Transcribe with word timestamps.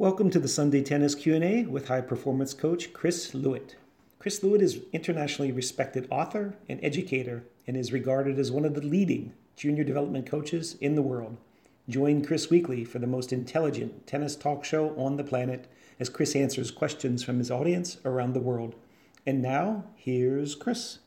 Welcome 0.00 0.30
to 0.30 0.38
the 0.38 0.46
Sunday 0.46 0.80
Tennis 0.80 1.16
Q&A 1.16 1.64
with 1.64 1.88
high 1.88 2.02
performance 2.02 2.54
coach 2.54 2.92
Chris 2.92 3.32
Lewit. 3.34 3.74
Chris 4.20 4.44
Lewit 4.44 4.62
is 4.62 4.76
an 4.76 4.82
internationally 4.92 5.50
respected 5.50 6.06
author 6.08 6.54
and 6.68 6.78
educator 6.84 7.42
and 7.66 7.76
is 7.76 7.92
regarded 7.92 8.38
as 8.38 8.52
one 8.52 8.64
of 8.64 8.74
the 8.74 8.80
leading 8.80 9.32
junior 9.56 9.82
development 9.82 10.24
coaches 10.24 10.76
in 10.80 10.94
the 10.94 11.02
world. 11.02 11.36
Join 11.88 12.24
Chris 12.24 12.48
weekly 12.48 12.84
for 12.84 13.00
the 13.00 13.08
most 13.08 13.32
intelligent 13.32 14.06
tennis 14.06 14.36
talk 14.36 14.64
show 14.64 14.90
on 14.96 15.16
the 15.16 15.24
planet 15.24 15.66
as 15.98 16.08
Chris 16.08 16.36
answers 16.36 16.70
questions 16.70 17.24
from 17.24 17.38
his 17.38 17.50
audience 17.50 17.96
around 18.04 18.34
the 18.34 18.40
world. 18.40 18.76
And 19.26 19.42
now, 19.42 19.82
here's 19.96 20.54
Chris. 20.54 21.00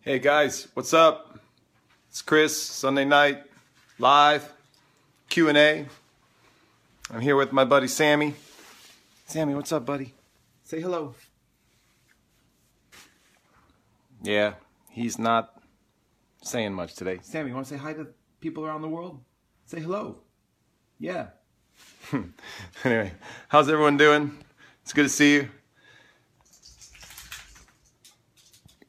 Hey 0.00 0.18
guys, 0.18 0.68
what's 0.72 0.94
up? 0.94 1.40
It's 2.08 2.22
Chris, 2.22 2.58
Sunday 2.58 3.04
night, 3.04 3.42
live, 3.98 4.50
Q&A. 5.28 5.84
I'm 7.10 7.20
here 7.22 7.36
with 7.36 7.52
my 7.52 7.64
buddy 7.64 7.86
Sammie. 7.86 8.34
Sammie, 9.26 9.54
what's 9.54 9.72
up, 9.72 9.86
buddy? 9.86 10.12
Say 10.62 10.78
hello. 10.78 11.14
Yeah, 14.22 14.54
he's 14.90 15.18
not 15.18 15.62
saying 16.42 16.74
much 16.74 16.96
today. 16.96 17.20
Sammie, 17.22 17.48
you 17.48 17.54
want 17.54 17.66
to 17.66 17.74
say 17.74 17.78
hi 17.80 17.94
to 17.94 18.08
people 18.40 18.66
around 18.66 18.82
the 18.82 18.88
world? 18.88 19.20
Say 19.64 19.80
hello. 19.80 20.18
Yeah. 20.98 21.28
anyway, 22.84 23.12
how's 23.48 23.70
everyone 23.70 23.96
doing? 23.96 24.36
It's 24.82 24.92
good 24.92 25.04
to 25.04 25.08
see 25.08 25.34
you. 25.36 25.48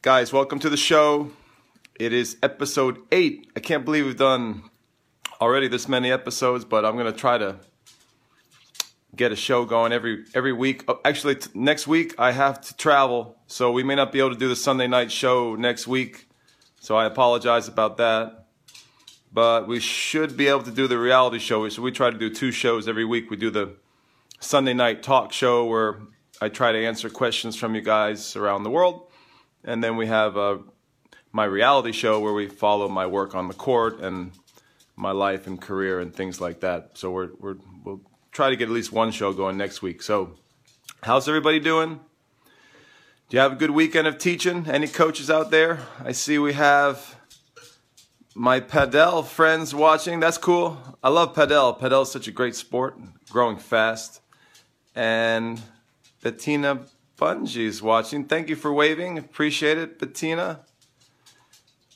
Guys, 0.01 0.33
welcome 0.33 0.59
to 0.59 0.69
the 0.69 0.75
show. 0.75 1.31
It 1.97 2.11
is 2.11 2.35
episode 2.43 2.99
8. 3.13 3.51
I 3.55 3.59
can't 3.61 3.85
believe 3.85 4.05
we've 4.05 4.17
done 4.17 4.63
already 5.39 5.69
this 5.69 5.87
many 5.87 6.11
episodes, 6.11 6.65
but 6.65 6.83
I'm 6.83 6.97
going 6.97 7.11
to 7.11 7.17
try 7.17 7.37
to 7.37 7.59
get 9.19 9.33
a 9.33 9.35
show 9.35 9.65
going 9.65 9.91
every 9.91 10.23
every 10.33 10.53
week. 10.53 10.85
Oh, 10.87 10.99
actually, 11.03 11.35
t- 11.35 11.49
next 11.53 11.87
week 11.87 12.15
I 12.17 12.31
have 12.31 12.61
to 12.61 12.77
travel, 12.77 13.37
so 13.47 13.69
we 13.71 13.83
may 13.83 13.95
not 13.95 14.13
be 14.13 14.19
able 14.19 14.31
to 14.31 14.37
do 14.37 14.47
the 14.47 14.55
Sunday 14.55 14.87
night 14.87 15.11
show 15.11 15.55
next 15.55 15.87
week. 15.87 16.29
So 16.79 16.95
I 16.95 17.05
apologize 17.05 17.67
about 17.67 17.97
that. 17.97 18.45
But 19.31 19.67
we 19.67 19.79
should 19.79 20.37
be 20.37 20.47
able 20.47 20.63
to 20.63 20.71
do 20.71 20.87
the 20.87 20.97
reality 20.97 21.37
show. 21.37 21.67
So 21.69 21.81
we 21.81 21.91
try 21.91 22.09
to 22.09 22.17
do 22.17 22.29
two 22.33 22.51
shows 22.51 22.87
every 22.87 23.05
week. 23.05 23.29
We 23.29 23.37
do 23.37 23.51
the 23.51 23.75
Sunday 24.39 24.73
night 24.73 25.03
talk 25.03 25.33
show 25.33 25.65
where 25.65 25.99
I 26.41 26.47
try 26.49 26.71
to 26.71 26.79
answer 26.79 27.09
questions 27.09 27.57
from 27.57 27.75
you 27.75 27.81
guys 27.81 28.37
around 28.37 28.63
the 28.63 28.71
world, 28.71 29.11
and 29.65 29.83
then 29.83 29.97
we 29.97 30.07
have 30.07 30.37
uh, 30.37 30.59
my 31.33 31.43
reality 31.43 31.91
show 31.91 32.21
where 32.21 32.33
we 32.33 32.47
follow 32.47 32.87
my 32.87 33.05
work 33.05 33.35
on 33.35 33.49
the 33.49 33.53
court 33.53 33.99
and 33.99 34.31
my 34.95 35.11
life 35.11 35.45
and 35.45 35.61
career 35.61 35.99
and 35.99 36.15
things 36.15 36.39
like 36.39 36.61
that. 36.61 36.97
So 36.97 37.11
we're, 37.11 37.31
we're 37.39 37.57
we'll 37.83 38.01
try 38.31 38.49
to 38.49 38.55
get 38.55 38.69
at 38.69 38.73
least 38.73 38.91
one 38.91 39.11
show 39.11 39.33
going 39.33 39.57
next 39.57 39.81
week. 39.81 40.01
So, 40.01 40.37
how's 41.03 41.27
everybody 41.27 41.59
doing? 41.59 41.99
Do 43.29 43.37
you 43.37 43.41
have 43.41 43.53
a 43.53 43.55
good 43.55 43.71
weekend 43.71 44.07
of 44.07 44.17
teaching? 44.17 44.65
Any 44.67 44.87
coaches 44.87 45.29
out 45.29 45.51
there? 45.51 45.79
I 46.03 46.13
see 46.13 46.39
we 46.39 46.53
have 46.53 47.15
my 48.33 48.59
Padel 48.59 49.25
friends 49.25 49.75
watching. 49.75 50.19
That's 50.19 50.37
cool. 50.37 50.77
I 51.03 51.09
love 51.09 51.35
Padel. 51.35 51.79
Padel 51.79 52.03
is 52.03 52.11
such 52.11 52.27
a 52.27 52.31
great 52.31 52.55
sport, 52.55 52.97
growing 53.29 53.57
fast. 53.57 54.21
And 54.95 55.61
Bettina 56.23 56.85
is 57.21 57.81
watching. 57.81 58.25
Thank 58.25 58.49
you 58.49 58.55
for 58.55 58.73
waving. 58.73 59.17
Appreciate 59.17 59.77
it, 59.77 59.99
Bettina. 59.99 60.61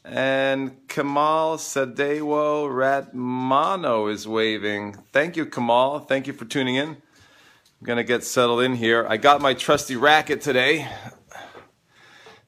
And 0.05 0.87
Kamal 0.89 1.57
Sadewo 1.57 2.67
Ratmano 2.67 4.11
is 4.11 4.27
waving. 4.27 4.97
Thank 5.13 5.37
you, 5.37 5.45
Kamal. 5.45 5.99
Thank 5.99 6.27
you 6.27 6.33
for 6.33 6.43
tuning 6.43 6.75
in. 6.75 6.89
I'm 6.89 7.85
going 7.85 7.97
to 7.97 8.03
get 8.03 8.23
settled 8.25 8.61
in 8.63 8.75
here. 8.75 9.05
I 9.07 9.15
got 9.15 9.41
my 9.41 9.53
trusty 9.53 9.95
racket 9.95 10.41
today. 10.41 10.89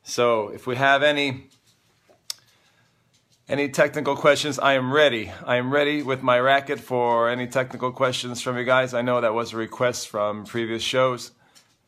So 0.03 0.49
if 0.49 0.67
we 0.67 0.75
have 0.75 1.01
any 1.01 1.49
any 3.47 3.69
technical 3.69 4.15
questions, 4.15 4.57
I 4.59 4.73
am 4.73 4.91
ready. 4.91 5.31
I 5.45 5.57
am 5.57 5.71
ready 5.71 6.01
with 6.01 6.23
my 6.23 6.39
racket 6.39 6.79
for 6.79 7.29
any 7.29 7.47
technical 7.47 7.91
questions 7.91 8.41
from 8.41 8.57
you 8.57 8.63
guys. 8.63 8.93
I 8.93 9.01
know 9.01 9.21
that 9.21 9.33
was 9.33 9.53
a 9.53 9.57
request 9.57 10.09
from 10.09 10.45
previous 10.45 10.81
shows. 10.81 11.31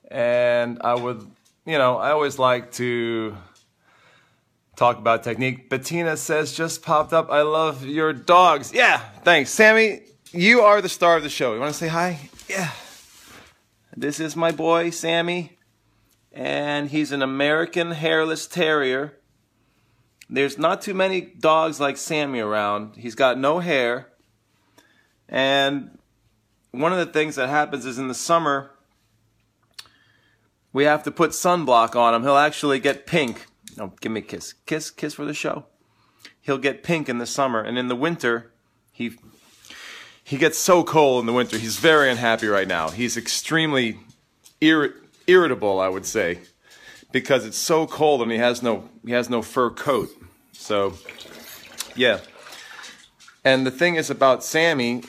And 0.09 0.79
I 0.81 0.93
would, 0.93 1.29
you 1.65 1.77
know, 1.77 1.97
I 1.97 2.11
always 2.11 2.37
like 2.39 2.71
to 2.73 3.35
talk 4.77 4.97
about 4.99 5.23
technique. 5.23 5.69
Bettina 5.69 6.15
says, 6.15 6.53
just 6.53 6.83
popped 6.83 7.11
up. 7.11 7.29
I 7.29 7.41
love 7.41 7.83
your 7.83 8.13
dogs. 8.13 8.71
Yeah, 8.71 8.99
thanks. 9.23 9.49
Sammie, 9.49 10.03
you 10.31 10.61
are 10.61 10.81
the 10.81 10.87
star 10.87 11.17
of 11.17 11.23
the 11.23 11.29
show. 11.29 11.53
You 11.53 11.59
want 11.59 11.73
to 11.73 11.77
say 11.77 11.87
hi? 11.89 12.29
Yeah. 12.47 12.71
This 13.95 14.19
is 14.19 14.35
my 14.35 14.51
boy, 14.51 14.91
Sammie. 14.91 15.57
And 16.31 16.91
he's 16.91 17.11
an 17.11 17.23
American 17.23 17.91
hairless 17.91 18.45
terrier. 18.45 19.17
There's 20.29 20.59
not 20.59 20.81
too 20.81 20.93
many 20.93 21.21
dogs 21.21 21.79
like 21.79 21.97
Sammie 21.97 22.39
around. 22.39 22.97
He's 22.97 23.15
got 23.15 23.39
no 23.39 23.59
hair. 23.59 24.09
And 25.27 25.97
one 26.69 26.93
of 26.93 26.99
the 26.99 27.11
things 27.11 27.35
that 27.35 27.49
happens 27.49 27.85
is 27.85 27.97
in 27.97 28.07
the 28.07 28.13
summer, 28.13 28.71
we 30.71 30.83
have 30.83 31.01
to 31.03 31.11
put 31.11 31.31
sunblock 31.31 31.95
on 31.95 32.13
him. 32.13 32.21
He'll 32.21 32.37
actually 32.37 32.79
get 32.79 33.07
pink 33.07 33.46
no, 33.77 33.93
give 34.01 34.11
me 34.11 34.19
a 34.19 34.23
kiss. 34.23 34.53
Kiss, 34.65 34.89
kiss 34.89 35.13
for 35.13 35.25
the 35.25 35.33
show. 35.33 35.65
He'll 36.41 36.57
get 36.57 36.83
pink 36.83 37.07
in 37.09 37.19
the 37.19 37.25
summer, 37.25 37.61
and 37.61 37.77
in 37.77 37.87
the 37.87 37.95
winter, 37.95 38.51
he 38.91 39.13
he 40.23 40.37
gets 40.37 40.57
so 40.57 40.83
cold 40.83 41.21
in 41.21 41.25
the 41.25 41.33
winter. 41.33 41.57
He's 41.57 41.77
very 41.77 42.11
unhappy 42.11 42.47
right 42.47 42.67
now. 42.67 42.89
He's 42.89 43.15
extremely 43.15 43.99
irri- 44.59 44.93
irritable, 45.25 45.79
I 45.79 45.87
would 45.87 46.05
say, 46.05 46.39
because 47.13 47.45
it's 47.45 47.57
so 47.57 47.87
cold 47.87 48.21
and 48.21 48.31
he 48.31 48.37
has 48.37 48.61
no 48.61 48.89
he 49.05 49.13
has 49.13 49.29
no 49.29 49.41
fur 49.41 49.69
coat. 49.69 50.09
So, 50.51 50.95
yeah. 51.95 52.19
And 53.45 53.65
the 53.65 53.71
thing 53.71 53.95
is 53.95 54.09
about 54.09 54.43
Sammie 54.43 55.03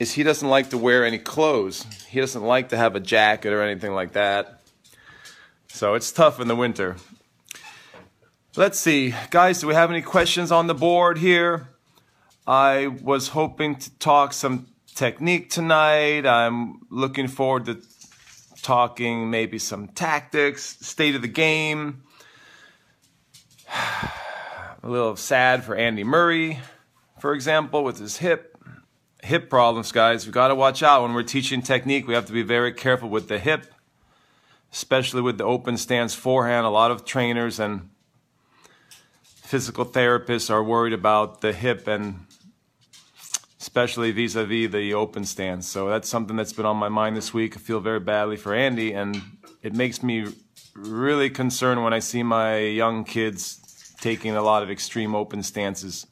is 0.00 0.14
he 0.14 0.22
doesn't 0.24 0.48
like 0.48 0.70
to 0.70 0.78
wear 0.78 1.04
any 1.04 1.18
clothes. 1.18 1.84
He 2.08 2.18
doesn't 2.18 2.42
like 2.42 2.70
to 2.70 2.76
have 2.76 2.96
a 2.96 3.00
jacket 3.00 3.52
or 3.52 3.62
anything 3.62 3.92
like 3.92 4.14
that. 4.14 4.62
So 5.68 5.94
it's 5.94 6.10
tough 6.10 6.40
in 6.40 6.48
the 6.48 6.56
winter. 6.56 6.96
Let's 8.56 8.80
see. 8.80 9.14
Guys, 9.30 9.60
do 9.60 9.68
we 9.68 9.74
have 9.74 9.92
any 9.92 10.02
questions 10.02 10.50
on 10.50 10.66
the 10.66 10.74
board 10.74 11.18
here? 11.18 11.68
I 12.48 12.88
was 12.88 13.28
hoping 13.28 13.76
to 13.76 13.96
talk 13.98 14.32
some 14.32 14.66
technique 14.92 15.50
tonight. 15.50 16.26
I'm 16.26 16.80
looking 16.90 17.28
forward 17.28 17.66
to 17.66 17.80
talking 18.60 19.30
maybe 19.30 19.60
some 19.60 19.86
tactics, 19.86 20.78
state 20.84 21.14
of 21.14 21.22
the 21.22 21.28
game. 21.28 22.02
A 23.72 24.88
little 24.88 25.14
sad 25.14 25.62
for 25.62 25.76
Andy 25.76 26.02
Murray, 26.02 26.58
for 27.20 27.34
example, 27.34 27.84
with 27.84 28.00
his 28.00 28.16
hip. 28.16 28.58
Hip 29.22 29.48
problems, 29.48 29.92
guys. 29.92 30.26
We've 30.26 30.34
got 30.34 30.48
to 30.48 30.56
watch 30.56 30.82
out 30.82 31.02
when 31.02 31.14
we're 31.14 31.22
teaching 31.22 31.62
technique. 31.62 32.08
We 32.08 32.14
have 32.14 32.26
to 32.26 32.32
be 32.32 32.42
very 32.42 32.72
careful 32.72 33.10
with 33.10 33.28
the 33.28 33.38
hip, 33.38 33.72
especially 34.72 35.20
with 35.20 35.38
the 35.38 35.44
open 35.44 35.76
stance 35.76 36.14
forehand. 36.14 36.66
A 36.66 36.70
lot 36.70 36.90
of 36.90 37.04
trainers 37.04 37.60
and 37.60 37.90
physical 39.50 39.84
therapists 39.84 40.48
are 40.48 40.62
worried 40.62 40.92
about 40.92 41.40
the 41.40 41.52
hip 41.52 41.88
and 41.88 42.24
especially 43.60 44.12
vis-a-vis 44.12 44.70
the 44.70 44.94
open 44.94 45.24
stance. 45.24 45.66
So 45.66 45.88
that's 45.88 46.08
something 46.08 46.36
that's 46.36 46.52
been 46.52 46.66
on 46.66 46.76
my 46.76 46.88
mind 46.88 47.16
this 47.16 47.34
week. 47.34 47.56
I 47.56 47.58
feel 47.58 47.80
very 47.80 47.98
badly 47.98 48.36
for 48.36 48.54
Andy, 48.54 48.92
and 48.92 49.20
it 49.60 49.74
makes 49.74 50.04
me 50.04 50.28
really 50.76 51.30
concerned 51.30 51.82
when 51.82 51.92
I 51.92 51.98
see 51.98 52.22
my 52.22 52.58
young 52.58 53.02
kids 53.02 53.92
taking 54.00 54.36
a 54.36 54.42
lot 54.42 54.62
of 54.62 54.70
extreme 54.70 55.16
open 55.16 55.42
stances 55.42 56.06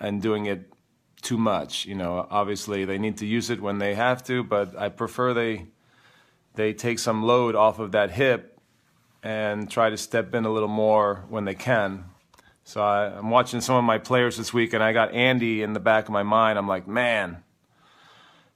and 0.00 0.20
doing 0.20 0.46
it 0.46 0.72
too 1.22 1.38
much. 1.38 1.86
You 1.86 1.94
know, 1.94 2.26
obviously 2.28 2.86
they 2.86 2.98
need 2.98 3.18
to 3.18 3.26
use 3.26 3.50
it 3.50 3.62
when 3.62 3.78
they 3.78 3.94
have 3.94 4.24
to, 4.24 4.42
but 4.42 4.76
I 4.76 4.88
prefer 4.88 5.32
they 5.32 5.68
they 6.54 6.72
take 6.72 6.98
some 6.98 7.22
load 7.22 7.54
off 7.54 7.78
of 7.78 7.92
that 7.92 8.10
hip 8.10 8.57
and 9.22 9.70
try 9.70 9.90
to 9.90 9.96
step 9.96 10.34
in 10.34 10.44
a 10.44 10.50
little 10.50 10.68
more 10.68 11.24
when 11.28 11.44
they 11.44 11.54
can. 11.54 12.04
So 12.64 12.82
I, 12.82 13.16
am 13.16 13.30
watching 13.30 13.60
some 13.60 13.76
of 13.76 13.84
my 13.84 13.98
players 13.98 14.36
this 14.36 14.52
week, 14.52 14.74
and 14.74 14.82
I 14.82 14.92
got 14.92 15.12
Andy 15.12 15.62
in 15.62 15.72
the 15.72 15.80
back 15.80 16.04
of 16.04 16.10
my 16.10 16.22
mind. 16.22 16.58
I'm 16.58 16.68
like, 16.68 16.86
man, 16.86 17.42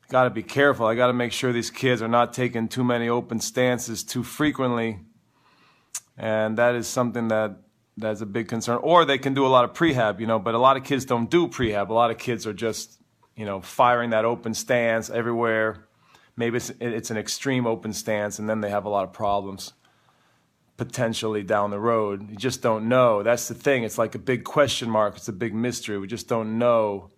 got 0.09 0.25
to 0.25 0.31
be 0.31 0.43
careful. 0.43 0.87
I 0.87 0.95
got 0.95 1.07
to 1.07 1.13
make 1.13 1.33
sure 1.33 1.53
these 1.53 1.71
kids 1.71 2.03
are 2.03 2.09
not 2.09 2.35
taking 2.35 2.69
too 2.69 2.85
many 2.85 3.09
open 3.09 3.41
stances 3.41 4.05
too 4.05 4.23
frequently, 4.23 5.01
and 6.17 6.59
that 6.59 6.75
is 6.75 6.87
something 6.87 7.29
that 7.29 7.57
that's 7.97 8.21
a 8.21 8.27
big 8.27 8.49
concern. 8.49 8.79
Or 8.83 9.05
they 9.05 9.19
can 9.19 9.35
do 9.35 9.47
a 9.47 9.49
lot 9.49 9.65
of 9.65 9.73
prehab, 9.73 10.21
you 10.21 10.27
know, 10.27 10.39
but 10.39 10.55
a 10.55 10.59
lot 10.59 10.77
of 10.77 10.85
kids 10.85 11.05
don't 11.05 11.31
do 11.31 11.49
prehab. 11.49 11.89
A 11.89 11.95
lot 11.95 12.11
of 12.11 12.19
kids 12.19 12.47
are 12.47 12.53
just, 12.53 13.01
you 13.37 13.45
know, 13.45 13.61
firing 13.61 14.11
that 14.11 14.25
open 14.25 14.55
stance 14.55 15.11
everywhere. 15.11 15.89
Maybe 16.37 16.59
it's, 16.59 16.71
it's 16.81 17.11
an 17.11 17.17
extreme 17.17 17.67
open 17.67 17.93
stance, 17.93 18.39
and 18.39 18.49
then 18.49 18.61
they 18.61 18.71
have 18.71 18.85
a 18.85 18.89
lot 18.91 19.05
of 19.05 19.13
problems 19.13 19.73
potentially 20.77 21.43
down 21.43 21.71
the 21.71 21.79
road. 21.79 22.31
You 22.31 22.37
just 22.37 22.63
don't 22.63 22.89
know. 22.89 23.23
That's 23.23 23.49
the 23.49 23.55
thing. 23.55 23.85
It's 23.85 23.99
like 23.99 24.15
a 24.15 24.19
big 24.19 24.45
question 24.45 24.91
mark. 24.91 25.17
It's 25.17 25.29
a 25.29 25.33
big 25.33 25.55
mystery. 25.55 25.99
We 25.99 26.07
just 26.07 26.29
don't 26.29 26.59
know 26.59 27.11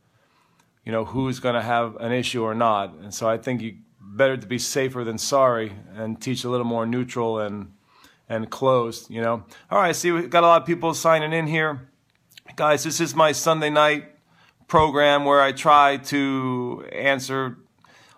you 0.85 0.93
know, 0.93 1.05
who's 1.05 1.41
going 1.41 1.55
to 1.55 1.63
have 1.63 1.97
an 1.97 2.13
issue 2.13 2.43
or 2.43 2.55
not. 2.55 2.95
And 2.95 3.13
so 3.13 3.29
I 3.29 3.39
think 3.39 3.63
you 3.63 3.79
better 4.01 4.37
to 4.37 4.47
be 4.47 4.59
safer 4.59 5.03
than 5.03 5.19
sorry 5.19 5.73
and 5.95 6.21
teach 6.21 6.45
a 6.45 6.51
little 6.51 6.67
more 6.67 6.87
neutral 6.87 7.41
and 7.41 7.73
and 8.27 8.51
closed, 8.51 9.11
you 9.11 9.21
know. 9.21 9.45
All 9.71 9.79
right, 9.79 9.95
see 9.95 10.11
we 10.11 10.27
got 10.27 10.45
a 10.45 10.47
lot 10.47 10.63
of 10.63 10.67
people 10.67 10.95
signing 10.95 11.35
in 11.35 11.47
here. 11.47 11.91
Guys, 12.57 12.83
this 12.83 12.99
is 12.99 13.15
my 13.15 13.33
Sunday 13.33 13.69
night 13.69 14.05
program 14.67 15.27
where 15.27 15.43
I 15.43 15.53
try 15.53 15.99
to 15.99 16.87
answer 16.91 17.59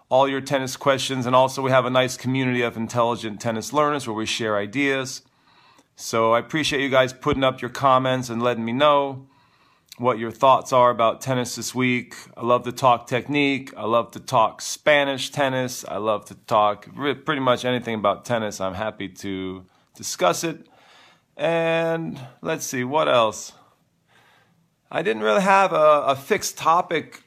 all 0.09 0.29
your 0.29 0.41
tennis 0.41 0.77
questions 0.77 1.27
and 1.27 1.35
also 1.35 1.61
we 1.61 1.73
have 1.73 1.87
a 1.87 1.91
nice 1.91 2.17
community 2.17 2.62
of 2.62 2.77
intelligent 2.77 3.41
tennis 3.41 3.73
learners 3.73 4.06
where 4.06 4.15
we 4.15 4.27
share 4.27 4.56
ideas. 4.56 5.23
So 5.99 6.35
I 6.35 6.41
appreciate 6.41 6.83
you 6.83 6.91
guys 6.91 7.15
putting 7.15 7.43
up 7.43 7.63
your 7.63 7.71
comments 7.71 8.29
and 8.29 8.43
letting 8.43 8.67
me 8.67 8.73
know 8.73 9.29
what 9.97 10.19
your 10.19 10.31
thoughts 10.31 10.71
are 10.71 10.91
about 10.91 11.23
tennis 11.23 11.57
this 11.57 11.75
week. 11.75 12.15
I 12.37 12.45
love 12.45 12.65
to 12.65 12.73
talk 12.73 13.07
technique. 13.07 13.73
I 13.79 13.85
love 13.85 14.11
to 14.11 14.21
talk 14.21 14.61
Spanish 14.61 15.31
tennis. 15.31 15.87
I 15.89 15.97
love 15.97 16.27
to 16.27 16.35
talk 16.35 16.87
pretty 16.95 17.41
much 17.41 17.65
anything 17.65 17.95
about 17.95 18.27
tennis. 18.27 18.61
I'm 18.61 18.75
happy 18.75 19.09
to 19.09 19.65
discuss 19.95 20.45
it. 20.45 20.67
And 21.35 22.21
let's 22.43 22.67
see, 22.67 22.85
what 22.85 23.09
else? 23.09 23.53
I 24.91 25.01
didn't 25.01 25.23
really 25.23 25.41
have 25.41 25.73
a, 25.73 26.03
a 26.09 26.15
fixed 26.15 26.59
topic 26.59 27.23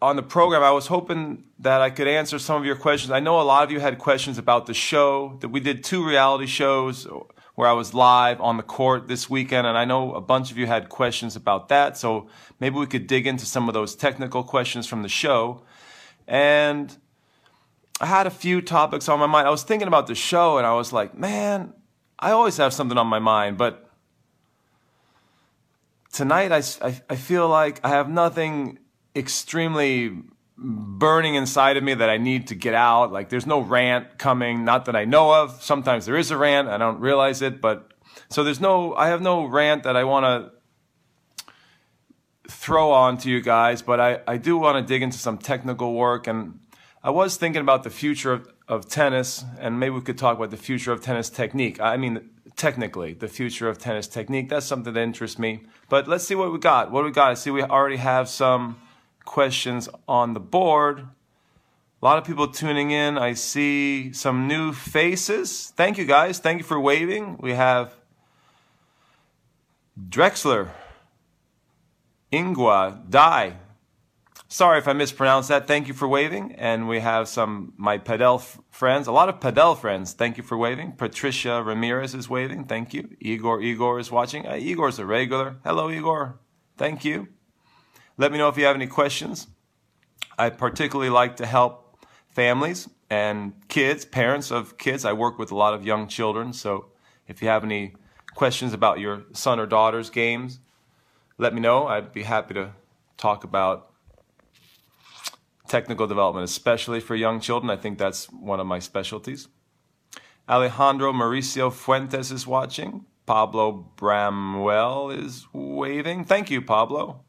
on 0.00 0.16
the 0.16 0.22
program. 0.22 0.62
I 0.62 0.70
was 0.70 0.86
hoping 0.86 1.44
that 1.58 1.82
I 1.82 1.90
could 1.90 2.08
answer 2.08 2.38
some 2.38 2.56
of 2.56 2.64
your 2.64 2.76
questions. 2.76 3.10
I 3.10 3.20
know 3.20 3.38
a 3.38 3.42
lot 3.42 3.62
of 3.62 3.70
you 3.70 3.80
had 3.80 3.98
questions 3.98 4.38
about 4.38 4.64
the 4.64 4.74
show, 4.74 5.36
that 5.42 5.48
we 5.48 5.60
did 5.60 5.84
two 5.84 6.06
reality 6.06 6.46
shows 6.46 7.06
where 7.56 7.66
I 7.66 7.72
was 7.72 7.94
live 7.94 8.40
on 8.40 8.58
the 8.58 8.62
court 8.62 9.08
this 9.08 9.28
weekend, 9.28 9.66
and 9.66 9.76
I 9.76 9.84
know 9.86 10.14
a 10.14 10.20
bunch 10.20 10.50
of 10.50 10.58
you 10.58 10.66
had 10.66 10.88
questions 10.88 11.36
about 11.36 11.68
that. 11.70 11.96
So 11.96 12.28
maybe 12.60 12.76
we 12.76 12.86
could 12.86 13.06
dig 13.06 13.26
into 13.26 13.46
some 13.46 13.66
of 13.66 13.74
those 13.74 13.96
technical 13.96 14.44
questions 14.44 14.86
from 14.86 15.02
the 15.02 15.08
show. 15.08 15.62
And 16.28 16.94
I 17.98 18.06
had 18.06 18.26
a 18.26 18.30
few 18.30 18.60
topics 18.60 19.08
on 19.08 19.18
my 19.18 19.26
mind. 19.26 19.48
I 19.48 19.50
was 19.50 19.62
thinking 19.62 19.88
about 19.88 20.06
the 20.06 20.14
show, 20.14 20.58
and 20.58 20.66
I 20.66 20.74
was 20.74 20.92
like, 20.92 21.16
man, 21.16 21.72
I 22.18 22.30
always 22.32 22.58
have 22.58 22.74
something 22.74 22.98
on 22.98 23.06
my 23.06 23.18
mind, 23.18 23.56
but 23.56 23.90
tonight 26.12 26.52
I, 26.52 26.62
I, 26.86 27.00
I 27.08 27.16
feel 27.16 27.48
like 27.48 27.80
I 27.82 27.88
have 27.88 28.10
nothing 28.10 28.78
extremely 29.14 30.12
burning 30.58 31.34
inside 31.34 31.76
of 31.76 31.84
me 31.84 31.94
that 31.94 32.08
I 32.08 32.16
need 32.16 32.46
to 32.48 32.54
get 32.54 32.74
out. 32.74 33.12
Like 33.12 33.28
there's 33.28 33.46
no 33.46 33.60
rant 33.60 34.18
coming, 34.18 34.64
not 34.64 34.86
that 34.86 34.96
I 34.96 35.04
know 35.04 35.32
of. 35.34 35.62
Sometimes 35.62 36.06
there 36.06 36.16
is 36.16 36.30
a 36.30 36.36
rant, 36.36 36.68
I 36.68 36.78
don't 36.78 37.00
realize 37.00 37.42
it, 37.42 37.60
but 37.60 37.92
so 38.28 38.42
there's 38.42 38.60
no, 38.60 38.94
I 38.94 39.08
have 39.08 39.20
no 39.20 39.44
rant 39.44 39.82
that 39.82 39.96
I 39.96 40.04
want 40.04 40.24
to 40.24 40.52
throw 42.48 42.90
on 42.90 43.18
to 43.18 43.30
you 43.30 43.40
guys, 43.40 43.82
but 43.82 44.00
I, 44.00 44.20
I 44.26 44.36
do 44.38 44.56
want 44.56 44.76
to 44.78 44.92
dig 44.92 45.02
into 45.02 45.18
some 45.18 45.38
technical 45.38 45.94
work. 45.94 46.26
And 46.26 46.60
I 47.02 47.10
was 47.10 47.36
thinking 47.36 47.60
about 47.60 47.82
the 47.82 47.90
future 47.90 48.32
of, 48.32 48.48
of 48.66 48.88
tennis, 48.88 49.44
and 49.58 49.78
maybe 49.78 49.94
we 49.94 50.00
could 50.00 50.18
talk 50.18 50.36
about 50.36 50.50
the 50.50 50.56
future 50.56 50.92
of 50.92 51.02
tennis 51.02 51.28
technique. 51.28 51.80
I 51.80 51.96
mean, 51.96 52.30
technically, 52.56 53.14
the 53.14 53.28
future 53.28 53.68
of 53.68 53.78
tennis 53.78 54.08
technique. 54.08 54.48
That's 54.48 54.66
something 54.66 54.92
that 54.94 55.00
interests 55.00 55.38
me. 55.38 55.64
But 55.88 56.08
let's 56.08 56.24
see 56.24 56.34
what 56.34 56.52
we 56.52 56.58
got. 56.58 56.90
What 56.90 57.02
do 57.02 57.06
we 57.06 57.12
got? 57.12 57.30
I 57.30 57.34
see 57.34 57.50
we 57.50 57.62
already 57.62 57.96
have 57.96 58.28
some 58.28 58.80
questions 59.26 59.90
on 60.08 60.32
the 60.32 60.40
board. 60.40 61.00
A 62.00 62.04
lot 62.04 62.16
of 62.16 62.24
people 62.24 62.48
tuning 62.48 62.90
in. 62.90 63.18
I 63.18 63.34
see 63.34 64.12
some 64.12 64.48
new 64.48 64.72
faces. 64.72 65.72
Thank 65.76 65.98
you, 65.98 66.06
guys. 66.06 66.38
Thank 66.38 66.58
you 66.58 66.64
for 66.64 66.80
waving. 66.80 67.36
We 67.40 67.52
have 67.52 67.94
Drexler, 70.08 70.70
Ingua, 72.32 73.02
Dai, 73.10 73.56
Sorry 74.48 74.78
if 74.78 74.86
I 74.86 74.92
mispronounced 74.92 75.48
that. 75.48 75.66
Thank 75.66 75.88
you 75.88 75.94
for 75.94 76.06
waving. 76.06 76.52
And 76.52 76.88
we 76.88 77.00
have 77.00 77.28
some 77.28 77.72
my 77.76 77.98
Padel 77.98 78.38
f- 78.38 78.60
friends, 78.70 79.08
a 79.08 79.12
lot 79.12 79.28
of 79.28 79.40
Padel 79.40 79.76
friends. 79.76 80.12
Thank 80.12 80.36
you 80.36 80.44
for 80.44 80.56
waving. 80.56 80.92
Patricia 80.92 81.62
Ramirez 81.62 82.14
is 82.14 82.30
waving. 82.30 82.64
Thank 82.64 82.94
you. 82.94 83.16
Igor 83.20 83.60
Igor 83.60 83.98
is 83.98 84.12
watching. 84.12 84.46
Uh, 84.46 84.54
Igor's 84.54 85.00
a 85.00 85.06
regular. 85.06 85.56
Hello, 85.64 85.90
Igor. 85.90 86.38
Thank 86.76 87.04
you. 87.04 87.28
Let 88.18 88.32
me 88.32 88.38
know 88.38 88.48
if 88.48 88.56
you 88.56 88.64
have 88.64 88.76
any 88.76 88.86
questions. 88.86 89.46
I 90.38 90.50
particularly 90.50 91.10
like 91.10 91.36
to 91.36 91.46
help 91.46 91.98
families 92.28 92.88
and 93.10 93.52
kids, 93.68 94.04
parents 94.04 94.50
of 94.50 94.78
kids. 94.78 95.04
I 95.04 95.12
work 95.12 95.38
with 95.38 95.50
a 95.50 95.56
lot 95.56 95.74
of 95.74 95.84
young 95.84 96.08
children. 96.08 96.52
So 96.52 96.86
if 97.28 97.42
you 97.42 97.48
have 97.48 97.64
any 97.64 97.94
questions 98.34 98.72
about 98.72 99.00
your 99.00 99.24
son 99.32 99.60
or 99.60 99.66
daughter's 99.66 100.10
games, 100.10 100.60
let 101.38 101.54
me 101.54 101.60
know. 101.60 101.86
I'd 101.86 102.12
be 102.12 102.22
happy 102.22 102.54
to 102.54 102.72
talk 103.16 103.44
about 103.44 103.92
technical 105.68 106.06
development, 106.06 106.44
especially 106.44 107.00
for 107.00 107.14
young 107.14 107.40
children. 107.40 107.70
I 107.70 107.76
think 107.76 107.98
that's 107.98 108.26
one 108.26 108.60
of 108.60 108.66
my 108.66 108.78
specialties. 108.78 109.48
Alejandro 110.48 111.12
Mauricio 111.12 111.72
Fuentes 111.72 112.30
is 112.30 112.46
watching. 112.46 113.04
Pablo 113.26 113.90
Bramwell 113.96 115.10
is 115.10 115.46
waving. 115.52 116.24
Thank 116.24 116.50
you, 116.50 116.62
Pablo. 116.62 117.25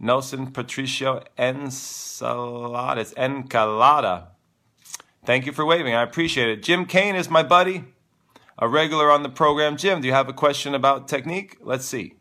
Nelson 0.00 0.50
Patricio 0.50 1.22
Ensalada. 1.38 3.14
Encalada. 3.14 4.28
Thank 5.24 5.44
you 5.44 5.52
for 5.52 5.64
waving. 5.66 5.94
I 5.94 6.02
appreciate 6.02 6.48
it. 6.48 6.62
Jim 6.62 6.86
Kane 6.86 7.14
is 7.14 7.28
my 7.28 7.42
buddy, 7.42 7.84
a 8.58 8.66
regular 8.66 9.10
on 9.10 9.22
the 9.22 9.28
program. 9.28 9.76
Jim, 9.76 10.00
do 10.00 10.06
you 10.08 10.14
have 10.14 10.30
a 10.30 10.32
question 10.32 10.74
about 10.74 11.06
technique? 11.06 11.58
Let's 11.60 11.84
see. 11.84 12.14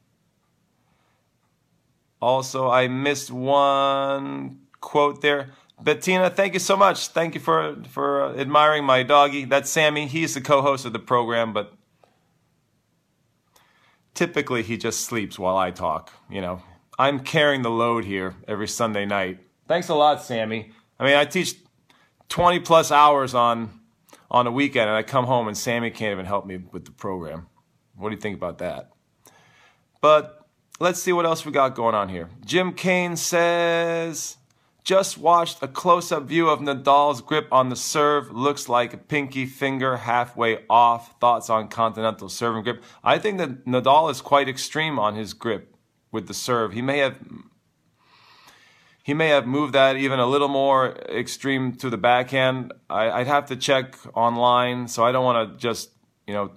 Also, 2.22 2.70
I 2.70 2.90
missed 2.90 3.32
one 3.32 4.60
quote 4.82 5.22
there. 5.22 5.52
Bettina, 5.82 6.30
thank 6.30 6.54
you 6.54 6.60
so 6.60 6.76
much. 6.76 7.08
Thank 7.08 7.34
you 7.36 7.40
for 7.40 7.78
for 7.88 8.38
admiring 8.38 8.84
my 8.84 9.04
doggy. 9.04 9.46
That's 9.46 9.70
Sammie. 9.70 10.08
He's 10.08 10.34
the 10.34 10.42
co-host 10.42 10.86
of 10.86 10.92
the 10.92 11.00
program, 11.00 11.54
but 11.54 11.74
typically 14.14 14.64
he 14.64 14.76
just 14.76 15.02
sleeps 15.02 15.40
while 15.40 15.56
I 15.56 15.72
talk. 15.72 16.12
You 16.30 16.42
know, 16.42 16.62
I'm 17.00 17.22
carrying 17.22 17.62
the 17.62 17.72
load 17.72 18.04
here 18.04 18.36
every 18.46 18.68
Sunday 18.68 19.06
night. 19.06 19.40
Thanks 19.70 19.88
a 19.88 19.96
lot, 19.96 20.22
Sammie. 20.22 20.74
I 21.00 21.06
mean, 21.06 21.16
I 21.16 21.24
teach 21.24 21.56
20 22.28 22.60
plus 22.60 22.92
hours 22.92 23.34
on 23.34 23.80
on 24.30 24.46
a 24.46 24.52
weekend, 24.52 24.90
and 24.90 24.98
I 24.98 25.02
come 25.02 25.26
home 25.26 25.48
and 25.48 25.58
Sammie 25.58 25.90
can't 25.90 26.12
even 26.12 26.26
help 26.26 26.46
me 26.46 26.58
with 26.58 26.86
the 26.86 26.92
program. 26.92 27.48
What 27.96 28.10
do 28.10 28.16
you 28.16 28.22
think 28.22 28.36
about 28.36 28.60
that? 28.60 28.92
But 30.02 30.46
let's 30.80 31.02
see 31.02 31.14
what 31.14 31.26
else 31.26 31.46
we 31.46 31.52
got 31.54 31.74
going 31.74 31.96
on 31.96 32.10
here. 32.10 32.30
Jim 32.46 32.74
Kane 32.74 33.16
says. 33.16 34.36
Just 34.84 35.18
watched 35.20 35.62
a 35.62 35.68
close 35.68 36.12
up 36.12 36.24
view 36.24 36.50
of 36.50 36.62
Nadal's 36.62 37.22
grip 37.22 37.48
on 37.52 37.70
the 37.70 37.76
serve. 37.76 38.32
Looks 38.32 38.68
like 38.68 38.94
a 38.94 38.98
pinky 38.98 39.46
finger 39.46 39.98
halfway 39.98 40.64
off. 40.68 41.20
Thoughts 41.20 41.50
on 41.50 41.68
continental 41.68 42.28
serving 42.28 42.64
grip? 42.64 42.84
I 43.04 43.20
think 43.20 43.38
that 43.38 43.66
Nadal 43.66 44.10
is 44.10 44.22
quite 44.22 44.50
extreme 44.50 44.98
on 44.98 45.16
his 45.16 45.34
grip 45.34 45.76
with 46.12 46.28
the 46.28 46.34
serve. 46.34 46.74
He 46.74 46.82
may 46.82 47.00
have 47.00 47.18
he 49.04 49.14
may 49.14 49.30
have 49.30 49.48
moved 49.48 49.74
that 49.74 49.96
even 49.96 50.20
a 50.20 50.28
little 50.28 50.48
more 50.48 50.96
extreme 51.10 51.76
to 51.78 51.90
the 51.90 51.98
backhand. 51.98 52.74
I, 52.90 53.20
would 53.20 53.28
have 53.28 53.48
to 53.48 53.56
check 53.56 53.96
online, 54.16 54.88
so 54.88 55.04
I 55.04 55.12
don't 55.12 55.26
want 55.26 55.52
to 55.52 55.58
just 55.58 55.92
you 56.28 56.34
know 56.34 56.52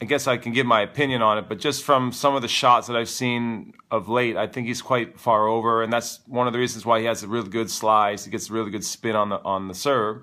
I 0.00 0.04
guess 0.04 0.26
I 0.26 0.36
can 0.36 0.52
give 0.52 0.66
my 0.66 0.82
opinion 0.82 1.22
on 1.22 1.38
it, 1.38 1.48
but 1.48 1.58
just 1.58 1.82
from 1.82 2.12
some 2.12 2.34
of 2.34 2.42
the 2.42 2.48
shots 2.48 2.86
that 2.88 2.96
I've 2.96 3.08
seen 3.08 3.72
of 3.90 4.10
late, 4.10 4.36
I 4.36 4.46
think 4.46 4.66
he's 4.66 4.82
quite 4.82 5.18
far 5.18 5.48
over, 5.48 5.82
and 5.82 5.90
that's 5.90 6.20
one 6.26 6.46
of 6.46 6.52
the 6.52 6.58
reasons 6.58 6.84
why 6.84 7.00
he 7.00 7.06
has 7.06 7.22
a 7.22 7.28
really 7.28 7.48
good 7.48 7.70
slice. 7.70 8.24
He 8.24 8.30
gets 8.30 8.50
a 8.50 8.52
really 8.52 8.70
good 8.70 8.84
spin 8.84 9.16
on 9.16 9.30
the 9.30 9.36
on 9.42 9.68
the 9.68 9.74
serve. 9.74 10.22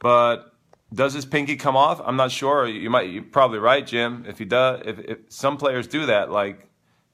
But 0.00 0.54
does 0.92 1.12
his 1.12 1.26
pinky 1.26 1.56
come 1.56 1.76
off? 1.76 2.00
I'm 2.02 2.16
not 2.16 2.30
sure. 2.30 2.66
You 2.66 2.88
might 2.88 3.10
you're 3.10 3.24
probably 3.24 3.58
right, 3.58 3.86
Jim. 3.86 4.24
If 4.26 4.38
he 4.38 4.46
does, 4.46 4.82
if, 4.86 4.98
if 5.00 5.18
some 5.28 5.58
players 5.58 5.86
do 5.86 6.06
that, 6.06 6.30
like 6.30 6.67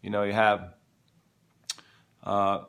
you 0.04 0.10
know, 0.10 0.22
you 0.22 0.34
have 0.34 0.74
uh, 2.22 2.64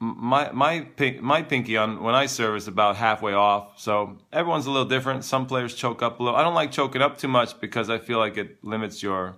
my 0.00 0.50
my 0.50 0.80
pink, 0.80 1.22
my 1.22 1.42
pinky 1.42 1.76
on 1.76 2.02
when 2.02 2.16
I 2.16 2.26
serve 2.26 2.56
is 2.56 2.66
about 2.66 2.96
halfway 2.96 3.34
off. 3.34 3.80
So 3.80 4.18
everyone's 4.32 4.66
a 4.66 4.72
little 4.72 4.88
different. 4.88 5.24
Some 5.24 5.46
players 5.46 5.74
choke 5.74 6.02
up 6.02 6.18
a 6.18 6.22
little. 6.24 6.36
I 6.36 6.42
don't 6.42 6.54
like 6.54 6.72
choking 6.72 7.02
up 7.02 7.18
too 7.18 7.28
much 7.28 7.60
because 7.60 7.88
I 7.88 7.98
feel 7.98 8.18
like 8.18 8.36
it 8.36 8.64
limits 8.64 9.00
your 9.00 9.36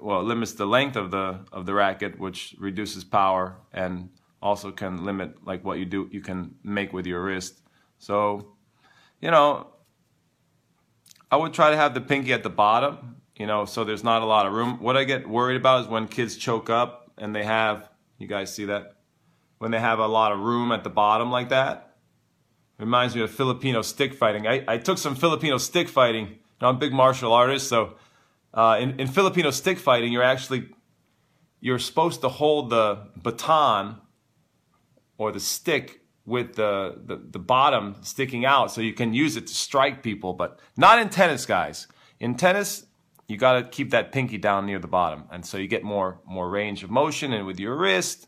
well, 0.00 0.20
it 0.20 0.24
limits 0.24 0.54
the 0.54 0.66
length 0.66 0.96
of 0.96 1.10
the 1.10 1.40
of 1.52 1.66
the 1.66 1.74
racket, 1.74 2.18
which 2.18 2.56
reduces 2.58 3.04
power 3.04 3.58
and 3.70 4.08
also 4.40 4.72
can 4.72 5.04
limit 5.04 5.46
like 5.46 5.62
what 5.62 5.78
you 5.78 5.84
do 5.84 6.08
you 6.10 6.22
can 6.22 6.54
make 6.64 6.94
with 6.94 7.06
your 7.06 7.22
wrist. 7.22 7.60
So, 7.98 8.56
you 9.20 9.30
know, 9.30 9.66
I 11.30 11.36
would 11.36 11.52
try 11.52 11.68
to 11.68 11.76
have 11.76 11.92
the 11.92 12.00
pinky 12.00 12.32
at 12.32 12.42
the 12.42 12.48
bottom, 12.48 13.19
you 13.40 13.46
know, 13.46 13.64
so 13.64 13.84
there's 13.84 14.04
not 14.04 14.20
a 14.20 14.26
lot 14.26 14.44
of 14.44 14.52
room. 14.52 14.82
What 14.82 14.98
I 14.98 15.04
get 15.04 15.26
worried 15.26 15.56
about 15.56 15.80
is 15.80 15.88
when 15.88 16.08
kids 16.08 16.36
choke 16.36 16.68
up 16.68 17.10
and 17.16 17.34
they 17.34 17.42
have 17.42 17.88
you 18.18 18.26
guys 18.26 18.54
see 18.54 18.66
that 18.66 18.96
when 19.56 19.70
they 19.70 19.80
have 19.80 19.98
a 19.98 20.06
lot 20.06 20.30
of 20.30 20.40
room 20.40 20.72
at 20.72 20.84
the 20.84 20.90
bottom 20.90 21.30
like 21.30 21.48
that. 21.48 21.96
Reminds 22.78 23.16
me 23.16 23.22
of 23.22 23.30
Filipino 23.30 23.80
stick 23.80 24.12
fighting. 24.12 24.46
I, 24.46 24.62
I 24.68 24.76
took 24.76 24.98
some 24.98 25.14
Filipino 25.14 25.56
stick 25.56 25.88
fighting. 25.88 26.26
You 26.26 26.36
know, 26.60 26.68
I'm 26.68 26.76
a 26.76 26.78
big 26.78 26.92
martial 26.92 27.32
artist, 27.32 27.66
so 27.66 27.94
uh, 28.52 28.76
in, 28.78 29.00
in 29.00 29.06
Filipino 29.06 29.50
stick 29.50 29.78
fighting, 29.78 30.12
you're 30.12 30.22
actually 30.22 30.68
you're 31.60 31.78
supposed 31.78 32.20
to 32.20 32.28
hold 32.28 32.68
the 32.68 33.08
baton 33.16 34.02
or 35.16 35.32
the 35.32 35.40
stick 35.40 36.02
with 36.26 36.56
the, 36.56 36.98
the, 37.06 37.16
the, 37.16 37.38
bottom 37.38 37.96
sticking 38.02 38.44
out 38.44 38.70
so 38.70 38.82
you 38.82 38.92
can 38.92 39.14
use 39.14 39.36
it 39.36 39.46
to 39.46 39.54
strike 39.54 40.02
people, 40.02 40.34
but 40.34 40.60
not 40.76 40.98
in 40.98 41.08
tennis, 41.08 41.44
guys. 41.46 41.86
In 42.18 42.34
tennis, 42.34 42.86
you 43.30 43.36
got 43.36 43.52
to 43.52 43.62
keep 43.62 43.90
that 43.90 44.12
pinky 44.12 44.38
down 44.38 44.66
near 44.66 44.78
the 44.78 44.88
bottom. 44.88 45.24
And 45.30 45.46
so 45.46 45.56
you 45.56 45.68
get 45.68 45.84
more, 45.84 46.18
more 46.26 46.50
range 46.50 46.82
of 46.82 46.90
motion 46.90 47.32
and 47.32 47.46
with 47.46 47.60
your 47.60 47.76
wrist. 47.76 48.26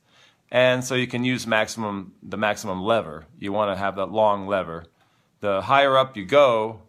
And 0.51 0.85
so 0.85 0.95
you 0.95 1.07
can 1.07 1.25
use 1.25 1.47
maximum, 1.47 2.13
the 2.23 2.37
maximum 2.37 2.83
lever. 2.83 3.27
You 3.39 3.53
want 3.53 3.75
to 3.75 3.77
have 3.77 3.97
that 3.97 4.13
long 4.13 4.47
lever. 4.47 4.85
The 5.41 5.61
higher 5.63 5.97
up 5.99 6.17
you 6.17 6.25
go, 6.25 6.83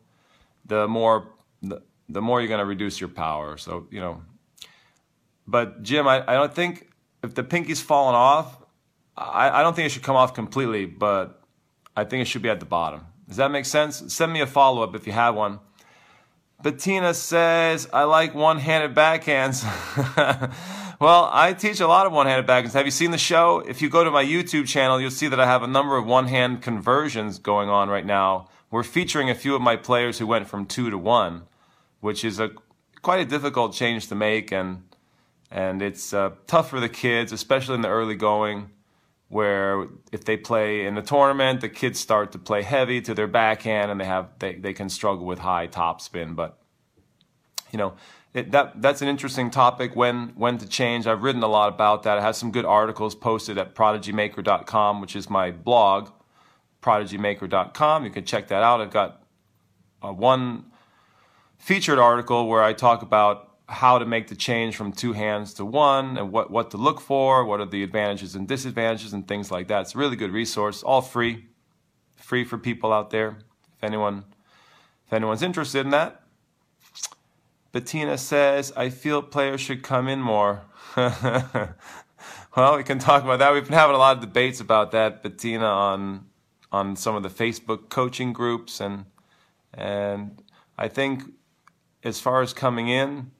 the 0.65 0.87
more, 0.87 1.29
the, 1.61 1.81
the 2.07 2.21
more 2.21 2.39
you're 2.39 2.49
going 2.49 2.59
to 2.59 2.65
reduce 2.65 2.99
your 2.99 3.09
power. 3.09 3.57
So, 3.57 3.87
you 3.89 3.99
know, 3.99 4.21
but 5.47 5.81
Jim, 5.81 6.07
I, 6.07 6.23
I 6.27 6.35
don't 6.35 6.53
think 6.53 6.89
if 7.23 7.33
the 7.33 7.43
pinky's 7.43 7.81
fallen 7.81 8.15
off, 8.15 8.57
I, 9.17 9.49
I 9.59 9.63
don't 9.63 9.75
think 9.75 9.87
it 9.87 9.89
should 9.89 10.03
come 10.03 10.15
off 10.15 10.33
completely, 10.33 10.85
but 10.85 11.41
I 11.95 12.03
think 12.03 12.21
it 12.21 12.25
should 12.25 12.41
be 12.41 12.49
at 12.49 12.59
the 12.59 12.65
bottom. 12.65 13.05
Does 13.27 13.37
that 13.37 13.49
make 13.49 13.65
sense? 13.65 14.13
Send 14.13 14.31
me 14.31 14.41
a 14.41 14.47
follow 14.47 14.83
up 14.83 14.95
if 14.95 15.07
you 15.07 15.13
have 15.13 15.35
one. 15.35 15.59
Bettina 16.63 17.13
says, 17.13 17.89
I 17.91 18.05
like 18.05 18.33
one 18.33 18.57
handed 18.57 18.95
backhands. 18.95 19.63
well, 21.01 21.29
I 21.29 21.51
teach 21.51 21.81
a 21.81 21.87
lot 21.87 22.05
of 22.05 22.13
one 22.13 22.25
handed 22.25 22.47
backhands. 22.47 22.71
Have 22.71 22.85
you 22.85 22.91
seen 22.91 23.11
the 23.11 23.17
show? 23.17 23.59
If 23.59 23.81
you 23.81 23.89
go 23.89 24.05
to 24.05 24.09
my 24.09 24.23
YouTube 24.23 24.65
channel, 24.65 25.01
you'll 25.01 25.11
see 25.11 25.27
that 25.27 25.41
I 25.41 25.45
have 25.45 25.61
a 25.61 25.67
number 25.67 25.97
of 25.97 26.05
one 26.05 26.27
hand 26.27 26.61
conversions 26.61 27.37
going 27.37 27.67
on 27.67 27.89
right 27.89 28.05
now. 28.05 28.47
We're 28.71 28.83
featuring 28.83 29.29
a 29.29 29.35
few 29.35 29.55
of 29.55 29.61
my 29.61 29.75
players 29.75 30.19
who 30.19 30.25
went 30.25 30.47
from 30.47 30.65
two 30.65 30.89
to 30.89 30.97
one, 30.97 31.43
which 31.99 32.23
is 32.23 32.39
a 32.39 32.51
quite 33.01 33.19
a 33.19 33.25
difficult 33.25 33.73
change 33.73 34.07
to 34.07 34.15
make, 34.15 34.53
and 34.53 34.83
and 35.51 35.81
it's 35.81 36.13
uh, 36.13 36.31
tough 36.47 36.69
for 36.69 36.79
the 36.79 36.87
kids, 36.87 37.33
especially 37.33 37.75
in 37.75 37.81
the 37.81 37.89
early 37.89 38.15
going 38.15 38.69
where 39.33 39.87
if 40.11 40.23
they 40.25 40.37
play 40.37 40.85
in 40.85 40.95
the 40.95 41.01
tournament, 41.01 41.61
the 41.61 41.69
kids 41.69 41.99
start 41.99 42.31
to 42.31 42.39
play 42.39 42.61
heavy 42.61 43.01
to 43.01 43.13
their 43.13 43.27
backhand 43.27 43.89
and 43.89 43.99
they 43.99 44.05
have 44.05 44.29
they, 44.39 44.55
they 44.55 44.73
can 44.73 44.89
struggle 44.89 45.25
with 45.25 45.39
high 45.39 45.67
topspin. 45.67 46.35
But 46.35 46.59
you 47.71 47.79
know, 47.79 47.95
it, 48.33 48.51
that 48.51 48.81
that's 48.81 49.01
an 49.01 49.07
interesting 49.07 49.49
topic 49.49 49.95
when 49.95 50.29
when 50.35 50.59
to 50.59 50.67
change. 50.67 51.07
I've 51.07 51.23
written 51.23 51.41
a 51.41 51.47
lot 51.47 51.69
about 51.69 52.03
that. 52.03 52.17
I 52.19 52.21
have 52.21 52.35
some 52.35 52.51
good 52.51 52.65
articles 52.65 53.15
posted 53.15 53.57
at 53.57 53.73
prodigymaker.com, 53.73 55.01
which 55.01 55.15
is 55.15 55.29
my 55.29 55.49
blog, 55.49 56.11
prodigymaker.com. 56.81 58.05
You 58.05 58.11
can 58.11 58.25
check 58.25 58.47
that 58.49 58.61
out. 58.61 58.81
I've 58.81 58.91
got 58.91 59.23
uh, 60.03 60.13
one 60.13 60.65
featured 61.57 61.97
article 61.97 62.47
where 62.47 62.61
I 62.61 62.73
talk 62.73 63.01
about 63.01 63.52
how 63.67 63.97
to 63.97 64.05
make 64.05 64.27
the 64.27 64.35
change 64.35 64.75
from 64.75 64.91
two 64.91 65.13
hands 65.13 65.53
to 65.55 65.65
one 65.65 66.17
and 66.17 66.31
what, 66.31 66.51
what 66.51 66.71
to 66.71 66.77
look 66.77 66.99
for, 66.99 67.45
what 67.45 67.59
are 67.59 67.65
the 67.65 67.83
advantages 67.83 68.35
and 68.35 68.47
disadvantages 68.47 69.13
and 69.13 69.27
things 69.27 69.51
like 69.51 69.67
that. 69.69 69.81
It's 69.81 69.95
a 69.95 69.97
really 69.97 70.15
good 70.15 70.31
resource, 70.31 70.83
all 70.83 71.01
free, 71.01 71.45
free 72.15 72.43
for 72.43 72.57
people 72.57 72.91
out 72.91 73.09
there. 73.09 73.37
If 73.77 73.83
anyone 73.83 74.25
if 75.07 75.13
anyone's 75.13 75.43
interested 75.43 75.85
in 75.85 75.91
that. 75.91 76.21
Bettina 77.71 78.17
says, 78.17 78.71
I 78.75 78.89
feel 78.89 79.21
players 79.21 79.61
should 79.61 79.83
come 79.83 80.07
in 80.07 80.21
more. 80.21 80.63
well, 80.95 82.77
we 82.77 82.83
can 82.83 82.99
talk 82.99 83.23
about 83.23 83.39
that. 83.39 83.53
We've 83.53 83.63
been 83.63 83.73
having 83.73 83.95
a 83.95 83.99
lot 83.99 84.17
of 84.17 84.21
debates 84.21 84.59
about 84.59 84.91
that, 84.91 85.23
Bettina, 85.23 85.65
on 85.65 86.25
on 86.71 86.95
some 86.95 87.15
of 87.15 87.21
the 87.21 87.29
Facebook 87.29 87.89
coaching 87.89 88.33
groups 88.33 88.79
and 88.79 89.05
and 89.73 90.41
I 90.77 90.87
think 90.87 91.23
as 92.03 92.19
far 92.19 92.41
as 92.41 92.53
coming 92.53 92.89
in, 92.89 93.31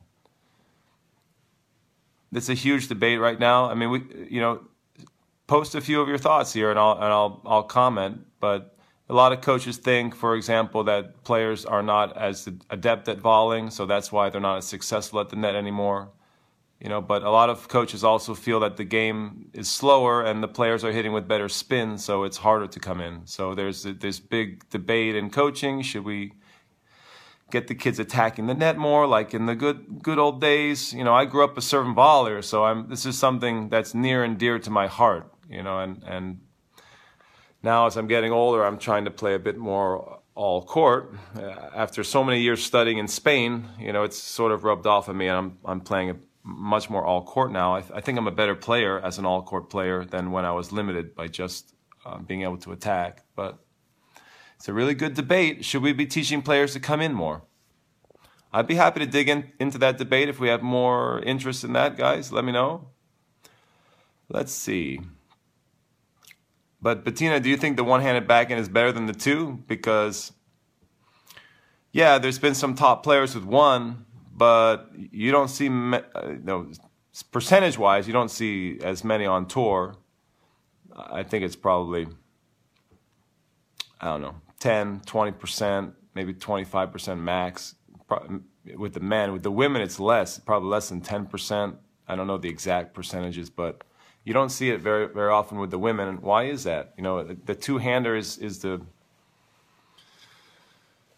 it's 2.35 2.49
a 2.49 2.53
huge 2.53 2.87
debate 2.87 3.19
right 3.19 3.39
now. 3.39 3.69
I 3.69 3.73
mean, 3.73 3.89
we, 3.89 4.03
you 4.29 4.41
know, 4.41 4.61
post 5.47 5.75
a 5.75 5.81
few 5.81 6.01
of 6.01 6.07
your 6.07 6.17
thoughts 6.17 6.53
here, 6.53 6.69
and 6.69 6.79
I'll 6.79 6.93
and 6.93 7.05
I'll 7.05 7.41
I'll 7.45 7.63
comment. 7.63 8.25
But 8.39 8.77
a 9.09 9.13
lot 9.13 9.33
of 9.33 9.41
coaches 9.41 9.77
think, 9.77 10.15
for 10.15 10.35
example, 10.35 10.83
that 10.85 11.23
players 11.23 11.65
are 11.65 11.83
not 11.83 12.17
as 12.17 12.47
adept 12.69 13.07
at 13.07 13.19
volleying, 13.19 13.69
so 13.69 13.85
that's 13.85 14.11
why 14.11 14.29
they're 14.29 14.41
not 14.41 14.57
as 14.57 14.67
successful 14.67 15.19
at 15.19 15.29
the 15.29 15.35
net 15.35 15.55
anymore. 15.55 16.11
You 16.79 16.89
know, 16.89 17.01
but 17.01 17.23
a 17.23 17.29
lot 17.29 17.49
of 17.49 17.69
coaches 17.69 18.03
also 18.03 18.35
feel 18.35 18.59
that 18.59 18.75
the 18.75 18.83
game 18.83 19.49
is 19.53 19.69
slower 19.69 20.21
and 20.21 20.43
the 20.43 20.49
players 20.49 20.83
are 20.83 20.91
hitting 20.91 21.13
with 21.13 21.27
better 21.27 21.47
spin, 21.47 21.97
so 21.97 22.23
it's 22.23 22.37
harder 22.37 22.67
to 22.67 22.79
come 22.79 22.99
in. 22.99 23.25
So 23.25 23.55
there's 23.55 23.83
this 23.83 24.19
big 24.19 24.67
debate 24.69 25.15
in 25.15 25.29
coaching: 25.29 25.81
should 25.81 26.03
we 26.03 26.33
get 27.53 27.67
the 27.67 27.75
kids 27.75 27.99
attacking 27.99 28.47
the 28.47 28.55
net 28.55 28.77
more, 28.77 29.05
like 29.05 29.33
in 29.33 29.45
the 29.45 29.55
good 29.55 30.01
good 30.01 30.19
old 30.19 30.41
days. 30.41 30.91
You 30.91 31.03
know, 31.05 31.13
I 31.13 31.25
grew 31.25 31.43
up 31.43 31.55
a 31.57 31.61
serving 31.61 31.95
volleyer, 31.95 32.43
so 32.43 32.65
I'm 32.65 32.89
this 32.89 33.05
is 33.05 33.17
something 33.17 33.69
that's 33.69 33.93
near 33.93 34.23
and 34.23 34.37
dear 34.37 34.59
to 34.59 34.69
my 34.69 34.87
heart. 34.87 35.31
You 35.47 35.61
know, 35.63 35.79
and 35.79 36.03
and 36.05 36.41
now 37.61 37.85
as 37.85 37.95
I'm 37.95 38.07
getting 38.07 38.31
older, 38.31 38.65
I'm 38.65 38.79
trying 38.79 39.05
to 39.05 39.11
play 39.11 39.35
a 39.35 39.39
bit 39.39 39.57
more 39.57 40.19
all 40.35 40.63
court. 40.63 41.13
Uh, 41.37 41.41
after 41.83 42.03
so 42.03 42.23
many 42.23 42.41
years 42.41 42.61
studying 42.63 42.97
in 42.97 43.07
Spain, 43.07 43.69
you 43.79 43.93
know, 43.93 44.03
it's 44.03 44.17
sort 44.17 44.51
of 44.51 44.63
rubbed 44.63 44.87
off 44.87 45.07
on 45.07 45.15
me, 45.15 45.27
and 45.27 45.37
I'm 45.37 45.57
I'm 45.63 45.81
playing 45.81 46.09
a 46.09 46.15
much 46.43 46.89
more 46.89 47.05
all 47.05 47.23
court 47.23 47.51
now. 47.51 47.75
I, 47.75 47.81
th- 47.81 47.91
I 47.93 48.01
think 48.01 48.17
I'm 48.17 48.27
a 48.27 48.37
better 48.41 48.55
player 48.55 48.99
as 48.99 49.17
an 49.19 49.25
all 49.25 49.43
court 49.43 49.69
player 49.69 50.03
than 50.03 50.31
when 50.31 50.43
I 50.43 50.51
was 50.51 50.71
limited 50.71 51.15
by 51.15 51.27
just 51.27 51.73
uh, 52.05 52.17
being 52.17 52.41
able 52.41 52.57
to 52.57 52.71
attack, 52.71 53.23
but 53.35 53.59
it's 54.63 54.69
a 54.69 54.73
really 54.73 54.93
good 54.93 55.13
debate. 55.13 55.65
Should 55.65 55.81
we 55.83 55.91
be 55.91 56.05
teaching 56.05 56.41
players 56.41 56.71
to 56.71 56.79
come 56.79 57.01
in 57.01 57.13
more? 57.13 57.41
I'd 58.53 58.65
be 58.65 58.75
happy 58.75 59.01
to 59.01 59.05
dig 59.05 59.27
in, 59.27 59.51
into 59.59 59.77
that 59.79 59.97
debate 59.97 60.29
if 60.29 60.39
we 60.39 60.47
have 60.47 60.61
more 60.61 61.19
interest 61.19 61.65
in 61.65 61.73
that, 61.73 61.97
guys. 61.97 62.31
Let 62.31 62.45
me 62.45 62.53
know. 62.53 62.87
Let's 64.29 64.53
see. 64.53 65.01
But 66.81 67.03
Bettina, 67.03 67.41
do 67.41 67.49
you 67.49 67.57
think 67.57 67.75
the 67.75 67.83
one-handed 67.83 68.25
backhand 68.25 68.61
is 68.61 68.69
better 68.69 68.93
than 68.93 69.05
the 69.05 69.13
two? 69.13 69.61
Because 69.67 70.31
yeah, 71.91 72.17
there's 72.17 72.39
been 72.39 72.55
some 72.55 72.73
top 72.73 73.03
players 73.03 73.35
with 73.35 73.43
one, 73.43 74.05
but 74.33 74.91
you 74.95 75.33
don't 75.33 75.49
see, 75.49 75.67
uh, 75.67 75.99
know, 76.41 76.71
percentage-wise, 77.33 78.07
you 78.07 78.13
don't 78.13 78.31
see 78.31 78.79
as 78.81 79.03
many 79.03 79.25
on 79.25 79.45
tour. 79.45 79.97
I 80.95 81.23
think 81.23 81.43
it's 81.43 81.57
probably, 81.57 82.07
I 83.99 84.05
don't 84.05 84.21
know, 84.21 84.35
10, 84.63 85.01
20%, 85.01 85.91
maybe 86.15 86.33
25% 86.33 87.19
max. 87.19 87.75
With 88.77 88.93
the 88.93 89.01
men, 89.01 89.33
with 89.33 89.43
the 89.43 89.51
women, 89.51 89.81
it's 89.81 89.99
less, 89.99 90.39
probably 90.39 90.69
less 90.69 90.87
than 90.87 91.01
10%. 91.01 91.75
I 92.07 92.15
don't 92.15 92.27
know 92.27 92.37
the 92.37 92.47
exact 92.47 92.93
percentages, 92.93 93.49
but 93.49 93.83
you 94.23 94.31
don't 94.31 94.47
see 94.47 94.69
it 94.69 94.79
very, 94.79 95.07
very 95.07 95.33
often 95.33 95.59
with 95.59 95.69
the 95.69 95.77
women. 95.77 96.21
Why 96.21 96.45
is 96.45 96.63
that? 96.63 96.93
You 96.95 97.03
know, 97.03 97.25
the, 97.25 97.37
the 97.43 97.55
two-hander 97.55 98.15
is, 98.15 98.37
is 98.37 98.59
the 98.59 98.81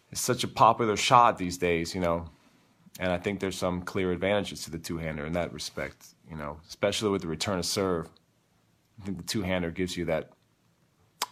is 0.10 0.20
such 0.20 0.44
a 0.44 0.48
popular 0.48 0.98
shot 0.98 1.38
these 1.38 1.60
days. 1.60 1.94
You 1.94 2.02
know, 2.02 2.26
and 3.00 3.12
I 3.12 3.20
think 3.20 3.42
there's 3.42 3.60
some 3.60 3.84
clear 3.84 4.12
advantages 4.12 4.64
to 4.64 4.72
the 4.72 4.80
two-hander 4.80 5.24
in 5.24 5.34
that 5.34 5.54
respect. 5.54 6.08
You 6.32 6.38
know, 6.38 6.58
especially 6.68 7.12
with 7.12 7.22
the 7.22 7.28
return 7.28 7.60
of 7.60 7.66
serve. 7.68 8.10
I 9.00 9.06
think 9.06 9.18
the 9.18 9.24
two-hander 9.24 9.70
gives 9.70 9.96
you 9.96 10.06
that 10.06 10.32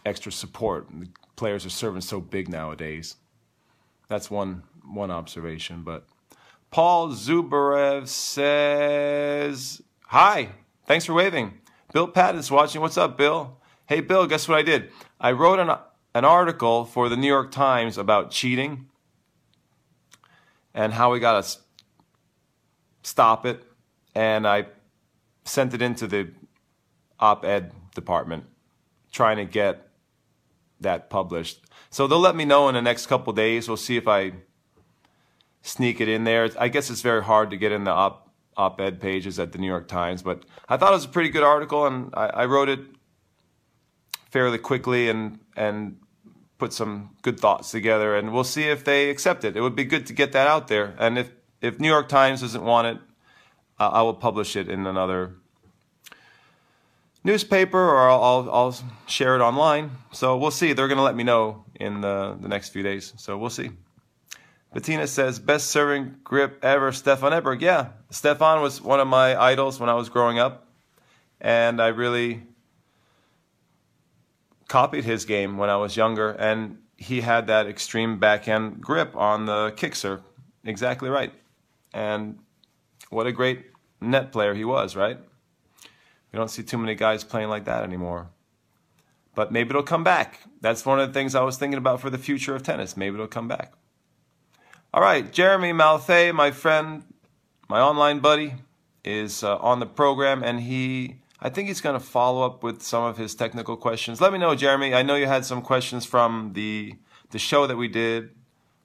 extra 0.06 0.30
support 0.30 0.88
players 1.36 1.66
are 1.66 1.70
serving 1.70 2.02
so 2.02 2.20
big 2.20 2.48
nowadays. 2.48 3.16
That's 4.08 4.30
one 4.30 4.62
one 4.84 5.10
observation. 5.10 5.82
But 5.82 6.06
Paul 6.70 7.08
Zubarev 7.08 8.08
says, 8.08 9.82
"Hi, 10.06 10.50
thanks 10.86 11.06
for 11.06 11.14
waving." 11.14 11.60
Bill 11.92 12.08
Patton 12.08 12.40
is 12.40 12.50
watching. 12.50 12.80
What's 12.80 12.98
up, 12.98 13.16
Bill? 13.16 13.58
Hey, 13.86 14.00
Bill. 14.00 14.26
Guess 14.26 14.48
what 14.48 14.58
I 14.58 14.62
did? 14.62 14.90
I 15.20 15.32
wrote 15.32 15.58
an 15.58 15.76
an 16.14 16.24
article 16.24 16.84
for 16.84 17.08
the 17.08 17.16
New 17.16 17.26
York 17.26 17.50
Times 17.50 17.98
about 17.98 18.30
cheating 18.30 18.88
and 20.72 20.92
how 20.92 21.12
we 21.12 21.20
got 21.20 21.44
to 21.44 21.58
stop 23.02 23.46
it, 23.46 23.64
and 24.14 24.46
I 24.46 24.66
sent 25.44 25.74
it 25.74 25.82
into 25.82 26.06
the 26.06 26.32
op-ed 27.20 27.72
department, 27.94 28.44
trying 29.12 29.36
to 29.36 29.44
get 29.44 29.88
that 30.84 31.10
published. 31.10 31.60
So 31.90 32.06
they'll 32.06 32.18
let 32.18 32.36
me 32.36 32.44
know 32.44 32.68
in 32.68 32.74
the 32.74 32.82
next 32.82 33.06
couple 33.06 33.32
days. 33.32 33.68
We'll 33.68 33.76
see 33.76 33.96
if 33.96 34.08
I 34.08 34.32
sneak 35.62 36.00
it 36.00 36.08
in 36.08 36.24
there. 36.24 36.48
I 36.58 36.68
guess 36.68 36.90
it's 36.90 37.02
very 37.02 37.24
hard 37.24 37.50
to 37.50 37.56
get 37.56 37.72
in 37.72 37.84
the 37.84 37.90
op 37.90 38.22
op-ed 38.56 39.00
pages 39.00 39.40
at 39.40 39.50
the 39.50 39.58
New 39.58 39.66
York 39.66 39.88
Times, 39.88 40.22
but 40.22 40.44
I 40.68 40.76
thought 40.76 40.92
it 40.92 40.94
was 40.94 41.04
a 41.04 41.08
pretty 41.08 41.30
good 41.30 41.42
article, 41.42 41.86
and 41.86 42.14
I, 42.14 42.26
I 42.26 42.44
wrote 42.44 42.68
it 42.68 42.78
fairly 44.30 44.58
quickly 44.58 45.08
and 45.08 45.40
and 45.56 45.98
put 46.58 46.72
some 46.72 47.10
good 47.22 47.40
thoughts 47.40 47.72
together, 47.72 48.14
and 48.14 48.32
we'll 48.32 48.44
see 48.44 48.64
if 48.64 48.84
they 48.84 49.10
accept 49.10 49.44
it. 49.44 49.56
It 49.56 49.60
would 49.60 49.74
be 49.74 49.84
good 49.84 50.06
to 50.06 50.12
get 50.12 50.30
that 50.32 50.46
out 50.46 50.68
there, 50.68 50.94
and 50.98 51.18
if 51.18 51.32
if 51.60 51.80
New 51.80 51.88
York 51.88 52.08
Times 52.08 52.42
doesn't 52.42 52.62
want 52.62 52.86
it, 52.86 52.98
uh, 53.80 53.88
I 53.88 54.02
will 54.02 54.14
publish 54.14 54.54
it 54.54 54.68
in 54.68 54.86
another 54.86 55.34
newspaper 57.24 57.78
or 57.78 58.08
I'll, 58.08 58.22
I'll, 58.22 58.50
I'll, 58.50 58.76
share 59.06 59.34
it 59.34 59.40
online. 59.40 59.90
So 60.12 60.36
we'll 60.36 60.50
see. 60.50 60.72
They're 60.72 60.88
going 60.88 60.98
to 60.98 61.04
let 61.04 61.16
me 61.16 61.24
know 61.24 61.64
in 61.80 62.00
the, 62.00 62.36
the 62.40 62.48
next 62.48 62.68
few 62.70 62.82
days. 62.82 63.12
So 63.16 63.36
we'll 63.36 63.50
see. 63.50 63.70
Bettina 64.72 65.06
says, 65.06 65.38
best 65.38 65.68
serving 65.68 66.16
grip 66.24 66.58
ever, 66.64 66.90
Stefan 66.90 67.32
Edberg. 67.32 67.60
Yeah, 67.60 67.90
Stefan 68.10 68.60
was 68.60 68.82
one 68.82 68.98
of 68.98 69.06
my 69.06 69.40
idols 69.40 69.78
when 69.78 69.88
I 69.88 69.94
was 69.94 70.08
growing 70.08 70.38
up. 70.38 70.66
And 71.40 71.80
I 71.80 71.88
really 71.88 72.42
copied 74.66 75.04
his 75.04 75.24
game 75.24 75.58
when 75.58 75.70
I 75.70 75.76
was 75.76 75.96
younger. 75.96 76.30
And 76.30 76.78
he 76.96 77.20
had 77.20 77.46
that 77.48 77.66
extreme 77.66 78.18
backhand 78.18 78.80
grip 78.80 79.14
on 79.14 79.46
the 79.46 79.72
kick 79.76 79.94
serve. 79.94 80.22
Exactly 80.64 81.08
right. 81.08 81.32
And 81.92 82.38
what 83.10 83.26
a 83.26 83.32
great 83.32 83.66
net 84.00 84.32
player 84.32 84.54
he 84.54 84.64
was, 84.64 84.96
right? 84.96 85.18
We 86.34 86.38
don't 86.38 86.50
see 86.50 86.64
too 86.64 86.78
many 86.78 86.96
guys 86.96 87.22
playing 87.22 87.48
like 87.48 87.66
that 87.66 87.84
anymore. 87.84 88.28
But 89.36 89.52
maybe 89.52 89.70
it'll 89.70 89.84
come 89.84 90.02
back. 90.02 90.40
That's 90.60 90.84
one 90.84 90.98
of 90.98 91.06
the 91.06 91.14
things 91.14 91.36
I 91.36 91.42
was 91.42 91.56
thinking 91.56 91.78
about 91.78 92.00
for 92.00 92.10
the 92.10 92.18
future 92.18 92.56
of 92.56 92.64
tennis. 92.64 92.96
Maybe 92.96 93.14
it'll 93.14 93.28
come 93.28 93.46
back. 93.46 93.72
All 94.92 95.00
right, 95.00 95.32
Jeremy 95.32 95.72
Malthay, 95.72 96.32
my 96.34 96.50
friend, 96.50 97.04
my 97.68 97.78
online 97.78 98.18
buddy, 98.18 98.54
is 99.04 99.44
uh, 99.44 99.58
on 99.58 99.78
the 99.78 99.86
program, 99.86 100.42
and 100.42 100.58
he, 100.58 101.18
I 101.40 101.50
think 101.50 101.68
he's 101.68 101.80
going 101.80 101.96
to 101.96 102.04
follow 102.04 102.44
up 102.44 102.64
with 102.64 102.82
some 102.82 103.04
of 103.04 103.16
his 103.16 103.36
technical 103.36 103.76
questions. 103.76 104.20
Let 104.20 104.32
me 104.32 104.40
know, 104.40 104.56
Jeremy. 104.56 104.92
I 104.92 105.02
know 105.02 105.14
you 105.14 105.26
had 105.26 105.44
some 105.44 105.62
questions 105.62 106.04
from 106.04 106.54
the 106.54 106.96
the 107.30 107.38
show 107.38 107.68
that 107.68 107.76
we 107.76 107.86
did 107.86 108.30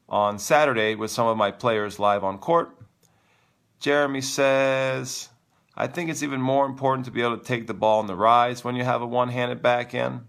on 0.08 0.38
Saturday 0.38 0.94
with 0.94 1.10
some 1.10 1.26
of 1.26 1.36
my 1.36 1.50
players 1.50 1.98
live 1.98 2.24
on 2.24 2.38
court. 2.38 2.78
Jeremy 3.80 4.22
says, 4.22 5.29
I 5.80 5.88
think 5.88 6.10
it's 6.10 6.22
even 6.22 6.42
more 6.42 6.66
important 6.66 7.06
to 7.06 7.12
be 7.12 7.22
able 7.22 7.38
to 7.38 7.44
take 7.44 7.66
the 7.66 7.74
ball 7.74 8.00
on 8.00 8.08
the 8.08 8.16
rise 8.16 8.66
when 8.66 8.76
you 8.76 8.84
have 8.84 9.02
a 9.02 9.08
one-handed 9.08 9.62
backhand. 9.62 10.26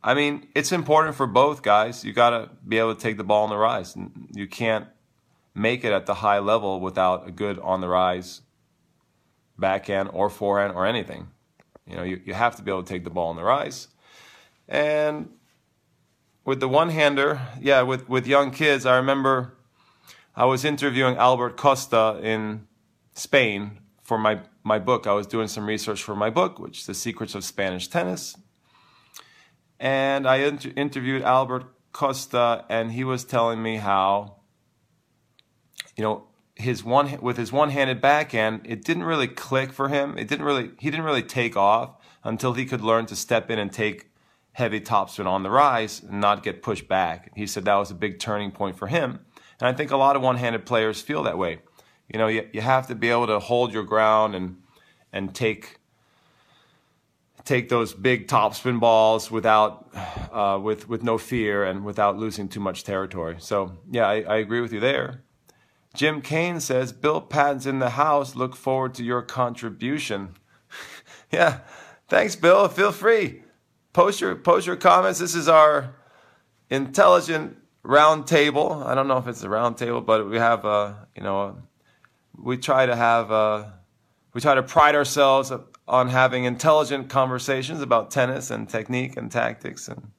I 0.00 0.14
mean, 0.14 0.46
it's 0.54 0.70
important 0.70 1.16
for 1.16 1.26
both 1.26 1.62
guys. 1.62 2.04
You 2.04 2.12
got 2.12 2.30
to 2.30 2.50
be 2.66 2.78
able 2.78 2.94
to 2.94 3.00
take 3.00 3.16
the 3.16 3.24
ball 3.24 3.42
on 3.42 3.50
the 3.50 3.56
rise. 3.56 3.96
You 4.32 4.46
can't 4.46 4.86
make 5.52 5.84
it 5.84 5.92
at 5.92 6.06
the 6.06 6.14
high 6.14 6.38
level 6.38 6.78
without 6.78 7.26
a 7.26 7.32
good 7.32 7.58
on 7.58 7.80
the 7.80 7.88
rise 7.88 8.42
backhand 9.58 10.10
or 10.12 10.30
forehand 10.30 10.74
or 10.76 10.86
anything. 10.86 11.26
You 11.88 11.96
know, 11.96 12.02
you, 12.04 12.20
you 12.24 12.34
have 12.34 12.54
to 12.56 12.62
be 12.62 12.70
able 12.70 12.84
to 12.84 12.88
take 12.88 13.02
the 13.02 13.10
ball 13.10 13.30
on 13.30 13.36
the 13.36 13.42
rise. 13.42 13.88
And 14.68 15.30
with 16.44 16.60
the 16.60 16.68
one 16.68 16.90
hander, 16.90 17.40
yeah, 17.60 17.82
with, 17.82 18.08
with 18.08 18.28
young 18.28 18.52
kids, 18.52 18.86
I 18.86 18.94
remember 18.96 19.56
I 20.36 20.44
was 20.44 20.64
interviewing 20.64 21.16
Albert 21.16 21.56
Costa 21.56 22.20
in 22.22 22.68
Spain 23.16 23.80
for 24.02 24.16
my, 24.16 24.40
my 24.62 24.78
book. 24.78 25.06
I 25.06 25.12
was 25.12 25.26
doing 25.26 25.48
some 25.48 25.66
research 25.66 26.02
for 26.02 26.14
my 26.14 26.30
book, 26.30 26.58
which 26.58 26.80
is 26.80 26.86
The 26.86 26.94
Secrets 26.94 27.34
of 27.34 27.44
Spanish 27.44 27.88
Tennis 27.88 28.36
and 29.78 30.26
I 30.26 30.36
inter- 30.36 30.72
interviewed 30.76 31.22
Albert 31.22 31.64
Costa, 31.92 32.64
and 32.68 32.92
he 32.92 33.04
was 33.04 33.24
telling 33.24 33.62
me 33.62 33.76
how, 33.76 34.36
you 35.96 36.02
know, 36.02 36.28
his 36.54 36.82
one 36.82 37.18
with 37.20 37.36
his 37.36 37.52
one-handed 37.52 38.00
backhand, 38.00 38.62
it 38.64 38.82
didn't 38.82 39.04
really 39.04 39.28
click 39.28 39.72
for 39.72 39.88
him. 39.88 40.16
It 40.16 40.26
didn't 40.26 40.46
really 40.46 40.70
he 40.78 40.90
didn't 40.90 41.04
really 41.04 41.22
take 41.22 41.56
off 41.56 41.96
until 42.24 42.54
he 42.54 42.64
could 42.64 42.80
learn 42.80 43.06
to 43.06 43.16
step 43.16 43.50
in 43.50 43.58
and 43.58 43.70
take 43.70 44.10
heavy 44.52 44.80
topspin 44.80 45.26
on 45.26 45.42
the 45.42 45.50
rise 45.50 46.02
and 46.02 46.18
not 46.18 46.42
get 46.42 46.62
pushed 46.62 46.88
back. 46.88 47.30
He 47.36 47.46
said 47.46 47.66
that 47.66 47.74
was 47.74 47.90
a 47.90 47.94
big 47.94 48.18
turning 48.18 48.52
point 48.52 48.78
for 48.78 48.86
him. 48.86 49.20
And 49.60 49.68
I 49.68 49.74
think 49.74 49.90
a 49.90 49.98
lot 49.98 50.16
of 50.16 50.22
one-handed 50.22 50.64
players 50.64 51.02
feel 51.02 51.22
that 51.24 51.36
way. 51.36 51.58
You 52.08 52.18
know, 52.18 52.28
you, 52.28 52.48
you 52.52 52.60
have 52.60 52.86
to 52.88 52.94
be 52.94 53.10
able 53.10 53.26
to 53.26 53.38
hold 53.38 53.72
your 53.72 53.84
ground 53.84 54.34
and 54.34 54.62
and 55.12 55.34
take 55.34 55.78
take 57.44 57.68
those 57.68 57.94
big 57.94 58.26
topspin 58.26 58.80
balls 58.80 59.30
without 59.30 59.88
uh, 60.32 60.58
with 60.62 60.88
with 60.88 61.02
no 61.02 61.18
fear 61.18 61.64
and 61.64 61.84
without 61.84 62.16
losing 62.16 62.48
too 62.48 62.60
much 62.60 62.84
territory. 62.84 63.36
So 63.38 63.78
yeah, 63.90 64.06
I, 64.06 64.22
I 64.22 64.36
agree 64.36 64.60
with 64.60 64.72
you 64.72 64.80
there. 64.80 65.22
Jim 65.94 66.20
Kane 66.20 66.60
says 66.60 66.92
Bill 66.92 67.20
Patton's 67.20 67.66
in 67.66 67.78
the 67.78 67.90
house. 67.90 68.36
Look 68.36 68.54
forward 68.54 68.94
to 68.94 69.04
your 69.04 69.22
contribution. 69.22 70.36
yeah, 71.32 71.60
thanks, 72.08 72.36
Bill. 72.36 72.68
Feel 72.68 72.92
free 72.92 73.42
post 73.96 74.20
your 74.20 74.36
post 74.36 74.66
your 74.66 74.76
comments. 74.76 75.18
This 75.18 75.34
is 75.34 75.48
our 75.48 75.94
intelligent 76.68 77.56
round 77.82 78.26
table. 78.26 78.82
I 78.84 78.94
don't 78.94 79.08
know 79.08 79.16
if 79.16 79.26
it's 79.26 79.42
a 79.42 79.48
round 79.48 79.78
table, 79.78 80.02
but 80.02 80.28
we 80.28 80.36
have 80.36 80.66
a 80.66 81.08
you 81.16 81.22
know 81.22 81.56
we 82.38 82.56
try 82.56 82.86
to 82.86 82.96
have 82.96 83.30
a, 83.30 83.74
we 84.32 84.40
try 84.40 84.54
to 84.54 84.62
pride 84.62 84.94
ourselves 84.94 85.52
on 85.88 86.08
having 86.08 86.44
intelligent 86.44 87.08
conversations 87.08 87.80
about 87.80 88.10
tennis 88.10 88.50
and 88.50 88.68
technique 88.68 89.16
and 89.16 89.30
tactics 89.30 89.88
and 89.88 90.10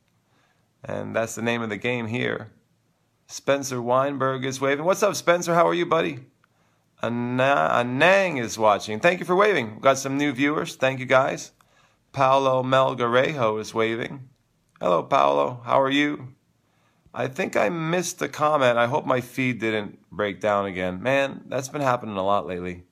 and 0.83 1.15
that's 1.15 1.35
the 1.35 1.41
name 1.41 1.61
of 1.61 1.69
the 1.69 1.77
game 1.77 2.07
here. 2.07 2.51
Spencer 3.27 3.81
Weinberg 3.81 4.45
is 4.45 4.61
waving. 4.61 4.85
What's 4.85 5.03
up, 5.03 5.15
Spencer? 5.15 5.53
How 5.53 5.67
are 5.67 5.73
you, 5.73 5.85
buddy? 5.85 6.19
Anang 7.03 8.39
is 8.41 8.57
watching. 8.57 8.99
Thank 8.99 9.19
you 9.19 9.25
for 9.25 9.35
waving. 9.35 9.73
We've 9.73 9.81
got 9.81 9.97
some 9.97 10.17
new 10.17 10.31
viewers. 10.31 10.75
Thank 10.75 10.99
you, 10.99 11.05
guys. 11.05 11.51
Paolo 12.13 12.63
Melgarejo 12.63 13.59
is 13.59 13.73
waving. 13.73 14.29
Hello, 14.79 15.03
Paolo. 15.03 15.61
How 15.65 15.81
are 15.81 15.89
you? 15.89 16.35
I 17.17 17.27
think 17.27 17.57
I 17.57 17.69
missed 17.69 18.21
a 18.21 18.29
comment. 18.29 18.77
I 18.77 18.85
hope 18.85 19.07
my 19.07 19.21
feed 19.21 19.59
didn't 19.59 19.97
break 20.11 20.39
down 20.39 20.67
again. 20.67 21.01
Man, 21.01 21.45
that's 21.47 21.67
been 21.67 21.81
happening 21.81 22.15
a 22.15 22.23
lot 22.23 22.45
lately. 22.45 22.83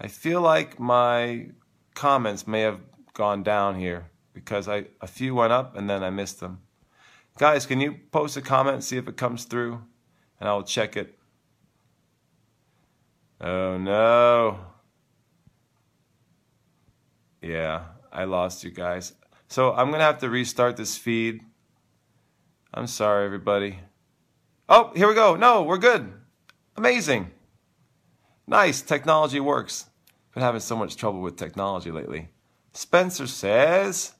I 0.00 0.06
feel 0.06 0.40
like 0.40 0.78
my 0.78 1.48
comments 1.92 2.46
may 2.46 2.60
have 2.60 2.78
gone 3.12 3.42
down 3.42 3.80
here 3.80 4.08
because 4.34 4.68
I 4.68 4.86
a 5.00 5.08
few 5.08 5.34
went 5.34 5.52
up 5.52 5.76
and 5.76 5.90
then 5.90 6.04
I 6.04 6.10
missed 6.10 6.38
them. 6.38 6.60
Guys, 7.38 7.66
can 7.66 7.80
you 7.80 7.98
post 8.12 8.36
a 8.36 8.40
comment 8.40 8.84
see 8.84 8.98
if 8.98 9.08
it 9.08 9.16
comes 9.16 9.46
through? 9.46 9.82
And 10.38 10.48
I'll 10.48 10.62
check 10.62 10.96
it. 10.96 11.18
Oh 13.40 13.78
no. 13.78 14.60
Yeah, 17.40 17.86
I 18.12 18.24
lost 18.24 18.62
you 18.62 18.70
guys. 18.70 19.14
So 19.48 19.72
I'm 19.72 19.88
going 19.88 19.98
to 19.98 20.04
have 20.04 20.20
to 20.20 20.30
restart 20.30 20.76
this 20.76 20.96
feed. 20.96 21.40
I'm 22.74 22.86
sorry, 22.86 23.26
everybody. 23.26 23.80
Oh, 24.68 24.92
here 24.94 25.06
we 25.06 25.14
go. 25.14 25.36
No, 25.36 25.62
we're 25.62 25.76
good. 25.76 26.12
Amazing. 26.76 27.30
Nice. 28.46 28.80
Technology 28.80 29.40
works. 29.40 29.90
Been 30.32 30.42
having 30.42 30.60
so 30.60 30.76
much 30.76 30.96
trouble 30.96 31.20
with 31.20 31.36
technology 31.36 31.90
lately. 31.90 32.30
Spencer 32.72 33.26
says, 33.26 34.14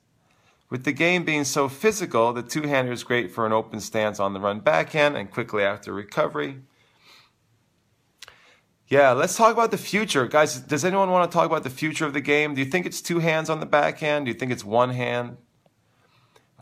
with 0.69 0.85
the 0.85 0.93
game 0.93 1.25
being 1.25 1.45
so 1.45 1.69
physical, 1.69 2.35
the 2.35 2.43
two-hander 2.43 2.93
is 2.93 3.05
great 3.05 3.31
for 3.31 3.47
an 3.47 3.53
open 3.53 3.81
stance 3.81 4.21
on 4.21 4.35
the 4.35 4.41
run 4.41 4.61
backhand 4.61 5.17
and 5.17 5.31
quickly 5.31 5.63
after 5.63 5.91
recovery. 5.93 6.59
Yeah, 8.89 9.13
let's 9.13 9.39
talk 9.39 9.55
about 9.55 9.71
the 9.71 9.79
future. 9.79 10.27
Guys, 10.27 10.61
does 10.61 10.85
anyone 10.85 11.11
want 11.11 11.31
to 11.31 11.35
talk 11.35 11.47
about 11.47 11.63
the 11.63 11.71
future 11.71 12.05
of 12.05 12.13
the 12.13 12.21
game? 12.21 12.55
Do 12.55 12.61
you 12.61 12.71
think 12.71 12.85
it's 12.85 13.01
two 13.01 13.21
hands 13.21 13.49
on 13.49 13.61
the 13.61 13.67
backhand? 13.67 14.27
Do 14.27 14.31
you 14.31 14.39
think 14.39 14.53
it's 14.53 14.65
one 14.65 14.91
hand? 14.91 15.39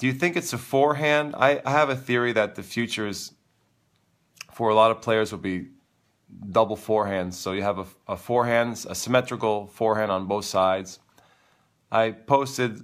Do 0.00 0.06
you 0.06 0.14
think 0.14 0.34
it's 0.34 0.54
a 0.54 0.58
forehand? 0.58 1.34
I, 1.36 1.60
I 1.62 1.72
have 1.72 1.90
a 1.90 1.94
theory 1.94 2.32
that 2.32 2.54
the 2.54 2.62
future 2.62 3.06
is, 3.06 3.34
for 4.50 4.70
a 4.70 4.74
lot 4.74 4.90
of 4.90 5.02
players, 5.02 5.30
will 5.30 5.40
be 5.40 5.66
double 6.50 6.78
forehands. 6.78 7.34
So 7.34 7.52
you 7.52 7.60
have 7.60 7.78
a, 7.78 7.86
a 8.08 8.16
forehand, 8.16 8.86
a 8.88 8.94
symmetrical 8.94 9.66
forehand 9.66 10.10
on 10.10 10.26
both 10.26 10.46
sides. 10.46 11.00
I 11.92 12.12
posted 12.12 12.82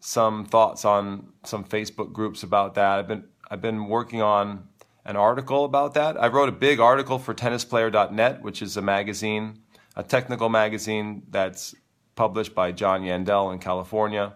some 0.00 0.44
thoughts 0.44 0.84
on 0.84 1.28
some 1.44 1.62
Facebook 1.62 2.12
groups 2.12 2.42
about 2.42 2.74
that. 2.74 2.98
I've 2.98 3.06
been 3.06 3.28
I've 3.48 3.62
been 3.62 3.86
working 3.86 4.20
on 4.20 4.66
an 5.04 5.14
article 5.14 5.64
about 5.64 5.94
that. 5.94 6.20
I 6.20 6.26
wrote 6.26 6.48
a 6.48 6.58
big 6.66 6.80
article 6.80 7.20
for 7.20 7.32
tennisplayer.net, 7.32 8.42
which 8.42 8.60
is 8.60 8.76
a 8.76 8.82
magazine, 8.82 9.60
a 9.94 10.02
technical 10.02 10.48
magazine 10.48 11.22
that's 11.30 11.76
published 12.16 12.56
by 12.56 12.72
John 12.72 13.02
Yandell 13.02 13.52
in 13.52 13.60
California. 13.60 14.34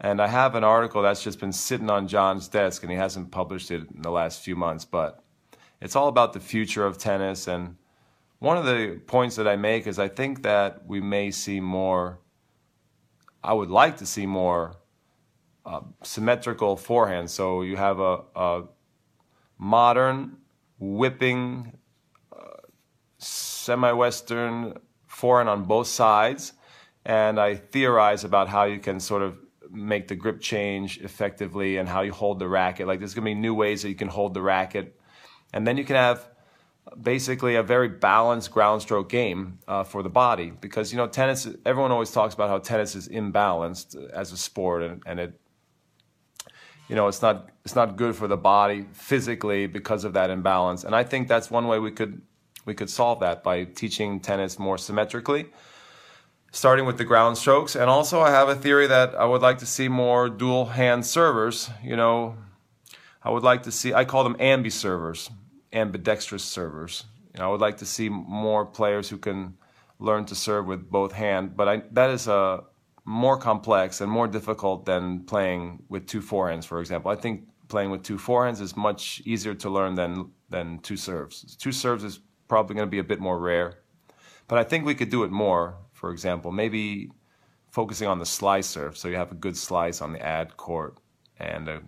And 0.00 0.20
I 0.20 0.26
have 0.26 0.54
an 0.54 0.64
article 0.64 1.02
that's 1.02 1.22
just 1.22 1.40
been 1.40 1.52
sitting 1.52 1.90
on 1.90 2.06
John's 2.06 2.48
desk 2.48 2.82
and 2.82 2.92
he 2.92 2.98
hasn't 2.98 3.30
published 3.30 3.70
it 3.70 3.90
in 3.90 4.02
the 4.02 4.10
last 4.10 4.42
few 4.42 4.54
months, 4.56 4.84
but 4.84 5.24
it's 5.80 5.96
all 5.96 6.08
about 6.08 6.32
the 6.32 6.40
future 6.40 6.84
of 6.84 6.98
tennis 6.98 7.48
and 7.48 7.76
one 8.38 8.58
of 8.58 8.66
the 8.66 9.00
points 9.06 9.36
that 9.36 9.48
I 9.48 9.56
make 9.56 9.86
is 9.86 9.98
I 9.98 10.08
think 10.08 10.42
that 10.42 10.86
we 10.86 11.00
may 11.00 11.30
see 11.30 11.60
more, 11.60 12.18
I 13.42 13.54
would 13.54 13.70
like 13.70 13.96
to 13.98 14.06
see 14.06 14.26
more 14.26 14.76
uh, 15.64 15.80
symmetrical 16.02 16.76
forehand. 16.76 17.30
So 17.30 17.62
you 17.62 17.76
have 17.76 17.98
a, 17.98 18.20
a 18.34 18.64
modern, 19.58 20.36
whipping, 20.78 21.78
uh, 22.30 22.60
semi 23.18 23.92
Western 23.92 24.74
forehand 25.06 25.48
on 25.48 25.64
both 25.64 25.86
sides. 25.86 26.52
And 27.06 27.40
I 27.40 27.54
theorize 27.54 28.24
about 28.24 28.48
how 28.48 28.64
you 28.64 28.78
can 28.78 29.00
sort 29.00 29.22
of 29.22 29.38
make 29.76 30.08
the 30.08 30.14
grip 30.14 30.40
change 30.40 30.98
effectively 30.98 31.76
and 31.76 31.88
how 31.88 32.02
you 32.02 32.12
hold 32.12 32.38
the 32.38 32.48
racket. 32.48 32.86
Like 32.86 32.98
there's 32.98 33.14
going 33.14 33.24
to 33.24 33.30
be 33.30 33.34
new 33.34 33.54
ways 33.54 33.82
that 33.82 33.88
you 33.88 33.94
can 33.94 34.08
hold 34.08 34.34
the 34.34 34.42
racket. 34.42 34.98
And 35.52 35.66
then 35.66 35.76
you 35.76 35.84
can 35.84 35.96
have 35.96 36.28
basically 37.00 37.56
a 37.56 37.62
very 37.62 37.88
balanced 37.88 38.50
ground 38.50 38.82
stroke 38.82 39.08
game 39.08 39.58
uh, 39.68 39.84
for 39.84 40.02
the 40.02 40.08
body 40.08 40.52
because 40.60 40.92
you 40.92 40.96
know 40.96 41.08
tennis 41.08 41.48
everyone 41.64 41.90
always 41.90 42.12
talks 42.12 42.32
about 42.32 42.48
how 42.48 42.58
tennis 42.58 42.94
is 42.94 43.08
imbalanced 43.08 43.96
as 44.10 44.30
a 44.30 44.36
sport 44.36 44.84
and, 44.84 45.02
and 45.04 45.18
it 45.18 45.40
you 46.88 46.94
know, 46.94 47.08
it's 47.08 47.22
not 47.22 47.50
it's 47.64 47.74
not 47.74 47.96
good 47.96 48.14
for 48.14 48.28
the 48.28 48.36
body 48.36 48.86
physically 48.92 49.66
because 49.66 50.04
of 50.04 50.12
that 50.12 50.30
imbalance. 50.30 50.84
And 50.84 50.94
I 50.94 51.02
think 51.04 51.28
that's 51.28 51.50
one 51.50 51.66
way 51.66 51.78
we 51.78 51.90
could 51.90 52.22
we 52.64 52.74
could 52.74 52.90
solve 52.90 53.20
that 53.20 53.42
by 53.42 53.64
teaching 53.64 54.20
tennis 54.20 54.58
more 54.58 54.78
symmetrically, 54.78 55.46
starting 56.56 56.86
with 56.86 56.96
the 56.96 57.04
ground 57.04 57.36
strokes. 57.36 57.76
And 57.76 57.90
also, 57.90 58.22
I 58.22 58.30
have 58.30 58.48
a 58.48 58.54
theory 58.54 58.86
that 58.86 59.14
I 59.14 59.26
would 59.26 59.42
like 59.42 59.58
to 59.58 59.66
see 59.66 59.88
more 59.88 60.30
dual 60.30 60.64
hand 60.64 61.04
servers. 61.04 61.68
You 61.84 61.96
know, 61.96 62.36
I 63.22 63.28
would 63.28 63.42
like 63.42 63.64
to 63.64 63.70
see 63.70 63.92
I 63.92 64.06
call 64.06 64.24
them 64.24 64.36
ambi 64.36 64.72
servers, 64.72 65.30
ambidextrous 65.74 66.42
servers. 66.42 67.04
You 67.34 67.40
know, 67.40 67.48
I 67.48 67.50
would 67.52 67.60
like 67.60 67.76
to 67.78 67.84
see 67.84 68.08
more 68.08 68.64
players 68.64 69.10
who 69.10 69.18
can 69.18 69.58
learn 69.98 70.24
to 70.24 70.34
serve 70.34 70.66
with 70.66 70.90
both 70.90 71.12
hand. 71.12 71.56
But 71.58 71.68
I, 71.68 71.82
that 71.92 72.08
is 72.08 72.26
a 72.26 72.64
more 73.04 73.36
complex 73.36 74.00
and 74.00 74.10
more 74.10 74.26
difficult 74.26 74.86
than 74.86 75.24
playing 75.24 75.82
with 75.90 76.06
two 76.06 76.22
forehands, 76.22 76.64
for 76.64 76.80
example. 76.80 77.10
I 77.10 77.16
think 77.16 77.42
playing 77.68 77.90
with 77.90 78.02
two 78.02 78.16
forehands 78.16 78.62
is 78.62 78.74
much 78.74 79.20
easier 79.26 79.54
to 79.54 79.68
learn 79.68 79.94
than 79.94 80.30
than 80.48 80.78
two 80.78 80.96
serves. 80.96 81.54
Two 81.56 81.72
serves 81.72 82.02
is 82.02 82.18
probably 82.48 82.76
going 82.76 82.86
to 82.86 82.90
be 82.90 82.98
a 82.98 83.04
bit 83.04 83.20
more 83.20 83.38
rare, 83.38 83.80
but 84.48 84.58
I 84.58 84.64
think 84.64 84.86
we 84.86 84.94
could 84.94 85.10
do 85.10 85.22
it 85.22 85.30
more. 85.30 85.76
For 85.96 86.10
example, 86.10 86.52
maybe 86.52 87.10
focusing 87.70 88.06
on 88.06 88.18
the 88.18 88.26
slice 88.26 88.66
serve, 88.66 88.98
so 88.98 89.08
you 89.08 89.16
have 89.16 89.32
a 89.32 89.34
good 89.34 89.56
slice 89.56 90.02
on 90.02 90.12
the 90.12 90.20
ad 90.20 90.58
court 90.58 90.98
and 91.40 91.68
a, 91.68 91.80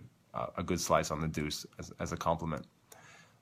a 0.57 0.63
good 0.63 0.81
slice 0.81 1.11
on 1.11 1.21
the 1.21 1.27
deuce 1.27 1.63
as, 1.77 1.93
as 1.99 2.11
a 2.11 2.17
complement. 2.17 2.65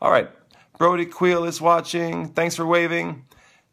All 0.02 0.12
right, 0.12 0.30
Brody 0.78 1.06
Queel 1.06 1.46
is 1.46 1.62
watching. 1.62 2.28
Thanks 2.34 2.58
for 2.58 2.66
waving. 2.66 3.26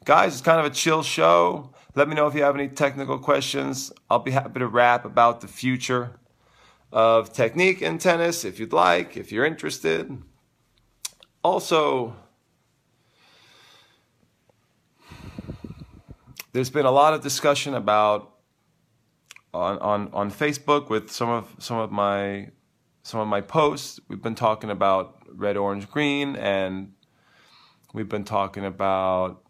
Guys, 0.05 0.35
it's 0.35 0.41
kind 0.41 0.61
of 0.61 0.67
a 0.67 0.71
chill 0.71 1.03
show. 1.03 1.73
Let 1.97 2.09
me 2.09 2.15
know 2.15 2.29
if 2.29 2.35
you 2.35 2.45
have 2.45 2.55
any 2.55 2.69
technical 2.69 3.19
questions. 3.19 3.93
I'll 4.09 4.21
be 4.21 4.31
happy 4.31 4.61
to 4.61 4.69
rap 4.69 5.05
about 5.05 5.41
the 5.41 5.49
future 5.49 6.21
of 6.93 7.33
technique 7.33 7.83
in 7.83 7.99
tennis 7.99 8.45
if 8.45 8.61
you'd 8.61 8.73
like, 8.73 9.17
if 9.17 9.33
you're 9.33 9.45
interested. 9.45 10.17
Also, 11.43 12.15
there's 16.55 16.71
been 16.71 16.87
a 16.87 16.91
lot 16.91 17.13
of 17.13 17.21
discussion 17.21 17.75
about 17.75 18.37
on, 19.53 19.77
on, 19.81 20.09
on 20.13 20.31
Facebook 20.31 20.89
with 20.89 21.11
some 21.11 21.29
of 21.29 21.55
some 21.59 21.79
of 21.79 21.91
my 21.91 22.51
some 23.03 23.21
of 23.21 23.27
my 23.27 23.41
posts. 23.41 24.01
We've 24.09 24.23
been 24.23 24.37
talking 24.37 24.71
about 24.71 25.19
red, 25.29 25.57
orange, 25.57 25.91
green, 25.91 26.37
and 26.37 26.93
we've 27.93 28.09
been 28.09 28.25
talking 28.25 28.65
about 28.65 29.43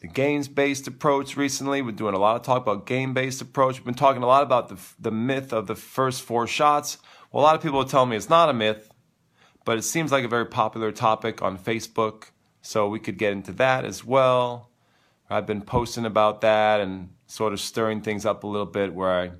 the 0.00 0.08
games 0.08 0.48
based 0.48 0.88
approach 0.88 1.36
recently. 1.36 1.82
We're 1.82 1.92
doing 1.92 2.14
a 2.14 2.18
lot 2.18 2.36
of 2.36 2.42
talk 2.42 2.62
about 2.62 2.86
game 2.86 3.12
based 3.12 3.42
approach. 3.42 3.76
We've 3.76 3.84
been 3.84 3.94
talking 3.94 4.22
a 4.22 4.26
lot 4.26 4.42
about 4.42 4.70
the, 4.70 4.78
the 4.98 5.12
myth 5.12 5.52
of 5.52 5.66
the 5.66 5.76
first 5.76 6.22
four 6.22 6.46
shots. 6.46 6.96
Well, 7.30 7.42
a 7.42 7.44
lot 7.44 7.56
of 7.56 7.62
people 7.62 7.80
are 7.80 7.88
telling 7.88 8.08
me 8.08 8.16
it's 8.16 8.30
not 8.30 8.48
a 8.48 8.54
myth, 8.54 8.90
but 9.66 9.76
it 9.76 9.82
seems 9.82 10.10
like 10.10 10.24
a 10.24 10.28
very 10.28 10.46
popular 10.46 10.92
topic 10.92 11.42
on 11.42 11.58
Facebook. 11.58 12.30
So 12.62 12.88
we 12.88 13.00
could 13.00 13.18
get 13.18 13.32
into 13.32 13.52
that 13.52 13.84
as 13.84 14.02
well. 14.02 14.67
I've 15.30 15.46
been 15.46 15.62
posting 15.62 16.06
about 16.06 16.40
that 16.40 16.80
and 16.80 17.10
sort 17.26 17.52
of 17.52 17.60
stirring 17.60 18.00
things 18.00 18.24
up 18.24 18.44
a 18.44 18.46
little 18.46 18.66
bit 18.66 18.94
where 18.94 19.10
I 19.10 19.30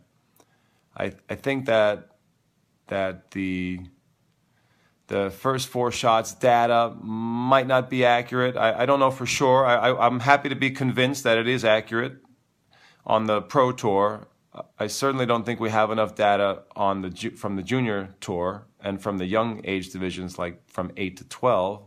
I, 0.96 1.12
I 1.30 1.34
think 1.36 1.66
that 1.66 2.16
that 2.88 3.30
the 3.30 3.80
the 5.06 5.30
first 5.30 5.68
four 5.68 5.90
shots 5.90 6.34
data 6.34 6.94
might 7.00 7.66
not 7.66 7.88
be 7.88 8.04
accurate. 8.04 8.56
I, 8.56 8.82
I 8.82 8.86
don't 8.86 9.00
know 9.00 9.10
for 9.10 9.24
sure. 9.24 9.64
I, 9.64 10.06
am 10.06 10.20
happy 10.20 10.50
to 10.50 10.54
be 10.54 10.70
convinced 10.70 11.24
that 11.24 11.38
it 11.38 11.48
is 11.48 11.64
accurate 11.64 12.18
on 13.06 13.24
the 13.24 13.40
Pro 13.40 13.72
Tour. 13.72 14.28
I 14.78 14.86
certainly 14.86 15.24
don't 15.24 15.46
think 15.46 15.60
we 15.60 15.70
have 15.70 15.90
enough 15.90 16.14
data 16.14 16.64
on 16.76 17.02
the 17.02 17.30
from 17.36 17.56
the 17.56 17.62
Junior 17.62 18.14
Tour 18.20 18.66
and 18.80 19.00
from 19.00 19.18
the 19.18 19.24
young 19.24 19.62
age 19.64 19.90
divisions, 19.90 20.38
like 20.38 20.60
from 20.68 20.92
eight 20.96 21.16
to 21.18 21.24
twelve, 21.24 21.86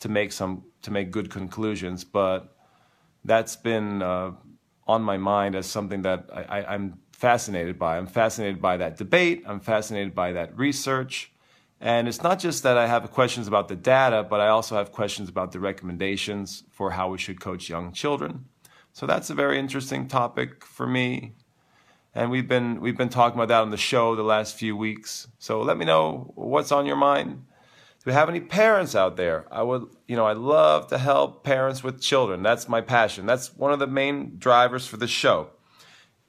to 0.00 0.08
make 0.08 0.32
some 0.32 0.64
to 0.82 0.90
make 0.90 1.10
good 1.10 1.30
conclusions. 1.30 2.02
But 2.02 2.55
that's 3.26 3.56
been 3.56 4.02
uh, 4.02 4.32
on 4.86 5.02
my 5.02 5.16
mind 5.16 5.54
as 5.54 5.66
something 5.66 6.02
that 6.02 6.28
I, 6.32 6.42
I, 6.42 6.74
I'm 6.74 6.98
fascinated 7.12 7.78
by. 7.78 7.98
I'm 7.98 8.06
fascinated 8.06 8.60
by 8.60 8.76
that 8.76 8.96
debate. 8.96 9.42
I'm 9.46 9.60
fascinated 9.60 10.14
by 10.14 10.32
that 10.32 10.56
research. 10.56 11.32
And 11.80 12.08
it's 12.08 12.22
not 12.22 12.38
just 12.38 12.62
that 12.62 12.78
I 12.78 12.86
have 12.86 13.10
questions 13.10 13.46
about 13.46 13.68
the 13.68 13.76
data, 13.76 14.22
but 14.22 14.40
I 14.40 14.48
also 14.48 14.76
have 14.76 14.92
questions 14.92 15.28
about 15.28 15.52
the 15.52 15.60
recommendations 15.60 16.64
for 16.70 16.92
how 16.92 17.10
we 17.10 17.18
should 17.18 17.40
coach 17.40 17.68
young 17.68 17.92
children. 17.92 18.46
So 18.92 19.06
that's 19.06 19.28
a 19.28 19.34
very 19.34 19.58
interesting 19.58 20.08
topic 20.08 20.64
for 20.64 20.86
me. 20.86 21.34
And 22.14 22.30
we've 22.30 22.48
been 22.48 22.80
we've 22.80 22.96
been 22.96 23.10
talking 23.10 23.38
about 23.38 23.48
that 23.48 23.60
on 23.60 23.70
the 23.70 23.76
show 23.76 24.16
the 24.16 24.22
last 24.22 24.56
few 24.56 24.74
weeks. 24.74 25.28
So 25.38 25.60
let 25.60 25.76
me 25.76 25.84
know 25.84 26.32
what's 26.34 26.72
on 26.72 26.86
your 26.86 26.96
mind. 26.96 27.44
We 28.06 28.12
have 28.12 28.30
any 28.30 28.40
parents 28.40 28.94
out 28.94 29.16
there? 29.16 29.46
I 29.50 29.62
would, 29.62 29.88
you 30.06 30.16
know, 30.16 30.24
I 30.24 30.32
love 30.32 30.86
to 30.88 30.98
help 30.98 31.44
parents 31.44 31.82
with 31.82 32.00
children. 32.00 32.42
That's 32.42 32.68
my 32.68 32.80
passion. 32.80 33.26
That's 33.26 33.54
one 33.54 33.72
of 33.72 33.80
the 33.80 33.86
main 33.86 34.38
drivers 34.38 34.86
for 34.86 34.96
the 34.96 35.08
show. 35.08 35.50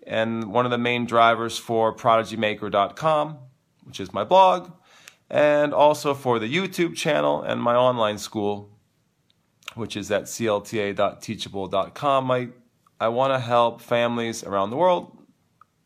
And 0.05 0.51
one 0.51 0.65
of 0.65 0.71
the 0.71 0.77
main 0.77 1.05
drivers 1.05 1.57
for 1.57 1.95
prodigymaker.com, 1.95 3.37
which 3.83 3.99
is 3.99 4.11
my 4.11 4.25
blog 4.25 4.71
and 5.29 5.73
also 5.73 6.13
for 6.13 6.39
the 6.39 6.53
YouTube 6.53 6.95
channel 6.95 7.41
and 7.41 7.61
my 7.61 7.75
online 7.75 8.17
school, 8.17 8.69
which 9.75 9.97
is 9.97 10.09
at 10.11 10.23
clta.teachable.com. 10.23 12.31
I, 12.31 12.47
I 12.99 13.07
want 13.09 13.33
to 13.33 13.39
help 13.39 13.81
families 13.81 14.43
around 14.43 14.71
the 14.71 14.77
world 14.77 15.15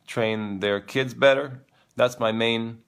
train 0.08 0.60
their 0.60 0.80
kids 0.80 1.14
better. 1.14 1.66
That's 1.96 2.20
my 2.20 2.32
main 2.32 2.80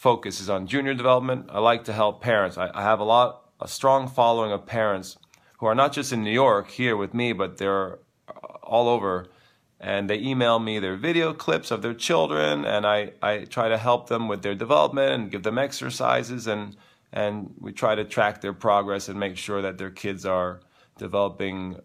focus 0.00 0.40
is 0.40 0.48
on 0.48 0.66
junior 0.66 0.94
development. 0.94 1.46
I 1.50 1.58
like 1.58 1.84
to 1.84 1.92
help 1.92 2.22
parents. 2.22 2.56
I, 2.56 2.70
I 2.72 2.82
have 2.82 3.00
a 3.00 3.04
lot, 3.04 3.50
a 3.60 3.68
strong 3.68 4.08
following 4.08 4.50
of 4.50 4.64
parents 4.64 5.18
who 5.58 5.66
are 5.66 5.74
not 5.74 5.92
just 5.92 6.10
in 6.10 6.24
New 6.24 6.30
York 6.30 6.70
here 6.70 6.96
with 6.96 7.12
me, 7.12 7.34
but 7.34 7.58
they're 7.58 7.98
uh, 8.26 8.32
all 8.62 8.88
over 8.88 9.26
and 9.78 10.08
they 10.08 10.18
email 10.18 10.58
me 10.58 10.78
their 10.78 10.96
video 10.96 11.34
clips 11.34 11.70
of 11.70 11.82
their 11.82 11.92
children 11.92 12.64
and 12.64 12.86
I, 12.86 13.12
I 13.20 13.44
try 13.44 13.68
to 13.68 13.76
help 13.76 14.08
them 14.08 14.26
with 14.26 14.40
their 14.40 14.54
development 14.54 15.12
and 15.12 15.30
give 15.30 15.42
them 15.42 15.58
exercises 15.58 16.46
and 16.46 16.76
and 17.12 17.54
we 17.58 17.72
try 17.72 17.96
to 17.96 18.04
track 18.04 18.40
their 18.40 18.52
progress 18.52 19.08
and 19.08 19.18
make 19.18 19.36
sure 19.36 19.60
that 19.62 19.78
their 19.78 19.90
kids 19.90 20.24
are 20.24 20.60
developing 20.98 21.76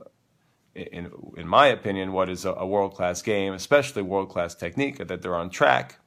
in 0.75 1.09
in 1.37 1.47
my 1.47 1.67
opinion 1.67 2.11
what 2.11 2.29
is 2.29 2.43
a, 2.45 2.51
a 2.51 2.67
world-class 2.67 3.21
game 3.21 3.53
especially 3.53 4.01
world-class 4.01 4.55
technique 4.55 4.97
that 4.97 5.21
they're 5.21 5.35
on 5.35 5.49
track 5.49 5.99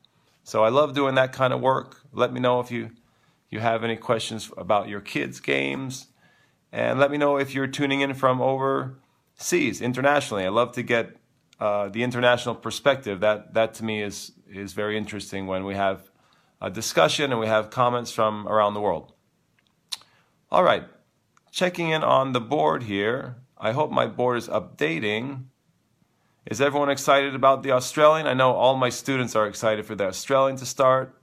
so 0.48 0.64
I 0.64 0.68
love 0.68 0.94
doing 0.94 1.14
that 1.14 1.32
kind 1.32 1.52
of 1.52 1.60
work 1.60 2.00
let 2.12 2.32
me 2.32 2.40
know 2.40 2.60
if 2.60 2.70
you 2.70 2.90
you 3.50 3.60
have 3.60 3.84
any 3.84 3.96
questions 3.96 4.50
about 4.56 4.88
your 4.88 5.00
kids 5.00 5.40
games 5.40 6.08
and 6.72 6.98
let 6.98 7.10
me 7.10 7.18
know 7.18 7.38
if 7.38 7.54
you're 7.54 7.66
tuning 7.66 8.00
in 8.00 8.14
from 8.14 8.40
overseas 8.40 9.80
internationally 9.80 10.44
I 10.44 10.50
love 10.50 10.72
to 10.72 10.82
get 10.82 11.18
uh, 11.60 11.88
the 11.88 12.02
international 12.02 12.54
perspective. 12.54 13.20
That 13.20 13.54
that 13.54 13.74
to 13.74 13.84
me 13.84 14.02
is 14.02 14.32
is 14.48 14.72
very 14.72 14.96
interesting 14.96 15.46
when 15.46 15.64
we 15.64 15.74
have 15.74 16.10
a 16.60 16.70
discussion 16.70 17.30
and 17.32 17.40
we 17.40 17.46
have 17.46 17.70
comments 17.70 18.10
from 18.12 18.46
around 18.48 18.74
the 18.74 18.80
world. 18.80 19.12
All 20.50 20.62
right, 20.62 20.84
checking 21.50 21.90
in 21.90 22.02
on 22.02 22.32
the 22.32 22.40
board 22.40 22.84
here. 22.84 23.36
I 23.58 23.72
hope 23.72 23.90
my 23.90 24.06
board 24.06 24.38
is 24.38 24.48
updating. 24.48 25.46
Is 26.46 26.60
everyone 26.60 26.90
excited 26.90 27.34
about 27.34 27.62
the 27.62 27.72
Australian? 27.72 28.26
I 28.26 28.34
know 28.34 28.52
all 28.52 28.76
my 28.76 28.88
students 28.88 29.36
are 29.36 29.46
excited 29.46 29.84
for 29.84 29.94
the 29.94 30.06
Australian 30.06 30.56
to 30.58 30.66
start. 30.66 31.14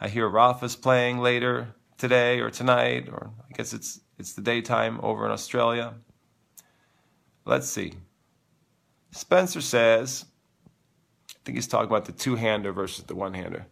I 0.00 0.08
hear 0.08 0.28
Rafa's 0.28 0.76
playing 0.76 1.18
later 1.18 1.74
today 1.98 2.40
or 2.40 2.50
tonight, 2.50 3.08
or 3.08 3.30
I 3.48 3.54
guess 3.54 3.72
it's 3.72 4.00
it's 4.18 4.32
the 4.32 4.42
daytime 4.42 4.98
over 5.02 5.24
in 5.26 5.30
Australia. 5.30 5.94
Let's 7.44 7.68
see. 7.68 7.94
Spencer 9.12 9.60
says, 9.60 10.24
I 11.30 11.38
think 11.44 11.56
he's 11.56 11.68
talking 11.68 11.88
about 11.88 12.06
the 12.06 12.12
two 12.12 12.36
hander 12.36 12.72
versus 12.72 13.04
the 13.04 13.14
one 13.14 13.34
hander. 13.34 13.66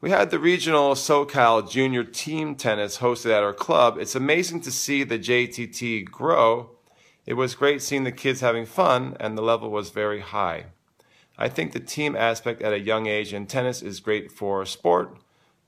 We 0.00 0.10
had 0.10 0.30
the 0.30 0.38
regional 0.38 0.94
SoCal 0.94 1.68
junior 1.68 2.04
team 2.04 2.54
tennis 2.54 2.98
hosted 2.98 3.32
at 3.32 3.42
our 3.42 3.54
club. 3.54 3.96
It's 3.98 4.14
amazing 4.14 4.60
to 4.62 4.70
see 4.70 5.02
the 5.02 5.18
JTT 5.18 6.04
grow. 6.04 6.75
It 7.26 7.34
was 7.34 7.54
great 7.54 7.82
seeing 7.82 8.04
the 8.04 8.12
kids 8.12 8.40
having 8.40 8.66
fun, 8.66 9.16
and 9.18 9.36
the 9.36 9.42
level 9.42 9.70
was 9.70 9.90
very 9.90 10.20
high. 10.20 10.66
I 11.36 11.48
think 11.48 11.72
the 11.72 11.80
team 11.80 12.16
aspect 12.16 12.62
at 12.62 12.72
a 12.72 12.80
young 12.80 13.06
age 13.06 13.34
in 13.34 13.46
tennis 13.46 13.82
is 13.82 14.00
great 14.00 14.32
for 14.32 14.64
sport. 14.64 15.18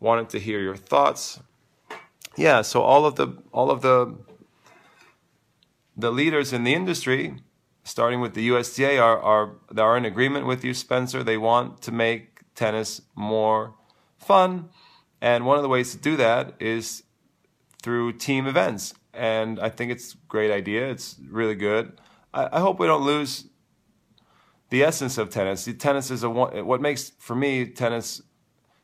Wanted 0.00 0.30
to 0.30 0.38
hear 0.38 0.60
your 0.60 0.76
thoughts. 0.76 1.40
Yeah, 2.36 2.62
so 2.62 2.82
all 2.82 3.04
of 3.04 3.16
the 3.16 3.42
all 3.52 3.70
of 3.70 3.82
the 3.82 4.16
the 5.96 6.12
leaders 6.12 6.52
in 6.52 6.62
the 6.62 6.74
industry 6.74 7.42
starting 7.88 8.20
with 8.20 8.34
the 8.34 8.48
USTA, 8.48 8.98
are, 8.98 9.18
are, 9.18 9.52
are 9.76 9.96
in 9.96 10.04
agreement 10.04 10.46
with 10.46 10.62
you, 10.62 10.74
Spencer. 10.74 11.24
They 11.24 11.38
want 11.38 11.80
to 11.82 11.92
make 11.92 12.42
tennis 12.54 13.00
more 13.14 13.74
fun. 14.18 14.68
And 15.20 15.46
one 15.46 15.56
of 15.56 15.62
the 15.62 15.68
ways 15.68 15.92
to 15.92 15.98
do 15.98 16.16
that 16.16 16.54
is 16.60 17.02
through 17.82 18.12
team 18.12 18.46
events. 18.46 18.94
And 19.18 19.58
I 19.58 19.68
think 19.68 19.90
it's 19.90 20.14
a 20.14 20.16
great 20.28 20.52
idea. 20.52 20.88
It's 20.88 21.16
really 21.28 21.56
good. 21.56 22.00
I, 22.32 22.48
I 22.52 22.60
hope 22.60 22.78
we 22.78 22.86
don't 22.86 23.04
lose 23.04 23.46
the 24.70 24.84
essence 24.84 25.18
of 25.18 25.28
tennis. 25.28 25.64
The 25.64 25.74
tennis 25.74 26.10
is 26.10 26.22
a 26.22 26.30
what 26.30 26.80
makes 26.80 27.10
for 27.18 27.34
me 27.34 27.66
tennis 27.66 28.22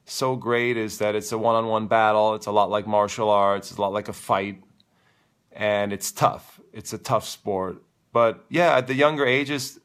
so 0.07 0.35
great 0.35 0.77
is 0.77 0.99
that 0.99 1.15
it's 1.15 1.31
a 1.31 1.39
one-on-one 1.39 1.87
battle. 1.87 2.35
It's 2.35 2.47
a 2.47 2.53
lot 2.53 2.69
like 2.69 2.87
martial 2.87 3.31
arts. 3.31 3.71
It's 3.71 3.79
a 3.79 3.81
lot 3.81 3.93
like 3.93 4.09
a 4.09 4.13
fight, 4.13 4.63
and 5.53 5.93
it's 5.93 6.11
tough. 6.11 6.61
It's 6.73 6.93
a 6.93 6.99
tough 6.99 7.27
sport. 7.27 7.83
But 8.13 8.45
yeah, 8.51 8.77
at 8.77 8.87
the 8.87 8.95
younger 8.95 9.25
ages, 9.25 9.79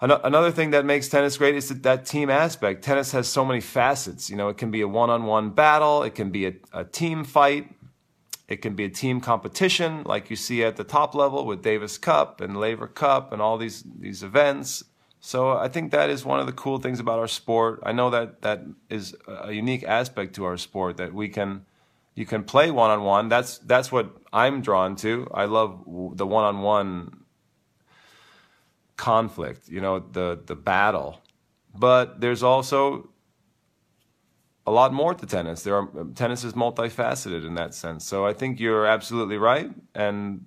another 0.00 0.52
thing 0.52 0.70
that 0.70 0.84
makes 0.84 1.08
tennis 1.08 1.36
great 1.36 1.56
is 1.56 1.68
that, 1.68 1.82
that 1.82 2.06
team 2.06 2.30
aspect. 2.30 2.82
Tennis 2.84 3.12
has 3.12 3.26
so 3.28 3.44
many 3.44 3.60
facets. 3.60 4.30
You 4.30 4.36
know, 4.36 4.48
it 4.48 4.58
can 4.58 4.70
be 4.70 4.80
a 4.80 4.88
one-on-one 4.88 5.50
battle. 5.50 6.02
It 6.02 6.14
can 6.14 6.30
be 6.30 6.46
a, 6.46 6.54
a 6.72 6.84
team 6.84 7.24
fight. 7.24 7.74
It 8.52 8.60
can 8.60 8.74
be 8.74 8.84
a 8.84 8.90
team 8.90 9.22
competition, 9.22 10.02
like 10.04 10.28
you 10.28 10.36
see 10.36 10.62
at 10.62 10.76
the 10.76 10.84
top 10.84 11.14
level 11.14 11.46
with 11.46 11.62
Davis 11.62 11.96
Cup 11.96 12.42
and 12.42 12.54
Laver 12.54 12.86
Cup 12.86 13.32
and 13.32 13.40
all 13.40 13.56
these 13.56 13.82
these 13.82 14.22
events. 14.22 14.84
So 15.20 15.56
I 15.56 15.68
think 15.68 15.90
that 15.92 16.10
is 16.10 16.22
one 16.26 16.38
of 16.38 16.44
the 16.44 16.52
cool 16.52 16.78
things 16.78 17.00
about 17.00 17.18
our 17.18 17.28
sport. 17.28 17.80
I 17.82 17.92
know 17.92 18.10
that 18.10 18.42
that 18.42 18.60
is 18.90 19.16
a 19.26 19.52
unique 19.52 19.84
aspect 19.84 20.34
to 20.34 20.44
our 20.44 20.58
sport 20.58 20.98
that 20.98 21.14
we 21.14 21.30
can 21.30 21.64
you 22.14 22.26
can 22.26 22.44
play 22.44 22.70
one 22.70 22.90
on 22.90 23.04
one. 23.04 23.30
That's 23.30 23.56
that's 23.56 23.90
what 23.90 24.10
I'm 24.34 24.60
drawn 24.60 24.96
to. 24.96 25.30
I 25.32 25.46
love 25.46 25.70
the 26.16 26.26
one 26.26 26.44
on 26.44 26.60
one 26.60 27.24
conflict, 28.98 29.66
you 29.66 29.80
know, 29.80 29.98
the 29.98 30.38
the 30.44 30.56
battle. 30.56 31.22
But 31.74 32.20
there's 32.20 32.42
also 32.42 33.08
a 34.66 34.70
lot 34.70 34.92
more 34.92 35.14
to 35.14 35.26
tennis. 35.26 35.62
There 35.62 35.76
are 35.76 35.88
tennis 36.14 36.44
is 36.44 36.52
multifaceted 36.52 37.46
in 37.46 37.54
that 37.54 37.74
sense. 37.74 38.04
So 38.04 38.26
I 38.26 38.32
think 38.32 38.60
you're 38.60 38.86
absolutely 38.86 39.36
right 39.36 39.70
and 39.94 40.44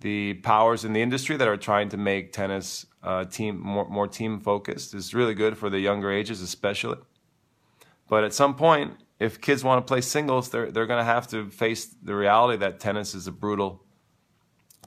the 0.00 0.34
powers 0.34 0.84
in 0.84 0.92
the 0.92 1.02
industry 1.02 1.36
that 1.36 1.48
are 1.48 1.56
trying 1.56 1.88
to 1.88 1.96
make 1.96 2.32
tennis 2.32 2.86
uh, 3.02 3.24
team 3.24 3.58
more, 3.58 3.88
more 3.88 4.06
team 4.06 4.40
focused 4.40 4.94
is 4.94 5.14
really 5.14 5.34
good 5.34 5.56
for 5.56 5.70
the 5.70 5.80
younger 5.80 6.10
ages, 6.10 6.40
especially. 6.40 6.98
But 8.08 8.24
at 8.24 8.34
some 8.34 8.54
point, 8.54 8.94
if 9.18 9.40
kids 9.40 9.64
want 9.64 9.84
to 9.84 9.90
play 9.90 10.00
singles, 10.00 10.50
they're 10.50 10.70
they're 10.70 10.86
going 10.86 11.00
to 11.00 11.04
have 11.04 11.26
to 11.28 11.48
face 11.48 11.86
the 12.02 12.14
reality 12.14 12.58
that 12.58 12.78
tennis 12.78 13.14
is 13.14 13.26
a 13.26 13.32
brutal 13.32 13.82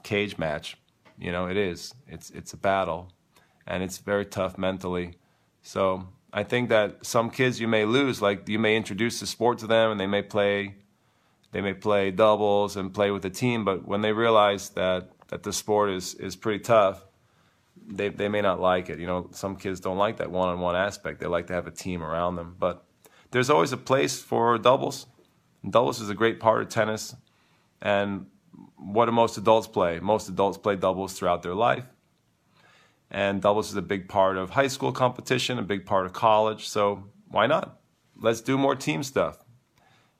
cage 0.02 0.38
match. 0.38 0.76
You 1.18 1.32
know, 1.32 1.46
it 1.46 1.56
is. 1.56 1.92
It's 2.06 2.30
it's 2.30 2.52
a 2.52 2.56
battle, 2.56 3.12
and 3.66 3.82
it's 3.82 3.98
very 3.98 4.24
tough 4.24 4.56
mentally. 4.56 5.14
So 5.62 6.08
I 6.32 6.44
think 6.44 6.68
that 6.68 7.04
some 7.04 7.30
kids 7.30 7.60
you 7.60 7.68
may 7.68 7.84
lose, 7.84 8.22
like 8.22 8.48
you 8.48 8.58
may 8.58 8.76
introduce 8.76 9.20
the 9.20 9.26
sport 9.26 9.58
to 9.58 9.66
them, 9.66 9.90
and 9.90 10.00
they 10.00 10.06
may 10.06 10.22
play 10.22 10.76
they 11.52 11.60
may 11.60 11.74
play 11.74 12.10
doubles 12.10 12.76
and 12.76 12.94
play 12.94 13.10
with 13.10 13.24
a 13.24 13.30
team, 13.30 13.64
but 13.64 13.86
when 13.86 14.02
they 14.02 14.12
realize 14.12 14.70
that, 14.70 15.10
that 15.28 15.42
the 15.42 15.52
sport 15.52 15.90
is, 15.90 16.14
is 16.14 16.36
pretty 16.36 16.60
tough, 16.60 17.04
they, 17.86 18.08
they 18.08 18.28
may 18.28 18.40
not 18.40 18.60
like 18.60 18.88
it. 18.88 19.00
You 19.00 19.06
know, 19.06 19.28
some 19.32 19.56
kids 19.56 19.80
don't 19.80 19.98
like 19.98 20.18
that 20.18 20.30
one 20.30 20.48
on 20.48 20.60
one 20.60 20.76
aspect. 20.76 21.18
They 21.18 21.26
like 21.26 21.48
to 21.48 21.52
have 21.52 21.66
a 21.66 21.72
team 21.72 22.02
around 22.02 22.36
them. 22.36 22.54
But 22.58 22.84
there's 23.32 23.50
always 23.50 23.72
a 23.72 23.76
place 23.76 24.20
for 24.20 24.58
doubles. 24.58 25.06
doubles 25.68 26.00
is 26.00 26.08
a 26.08 26.14
great 26.14 26.38
part 26.38 26.62
of 26.62 26.68
tennis. 26.68 27.16
And 27.82 28.26
what 28.76 29.06
do 29.06 29.12
most 29.12 29.36
adults 29.36 29.66
play? 29.66 29.98
Most 29.98 30.28
adults 30.28 30.58
play 30.58 30.76
doubles 30.76 31.14
throughout 31.14 31.42
their 31.42 31.54
life. 31.54 31.84
And 33.10 33.42
doubles 33.42 33.70
is 33.70 33.76
a 33.76 33.82
big 33.82 34.08
part 34.08 34.36
of 34.36 34.50
high 34.50 34.68
school 34.68 34.92
competition, 34.92 35.58
a 35.58 35.62
big 35.62 35.84
part 35.84 36.06
of 36.06 36.12
college. 36.12 36.68
So 36.68 37.04
why 37.28 37.46
not? 37.46 37.80
Let's 38.16 38.40
do 38.40 38.56
more 38.56 38.76
team 38.76 39.02
stuff 39.02 39.38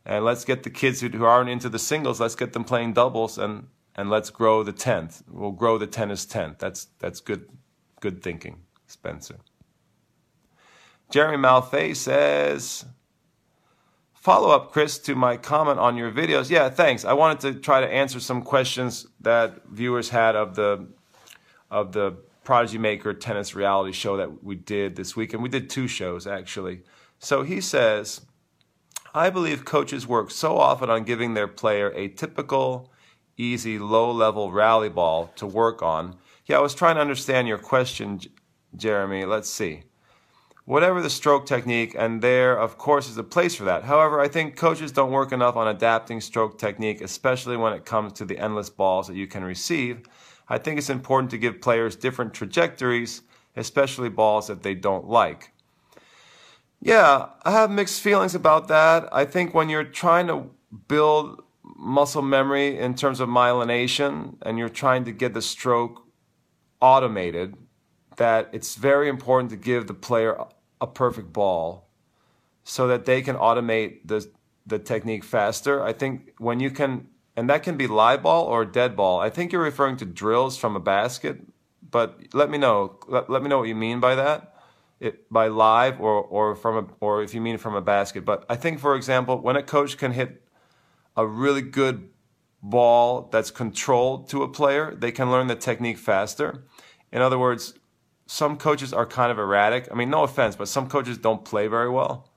and 0.04 0.24
let's 0.24 0.44
get 0.44 0.62
the 0.62 0.70
kids 0.70 1.00
who, 1.00 1.24
aren't 1.24 1.50
into 1.50 1.68
the 1.68 1.78
singles, 1.78 2.20
let's 2.20 2.34
get 2.34 2.52
them 2.52 2.64
playing 2.64 2.94
doubles 2.94 3.38
and, 3.38 3.68
and 3.94 4.10
let's 4.10 4.30
grow 4.30 4.62
the 4.62 4.72
10th. 4.72 5.22
We'll 5.28 5.52
grow 5.52 5.78
the 5.78 5.86
tennis 5.86 6.26
10th. 6.26 6.58
That's, 6.58 6.86
that's 6.98 7.20
good, 7.20 7.48
good 8.00 8.22
thinking, 8.22 8.60
Spencer. 8.86 9.36
Jeremy 11.10 11.36
Malfay 11.36 11.94
says, 11.94 12.84
follow 14.14 14.50
up, 14.50 14.72
Chris, 14.72 14.98
to 15.00 15.14
my 15.14 15.36
comment 15.36 15.78
on 15.78 15.96
your 15.96 16.10
videos. 16.10 16.50
Yeah, 16.50 16.70
thanks. 16.70 17.04
I 17.04 17.12
wanted 17.12 17.40
to 17.40 17.60
try 17.60 17.80
to 17.80 17.88
answer 17.88 18.20
some 18.20 18.42
questions 18.42 19.06
that 19.20 19.66
viewers 19.68 20.08
had 20.08 20.36
of 20.36 20.54
the, 20.54 20.86
of 21.70 21.92
the 21.92 22.16
Prodigy 22.50 22.78
Maker 22.78 23.14
tennis 23.14 23.54
reality 23.54 23.92
show 23.92 24.16
that 24.16 24.42
we 24.42 24.56
did 24.56 24.96
this 24.96 25.14
week. 25.14 25.32
And 25.32 25.40
we 25.40 25.48
did 25.48 25.70
two 25.70 25.86
shows, 25.86 26.26
actually. 26.26 26.80
So 27.20 27.44
he 27.44 27.60
says, 27.60 28.22
I 29.14 29.30
believe 29.30 29.64
coaches 29.64 30.04
work 30.04 30.32
so 30.32 30.58
often 30.58 30.90
on 30.90 31.04
giving 31.04 31.34
their 31.34 31.46
player 31.46 31.92
a 31.94 32.08
typical, 32.08 32.92
easy, 33.36 33.78
low 33.78 34.10
level 34.10 34.50
rally 34.50 34.88
ball 34.88 35.30
to 35.36 35.46
work 35.46 35.80
on. 35.80 36.16
Yeah, 36.46 36.58
I 36.58 36.60
was 36.60 36.74
trying 36.74 36.96
to 36.96 37.00
understand 37.00 37.46
your 37.46 37.56
question, 37.56 38.18
Jeremy. 38.74 39.26
Let's 39.26 39.48
see. 39.48 39.84
Whatever 40.64 41.00
the 41.00 41.08
stroke 41.08 41.46
technique, 41.46 41.94
and 41.96 42.20
there, 42.20 42.58
of 42.58 42.76
course, 42.76 43.08
is 43.08 43.16
a 43.16 43.22
place 43.22 43.54
for 43.54 43.62
that. 43.62 43.84
However, 43.84 44.18
I 44.18 44.26
think 44.26 44.56
coaches 44.56 44.90
don't 44.90 45.12
work 45.12 45.30
enough 45.30 45.54
on 45.54 45.68
adapting 45.68 46.20
stroke 46.20 46.58
technique, 46.58 47.00
especially 47.00 47.56
when 47.56 47.74
it 47.74 47.84
comes 47.84 48.14
to 48.14 48.24
the 48.24 48.40
endless 48.40 48.70
balls 48.70 49.06
that 49.06 49.14
you 49.14 49.28
can 49.28 49.44
receive. 49.44 50.08
I 50.50 50.58
think 50.58 50.78
it's 50.78 50.90
important 50.90 51.30
to 51.30 51.38
give 51.38 51.60
players 51.60 51.94
different 51.94 52.34
trajectories, 52.34 53.22
especially 53.56 54.08
balls 54.08 54.48
that 54.48 54.64
they 54.64 54.74
don't 54.74 55.08
like. 55.08 55.52
Yeah, 56.82 57.28
I 57.44 57.52
have 57.52 57.70
mixed 57.70 58.00
feelings 58.00 58.34
about 58.34 58.66
that. 58.68 59.08
I 59.12 59.24
think 59.24 59.54
when 59.54 59.68
you're 59.68 59.84
trying 59.84 60.26
to 60.26 60.50
build 60.88 61.42
muscle 61.62 62.22
memory 62.22 62.78
in 62.78 62.94
terms 62.94 63.20
of 63.20 63.28
myelination 63.28 64.36
and 64.42 64.58
you're 64.58 64.68
trying 64.68 65.04
to 65.04 65.12
get 65.12 65.34
the 65.34 65.42
stroke 65.42 66.02
automated, 66.80 67.56
that 68.16 68.50
it's 68.52 68.74
very 68.74 69.08
important 69.08 69.50
to 69.50 69.56
give 69.56 69.86
the 69.86 69.94
player 69.94 70.36
a 70.80 70.86
perfect 70.86 71.32
ball 71.32 71.88
so 72.64 72.88
that 72.88 73.04
they 73.04 73.22
can 73.22 73.36
automate 73.36 74.00
the 74.04 74.28
the 74.66 74.78
technique 74.78 75.24
faster. 75.24 75.82
I 75.82 75.92
think 75.92 76.34
when 76.38 76.60
you 76.60 76.70
can 76.70 77.08
and 77.36 77.48
that 77.48 77.62
can 77.62 77.76
be 77.76 77.86
live 77.86 78.22
ball 78.22 78.44
or 78.44 78.64
dead 78.64 78.96
ball. 78.96 79.20
I 79.20 79.30
think 79.30 79.52
you're 79.52 79.62
referring 79.62 79.96
to 79.98 80.04
drills 80.04 80.56
from 80.56 80.76
a 80.76 80.80
basket, 80.80 81.40
but 81.90 82.20
let 82.34 82.50
me 82.50 82.58
know 82.58 82.98
let, 83.08 83.30
let 83.30 83.42
me 83.42 83.48
know 83.48 83.58
what 83.58 83.68
you 83.68 83.74
mean 83.74 84.00
by 84.00 84.14
that 84.14 84.50
it 85.00 85.30
by 85.30 85.48
live 85.48 86.00
or 86.00 86.22
or 86.22 86.54
from 86.54 86.84
a 86.84 86.86
or 87.00 87.22
if 87.22 87.34
you 87.34 87.40
mean 87.40 87.58
from 87.58 87.74
a 87.74 87.80
basket. 87.80 88.24
But 88.24 88.44
I 88.48 88.56
think, 88.56 88.78
for 88.78 88.94
example, 88.94 89.38
when 89.38 89.56
a 89.56 89.62
coach 89.62 89.96
can 89.96 90.12
hit 90.12 90.46
a 91.16 91.26
really 91.26 91.62
good 91.62 92.10
ball 92.62 93.28
that's 93.32 93.50
controlled 93.50 94.28
to 94.28 94.42
a 94.42 94.48
player, 94.48 94.94
they 94.94 95.10
can 95.10 95.30
learn 95.30 95.46
the 95.46 95.56
technique 95.56 95.98
faster. 95.98 96.64
In 97.10 97.22
other 97.22 97.38
words, 97.38 97.74
some 98.26 98.56
coaches 98.56 98.92
are 98.92 99.06
kind 99.06 99.32
of 99.32 99.38
erratic. 99.38 99.88
I 99.90 99.94
mean, 99.94 100.10
no 100.10 100.22
offense, 100.22 100.54
but 100.54 100.68
some 100.68 100.88
coaches 100.88 101.18
don't 101.18 101.44
play 101.44 101.66
very 101.66 101.90
well. 101.90 102.29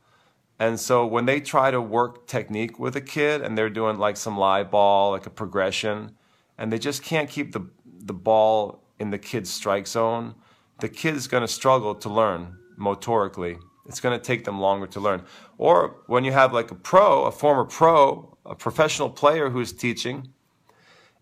And 0.60 0.80
so 0.80 1.06
when 1.06 1.26
they 1.26 1.42
try 1.42 1.72
to 1.72 1.82
work 1.82 2.28
technique 2.28 2.80
with 2.80 2.96
a 2.96 3.02
kid 3.02 3.42
and 3.42 3.58
they're 3.58 3.70
doing 3.70 3.98
like 3.98 4.18
some 4.18 4.38
live 4.38 4.72
ball, 4.72 5.12
like 5.12 5.26
a 5.26 5.32
progression, 5.32 6.16
and 6.58 6.72
they 6.72 6.80
just 6.80 7.04
can't 7.04 7.30
keep 7.30 7.52
the 7.52 7.68
the 8.06 8.14
ball 8.14 8.84
in 9.00 9.10
the 9.10 9.18
kid's 9.18 9.50
strike 9.50 9.88
zone, 9.88 10.36
the 10.80 10.90
kid's 10.90 11.28
going 11.28 11.42
to 11.42 11.48
struggle 11.48 11.96
to 11.96 12.10
learn 12.10 12.58
motorically. 12.78 13.58
It's 13.86 14.00
going 14.00 14.18
to 14.18 14.24
take 14.24 14.44
them 14.44 14.60
longer 14.60 14.88
to 14.88 15.00
learn. 15.00 15.24
Or 15.58 16.02
when 16.08 16.24
you 16.24 16.32
have 16.32 16.54
like 16.54 16.72
a 16.72 16.76
pro, 16.76 17.24
a 17.24 17.32
former 17.32 17.66
pro, 17.66 18.38
a 18.46 18.56
professional 18.56 19.10
player 19.10 19.50
who's 19.50 19.74
teaching, 19.74 20.30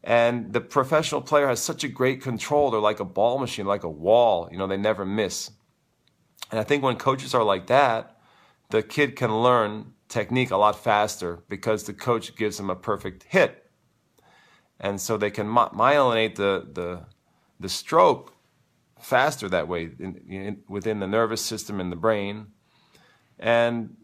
and 0.03 0.53
the 0.53 0.61
professional 0.61 1.21
player 1.21 1.47
has 1.47 1.59
such 1.59 1.83
a 1.83 1.87
great 1.87 2.21
control, 2.21 2.71
they're 2.71 2.79
like 2.79 2.99
a 2.99 3.05
ball 3.05 3.37
machine, 3.37 3.65
like 3.65 3.83
a 3.83 3.89
wall, 3.89 4.49
you 4.51 4.57
know, 4.57 4.67
they 4.67 4.77
never 4.77 5.05
miss. 5.05 5.51
And 6.49 6.59
I 6.59 6.63
think 6.63 6.83
when 6.83 6.95
coaches 6.95 7.33
are 7.33 7.43
like 7.43 7.67
that, 7.67 8.17
the 8.71 8.81
kid 8.81 9.15
can 9.15 9.41
learn 9.41 9.93
technique 10.07 10.51
a 10.51 10.57
lot 10.57 10.75
faster 10.75 11.43
because 11.47 11.83
the 11.83 11.93
coach 11.93 12.35
gives 12.35 12.57
them 12.57 12.69
a 12.69 12.75
perfect 12.75 13.23
hit. 13.23 13.69
And 14.79 14.99
so 14.99 15.17
they 15.17 15.31
can 15.31 15.47
myelinate 15.47 16.35
the, 16.35 16.67
the, 16.71 17.05
the 17.59 17.69
stroke 17.69 18.33
faster 18.99 19.47
that 19.49 19.67
way 19.67 19.89
in, 19.99 20.15
in, 20.27 20.63
within 20.67 20.99
the 20.99 21.07
nervous 21.07 21.41
system 21.41 21.79
and 21.79 21.91
the 21.91 21.95
brain. 21.95 22.47
And 23.39 23.95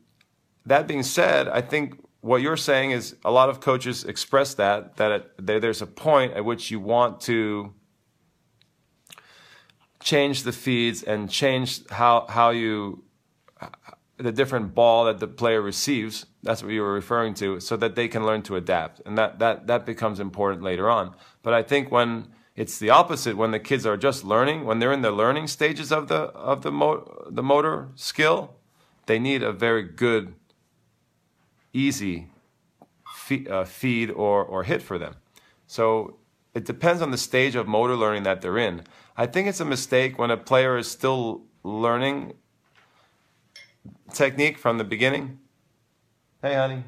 that 0.66 0.88
being 0.88 1.04
said, 1.04 1.48
I 1.48 1.62
think 1.62 2.04
what 2.22 2.42
you're 2.42 2.58
saying 2.58 2.92
is 2.92 3.16
a 3.24 3.32
lot 3.32 3.50
of 3.50 3.60
coaches 3.60 4.04
express 4.04 4.54
that 4.56 4.98
that 4.98 5.12
it, 5.12 5.62
there's 5.62 5.82
a 5.82 5.88
point 5.88 6.34
at 6.34 6.44
which 6.44 6.72
you 6.72 6.80
want 6.80 7.22
to 7.22 7.74
change 10.02 10.44
the 10.44 10.52
feeds 10.52 11.04
and 11.04 11.30
change 11.30 11.88
how 11.90 12.26
how 12.28 12.50
you 12.50 13.04
the 14.18 14.32
different 14.32 14.74
ball 14.74 15.06
that 15.06 15.20
the 15.20 15.28
player 15.28 15.62
receives 15.62 16.26
that's 16.44 16.64
what 16.64 16.72
you 16.72 16.82
were 16.82 16.94
referring 16.94 17.34
to 17.34 17.60
so 17.60 17.78
that 17.78 17.96
they 17.96 18.08
can 18.08 18.26
learn 18.26 18.42
to 18.42 18.56
adapt 18.56 19.02
and 19.06 19.18
that 19.18 19.40
that 19.40 19.68
that 19.68 19.86
becomes 19.86 20.20
important 20.20 20.64
later 20.64 20.90
on 20.90 21.14
but 21.44 21.54
i 21.54 21.62
think 21.62 21.92
when 21.92 22.28
it's 22.58 22.80
the 22.80 22.90
opposite 22.90 23.38
when 23.38 23.52
the 23.52 23.60
kids 23.60 23.86
are 23.86 23.96
just 23.96 24.24
learning, 24.24 24.66
when 24.66 24.80
they're 24.80 24.92
in 24.92 25.04
the 25.04 25.12
learning 25.12 25.46
stages 25.46 25.92
of 25.92 26.08
the 26.08 26.22
of 26.34 26.64
the 26.64 26.72
mo- 26.72 27.28
the 27.30 27.44
motor 27.44 27.90
skill, 27.94 28.56
they 29.06 29.20
need 29.20 29.44
a 29.44 29.54
very 29.54 29.84
good, 29.84 30.34
easy 31.72 32.30
feed, 33.16 33.48
uh, 33.48 33.64
feed 33.64 34.10
or 34.10 34.44
or 34.44 34.64
hit 34.64 34.82
for 34.82 34.98
them. 34.98 35.18
So 35.68 36.18
it 36.56 36.66
depends 36.66 37.04
on 37.04 37.12
the 37.12 37.18
stage 37.18 37.56
of 37.56 37.68
motor 37.68 37.96
learning 37.96 38.24
that 38.24 38.42
they're 38.42 38.58
in. 38.58 38.82
I 39.16 39.28
think 39.28 39.48
it's 39.48 39.60
a 39.60 39.66
mistake 39.66 40.18
when 40.18 40.32
a 40.32 40.38
player 40.38 40.78
is 40.78 40.90
still 40.90 41.44
learning 41.64 42.34
technique 44.14 44.58
from 44.58 44.78
the 44.78 44.84
beginning? 44.84 45.40
Hey, 46.42 46.56
honey. 46.56 46.84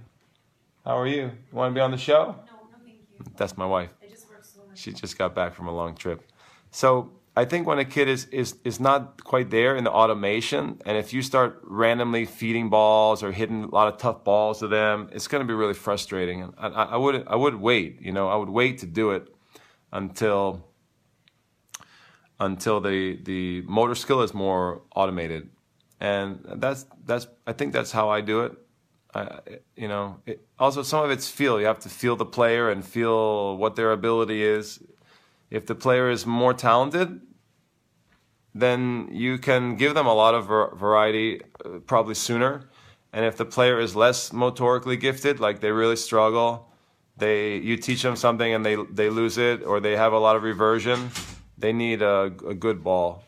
How 0.85 0.97
are 0.97 1.07
you? 1.07 1.23
You 1.23 1.31
want 1.51 1.71
to 1.71 1.75
be 1.75 1.81
on 1.81 1.91
the 1.91 1.97
show? 1.97 2.35
No, 2.45 2.53
no, 2.53 2.77
thank 2.85 2.97
you. 2.97 3.25
That's 3.37 3.57
my 3.57 3.65
wife. 3.65 3.89
I 4.01 4.07
just 4.07 4.29
work 4.29 4.43
so. 4.43 4.61
She 4.73 4.93
just 4.93 5.17
got 5.17 5.35
back 5.35 5.53
from 5.53 5.67
a 5.67 5.73
long 5.73 5.95
trip. 5.95 6.23
So 6.71 7.11
I 7.35 7.45
think 7.45 7.67
when 7.67 7.79
a 7.79 7.85
kid 7.85 8.09
is, 8.09 8.25
is, 8.25 8.55
is 8.63 8.79
not 8.79 9.23
quite 9.23 9.49
there 9.49 9.75
in 9.75 9.83
the 9.83 9.91
automation, 9.91 10.81
and 10.85 10.97
if 10.97 11.13
you 11.13 11.21
start 11.21 11.61
randomly 11.63 12.25
feeding 12.25 12.69
balls 12.69 13.23
or 13.23 13.31
hitting 13.31 13.63
a 13.63 13.67
lot 13.67 13.87
of 13.91 13.97
tough 13.97 14.23
balls 14.23 14.59
to 14.59 14.67
them, 14.67 15.09
it's 15.13 15.27
going 15.27 15.41
to 15.41 15.47
be 15.47 15.53
really 15.53 15.73
frustrating. 15.73 16.41
And 16.41 16.53
I, 16.57 16.67
I, 16.67 16.83
I 16.83 16.97
would 16.97 17.27
I 17.27 17.35
would 17.35 17.55
wait, 17.55 18.01
you 18.01 18.11
know, 18.11 18.27
I 18.29 18.35
would 18.35 18.49
wait 18.49 18.79
to 18.79 18.85
do 18.85 19.11
it 19.11 19.33
until 19.91 20.65
until 22.39 22.81
the 22.81 23.19
the 23.23 23.61
motor 23.61 23.95
skill 23.95 24.21
is 24.21 24.33
more 24.33 24.81
automated, 24.95 25.49
and 25.99 26.39
that's 26.55 26.85
that's 27.05 27.27
I 27.45 27.53
think 27.53 27.73
that's 27.73 27.91
how 27.91 28.09
I 28.09 28.21
do 28.21 28.41
it. 28.41 28.53
You 29.75 29.87
know, 29.87 30.17
it, 30.25 30.45
also 30.57 30.83
some 30.83 31.03
of 31.03 31.11
it's 31.11 31.29
feel. 31.29 31.59
You 31.59 31.65
have 31.65 31.79
to 31.79 31.89
feel 31.89 32.15
the 32.15 32.25
player 32.25 32.69
and 32.69 32.85
feel 32.85 33.57
what 33.57 33.75
their 33.75 33.91
ability 33.91 34.43
is. 34.43 34.79
If 35.49 35.65
the 35.65 35.75
player 35.75 36.09
is 36.09 36.25
more 36.25 36.53
talented, 36.53 37.21
then 38.53 39.09
you 39.11 39.37
can 39.37 39.75
give 39.75 39.95
them 39.95 40.05
a 40.05 40.13
lot 40.13 40.35
of 40.35 40.45
var- 40.45 40.75
variety 40.75 41.41
uh, 41.65 41.79
probably 41.85 42.15
sooner. 42.15 42.69
And 43.11 43.25
if 43.25 43.37
the 43.37 43.45
player 43.45 43.79
is 43.79 43.95
less 43.95 44.29
motorically 44.29 44.99
gifted, 44.99 45.39
like 45.39 45.59
they 45.59 45.71
really 45.71 45.95
struggle, 45.95 46.71
they 47.17 47.57
you 47.57 47.77
teach 47.77 48.03
them 48.03 48.15
something 48.15 48.53
and 48.53 48.63
they 48.65 48.75
they 48.91 49.09
lose 49.09 49.37
it 49.37 49.63
or 49.63 49.79
they 49.79 49.95
have 49.95 50.13
a 50.13 50.19
lot 50.19 50.35
of 50.35 50.43
reversion, 50.43 51.09
they 51.57 51.73
need 51.73 52.01
a, 52.01 52.31
a 52.47 52.53
good 52.53 52.83
ball, 52.83 53.23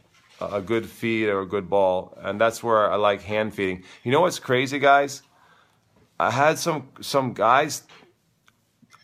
a 0.52 0.62
good 0.62 0.88
feed 0.88 1.28
or 1.28 1.42
a 1.42 1.48
good 1.48 1.70
ball, 1.70 2.18
and 2.22 2.40
that's 2.40 2.64
where 2.64 2.92
I 2.92 2.96
like 2.96 3.22
hand 3.22 3.54
feeding. 3.54 3.84
You 4.04 4.12
know 4.12 4.22
what's 4.22 4.40
crazy, 4.40 4.80
guys? 4.80 5.22
I 6.20 6.32
had 6.32 6.58
some 6.60 6.90
some 7.02 7.34
guys 7.34 7.84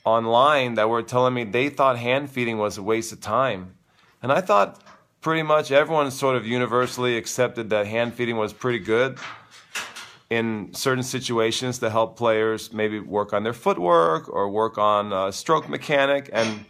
online 0.05 0.75
that 0.75 0.87
were 0.87 1.03
telling 1.03 1.33
me 1.33 1.43
they 1.43 1.69
thought 1.69 1.97
hand 1.97 2.29
feeding 2.31 2.57
was 2.57 2.77
a 2.77 2.83
waste 2.83 3.11
of 3.11 3.19
time. 3.19 3.75
And 4.21 4.31
I 4.31 4.41
thought 4.41 4.81
pretty 5.19 5.43
much 5.43 5.71
everyone 5.71 6.09
sort 6.11 6.35
of 6.35 6.47
universally 6.47 7.17
accepted 7.17 7.69
that 7.71 7.87
hand 7.87 8.13
feeding 8.13 8.37
was 8.37 8.53
pretty 8.53 8.79
good 8.79 9.17
in 10.29 10.73
certain 10.73 11.03
situations 11.03 11.79
to 11.79 11.89
help 11.89 12.17
players 12.17 12.71
maybe 12.73 12.99
work 12.99 13.33
on 13.33 13.43
their 13.43 13.53
footwork 13.53 14.29
or 14.29 14.49
work 14.49 14.77
on 14.77 15.11
uh, 15.11 15.31
stroke 15.31 15.69
mechanic. 15.69 16.29
And 16.31 16.65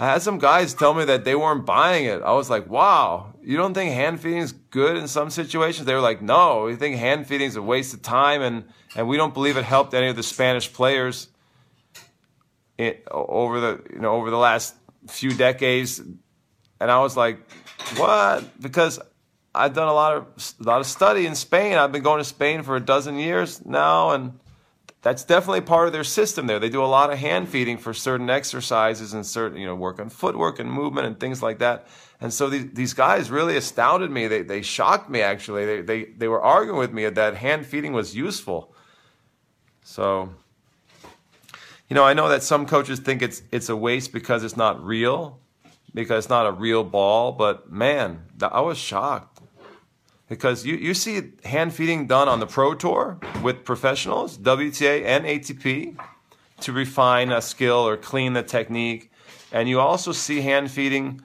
I 0.00 0.06
had 0.06 0.22
some 0.22 0.38
guys 0.38 0.72
tell 0.72 0.94
me 0.94 1.04
that 1.04 1.24
they 1.24 1.34
weren't 1.34 1.66
buying 1.66 2.06
it. 2.06 2.22
I 2.22 2.32
was 2.32 2.48
like, 2.48 2.68
wow, 2.68 3.34
you 3.42 3.58
don't 3.58 3.74
think 3.74 3.92
hand 3.92 4.18
feeding 4.20 4.38
is 4.38 4.52
good 4.52 4.96
in 4.96 5.06
some 5.08 5.28
situations? 5.28 5.86
They 5.86 5.94
were 5.94 6.00
like, 6.00 6.22
no, 6.22 6.64
we 6.64 6.76
think 6.76 6.96
hand 6.96 7.26
feeding 7.26 7.46
is 7.46 7.56
a 7.56 7.62
waste 7.62 7.92
of 7.92 8.00
time 8.00 8.40
and, 8.40 8.64
and 8.96 9.06
we 9.06 9.18
don't 9.18 9.34
believe 9.34 9.58
it 9.58 9.64
helped 9.64 9.92
any 9.92 10.08
of 10.08 10.16
the 10.16 10.22
Spanish 10.22 10.72
players 10.72 11.28
over 13.10 13.60
the 13.60 13.82
you 13.92 14.00
know 14.00 14.12
over 14.12 14.30
the 14.30 14.38
last 14.38 14.74
few 15.08 15.34
decades, 15.34 15.98
and 15.98 16.90
I 16.90 17.00
was 17.00 17.16
like, 17.16 17.38
what? 17.96 18.60
Because 18.60 18.98
I've 19.54 19.74
done 19.74 19.88
a 19.88 19.92
lot 19.92 20.16
of 20.16 20.54
a 20.60 20.62
lot 20.64 20.80
of 20.80 20.86
study 20.86 21.26
in 21.26 21.34
Spain. 21.34 21.76
I've 21.76 21.92
been 21.92 22.02
going 22.02 22.18
to 22.18 22.24
Spain 22.24 22.62
for 22.62 22.76
a 22.76 22.80
dozen 22.80 23.16
years 23.16 23.64
now, 23.64 24.10
and 24.10 24.39
that's 25.02 25.24
definitely 25.24 25.62
part 25.62 25.86
of 25.86 25.92
their 25.92 26.04
system 26.04 26.46
there. 26.46 26.58
They 26.58 26.68
do 26.68 26.84
a 26.84 26.86
lot 26.86 27.10
of 27.10 27.18
hand 27.18 27.48
feeding 27.48 27.78
for 27.78 27.94
certain 27.94 28.28
exercises 28.28 29.14
and 29.14 29.24
certain 29.24 29.58
you 29.58 29.66
know 29.66 29.74
work 29.74 29.98
on 29.98 30.10
footwork 30.10 30.58
and 30.58 30.70
movement 30.70 31.06
and 31.06 31.18
things 31.18 31.42
like 31.42 31.58
that. 31.58 31.86
And 32.20 32.32
so 32.32 32.50
these, 32.50 32.70
these 32.72 32.92
guys 32.92 33.30
really 33.30 33.56
astounded 33.56 34.10
me. 34.10 34.26
They, 34.26 34.42
they 34.42 34.60
shocked 34.60 35.08
me 35.08 35.22
actually. 35.22 35.64
They, 35.64 35.80
they, 35.80 36.04
they 36.04 36.28
were 36.28 36.42
arguing 36.42 36.78
with 36.78 36.92
me 36.92 37.08
that 37.08 37.36
hand 37.36 37.64
feeding 37.64 37.94
was 37.94 38.14
useful. 38.14 38.74
So 39.82 40.28
you 41.88 41.94
know, 41.94 42.04
I 42.04 42.12
know 42.12 42.28
that 42.28 42.42
some 42.42 42.66
coaches 42.66 43.00
think 43.00 43.22
it's 43.22 43.42
it's 43.50 43.68
a 43.68 43.76
waste 43.76 44.12
because 44.12 44.44
it's 44.44 44.56
not 44.56 44.84
real, 44.84 45.40
because 45.94 46.24
it's 46.24 46.30
not 46.30 46.46
a 46.46 46.52
real 46.52 46.84
ball. 46.84 47.32
But 47.32 47.72
man, 47.72 48.26
I 48.40 48.60
was 48.60 48.76
shocked 48.78 49.29
because 50.30 50.64
you, 50.64 50.76
you 50.76 50.94
see 50.94 51.32
hand 51.44 51.74
feeding 51.74 52.06
done 52.06 52.28
on 52.28 52.38
the 52.38 52.46
pro 52.46 52.72
tour 52.72 53.18
with 53.42 53.64
professionals, 53.64 54.38
WTA 54.38 55.04
and 55.04 55.24
ATP, 55.24 55.98
to 56.60 56.72
refine 56.72 57.32
a 57.32 57.42
skill 57.42 57.86
or 57.86 57.96
clean 57.96 58.32
the 58.32 58.42
technique, 58.44 59.10
and 59.50 59.68
you 59.68 59.80
also 59.80 60.12
see 60.12 60.40
hand 60.40 60.70
feeding 60.70 61.20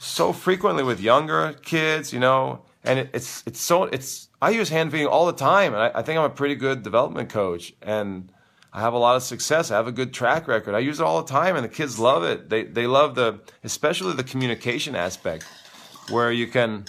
so 0.00 0.32
frequently 0.32 0.82
with 0.82 0.98
younger 0.98 1.52
kids. 1.62 2.10
You 2.10 2.20
know, 2.20 2.62
and 2.82 3.00
it, 3.00 3.10
it's 3.12 3.42
it's 3.46 3.60
so 3.60 3.84
it's 3.84 4.28
I 4.40 4.50
use 4.50 4.70
hand 4.70 4.90
feeding 4.90 5.06
all 5.06 5.26
the 5.26 5.34
time, 5.34 5.74
and 5.74 5.82
I, 5.82 5.90
I 5.96 6.02
think 6.02 6.18
I'm 6.18 6.24
a 6.24 6.30
pretty 6.30 6.56
good 6.56 6.82
development 6.82 7.28
coach 7.28 7.74
and. 7.82 8.32
I 8.72 8.80
have 8.80 8.92
a 8.92 8.98
lot 8.98 9.16
of 9.16 9.22
success. 9.22 9.70
I 9.70 9.76
have 9.76 9.86
a 9.86 9.92
good 9.92 10.12
track 10.12 10.46
record. 10.46 10.74
I 10.74 10.80
use 10.80 11.00
it 11.00 11.02
all 11.02 11.22
the 11.22 11.32
time, 11.32 11.56
and 11.56 11.64
the 11.64 11.68
kids 11.68 11.98
love 11.98 12.24
it. 12.24 12.50
They 12.50 12.64
they 12.64 12.86
love 12.86 13.14
the 13.14 13.40
especially 13.64 14.12
the 14.12 14.24
communication 14.24 14.94
aspect, 14.94 15.46
where 16.10 16.30
you 16.30 16.46
can. 16.46 16.84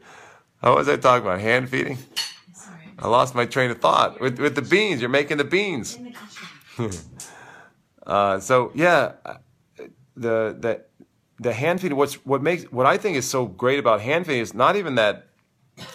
What 0.60 0.76
was 0.76 0.88
I 0.88 0.96
talking 0.96 1.26
about? 1.26 1.40
Hand 1.40 1.68
feeding? 1.68 1.98
Sorry. 2.52 2.78
I 2.98 3.08
lost 3.08 3.34
my 3.34 3.44
train 3.46 3.70
of 3.70 3.80
thought. 3.80 4.20
With 4.20 4.38
with 4.38 4.54
the 4.54 4.62
beans, 4.62 5.00
you're 5.00 5.10
making 5.10 5.36
the 5.38 5.44
beans. 5.44 5.98
In 5.98 6.04
the 6.04 6.10
kitchen. 6.10 7.00
Uh, 8.06 8.38
so 8.38 8.70
yeah, 8.74 9.12
uh, 9.24 9.36
the 10.16 10.56
the 10.58 10.84
the 11.38 11.52
hand 11.52 11.80
feeding. 11.80 11.96
What's 11.96 12.14
what 12.26 12.42
makes 12.42 12.64
what 12.64 12.86
I 12.86 12.96
think 12.96 13.16
is 13.16 13.28
so 13.28 13.46
great 13.46 13.78
about 13.78 14.00
hand 14.00 14.26
feeding 14.26 14.42
is 14.42 14.54
not 14.54 14.76
even 14.76 14.94
that. 14.96 15.28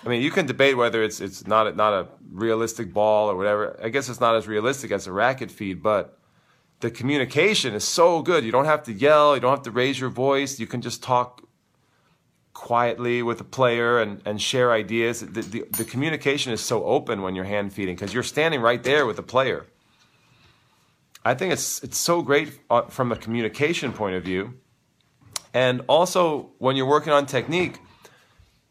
I 0.06 0.10
mean, 0.10 0.22
you 0.22 0.32
can 0.32 0.46
debate 0.46 0.76
whether 0.76 1.02
it's 1.02 1.22
it's 1.22 1.48
not 1.48 1.68
a, 1.68 1.72
not 1.74 1.94
a 1.94 2.08
realistic 2.32 2.94
ball 2.94 3.30
or 3.30 3.36
whatever. 3.36 3.80
I 3.82 3.90
guess 3.90 4.10
it's 4.10 4.20
not 4.20 4.36
as 4.36 4.48
realistic 4.48 4.92
as 4.92 5.08
a 5.08 5.12
racket 5.12 5.52
feed, 5.52 5.82
but 5.82 6.18
the 6.82 6.92
communication 6.92 7.74
is 7.74 7.84
so 7.84 8.22
good. 8.22 8.44
You 8.44 8.52
don't 8.52 8.66
have 8.66 8.84
to 8.84 8.94
yell. 8.94 9.36
You 9.36 9.42
don't 9.42 9.52
have 9.52 9.64
to 9.64 9.72
raise 9.72 10.00
your 10.00 10.10
voice. 10.10 10.60
You 10.60 10.68
can 10.68 10.82
just 10.82 11.02
talk 11.02 11.44
quietly 12.54 13.24
with 13.24 13.38
the 13.38 13.44
player 13.46 14.00
and, 14.00 14.22
and 14.26 14.42
share 14.42 14.74
ideas. 14.74 15.22
The, 15.22 15.42
the, 15.42 15.66
the 15.72 15.86
communication 15.86 16.52
is 16.52 16.60
so 16.60 16.84
open 16.84 17.22
when 17.22 17.36
you're 17.36 17.46
hand 17.46 17.72
feeding 17.72 17.96
because 17.96 18.14
you're 18.14 18.24
standing 18.24 18.60
right 18.62 18.84
there 18.84 19.06
with 19.06 19.16
the 19.16 19.24
player. 19.24 19.66
I 21.24 21.34
think 21.36 21.54
it's 21.54 21.84
it's 21.84 21.98
so 21.98 22.22
great 22.22 22.60
uh, 22.70 22.84
from 22.84 23.12
a 23.12 23.16
communication 23.16 23.94
point 23.94 24.16
of 24.16 24.24
view, 24.24 24.54
and 25.54 25.82
also 25.88 26.52
when 26.60 26.76
you're 26.76 26.86
working 26.86 27.14
on 27.14 27.26
technique, 27.26 27.80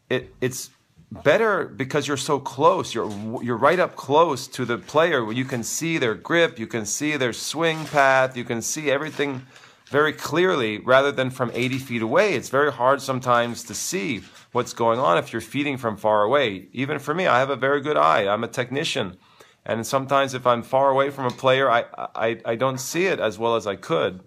it 0.09 0.33
it's 0.41 0.69
better 1.11 1.65
because 1.65 2.07
you're 2.07 2.17
so 2.17 2.39
close. 2.39 2.93
You're 2.93 3.09
you're 3.41 3.57
right 3.57 3.79
up 3.79 3.95
close 3.95 4.47
to 4.47 4.65
the 4.65 4.77
player. 4.77 5.31
You 5.31 5.45
can 5.45 5.63
see 5.63 5.97
their 5.97 6.15
grip, 6.15 6.59
you 6.59 6.67
can 6.67 6.85
see 6.85 7.17
their 7.17 7.33
swing 7.33 7.85
path, 7.85 8.37
you 8.37 8.43
can 8.43 8.61
see 8.61 8.89
everything 8.91 9.45
very 9.87 10.13
clearly 10.13 10.77
rather 10.79 11.11
than 11.11 11.31
from 11.31 11.51
80 11.53 11.79
feet 11.79 12.01
away. 12.01 12.35
It's 12.35 12.49
very 12.49 12.71
hard 12.71 13.01
sometimes 13.01 13.63
to 13.63 13.73
see 13.73 14.21
what's 14.51 14.73
going 14.73 14.99
on 14.99 15.17
if 15.17 15.33
you're 15.33 15.41
feeding 15.41 15.77
from 15.77 15.97
far 15.97 16.23
away. 16.23 16.67
Even 16.73 16.99
for 16.99 17.13
me, 17.13 17.25
I 17.25 17.39
have 17.39 17.49
a 17.49 17.55
very 17.55 17.81
good 17.81 17.97
eye. 17.97 18.27
I'm 18.27 18.43
a 18.43 18.47
technician. 18.47 19.17
And 19.65 19.85
sometimes 19.85 20.33
if 20.33 20.47
I'm 20.47 20.63
far 20.63 20.89
away 20.89 21.09
from 21.09 21.25
a 21.25 21.31
player, 21.31 21.69
I, 21.69 21.85
I, 22.15 22.39
I 22.45 22.55
don't 22.55 22.79
see 22.79 23.05
it 23.05 23.19
as 23.19 23.37
well 23.37 23.55
as 23.55 23.67
I 23.67 23.75
could. 23.75 24.21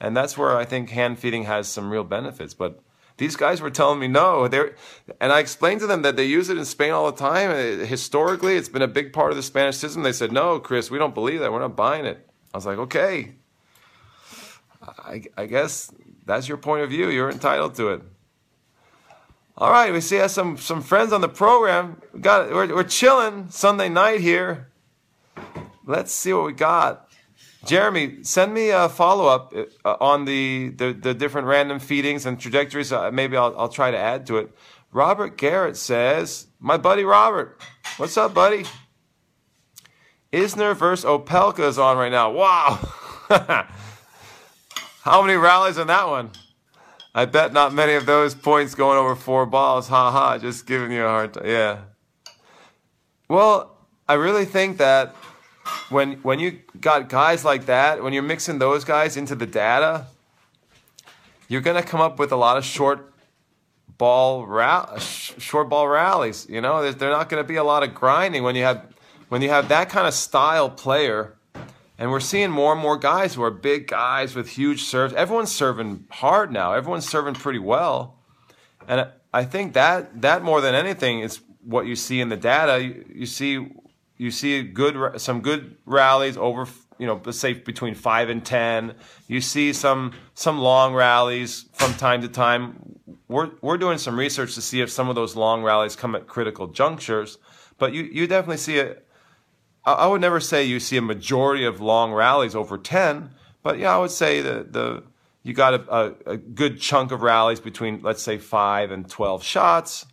And 0.00 0.16
that's 0.16 0.36
where 0.36 0.56
I 0.56 0.64
think 0.64 0.90
hand 0.90 1.18
feeding 1.18 1.44
has 1.44 1.68
some 1.68 1.90
real 1.90 2.04
benefits. 2.04 2.54
But 2.54 2.80
these 3.16 3.36
guys 3.36 3.60
were 3.60 3.70
telling 3.70 3.98
me 3.98 4.08
no. 4.08 4.46
They're, 4.46 4.74
and 5.20 5.32
I 5.32 5.40
explained 5.40 5.80
to 5.80 5.86
them 5.86 6.02
that 6.02 6.16
they 6.16 6.24
use 6.24 6.50
it 6.50 6.58
in 6.58 6.64
Spain 6.64 6.92
all 6.92 7.10
the 7.10 7.16
time. 7.16 7.50
Uh, 7.50 7.84
Historically, 7.84 8.56
it's 8.56 8.68
been 8.68 8.82
a 8.82 8.88
big 8.88 9.12
part 9.12 9.30
of 9.30 9.36
the 9.36 9.42
Spanish 9.42 9.76
system. 9.76 10.02
They 10.02 10.12
said, 10.12 10.32
no, 10.32 10.58
Chris, 10.58 10.90
we 10.90 10.98
don't 10.98 11.14
believe 11.14 11.40
that. 11.40 11.52
We're 11.52 11.60
not 11.60 11.76
buying 11.76 12.04
it. 12.04 12.28
I 12.52 12.58
was 12.58 12.66
like, 12.66 12.78
okay. 12.78 13.34
I, 14.86 15.22
I 15.36 15.46
guess 15.46 15.90
that's 16.26 16.48
your 16.48 16.58
point 16.58 16.82
of 16.82 16.90
view. 16.90 17.08
You're 17.08 17.30
entitled 17.30 17.74
to 17.76 17.88
it. 17.88 18.02
All 19.58 19.70
right, 19.70 19.90
we 19.90 20.02
see 20.02 20.20
us 20.20 20.34
some 20.34 20.58
some 20.58 20.82
friends 20.82 21.14
on 21.14 21.22
the 21.22 21.30
program. 21.30 22.02
We 22.12 22.20
got 22.20 22.50
we're 22.50 22.74
we're 22.74 22.84
chilling 22.84 23.48
Sunday 23.48 23.88
night 23.88 24.20
here. 24.20 24.68
Let's 25.86 26.12
see 26.12 26.34
what 26.34 26.44
we 26.44 26.52
got. 26.52 27.05
Jeremy, 27.66 28.22
send 28.22 28.54
me 28.54 28.70
a 28.70 28.88
follow 28.88 29.26
up 29.26 29.52
uh, 29.84 29.96
on 30.00 30.24
the, 30.24 30.70
the 30.70 30.92
the 30.92 31.14
different 31.14 31.46
random 31.46 31.78
feedings 31.78 32.26
and 32.26 32.38
trajectories. 32.40 32.92
Uh, 32.92 33.10
maybe 33.10 33.36
I'll 33.36 33.54
I'll 33.58 33.68
try 33.68 33.90
to 33.90 33.98
add 33.98 34.26
to 34.26 34.38
it. 34.38 34.50
Robert 34.92 35.36
Garrett 35.36 35.76
says, 35.76 36.46
"My 36.58 36.76
buddy 36.76 37.04
Robert, 37.04 37.60
what's 37.96 38.16
up, 38.16 38.32
buddy? 38.32 38.64
Isner 40.32 40.76
versus 40.76 41.04
Opelka 41.04 41.68
is 41.68 41.78
on 41.78 41.96
right 41.98 42.12
now. 42.12 42.30
Wow." 42.32 42.78
How 45.02 45.22
many 45.22 45.36
rallies 45.36 45.78
on 45.78 45.86
that 45.86 46.08
one? 46.08 46.30
I 47.14 47.26
bet 47.26 47.52
not 47.52 47.72
many 47.72 47.94
of 47.94 48.06
those 48.06 48.34
points 48.34 48.74
going 48.74 48.98
over 48.98 49.14
four 49.14 49.46
balls. 49.46 49.88
Ha 49.88 50.10
ha, 50.10 50.36
just 50.36 50.66
giving 50.66 50.92
you 50.92 51.04
a 51.04 51.08
hard 51.08 51.34
time. 51.34 51.46
Yeah. 51.46 51.78
Well, 53.28 53.78
I 54.08 54.14
really 54.14 54.44
think 54.44 54.78
that 54.78 55.14
when 55.88 56.14
when 56.22 56.38
you 56.38 56.60
got 56.80 57.08
guys 57.08 57.44
like 57.44 57.66
that, 57.66 58.02
when 58.02 58.12
you're 58.12 58.22
mixing 58.22 58.58
those 58.58 58.84
guys 58.84 59.16
into 59.16 59.34
the 59.34 59.46
data, 59.46 60.06
you're 61.48 61.60
going 61.60 61.80
to 61.80 61.86
come 61.86 62.00
up 62.00 62.18
with 62.18 62.32
a 62.32 62.36
lot 62.36 62.56
of 62.56 62.64
short 62.64 63.12
ball 63.98 64.46
ra- 64.46 64.98
short 64.98 65.68
ball 65.68 65.88
rallies. 65.88 66.46
You 66.48 66.60
know, 66.60 66.82
there's, 66.82 66.96
there's 66.96 67.12
not 67.12 67.28
going 67.28 67.42
to 67.42 67.48
be 67.48 67.56
a 67.56 67.64
lot 67.64 67.82
of 67.82 67.94
grinding 67.94 68.42
when 68.42 68.56
you 68.56 68.64
have 68.64 68.84
when 69.28 69.42
you 69.42 69.48
have 69.48 69.68
that 69.68 69.88
kind 69.88 70.06
of 70.06 70.14
style 70.14 70.70
player. 70.70 71.32
And 71.98 72.10
we're 72.10 72.20
seeing 72.20 72.50
more 72.50 72.72
and 72.72 72.80
more 72.80 72.98
guys 72.98 73.34
who 73.34 73.42
are 73.42 73.50
big 73.50 73.86
guys 73.88 74.34
with 74.34 74.50
huge 74.50 74.82
serves. 74.82 75.14
Everyone's 75.14 75.50
serving 75.50 76.04
hard 76.10 76.52
now. 76.52 76.74
Everyone's 76.74 77.08
serving 77.08 77.34
pretty 77.34 77.58
well. 77.58 78.18
And 78.86 79.08
I 79.32 79.44
think 79.44 79.72
that 79.72 80.20
that 80.20 80.42
more 80.42 80.60
than 80.60 80.74
anything 80.74 81.20
is 81.20 81.40
what 81.62 81.86
you 81.86 81.96
see 81.96 82.20
in 82.20 82.28
the 82.28 82.36
data. 82.36 82.82
You, 82.82 83.04
you 83.14 83.26
see 83.26 83.66
you 84.16 84.30
see 84.30 84.62
good 84.62 85.20
some 85.20 85.40
good 85.40 85.76
rallies 85.84 86.36
over 86.36 86.66
you 86.98 87.06
know 87.06 87.20
let's 87.24 87.38
say 87.38 87.52
between 87.52 87.94
5 87.94 88.28
and 88.28 88.44
10. 88.44 88.94
You 89.28 89.40
see 89.40 89.72
some 89.72 90.12
some 90.34 90.58
long 90.58 90.94
rallies 90.94 91.66
from 91.72 91.94
time 91.94 92.22
to 92.22 92.28
time. 92.28 92.98
We're 93.28 93.50
we're 93.60 93.78
doing 93.78 93.98
some 93.98 94.18
research 94.18 94.54
to 94.54 94.62
see 94.62 94.80
if 94.80 94.90
some 94.90 95.08
of 95.08 95.14
those 95.14 95.36
long 95.36 95.62
rallies 95.62 95.96
come 95.96 96.14
at 96.14 96.26
critical 96.26 96.68
junctures, 96.68 97.38
but 97.78 97.92
you 97.92 98.04
you 98.04 98.26
definitely 98.26 98.58
see 98.58 98.78
a 98.78 98.96
I 99.84 100.08
would 100.08 100.20
never 100.20 100.40
say 100.40 100.64
you 100.64 100.80
see 100.80 100.96
a 100.96 101.02
majority 101.02 101.64
of 101.64 101.80
long 101.80 102.12
rallies 102.12 102.56
over 102.56 102.76
10, 102.76 103.30
but 103.62 103.78
yeah, 103.78 103.94
I 103.94 103.98
would 103.98 104.10
say 104.10 104.40
that 104.40 104.72
the 104.72 105.04
you 105.46 105.54
got 105.54 105.74
a, 105.74 105.94
a, 105.94 106.32
a, 106.32 106.36
good 106.36 106.80
chunk 106.80 107.12
of 107.12 107.22
rallies 107.22 107.60
between, 107.60 108.00
let's 108.02 108.20
say, 108.20 108.36
5 108.36 108.90
and 108.90 109.08
12 109.08 109.44
shots. 109.44 110.04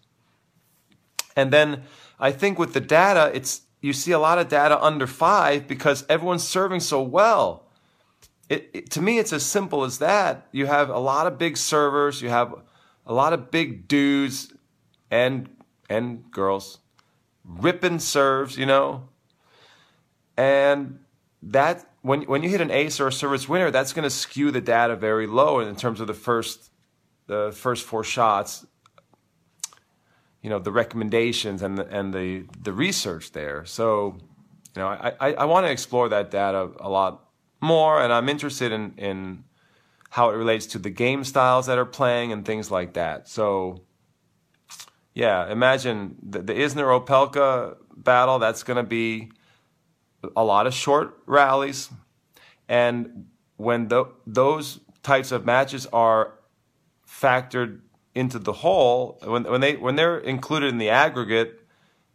And 1.36 1.52
then 1.52 1.86
I 2.20 2.32
think 2.32 2.60
with 2.60 2.74
the 2.74 2.80
data, 2.80 3.32
it's 3.34 3.62
you 3.84 3.94
see 3.94 4.12
a 4.12 4.20
lot 4.20 4.40
of 4.40 4.48
data 4.48 4.82
under 4.82 5.06
5 5.06 5.68
because 5.68 6.06
everyone's 6.10 6.48
serving 6.48 6.80
so 6.80 7.02
well. 7.02 7.66
It, 8.50 8.70
it, 8.74 8.92
to 8.92 9.02
me, 9.02 9.20
it's 9.20 9.34
as 9.34 9.46
simple 9.46 9.84
as 9.84 10.00
that. 10.00 10.48
You 10.52 10.66
have 10.66 10.90
a 10.90 11.00
lot 11.00 11.28
of 11.28 11.38
big 11.38 11.58
servers, 11.58 12.22
you 12.22 12.30
have 12.30 12.54
a 13.06 13.14
lot 13.14 13.34
of 13.34 13.52
big 13.52 13.88
dudes 13.88 14.54
and 15.12 15.50
and 15.90 16.32
girls 16.32 16.80
ripping 17.46 18.00
serves, 18.00 18.58
you 18.58 18.66
know, 18.66 19.10
and 20.38 21.00
that 21.42 21.86
when 22.02 22.24
when 22.24 22.44
you 22.44 22.50
hit 22.50 22.62
an 22.62 22.72
ace 22.72 23.00
or 23.00 23.08
a 23.08 23.12
service 23.12 23.48
winner, 23.48 23.72
that's 23.72 23.94
going 23.94 24.04
to 24.04 24.10
skew 24.10 24.52
the 24.52 24.62
data 24.62 24.96
very 24.96 25.28
low 25.28 25.60
in 25.60 25.76
terms 25.76 26.00
of 26.00 26.08
the 26.08 26.14
first 26.14 26.72
the 27.28 27.52
first 27.54 27.86
four 27.86 28.04
shots. 28.04 28.66
You 30.44 30.50
know 30.50 30.60
the 30.60 30.72
recommendations 30.72 31.64
and 31.64 31.78
the, 31.78 31.88
and 31.88 32.14
the 32.14 32.46
the 32.62 32.74
research 32.74 33.32
there. 33.32 33.66
So, 33.66 34.18
you 34.76 34.82
know, 34.82 34.88
I, 34.88 35.14
I, 35.20 35.34
I 35.34 35.46
want 35.46 35.66
to 35.66 35.72
explore 35.72 36.10
that 36.10 36.30
data 36.30 36.70
a 36.80 36.90
lot 36.90 37.26
more, 37.62 38.04
and 38.04 38.14
I'm 38.14 38.30
interested 38.30 38.72
in 38.72 38.94
in 38.98 39.46
how 40.10 40.30
it 40.30 40.36
relates 40.36 40.68
to 40.68 40.80
the 40.80 40.90
game 40.92 41.24
styles 41.24 41.66
that 41.66 41.78
are 41.78 41.86
playing 41.86 42.32
and 42.34 42.46
things 42.46 42.70
like 42.70 42.94
that. 42.94 43.28
So, 43.28 43.82
yeah, 45.14 45.52
imagine 45.52 46.18
the, 46.22 46.44
the 46.44 46.54
Isner 46.54 46.88
Opelka 47.00 47.78
battle. 47.96 48.38
That's 48.38 48.64
going 48.64 48.78
to 48.78 48.84
be 48.84 49.32
a 50.36 50.44
lot 50.44 50.68
of 50.68 50.74
short 50.74 51.18
rallies, 51.26 51.90
and 52.68 53.28
when 53.56 53.88
the, 53.88 54.06
those 54.28 54.82
types 55.04 55.32
of 55.32 55.46
matches 55.46 55.88
are 55.94 56.34
factored 57.08 57.80
into 58.16 58.40
the 58.40 58.54
whole, 58.54 59.20
when 59.24 59.44
when 59.44 59.62
they 59.62 59.76
when 59.76 59.96
they're 59.96 60.20
included 60.20 60.70
in 60.70 60.78
the 60.78 60.90
aggregate, 60.90 61.62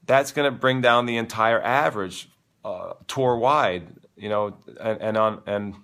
that's 0.04 0.32
going 0.32 0.50
to 0.50 0.56
bring 0.56 0.80
down 0.80 1.06
the 1.06 1.16
entire 1.16 1.60
average 1.60 2.28
uh, 2.64 2.94
tour 3.06 3.36
wide. 3.36 3.88
You 4.16 4.28
know, 4.28 4.56
and, 4.80 5.00
and 5.00 5.16
on 5.16 5.42
and 5.46 5.74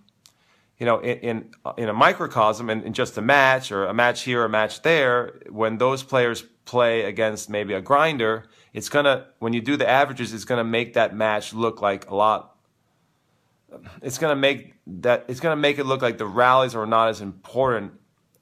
you 0.78 0.86
know 0.86 0.98
in 1.00 1.18
in, 1.18 1.50
in 1.76 1.88
a 1.88 1.94
microcosm 1.94 2.70
and 2.70 2.82
in, 2.82 2.88
in 2.88 2.92
just 2.92 3.16
a 3.18 3.22
match 3.22 3.70
or 3.70 3.86
a 3.86 3.94
match 3.94 4.22
here, 4.22 4.44
a 4.44 4.48
match 4.48 4.82
there, 4.82 5.40
when 5.50 5.78
those 5.78 6.02
players 6.02 6.42
play 6.64 7.02
against 7.02 7.50
maybe 7.50 7.74
a 7.74 7.80
grinder 7.80 8.44
it's 8.74 8.88
gonna 8.88 9.28
when 9.38 9.52
you 9.52 9.60
do 9.60 9.76
the 9.76 9.88
averages, 9.88 10.34
it's 10.34 10.44
gonna 10.44 10.64
make 10.64 10.94
that 10.94 11.14
match 11.14 11.54
look 11.54 11.80
like 11.80 12.10
a 12.10 12.14
lot. 12.14 12.56
It's 14.02 14.18
gonna 14.18 14.36
make 14.36 14.74
that 14.86 15.24
it's 15.28 15.38
gonna 15.38 15.56
make 15.56 15.78
it 15.78 15.84
look 15.84 16.02
like 16.02 16.18
the 16.18 16.26
rallies 16.26 16.74
are 16.74 16.84
not 16.84 17.08
as 17.08 17.20
important 17.20 17.92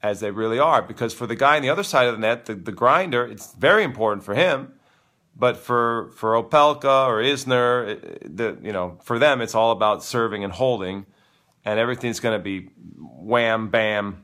as 0.03 0.19
they 0.19 0.29
really 0.29 0.59
are 0.59 0.81
because 0.81 1.13
for 1.13 1.25
the 1.25 1.35
guy 1.35 1.55
on 1.55 1.63
the 1.63 1.69
other 1.69 1.81
side 1.81 2.07
of 2.07 2.13
the 2.13 2.19
net, 2.19 2.45
the, 2.45 2.53
the 2.53 2.71
grinder, 2.71 3.25
it's 3.25 3.53
very 3.53 3.83
important 3.83 4.23
for 4.23 4.35
him. 4.35 4.73
But 5.35 5.57
for 5.57 6.11
for 6.11 6.33
Opelka 6.33 7.07
or 7.07 7.15
Isner, 7.15 7.99
the 8.23 8.59
you 8.61 8.71
know 8.71 8.99
for 9.03 9.17
them 9.17 9.41
it's 9.41 9.55
all 9.55 9.71
about 9.71 10.03
serving 10.03 10.43
and 10.43 10.53
holding, 10.53 11.07
and 11.65 11.79
everything's 11.79 12.19
going 12.19 12.37
to 12.37 12.43
be 12.43 12.69
wham 12.99 13.69
bam. 13.69 14.23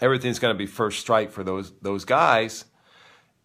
Everything's 0.00 0.40
going 0.40 0.52
to 0.52 0.58
be 0.58 0.66
first 0.66 0.98
strike 0.98 1.30
for 1.30 1.44
those 1.44 1.72
those 1.80 2.04
guys 2.04 2.64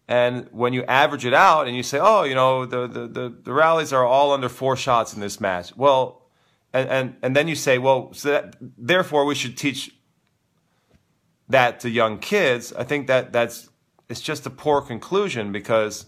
and 0.08 0.48
when 0.50 0.72
you 0.72 0.84
average 0.84 1.24
it 1.24 1.32
out 1.32 1.66
and 1.66 1.76
you 1.76 1.82
say, 1.82 1.98
oh, 1.98 2.24
you 2.24 2.34
know, 2.34 2.66
the, 2.66 2.86
the, 2.86 3.06
the, 3.06 3.34
the 3.44 3.52
rallies 3.52 3.92
are 3.92 4.04
all 4.04 4.32
under 4.32 4.48
four 4.48 4.76
shots 4.76 5.14
in 5.14 5.20
this 5.20 5.40
match. 5.40 5.74
Well, 5.76 6.22
and, 6.72 6.88
and, 6.88 7.16
and 7.22 7.36
then 7.36 7.48
you 7.48 7.54
say, 7.54 7.78
well, 7.78 8.12
so 8.12 8.30
that, 8.30 8.56
therefore 8.60 9.24
we 9.24 9.34
should 9.34 9.56
teach 9.56 9.94
that 11.48 11.80
to 11.80 11.90
young 11.90 12.18
kids. 12.18 12.72
I 12.72 12.84
think 12.84 13.06
that 13.06 13.32
that's, 13.32 13.70
it's 14.08 14.20
just 14.20 14.46
a 14.46 14.50
poor 14.50 14.80
conclusion 14.80 15.52
because 15.52 16.06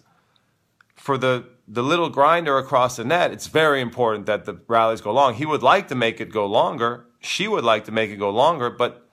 for 0.96 1.18
the, 1.18 1.46
the 1.66 1.82
little 1.82 2.10
grinder 2.10 2.58
across 2.58 2.96
the 2.96 3.04
net, 3.04 3.32
it's 3.32 3.46
very 3.46 3.80
important 3.80 4.26
that 4.26 4.44
the 4.44 4.60
rallies 4.68 5.00
go 5.00 5.12
long. 5.12 5.34
He 5.34 5.46
would 5.46 5.62
like 5.62 5.88
to 5.88 5.94
make 5.94 6.20
it 6.20 6.30
go 6.30 6.46
longer. 6.46 7.06
She 7.20 7.48
would 7.48 7.64
like 7.64 7.84
to 7.84 7.92
make 7.92 8.10
it 8.10 8.16
go 8.16 8.30
longer, 8.30 8.70
but 8.70 9.08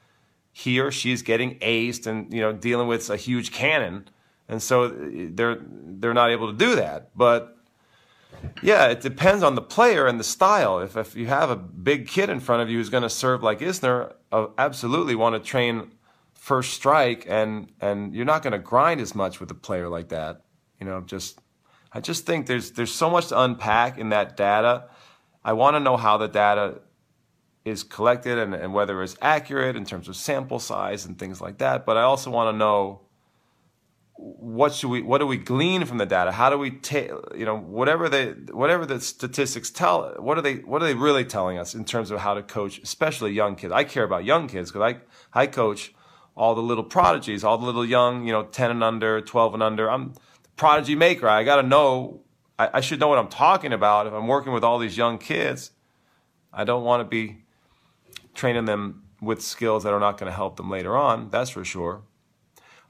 he 0.51 0.79
or 0.79 0.91
she's 0.91 1.21
getting 1.21 1.57
aced 1.59 2.05
and, 2.07 2.33
you 2.33 2.41
know, 2.41 2.51
dealing 2.51 2.87
with 2.87 3.09
a 3.09 3.15
huge 3.15 3.51
cannon 3.51 4.09
and 4.51 4.61
so 4.61 4.89
they're 4.89 5.57
they're 5.61 6.13
not 6.13 6.29
able 6.29 6.51
to 6.51 6.57
do 6.57 6.75
that. 6.75 7.17
But 7.17 7.57
yeah, 8.61 8.87
it 8.87 8.99
depends 8.99 9.43
on 9.43 9.55
the 9.55 9.61
player 9.61 10.05
and 10.05 10.19
the 10.19 10.25
style. 10.25 10.79
If 10.79 10.97
if 10.97 11.15
you 11.15 11.27
have 11.27 11.49
a 11.49 11.55
big 11.55 12.07
kid 12.07 12.29
in 12.29 12.41
front 12.41 12.61
of 12.61 12.69
you 12.69 12.77
who's 12.77 12.89
going 12.89 13.03
to 13.03 13.09
serve 13.09 13.41
like 13.41 13.59
Isner, 13.59 14.13
uh, 14.31 14.47
absolutely 14.57 15.15
want 15.15 15.41
to 15.41 15.49
train 15.49 15.93
first 16.41 16.73
strike, 16.73 17.23
and 17.29 17.71
and 17.79 18.15
you're 18.15 18.25
not 18.25 18.41
going 18.41 18.53
to 18.53 18.59
grind 18.59 18.99
as 18.99 19.13
much 19.13 19.39
with 19.39 19.51
a 19.51 19.53
player 19.53 19.87
like 19.87 20.09
that. 20.09 20.41
You 20.79 20.87
know, 20.87 21.01
just 21.01 21.39
I 21.93 21.99
just 22.01 22.25
think 22.25 22.47
there's 22.47 22.71
there's 22.71 22.91
so 22.93 23.11
much 23.11 23.27
to 23.27 23.39
unpack 23.39 23.99
in 23.99 24.09
that 24.09 24.35
data. 24.35 24.85
I 25.45 25.53
want 25.53 25.75
to 25.75 25.79
know 25.79 25.97
how 25.97 26.17
the 26.17 26.27
data 26.27 26.81
is 27.63 27.83
collected 27.83 28.39
and, 28.39 28.55
and 28.55 28.73
whether 28.73 29.03
it's 29.03 29.15
accurate 29.21 29.75
in 29.75 29.85
terms 29.85 30.07
of 30.07 30.15
sample 30.15 30.57
size 30.57 31.05
and 31.05 31.19
things 31.19 31.41
like 31.41 31.59
that. 31.59 31.85
But 31.85 31.97
I 31.97 32.01
also 32.01 32.31
want 32.31 32.51
to 32.51 32.57
know 32.57 33.01
what 34.15 34.73
should 34.73 34.89
we 34.89 35.03
what 35.03 35.19
do 35.19 35.27
we 35.27 35.37
glean 35.37 35.83
from 35.83 35.97
the 35.97 36.05
data 36.05 36.31
how 36.31 36.47
do 36.47 36.55
we 36.55 36.69
take 36.69 37.09
you 37.35 37.43
know 37.43 37.57
whatever 37.57 38.07
the 38.07 38.37
whatever 38.51 38.85
the 38.85 39.01
statistics 39.01 39.71
tell 39.71 40.13
what 40.19 40.37
are 40.37 40.43
they 40.43 40.57
what 40.57 40.79
are 40.83 40.85
they 40.85 40.93
really 40.93 41.25
telling 41.25 41.57
us 41.57 41.73
in 41.73 41.83
terms 41.83 42.11
of 42.11 42.19
how 42.19 42.35
to 42.35 42.43
coach 42.43 42.77
especially 42.83 43.31
young 43.31 43.55
kids 43.55 43.73
i 43.73 43.83
care 43.83 44.03
about 44.03 44.23
young 44.23 44.47
kids 44.47 44.71
because 44.71 44.93
i 44.93 45.39
i 45.41 45.47
coach 45.47 45.91
all 46.35 46.55
the 46.55 46.61
little 46.61 46.83
prodigies 46.83 47.43
all 47.43 47.57
the 47.57 47.65
little 47.65 47.85
young 47.85 48.25
you 48.25 48.31
know 48.31 48.43
10 48.43 48.71
and 48.71 48.83
under 48.83 49.21
12 49.21 49.53
and 49.55 49.63
under 49.63 49.89
i'm 49.89 50.13
the 50.43 50.49
prodigy 50.55 50.95
maker 50.95 51.27
i 51.27 51.43
got 51.43 51.61
to 51.61 51.67
know 51.67 52.21
I, 52.57 52.69
I 52.75 52.81
should 52.81 52.99
know 52.99 53.07
what 53.07 53.17
i'm 53.17 53.27
talking 53.27 53.73
about 53.73 54.07
if 54.07 54.13
i'm 54.13 54.27
working 54.27 54.53
with 54.53 54.63
all 54.63 54.79
these 54.79 54.97
young 54.97 55.17
kids 55.17 55.71
i 56.53 56.63
don't 56.63 56.83
want 56.83 57.01
to 57.01 57.05
be 57.05 57.43
training 58.33 58.65
them 58.65 59.03
with 59.21 59.41
skills 59.41 59.83
that 59.83 59.93
are 59.93 59.99
not 59.99 60.17
going 60.17 60.31
to 60.31 60.35
help 60.35 60.57
them 60.57 60.69
later 60.69 60.97
on 60.97 61.29
that's 61.29 61.51
for 61.51 61.65
sure 61.65 62.03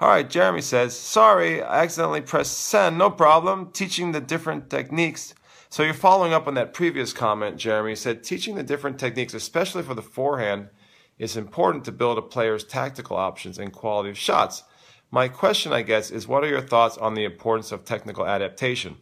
all 0.01 0.07
right, 0.07 0.27
Jeremy 0.27 0.61
says, 0.61 0.97
sorry, 0.97 1.61
I 1.61 1.83
accidentally 1.83 2.21
pressed 2.21 2.57
send. 2.57 2.97
No 2.97 3.11
problem. 3.11 3.69
Teaching 3.69 4.13
the 4.13 4.19
different 4.19 4.67
techniques. 4.67 5.35
So 5.69 5.83
you're 5.83 5.93
following 5.93 6.33
up 6.33 6.47
on 6.47 6.55
that 6.55 6.73
previous 6.73 7.13
comment, 7.13 7.57
Jeremy 7.57 7.95
said, 7.95 8.23
teaching 8.23 8.55
the 8.55 8.63
different 8.63 8.99
techniques, 8.99 9.35
especially 9.35 9.83
for 9.83 9.93
the 9.93 10.01
forehand, 10.01 10.69
is 11.17 11.37
important 11.37 11.85
to 11.85 11.91
build 11.91 12.17
a 12.17 12.21
player's 12.21 12.63
tactical 12.63 13.17
options 13.17 13.57
and 13.57 13.71
quality 13.71 14.09
of 14.09 14.17
shots. 14.17 14.63
My 15.11 15.27
question, 15.27 15.73
I 15.73 15.81
guess, 15.81 16.09
is 16.09 16.27
what 16.27 16.43
are 16.43 16.49
your 16.49 16.61
thoughts 16.61 16.97
on 16.97 17.13
the 17.13 17.25
importance 17.25 17.71
of 17.71 17.85
technical 17.85 18.25
adaptation? 18.25 18.97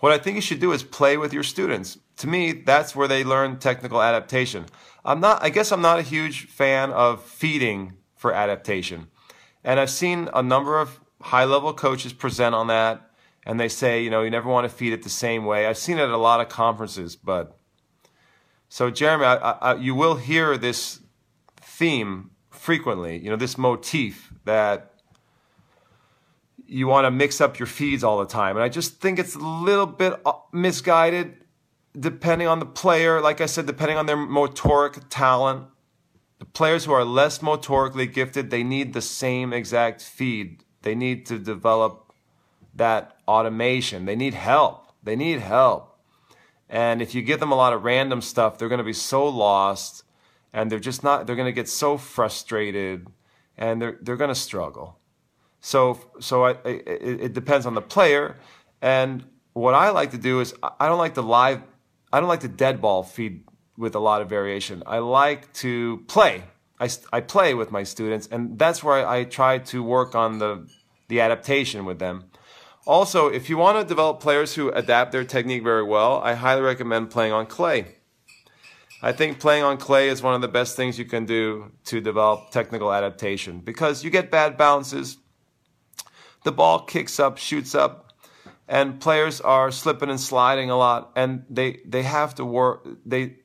What 0.00 0.12
I 0.12 0.18
think 0.18 0.34
you 0.36 0.42
should 0.42 0.60
do 0.60 0.72
is 0.72 0.82
play 0.82 1.16
with 1.16 1.32
your 1.32 1.42
students. 1.42 1.98
To 2.18 2.26
me, 2.26 2.52
that's 2.52 2.94
where 2.94 3.08
they 3.08 3.24
learn 3.24 3.58
technical 3.58 4.02
adaptation. 4.02 4.66
I'm 5.04 5.20
not, 5.20 5.42
I 5.42 5.50
guess 5.50 5.72
I'm 5.72 5.80
not 5.80 5.98
a 5.98 6.02
huge 6.02 6.46
fan 6.46 6.90
of 6.90 7.22
feeding 7.22 7.94
for 8.16 8.32
adaptation. 8.32 9.08
And 9.64 9.78
I've 9.80 9.90
seen 9.90 10.28
a 10.34 10.42
number 10.42 10.78
of 10.78 11.00
high 11.20 11.44
level 11.44 11.72
coaches 11.72 12.12
present 12.12 12.54
on 12.54 12.66
that, 12.68 13.10
and 13.44 13.58
they 13.58 13.68
say, 13.68 14.02
you 14.02 14.10
know, 14.10 14.22
you 14.22 14.30
never 14.30 14.48
want 14.48 14.68
to 14.68 14.74
feed 14.74 14.92
it 14.92 15.02
the 15.02 15.08
same 15.08 15.44
way. 15.44 15.66
I've 15.66 15.78
seen 15.78 15.98
it 15.98 16.02
at 16.02 16.10
a 16.10 16.16
lot 16.16 16.40
of 16.40 16.48
conferences, 16.48 17.16
but 17.16 17.58
so 18.68 18.90
Jeremy, 18.90 19.24
I, 19.24 19.34
I, 19.34 19.74
you 19.76 19.94
will 19.94 20.16
hear 20.16 20.56
this 20.56 21.00
theme 21.60 22.30
frequently. 22.50 23.18
You 23.18 23.30
know, 23.30 23.36
this 23.36 23.56
motif 23.56 24.32
that 24.44 24.92
you 26.66 26.86
want 26.88 27.04
to 27.04 27.10
mix 27.10 27.40
up 27.40 27.58
your 27.58 27.66
feeds 27.66 28.02
all 28.02 28.18
the 28.18 28.26
time. 28.26 28.56
And 28.56 28.64
I 28.64 28.68
just 28.68 29.00
think 29.00 29.18
it's 29.18 29.34
a 29.34 29.38
little 29.38 29.86
bit 29.86 30.14
uh, 30.24 30.32
misguided 30.52 31.36
depending 31.98 32.48
on 32.48 32.58
the 32.58 32.66
player. 32.66 33.20
Like 33.20 33.40
I 33.40 33.46
said, 33.46 33.66
depending 33.66 33.96
on 33.96 34.06
their 34.06 34.16
motoric 34.16 35.04
talent. 35.08 35.68
The 36.38 36.44
players 36.44 36.84
who 36.84 36.92
are 36.92 37.04
less 37.04 37.38
motorically 37.38 38.12
gifted, 38.12 38.50
they 38.50 38.62
need 38.62 38.92
the 38.92 39.00
same 39.00 39.54
exact 39.54 40.02
feed. 40.02 40.64
They 40.82 40.94
need 40.94 41.24
to 41.26 41.38
develop 41.38 42.12
that 42.74 43.16
automation. 43.26 44.04
They 44.04 44.16
need 44.16 44.34
help. 44.34 44.92
They 45.02 45.16
need 45.16 45.40
help. 45.40 45.95
And 46.68 47.00
if 47.00 47.14
you 47.14 47.22
give 47.22 47.40
them 47.40 47.52
a 47.52 47.54
lot 47.54 47.72
of 47.72 47.84
random 47.84 48.20
stuff, 48.20 48.58
they're 48.58 48.68
going 48.68 48.78
to 48.78 48.84
be 48.84 48.92
so 48.92 49.26
lost 49.26 50.02
and 50.52 50.70
they're 50.70 50.78
just 50.78 51.04
not, 51.04 51.26
they're 51.26 51.36
going 51.36 51.46
to 51.46 51.52
get 51.52 51.68
so 51.68 51.96
frustrated 51.96 53.06
and 53.56 53.80
they're, 53.80 53.98
they're 54.00 54.16
going 54.16 54.28
to 54.28 54.34
struggle. 54.34 54.98
So, 55.60 56.00
so 56.20 56.44
I, 56.44 56.50
it, 56.64 57.20
it 57.20 57.32
depends 57.32 57.66
on 57.66 57.74
the 57.74 57.82
player. 57.82 58.36
And 58.80 59.24
what 59.52 59.74
I 59.74 59.90
like 59.90 60.10
to 60.10 60.18
do 60.18 60.40
is 60.40 60.54
I 60.62 60.88
don't 60.88 60.98
like 60.98 61.14
the 61.14 61.22
live, 61.22 61.62
I 62.12 62.20
don't 62.20 62.28
like 62.28 62.40
the 62.40 62.48
dead 62.48 62.80
ball 62.80 63.02
feed 63.02 63.44
with 63.76 63.94
a 63.94 63.98
lot 63.98 64.22
of 64.22 64.28
variation. 64.28 64.82
I 64.86 64.98
like 64.98 65.52
to 65.54 66.04
play. 66.08 66.44
I, 66.78 66.88
I 67.12 67.20
play 67.20 67.54
with 67.54 67.70
my 67.70 67.84
students, 67.84 68.28
and 68.30 68.58
that's 68.58 68.84
where 68.84 69.06
I, 69.06 69.18
I 69.18 69.24
try 69.24 69.58
to 69.58 69.82
work 69.82 70.14
on 70.14 70.38
the, 70.38 70.68
the 71.08 71.20
adaptation 71.20 71.84
with 71.84 71.98
them. 71.98 72.24
Also, 72.86 73.26
if 73.28 73.50
you 73.50 73.56
want 73.56 73.76
to 73.78 73.84
develop 73.84 74.20
players 74.20 74.54
who 74.54 74.70
adapt 74.70 75.10
their 75.10 75.24
technique 75.24 75.64
very 75.64 75.82
well, 75.82 76.20
I 76.22 76.34
highly 76.34 76.62
recommend 76.62 77.10
playing 77.10 77.32
on 77.32 77.46
clay. 77.46 77.96
I 79.02 79.12
think 79.12 79.40
playing 79.40 79.64
on 79.64 79.76
clay 79.76 80.08
is 80.08 80.22
one 80.22 80.34
of 80.34 80.40
the 80.40 80.48
best 80.48 80.76
things 80.76 80.98
you 80.98 81.04
can 81.04 81.26
do 81.26 81.72
to 81.86 82.00
develop 82.00 82.50
technical 82.52 82.92
adaptation 82.92 83.60
because 83.60 84.04
you 84.04 84.10
get 84.10 84.30
bad 84.30 84.56
bounces, 84.56 85.18
the 86.44 86.52
ball 86.52 86.84
kicks 86.84 87.18
up, 87.18 87.38
shoots 87.38 87.74
up, 87.74 88.12
and 88.68 89.00
players 89.00 89.40
are 89.40 89.70
slipping 89.70 90.08
and 90.08 90.20
sliding 90.20 90.70
a 90.70 90.76
lot, 90.76 91.12
and 91.16 91.44
they 91.50 91.80
they 91.84 92.02
have 92.02 92.34
to 92.36 92.44
work. 92.44 92.86
They 93.04 93.36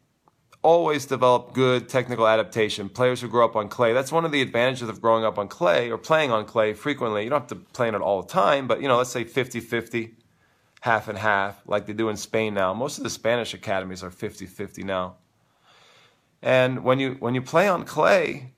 always 0.64 1.06
develop 1.06 1.54
good 1.54 1.90
technical 1.90 2.28
adaptation. 2.28 2.90
Players 2.90 3.22
who 3.22 3.28
grow 3.28 3.46
up 3.46 3.56
on 3.56 3.68
clay. 3.68 3.94
That's 3.94 4.12
one 4.12 4.26
of 4.26 4.32
the 4.32 4.42
advantages 4.42 4.90
of 4.90 5.02
growing 5.02 5.24
up 5.24 5.38
on 5.38 5.48
clay 5.48 5.90
or 5.90 5.98
playing 5.98 6.32
on 6.32 6.46
clay 6.46 6.74
frequently. 6.74 7.24
You 7.24 7.30
don't 7.30 7.42
have 7.42 7.50
to 7.50 7.56
play 7.56 7.88
on 7.88 7.96
it 7.96 8.02
all 8.02 8.22
the 8.22 8.28
time, 8.28 8.68
but 8.68 8.82
you 8.82 8.88
know, 8.88 8.98
let's 8.98 9.10
say 9.10 9.26
50-50, 9.26 10.12
half 10.82 11.08
and 11.08 11.18
half, 11.18 11.62
like 11.66 11.88
they 11.88 11.94
do 11.94 12.10
in 12.10 12.18
Spain 12.18 12.54
now. 12.54 12.74
Most 12.74 12.98
of 12.98 13.04
the 13.04 13.10
Spanish 13.10 13.54
academies 13.54 14.04
are 14.04 14.12
50-50 14.12 14.84
now. 14.84 15.16
And 16.44 16.84
when 16.84 17.00
you 17.00 17.18
when 17.20 17.36
you 17.36 17.42
play 17.44 17.68
on 17.68 17.86
clay, 17.86 18.54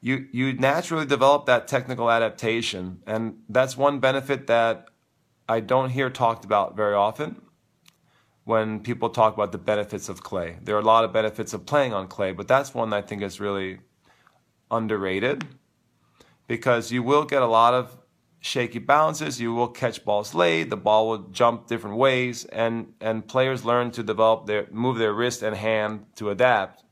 you 0.00 0.28
you 0.30 0.52
naturally 0.52 1.04
develop 1.04 1.46
that 1.46 1.66
technical 1.66 2.08
adaptation, 2.08 3.02
and 3.08 3.42
that's 3.48 3.76
one 3.76 3.98
benefit 3.98 4.46
that 4.46 4.86
I 5.48 5.58
don't 5.58 5.90
hear 5.90 6.10
talked 6.10 6.44
about 6.44 6.76
very 6.76 6.94
often 6.94 7.43
when 8.44 8.80
people 8.80 9.08
talk 9.08 9.34
about 9.34 9.52
the 9.52 9.58
benefits 9.58 10.08
of 10.08 10.22
clay. 10.22 10.56
There 10.62 10.76
are 10.76 10.80
a 10.80 10.84
lot 10.84 11.04
of 11.04 11.12
benefits 11.12 11.52
of 11.52 11.66
playing 11.66 11.92
on 11.92 12.08
clay, 12.08 12.32
but 12.32 12.46
that's 12.46 12.74
one 12.74 12.92
I 12.92 13.02
think 13.02 13.22
is 13.22 13.40
really 13.40 13.78
underrated 14.70 15.46
because 16.46 16.92
you 16.92 17.02
will 17.02 17.24
get 17.24 17.42
a 17.42 17.46
lot 17.46 17.74
of 17.74 17.96
shaky 18.40 18.78
bounces, 18.78 19.40
you 19.40 19.54
will 19.54 19.68
catch 19.68 20.04
balls 20.04 20.34
late, 20.34 20.68
the 20.68 20.76
ball 20.76 21.08
will 21.08 21.28
jump 21.30 21.66
different 21.66 21.96
ways, 21.96 22.44
and, 22.46 22.92
and 23.00 23.26
players 23.26 23.64
learn 23.64 23.90
to 23.92 24.02
develop 24.02 24.46
their 24.46 24.66
move 24.70 24.98
their 24.98 25.14
wrist 25.14 25.42
and 25.42 25.56
hand 25.56 26.04
to 26.16 26.28
adapt 26.28 26.84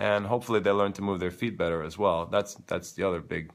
and 0.00 0.26
hopefully 0.26 0.60
they 0.60 0.70
learn 0.70 0.92
to 0.94 1.02
move 1.02 1.20
their 1.20 1.30
feet 1.30 1.58
better 1.58 1.82
as 1.82 1.98
well. 1.98 2.26
That's 2.26 2.54
that's 2.66 2.92
the 2.92 3.06
other 3.06 3.20
big 3.20 3.50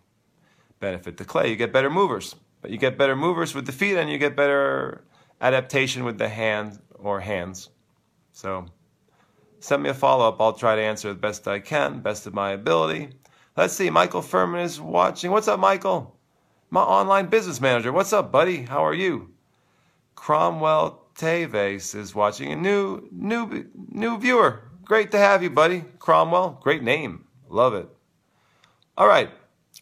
benefit 0.80 1.18
to 1.18 1.26
clay. 1.26 1.50
You 1.50 1.56
get 1.56 1.74
better 1.74 1.90
movers, 1.90 2.36
but 2.62 2.72
you 2.72 2.78
get 2.78 2.98
better 2.98 3.16
movers 3.16 3.56
with 3.56 3.66
the 3.66 3.72
feet, 3.72 3.98
and 3.98 4.10
you 4.10 4.18
get 4.20 4.36
better 4.36 5.04
adaptation 5.42 6.04
with 6.04 6.18
the 6.18 6.30
hand 6.30 6.80
or 7.00 7.20
hands. 7.20 7.70
So 8.32 8.66
send 9.60 9.84
me 9.84 9.90
a 9.90 9.94
follow 9.94 10.28
up. 10.28 10.42
I'll 10.42 10.54
try 10.54 10.76
to 10.76 10.82
answer 10.82 11.10
the 11.10 11.20
best 11.20 11.48
I 11.48 11.60
can, 11.60 12.02
best 12.02 12.28
of 12.28 12.34
my 12.34 12.52
ability. 12.52 13.10
Let's 13.58 13.74
see. 13.74 13.90
Michael 13.90 14.22
Furman 14.22 14.62
is 14.62 14.82
watching. 14.82 15.32
What's 15.32 15.48
up, 15.48 15.60
Michael? 15.60 16.18
My 16.70 16.82
online 16.82 17.28
business 17.28 17.62
manager. 17.62 17.92
What's 17.94 18.12
up, 18.12 18.32
buddy? 18.32 18.64
How 18.64 18.86
are 18.86 18.94
you? 18.94 19.32
Cromwell 20.16 21.06
Teves 21.16 21.96
is 21.96 22.14
watching. 22.14 22.52
A 22.52 22.56
new 22.56 23.08
new 23.12 23.66
new 23.92 24.18
viewer. 24.18 24.64
Great 24.84 25.12
to 25.12 25.18
have 25.18 25.42
you, 25.42 25.50
buddy. 25.50 25.84
Cromwell, 26.00 26.60
great 26.62 26.84
name. 26.84 27.26
Love 27.50 27.74
it. 27.74 27.88
All 28.98 29.08
right. 29.08 29.30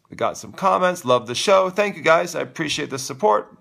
We 0.09 0.15
got 0.15 0.37
some 0.37 0.53
comments. 0.53 1.05
Love 1.05 1.27
the 1.27 1.35
show. 1.35 1.69
Thank 1.69 1.95
you 1.95 2.01
guys. 2.03 2.35
I 2.35 2.41
appreciate 2.41 2.89
the 2.89 2.99
support. 2.99 3.57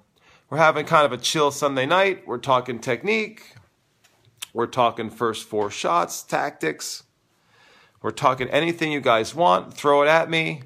We're 0.52 0.58
having 0.58 0.84
kind 0.84 1.06
of 1.06 1.12
a 1.12 1.16
chill 1.16 1.50
Sunday 1.50 1.86
night. 1.86 2.26
We're 2.26 2.36
talking 2.36 2.78
technique. 2.78 3.54
We're 4.52 4.66
talking 4.66 5.08
first 5.08 5.48
four 5.48 5.70
shots, 5.70 6.22
tactics. 6.22 7.04
We're 8.02 8.10
talking 8.10 8.50
anything 8.50 8.92
you 8.92 9.00
guys 9.00 9.34
want. 9.34 9.72
Throw 9.72 10.02
it 10.02 10.08
at 10.08 10.28
me. 10.28 10.64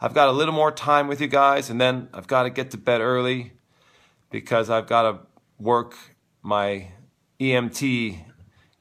I've 0.00 0.12
got 0.12 0.26
a 0.26 0.32
little 0.32 0.52
more 0.52 0.72
time 0.72 1.06
with 1.06 1.20
you 1.20 1.28
guys, 1.28 1.70
and 1.70 1.80
then 1.80 2.08
I've 2.12 2.26
got 2.26 2.42
to 2.42 2.50
get 2.50 2.72
to 2.72 2.76
bed 2.76 3.00
early 3.00 3.52
because 4.30 4.68
I've 4.68 4.88
got 4.88 5.02
to 5.02 5.20
work 5.56 5.94
my 6.42 6.88
EMT 7.38 8.24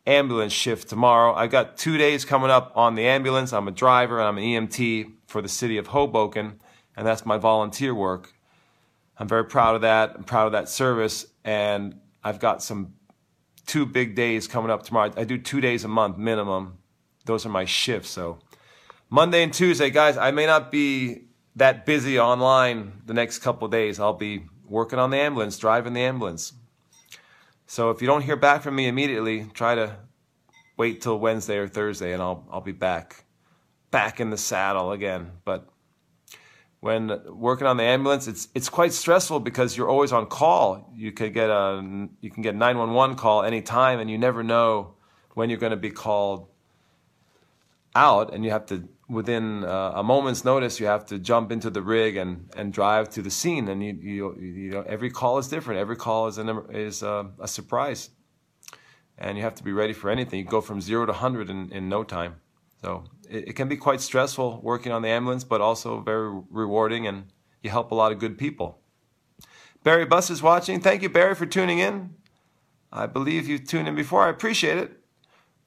ambulance 0.07 0.53
shift 0.53 0.89
tomorrow. 0.89 1.35
I've 1.35 1.51
got 1.51 1.77
two 1.77 1.99
days 1.99 2.25
coming 2.25 2.49
up 2.49 2.71
on 2.75 2.95
the 2.95 3.05
ambulance. 3.05 3.53
I'm 3.53 3.67
a 3.67 3.71
driver 3.71 4.17
and 4.17 4.27
I'm 4.27 4.39
an 4.39 4.43
EMT 4.43 5.05
for 5.27 5.43
the 5.43 5.47
city 5.47 5.77
of 5.77 5.85
Hoboken, 5.85 6.59
and 6.97 7.05
that's 7.05 7.27
my 7.27 7.37
volunteer 7.37 7.93
work. 7.93 8.33
I'm 9.21 9.27
very 9.27 9.45
proud 9.45 9.75
of 9.75 9.81
that. 9.81 10.15
I'm 10.15 10.23
proud 10.23 10.47
of 10.47 10.53
that 10.53 10.67
service, 10.67 11.27
and 11.45 11.99
I've 12.23 12.39
got 12.39 12.63
some 12.63 12.95
two 13.67 13.85
big 13.85 14.15
days 14.15 14.47
coming 14.47 14.71
up 14.71 14.81
tomorrow. 14.81 15.13
I 15.15 15.25
do 15.25 15.37
two 15.37 15.61
days 15.61 15.83
a 15.83 15.87
month 15.87 16.17
minimum. 16.17 16.79
Those 17.25 17.45
are 17.45 17.49
my 17.49 17.65
shifts. 17.65 18.09
So 18.09 18.39
Monday 19.11 19.43
and 19.43 19.53
Tuesday, 19.53 19.91
guys, 19.91 20.17
I 20.17 20.31
may 20.31 20.47
not 20.47 20.71
be 20.71 21.25
that 21.55 21.85
busy 21.85 22.19
online 22.19 23.03
the 23.05 23.13
next 23.13 23.39
couple 23.39 23.67
days. 23.67 23.99
I'll 23.99 24.13
be 24.13 24.45
working 24.67 24.97
on 24.97 25.11
the 25.11 25.17
ambulance, 25.17 25.55
driving 25.59 25.93
the 25.93 26.01
ambulance. 26.01 26.53
So 27.67 27.91
if 27.91 28.01
you 28.01 28.07
don't 28.07 28.23
hear 28.23 28.35
back 28.35 28.63
from 28.63 28.75
me 28.75 28.87
immediately, 28.87 29.45
try 29.53 29.75
to 29.75 29.97
wait 30.77 30.99
till 31.01 31.19
Wednesday 31.19 31.57
or 31.57 31.67
Thursday, 31.67 32.13
and 32.13 32.23
I'll 32.23 32.47
I'll 32.51 32.61
be 32.61 32.71
back, 32.71 33.25
back 33.91 34.19
in 34.19 34.31
the 34.31 34.37
saddle 34.37 34.91
again. 34.91 35.29
But 35.45 35.70
when 36.81 37.19
working 37.27 37.67
on 37.67 37.77
the 37.77 37.83
ambulance, 37.83 38.27
it's 38.27 38.49
it's 38.53 38.67
quite 38.67 38.91
stressful 38.91 39.39
because 39.39 39.77
you're 39.77 39.89
always 39.89 40.11
on 40.11 40.25
call. 40.25 40.91
You 40.93 41.11
could 41.11 41.33
get 41.33 41.49
a 41.49 41.81
you 42.19 42.29
can 42.29 42.43
get 42.43 42.55
911 42.55 43.15
call 43.15 43.43
anytime, 43.43 43.99
and 43.99 44.09
you 44.09 44.17
never 44.17 44.43
know 44.43 44.95
when 45.35 45.49
you're 45.49 45.59
going 45.59 45.71
to 45.71 45.77
be 45.77 45.91
called 45.91 46.47
out, 47.95 48.33
and 48.33 48.43
you 48.43 48.51
have 48.51 48.65
to 48.67 48.89
within 49.11 49.63
uh, 49.65 49.91
a 49.95 50.03
moment's 50.03 50.45
notice, 50.45 50.79
you 50.79 50.85
have 50.85 51.05
to 51.05 51.19
jump 51.19 51.51
into 51.51 51.69
the 51.69 51.81
rig 51.81 52.15
and, 52.15 52.49
and 52.55 52.71
drive 52.71 53.09
to 53.09 53.21
the 53.21 53.29
scene. 53.29 53.67
And 53.67 53.83
you, 53.83 53.93
you, 54.01 54.39
you 54.39 54.71
know, 54.71 54.83
every 54.87 55.09
call 55.09 55.37
is 55.37 55.49
different. 55.49 55.81
Every 55.81 55.97
call 55.97 56.27
is, 56.27 56.37
an, 56.37 56.65
is 56.69 57.03
a, 57.03 57.29
a 57.37 57.47
surprise. 57.47 58.09
And 59.17 59.37
you 59.37 59.43
have 59.43 59.55
to 59.55 59.63
be 59.63 59.73
ready 59.73 59.91
for 59.91 60.09
anything. 60.09 60.39
You 60.39 60.45
go 60.45 60.61
from 60.61 60.79
zero 60.79 61.05
to 61.05 61.11
100 61.11 61.49
in, 61.49 61.71
in 61.73 61.89
no 61.89 62.03
time. 62.03 62.35
So 62.81 63.05
it, 63.29 63.49
it 63.49 63.55
can 63.55 63.67
be 63.67 63.77
quite 63.77 64.01
stressful 64.01 64.59
working 64.61 64.91
on 64.91 65.01
the 65.01 65.09
ambulance, 65.09 65.43
but 65.43 65.61
also 65.61 66.01
very 66.01 66.41
rewarding, 66.49 67.07
and 67.07 67.31
you 67.61 67.69
help 67.69 67.91
a 67.91 67.95
lot 67.95 68.11
of 68.11 68.19
good 68.19 68.37
people. 68.37 68.79
Barry 69.83 70.05
Buss 70.05 70.29
is 70.29 70.43
watching. 70.43 70.79
Thank 70.79 71.01
you, 71.01 71.09
Barry, 71.09 71.35
for 71.35 71.45
tuning 71.45 71.79
in. 71.79 72.15
I 72.91 73.07
believe 73.07 73.47
you've 73.47 73.67
tuned 73.67 73.87
in 73.87 73.95
before. 73.95 74.23
I 74.23 74.29
appreciate 74.29 74.77
it. 74.77 74.97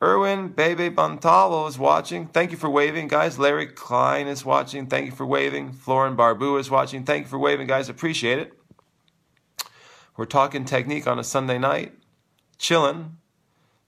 Erwin 0.03 0.49
Bebe 0.49 0.91
Bantalo 0.91 1.67
is 1.69 1.79
watching. 1.79 2.27
Thank 2.27 2.51
you 2.51 2.57
for 2.57 2.69
waving, 2.69 3.09
guys. 3.09 3.39
Larry 3.39 3.67
Klein 3.67 4.27
is 4.27 4.45
watching. 4.45 4.87
Thank 4.87 5.07
you 5.07 5.13
for 5.13 5.25
waving. 5.25 5.73
Florin 5.73 6.17
Barbu 6.17 6.61
is 6.61 6.71
watching. 6.71 7.05
Thank 7.05 7.25
you 7.25 7.29
for 7.29 7.39
waving, 7.39 7.67
guys. 7.67 7.89
Appreciate 7.89 8.39
it. 8.39 8.53
We're 10.17 10.27
talking 10.27 10.65
technique 10.65 11.07
on 11.07 11.19
a 11.19 11.25
Sunday 11.25 11.59
night. 11.59 11.95
Chilling. 12.59 13.17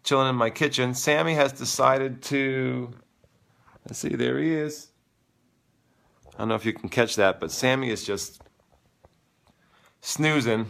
Chilling 0.04 0.30
in 0.30 0.36
my 0.36 0.48
kitchen. 0.50 0.94
Sammie 0.94 1.34
has 1.34 1.52
decided 1.52 2.22
to. 2.22 2.94
Let's 3.86 4.00
see, 4.00 4.10
there 4.10 4.38
he 4.38 4.52
is. 4.52 4.88
I 6.34 6.38
don't 6.38 6.48
know 6.48 6.56
if 6.56 6.66
you 6.66 6.72
can 6.72 6.88
catch 6.88 7.16
that, 7.16 7.38
but 7.38 7.52
Sammie 7.52 7.90
is 7.90 8.04
just 8.04 8.42
snoozing. 10.00 10.66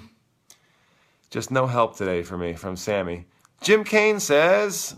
Just 1.31 1.51
no 1.51 1.67
help 1.67 1.97
today 1.97 2.23
for 2.23 2.37
me 2.37 2.53
from 2.53 2.77
Sammie. 2.77 3.25
Jim 3.63 3.85
Kane 3.85 4.21
says, 4.21 4.97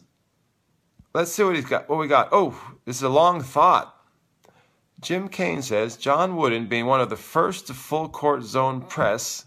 Let's 1.15 1.33
see 1.33 1.43
what 1.43 1.57
he's 1.57 1.65
got. 1.65 1.89
What 1.89 1.99
we 1.99 2.07
got? 2.07 2.29
Oh, 2.33 2.61
this 2.85 2.97
is 2.97 3.03
a 3.03 3.09
long 3.09 3.41
thought. 3.41 3.95
Jim 5.01 5.29
Kane 5.29 5.63
says 5.63 5.97
John 5.97 6.37
Wooden, 6.37 6.67
being 6.67 6.87
one 6.87 7.01
of 7.01 7.11
the 7.11 7.17
first 7.17 7.69
to 7.69 7.75
full 7.75 8.09
court 8.09 8.43
zone 8.43 8.83
press, 8.83 9.47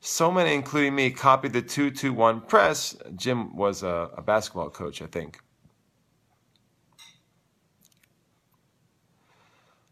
so 0.00 0.30
many, 0.30 0.54
including 0.54 0.94
me, 0.94 1.10
copied 1.10 1.52
the 1.52 1.62
2 1.62 1.90
2 1.90 2.12
1 2.12 2.40
press. 2.42 2.96
Jim 3.16 3.56
was 3.56 3.82
a, 3.82 4.10
a 4.16 4.22
basketball 4.22 4.70
coach, 4.70 5.02
I 5.02 5.06
think. 5.06 5.40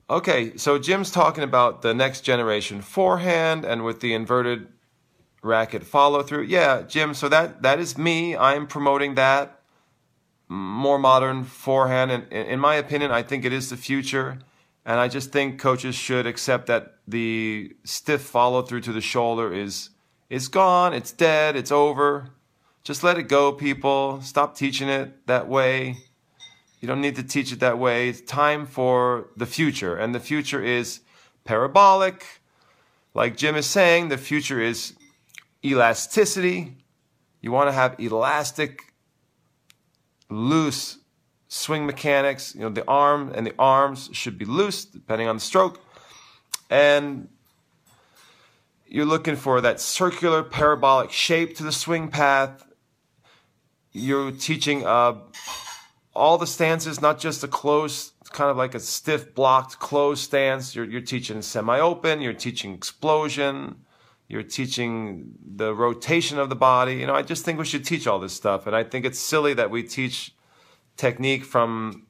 Okay, 0.09 0.57
so 0.59 0.79
Jim's 0.79 1.11
talking 1.11 1.45
about 1.45 1.81
the 1.81 1.95
next 1.95 2.21
generation 2.21 2.83
forehand 2.83 3.65
and 3.65 3.85
with 3.85 4.01
the 4.01 4.13
inverted 4.13 4.69
racket 5.43 5.85
follow 5.85 6.23
through. 6.23 6.43
Yeah, 6.43 6.83
Jim, 6.83 7.15
so 7.15 7.29
that 7.31 7.63
that 7.63 7.79
is 7.79 7.97
me. 7.97 8.37
I'm 8.37 8.67
promoting 8.67 9.15
that 9.15 9.61
more 10.49 10.99
modern 10.99 11.45
forehand 11.45 12.11
and 12.11 12.31
in 12.31 12.61
my 12.61 12.75
opinion, 12.75 13.11
I 13.13 13.23
think 13.23 13.47
it 13.47 13.53
is 13.53 13.71
the 13.71 13.77
future. 13.79 14.39
And 14.87 15.01
I 15.01 15.09
just 15.09 15.33
think 15.33 15.59
coaches 15.59 15.95
should 15.95 16.27
accept 16.27 16.67
that 16.67 16.97
the 17.09 17.75
stiff 17.85 18.21
follow 18.21 18.61
through 18.61 18.83
to 18.83 18.93
the 18.93 19.01
shoulder 19.01 19.53
is 19.55 19.91
is 20.29 20.49
gone, 20.49 20.93
it's 20.93 21.13
dead, 21.13 21.57
it's 21.57 21.73
over. 21.73 22.29
Just 22.83 23.03
let 23.03 23.17
it 23.17 23.29
go, 23.29 23.53
people. 23.53 24.21
Stop 24.21 24.55
teaching 24.55 24.91
it 24.91 25.27
that 25.27 25.49
way. 25.49 25.97
You 26.85 26.89
don't 26.89 27.01
need 27.01 27.17
to 27.17 27.23
teach 27.23 27.51
it 27.51 27.61
that 27.61 27.79
way. 27.79 28.11
It's 28.11 28.21
time 28.21 28.67
for 28.67 29.31
the 29.39 29.47
future. 29.47 29.97
And 29.97 30.15
the 30.15 30.21
future 30.21 30.63
is 30.63 31.01
parabolic. 31.45 32.43
Like 33.15 33.39
Jim 33.39 33.57
is 33.57 33.65
saying, 33.65 34.11
the 34.11 34.19
future 34.19 34.61
is 34.61 34.93
elasticity. 35.65 36.77
You 37.41 37.53
want 37.53 37.69
to 37.69 37.73
have 37.73 37.97
elastic, 37.99 38.93
loose 40.29 40.99
swing 41.49 41.87
mechanics. 41.87 42.55
You 42.55 42.61
know, 42.61 42.69
the 42.69 42.87
arm 42.87 43.33
and 43.35 43.47
the 43.47 43.55
arms 43.59 44.11
should 44.13 44.37
be 44.37 44.45
loose 44.45 44.85
depending 44.85 45.27
on 45.27 45.37
the 45.37 45.41
stroke. 45.41 45.81
And 46.69 47.29
you're 48.87 49.07
looking 49.07 49.37
for 49.37 49.63
that 49.63 49.81
circular 49.81 50.43
parabolic 50.43 51.13
shape 51.13 51.57
to 51.57 51.63
the 51.63 51.73
swing 51.73 52.09
path. 52.09 52.63
You're 53.93 54.33
teaching 54.33 54.85
uh, 54.85 55.15
all 56.15 56.39
the 56.39 56.47
stances, 56.47 57.01
not 57.01 57.19
just 57.19 57.43
a 57.43 57.49
close, 57.49 58.13
kind 58.33 58.51
of 58.51 58.57
like 58.57 58.75
a 58.75 58.81
stiff 58.81 59.35
blocked 59.35 59.79
closed 59.79 60.23
stance. 60.23 60.75
You're, 60.75 60.85
you're 60.85 61.01
teaching 61.01 61.43
semi 61.43 61.79
open, 61.79 62.21
you're 62.21 62.33
teaching 62.33 62.73
explosion, 62.73 63.77
you're 64.29 64.43
teaching 64.43 65.33
the 65.45 65.75
rotation 65.75 66.39
of 66.39 66.49
the 66.49 66.57
body. 66.57 66.95
You 66.95 67.07
know, 67.07 67.15
I 67.15 67.23
just 67.23 67.45
think 67.45 67.59
we 67.59 67.65
should 67.65 67.85
teach 67.85 68.07
all 68.07 68.19
this 68.19 68.33
stuff. 68.33 68.67
And 68.67 68.77
I 68.77 68.85
think 68.85 69.05
it's 69.05 69.19
silly 69.19 69.55
that 69.55 69.71
we 69.71 69.83
teach 69.83 70.35
technique 70.97 71.45
from 71.45 72.07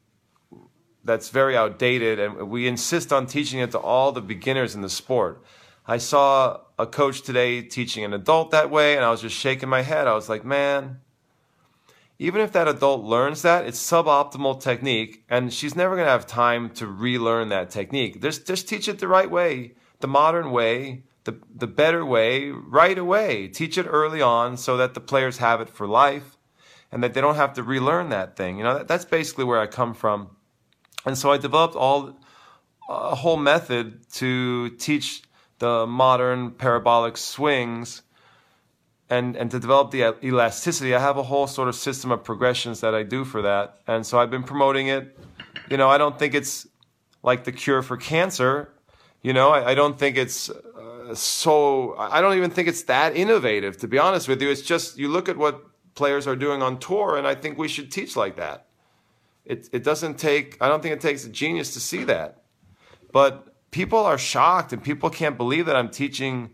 that's 1.05 1.29
very 1.29 1.57
outdated 1.57 2.19
and 2.19 2.49
we 2.49 2.67
insist 2.67 3.13
on 3.13 3.27
teaching 3.27 3.61
it 3.61 3.71
to 3.73 3.79
all 3.79 4.11
the 4.11 4.23
beginners 4.23 4.75
in 4.75 4.81
the 4.81 4.89
sport. 4.89 5.43
I 5.87 5.99
saw 5.99 6.61
a 6.79 6.87
coach 6.87 7.23
today 7.23 7.61
teaching 7.61 8.05
an 8.05 8.15
adult 8.15 8.51
that 8.53 8.71
way 8.71 8.97
and 8.97 9.05
I 9.05 9.11
was 9.11 9.21
just 9.21 9.37
shaking 9.37 9.69
my 9.69 9.83
head. 9.83 10.07
I 10.07 10.15
was 10.15 10.31
like, 10.31 10.47
man, 10.47 11.01
even 12.19 12.41
if 12.41 12.53
that 12.53 12.69
adult 12.69 13.05
learns 13.05 13.43
that, 13.43 13.67
it's 13.67 13.81
suboptimal 13.81 14.61
technique 14.61 15.25
and 15.29 15.53
she's 15.53 15.75
never 15.75 15.97
going 15.97 16.07
to 16.07 16.13
have 16.13 16.27
time 16.27 16.71
to 16.71 16.87
relearn 16.87 17.49
that 17.49 17.71
technique. 17.71 18.23
Just, 18.23 18.47
just 18.47 18.69
teach 18.69 18.89
it 18.89 18.99
the 18.99 19.09
right 19.09 19.31
way, 19.31 19.75
the 20.01 20.07
modern 20.07 20.51
way, 20.53 21.05
the, 21.25 21.41
the 21.55 21.67
better 21.67 22.05
way, 22.05 22.51
right 22.51 22.99
away. 22.99 23.49
Teach 23.49 23.77
it 23.77 23.87
early 23.89 24.23
on 24.23 24.57
so 24.57 24.77
that 24.77 24.95
the 24.95 25.01
players 25.01 25.39
have 25.39 25.61
it 25.61 25.69
for 25.69 25.87
life 25.87 26.37
and 26.93 27.03
that 27.03 27.15
they 27.15 27.21
don't 27.21 27.35
have 27.35 27.55
to 27.55 27.63
relearn 27.63 28.11
that 28.11 28.37
thing. 28.37 28.59
You 28.59 28.65
know, 28.65 28.79
that, 28.79 28.89
that's 28.89 29.05
basically 29.05 29.45
where 29.45 29.61
I 29.61 29.67
come 29.67 29.95
from. 29.95 30.37
And 31.05 31.19
so 31.19 31.33
I 31.33 31.39
developed 31.39 31.75
all 31.75 32.17
a 32.89 33.15
whole 33.17 33.37
method 33.37 34.09
to 34.13 34.71
teach 34.71 35.23
the 35.59 35.87
modern 35.87 36.53
parabolic 36.53 37.17
swings 37.17 38.03
and 39.11 39.37
and 39.37 39.51
to 39.51 39.59
develop 39.59 39.91
the 39.91 40.15
elasticity. 40.23 40.95
I 40.95 41.01
have 41.01 41.17
a 41.17 41.23
whole 41.23 41.47
sort 41.47 41.69
of 41.69 41.75
system 41.75 42.11
of 42.11 42.25
progressions 42.25 42.81
that 42.81 42.95
I 42.95 43.03
do 43.03 43.25
for 43.25 43.43
that. 43.43 43.81
And 43.87 44.07
so 44.07 44.19
I've 44.19 44.31
been 44.31 44.43
promoting 44.43 44.89
it. 44.89 45.19
You 45.71 45.77
know, 45.77 45.89
I 45.89 45.99
don't 45.99 46.19
think 46.19 46.35
it's 46.35 46.67
like 47.23 47.45
the 47.45 47.53
cure 47.53 47.83
for 47.83 47.97
cancer. 47.97 48.73
You 49.23 49.33
know, 49.33 49.51
I, 49.51 49.71
I 49.71 49.75
don't 49.75 49.99
think 49.99 50.17
it's 50.17 50.51
uh, 50.51 51.15
so. 51.15 51.95
I 51.97 52.21
don't 52.21 52.37
even 52.37 52.51
think 52.51 52.69
it's 52.69 52.85
that 52.85 53.17
innovative. 53.17 53.77
To 53.79 53.89
be 53.89 53.99
honest 53.99 54.29
with 54.29 54.41
you, 54.43 54.51
it's 54.51 54.63
just 54.63 54.99
you 54.99 55.09
look 55.09 55.29
at 55.29 55.37
what 55.37 55.63
players 55.95 56.27
are 56.27 56.37
doing 56.37 56.63
on 56.63 56.79
tour, 56.79 57.17
and 57.17 57.27
I 57.27 57.35
think 57.35 57.57
we 57.57 57.69
should 57.69 57.91
teach 57.91 58.17
like 58.17 58.37
that. 58.37 58.67
It 59.45 59.69
it 59.73 59.85
doesn't 59.85 60.19
take 60.19 60.57
I 60.61 60.69
don't 60.69 60.83
think 60.83 60.95
it 60.95 61.01
takes 61.01 61.25
a 61.25 61.29
genius 61.29 61.75
to 61.75 61.81
see 61.81 62.05
that. 62.05 62.43
But 63.13 63.55
people 63.71 63.99
are 63.99 64.19
shocked 64.19 64.73
and 64.73 64.83
people 64.83 65.11
can't 65.11 65.37
believe 65.37 65.67
that 65.67 65.77
I'm 65.77 65.89
teaching 65.89 66.51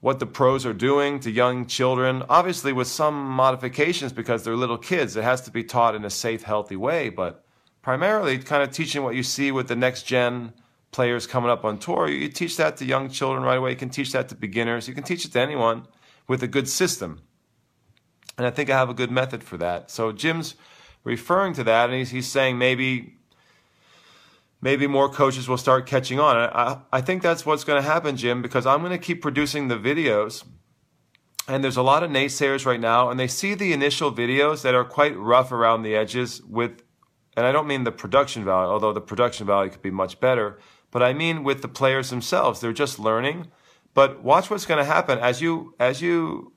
what 0.00 0.20
the 0.20 0.26
pros 0.26 0.64
are 0.64 0.72
doing 0.72 1.18
to 1.20 1.30
young 1.30 1.66
children, 1.66 2.22
obviously 2.28 2.72
with 2.72 2.86
some 2.86 3.28
modifications 3.28 4.12
because 4.12 4.44
they're 4.44 4.56
little 4.56 4.78
kids. 4.78 5.16
It 5.16 5.24
has 5.24 5.40
to 5.42 5.50
be 5.50 5.64
taught 5.64 5.94
in 5.94 6.04
a 6.04 6.10
safe, 6.10 6.44
healthy 6.44 6.76
way, 6.76 7.08
but 7.08 7.44
primarily 7.82 8.38
kind 8.38 8.62
of 8.62 8.70
teaching 8.70 9.02
what 9.02 9.16
you 9.16 9.22
see 9.22 9.50
with 9.50 9.66
the 9.66 9.76
next 9.76 10.04
gen 10.04 10.52
players 10.92 11.26
coming 11.26 11.50
up 11.50 11.64
on 11.64 11.78
tour. 11.78 12.08
You 12.08 12.28
teach 12.28 12.56
that 12.56 12.76
to 12.76 12.84
young 12.84 13.10
children 13.10 13.42
right 13.42 13.58
away. 13.58 13.70
You 13.70 13.76
can 13.76 13.90
teach 13.90 14.12
that 14.12 14.28
to 14.28 14.34
beginners. 14.34 14.88
You 14.88 14.94
can 14.94 15.04
teach 15.04 15.24
it 15.24 15.32
to 15.32 15.40
anyone 15.40 15.86
with 16.28 16.42
a 16.42 16.48
good 16.48 16.68
system. 16.68 17.22
And 18.36 18.46
I 18.46 18.50
think 18.50 18.70
I 18.70 18.76
have 18.76 18.88
a 18.88 18.94
good 18.94 19.10
method 19.10 19.42
for 19.42 19.56
that. 19.56 19.90
So 19.90 20.12
Jim's 20.12 20.54
referring 21.02 21.54
to 21.54 21.64
that, 21.64 21.90
and 21.90 21.98
he's, 21.98 22.10
he's 22.10 22.28
saying 22.28 22.56
maybe 22.56 23.17
maybe 24.60 24.86
more 24.86 25.08
coaches 25.08 25.48
will 25.48 25.58
start 25.58 25.86
catching 25.86 26.18
on. 26.18 26.36
I, 26.36 26.78
I 26.92 27.00
think 27.00 27.22
that's 27.22 27.46
what's 27.46 27.64
going 27.64 27.82
to 27.82 27.88
happen, 27.88 28.16
Jim, 28.16 28.42
because 28.42 28.66
I'm 28.66 28.80
going 28.80 28.92
to 28.92 28.98
keep 28.98 29.22
producing 29.22 29.68
the 29.68 29.76
videos. 29.76 30.44
And 31.46 31.64
there's 31.64 31.76
a 31.76 31.82
lot 31.82 32.02
of 32.02 32.10
naysayers 32.10 32.66
right 32.66 32.80
now, 32.80 33.08
and 33.08 33.18
they 33.18 33.28
see 33.28 33.54
the 33.54 33.72
initial 33.72 34.12
videos 34.12 34.62
that 34.62 34.74
are 34.74 34.84
quite 34.84 35.16
rough 35.16 35.50
around 35.50 35.82
the 35.82 35.96
edges 35.96 36.42
with, 36.42 36.82
and 37.36 37.46
I 37.46 37.52
don't 37.52 37.66
mean 37.66 37.84
the 37.84 37.92
production 37.92 38.44
value, 38.44 38.70
although 38.70 38.92
the 38.92 39.00
production 39.00 39.46
value 39.46 39.70
could 39.70 39.80
be 39.80 39.90
much 39.90 40.20
better, 40.20 40.58
but 40.90 41.02
I 41.02 41.14
mean 41.14 41.44
with 41.44 41.62
the 41.62 41.68
players 41.68 42.10
themselves. 42.10 42.60
They're 42.60 42.72
just 42.72 42.98
learning. 42.98 43.48
But 43.94 44.22
watch 44.22 44.50
what's 44.50 44.66
going 44.66 44.78
to 44.78 44.84
happen 44.84 45.18
as 45.18 45.40
you 45.40 45.74
as 45.80 46.00
you 46.02 46.52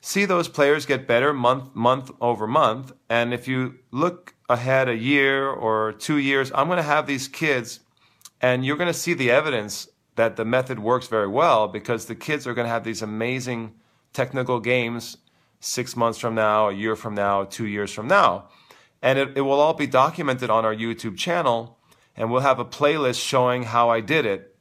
see 0.00 0.24
those 0.24 0.48
players 0.48 0.86
get 0.86 1.06
better 1.06 1.32
month 1.32 1.74
month 1.74 2.10
over 2.20 2.46
month 2.46 2.92
and 3.08 3.32
if 3.32 3.48
you 3.48 3.76
look 3.90 4.33
ahead 4.48 4.88
a 4.88 4.96
year 4.96 5.48
or 5.48 5.92
2 5.92 6.18
years 6.18 6.52
I'm 6.54 6.66
going 6.66 6.76
to 6.76 6.82
have 6.82 7.06
these 7.06 7.28
kids 7.28 7.80
and 8.40 8.64
you're 8.64 8.76
going 8.76 8.92
to 8.92 8.98
see 8.98 9.14
the 9.14 9.30
evidence 9.30 9.88
that 10.16 10.36
the 10.36 10.44
method 10.44 10.78
works 10.78 11.08
very 11.08 11.28
well 11.28 11.66
because 11.66 12.06
the 12.06 12.14
kids 12.14 12.46
are 12.46 12.54
going 12.54 12.66
to 12.66 12.72
have 12.72 12.84
these 12.84 13.02
amazing 13.02 13.74
technical 14.12 14.60
games 14.60 15.16
6 15.60 15.96
months 15.96 16.18
from 16.18 16.34
now, 16.34 16.68
a 16.68 16.74
year 16.74 16.94
from 16.94 17.14
now, 17.14 17.44
2 17.44 17.66
years 17.66 17.92
from 17.92 18.06
now. 18.06 18.48
And 19.00 19.18
it, 19.18 19.36
it 19.36 19.40
will 19.42 19.60
all 19.60 19.74
be 19.74 19.86
documented 19.86 20.50
on 20.50 20.64
our 20.64 20.74
YouTube 20.74 21.16
channel 21.16 21.78
and 22.16 22.30
we'll 22.30 22.42
have 22.42 22.58
a 22.58 22.64
playlist 22.64 23.20
showing 23.20 23.64
how 23.64 23.88
I 23.88 24.00
did 24.00 24.24
it 24.26 24.56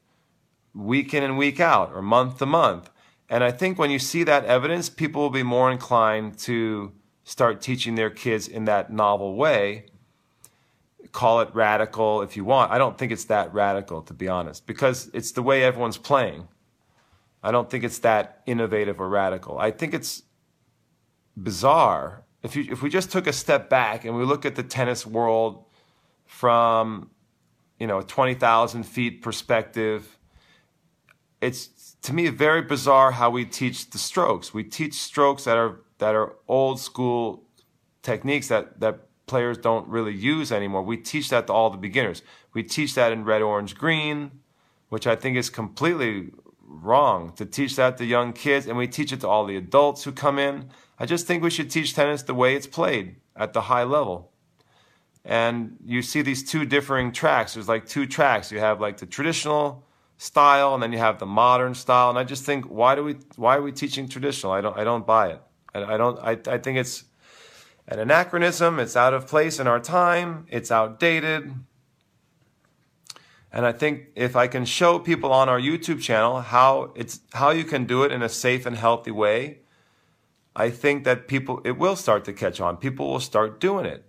week 0.73 1.13
in 1.13 1.23
and 1.23 1.37
week 1.37 1.59
out 1.59 1.91
or 1.93 2.01
month 2.01 2.39
to 2.39 2.45
month 2.45 2.89
and 3.33 3.43
I 3.43 3.49
think 3.51 3.79
when 3.79 3.89
you 3.89 3.97
see 3.97 4.23
that 4.25 4.45
evidence, 4.45 4.89
people 4.89 5.21
will 5.21 5.31
be 5.31 5.41
more 5.41 5.71
inclined 5.71 6.37
to 6.39 6.91
start 7.23 7.61
teaching 7.61 7.95
their 7.95 8.09
kids 8.09 8.47
in 8.47 8.65
that 8.65 8.91
novel 8.91 9.35
way. 9.35 9.85
Call 11.11 11.41
it 11.41 11.49
radical 11.53 12.21
if 12.21 12.35
you 12.35 12.43
want. 12.43 12.71
I 12.71 12.77
don't 12.77 12.97
think 12.97 13.11
it's 13.11 13.25
that 13.25 13.53
radical, 13.53 14.01
to 14.03 14.13
be 14.13 14.27
honest, 14.27 14.65
because 14.65 15.09
it's 15.13 15.31
the 15.31 15.43
way 15.43 15.63
everyone's 15.63 15.97
playing. 15.97 16.47
I 17.43 17.51
don't 17.51 17.69
think 17.69 17.83
it's 17.83 17.99
that 17.99 18.41
innovative 18.45 18.99
or 18.99 19.09
radical. 19.09 19.59
I 19.59 19.71
think 19.71 19.93
it's 19.93 20.23
bizarre. 21.35 22.23
If, 22.41 22.55
you, 22.55 22.67
if 22.71 22.81
we 22.81 22.89
just 22.89 23.11
took 23.11 23.27
a 23.27 23.33
step 23.33 23.69
back 23.69 24.05
and 24.05 24.15
we 24.15 24.23
look 24.23 24.45
at 24.45 24.55
the 24.55 24.63
tennis 24.63 25.05
world 25.05 25.65
from, 26.25 27.09
you 27.79 27.87
know, 27.87 28.01
20,000 28.01 28.83
feet 28.83 29.21
perspective, 29.21 30.17
it's 31.41 31.95
to 32.01 32.13
me 32.13 32.29
very 32.29 32.61
bizarre 32.61 33.11
how 33.11 33.29
we 33.29 33.45
teach 33.45 33.89
the 33.89 33.97
strokes. 33.97 34.53
We 34.53 34.63
teach 34.63 34.93
strokes 34.95 35.43
that 35.43 35.57
are 35.57 35.79
that 36.03 36.15
are 36.15 36.35
old 36.49 36.81
school 36.81 37.45
techniques 38.01 38.49
that 38.49 38.81
that 38.81 38.95
players 39.25 39.57
don't 39.57 39.87
really 39.87 40.13
use 40.13 40.51
anymore. 40.51 40.83
We 40.83 40.97
teach 40.97 41.29
that 41.29 41.47
to 41.47 41.53
all 41.53 41.69
the 41.69 41.77
beginners. 41.77 42.21
We 42.53 42.61
teach 42.61 42.93
that 42.95 43.13
in 43.13 43.23
red, 43.23 43.41
orange, 43.41 43.75
green, 43.75 44.31
which 44.89 45.07
I 45.07 45.15
think 45.15 45.37
is 45.37 45.49
completely 45.49 46.31
wrong 46.61 47.31
to 47.37 47.45
teach 47.45 47.77
that 47.77 47.97
to 47.97 48.05
young 48.05 48.33
kids, 48.33 48.67
and 48.67 48.77
we 48.77 48.87
teach 48.87 49.13
it 49.13 49.21
to 49.21 49.29
all 49.29 49.45
the 49.45 49.55
adults 49.55 50.03
who 50.03 50.11
come 50.11 50.37
in. 50.37 50.69
I 50.99 51.05
just 51.05 51.25
think 51.25 51.41
we 51.41 51.49
should 51.49 51.71
teach 51.71 51.95
tennis 51.95 52.23
the 52.23 52.33
way 52.33 52.53
it's 52.55 52.67
played 52.67 53.15
at 53.35 53.53
the 53.53 53.61
high 53.61 53.83
level. 53.83 54.31
And 55.23 55.77
you 55.85 56.01
see 56.01 56.21
these 56.21 56.43
two 56.43 56.65
differing 56.65 57.13
tracks. 57.13 57.53
There's 57.53 57.69
like 57.69 57.87
two 57.87 58.05
tracks. 58.05 58.51
You 58.51 58.59
have 58.59 58.81
like 58.81 58.97
the 58.97 59.05
traditional 59.05 59.85
style, 60.17 60.73
and 60.73 60.83
then 60.83 60.91
you 60.91 60.99
have 60.99 61.17
the 61.17 61.25
modern 61.25 61.75
style. 61.75 62.09
And 62.09 62.19
I 62.19 62.25
just 62.25 62.43
think, 62.43 62.65
why 62.65 62.95
do 62.95 63.05
we? 63.05 63.15
Why 63.37 63.55
are 63.55 63.61
we 63.61 63.71
teaching 63.71 64.09
traditional? 64.09 64.51
I 64.51 64.59
don't. 64.59 64.77
I 64.77 64.83
don't 64.83 65.07
buy 65.07 65.29
it. 65.29 65.41
I, 65.73 65.83
I 65.83 65.97
don't. 65.97 66.19
I, 66.19 66.31
I 66.47 66.57
think 66.57 66.77
it's 66.77 67.05
an 67.87 67.99
anachronism. 67.99 68.79
It's 68.79 68.95
out 68.95 69.13
of 69.13 69.27
place 69.27 69.59
in 69.59 69.67
our 69.67 69.79
time. 69.79 70.45
It's 70.49 70.71
outdated. 70.71 71.53
And 73.51 73.65
I 73.67 73.71
think 73.71 74.07
if 74.15 74.35
I 74.35 74.47
can 74.47 74.65
show 74.65 74.97
people 74.97 75.31
on 75.31 75.47
our 75.47 75.59
YouTube 75.59 76.01
channel 76.01 76.41
how 76.41 76.91
it's 76.95 77.19
how 77.33 77.51
you 77.51 77.63
can 77.63 77.85
do 77.85 78.03
it 78.03 78.11
in 78.11 78.21
a 78.21 78.29
safe 78.29 78.65
and 78.65 78.75
healthy 78.75 79.11
way, 79.11 79.59
I 80.55 80.69
think 80.69 81.03
that 81.03 81.27
people 81.27 81.61
it 81.63 81.77
will 81.77 81.95
start 81.95 82.25
to 82.25 82.33
catch 82.33 82.59
on. 82.59 82.77
People 82.77 83.11
will 83.11 83.19
start 83.19 83.59
doing 83.59 83.85
it. 83.85 84.05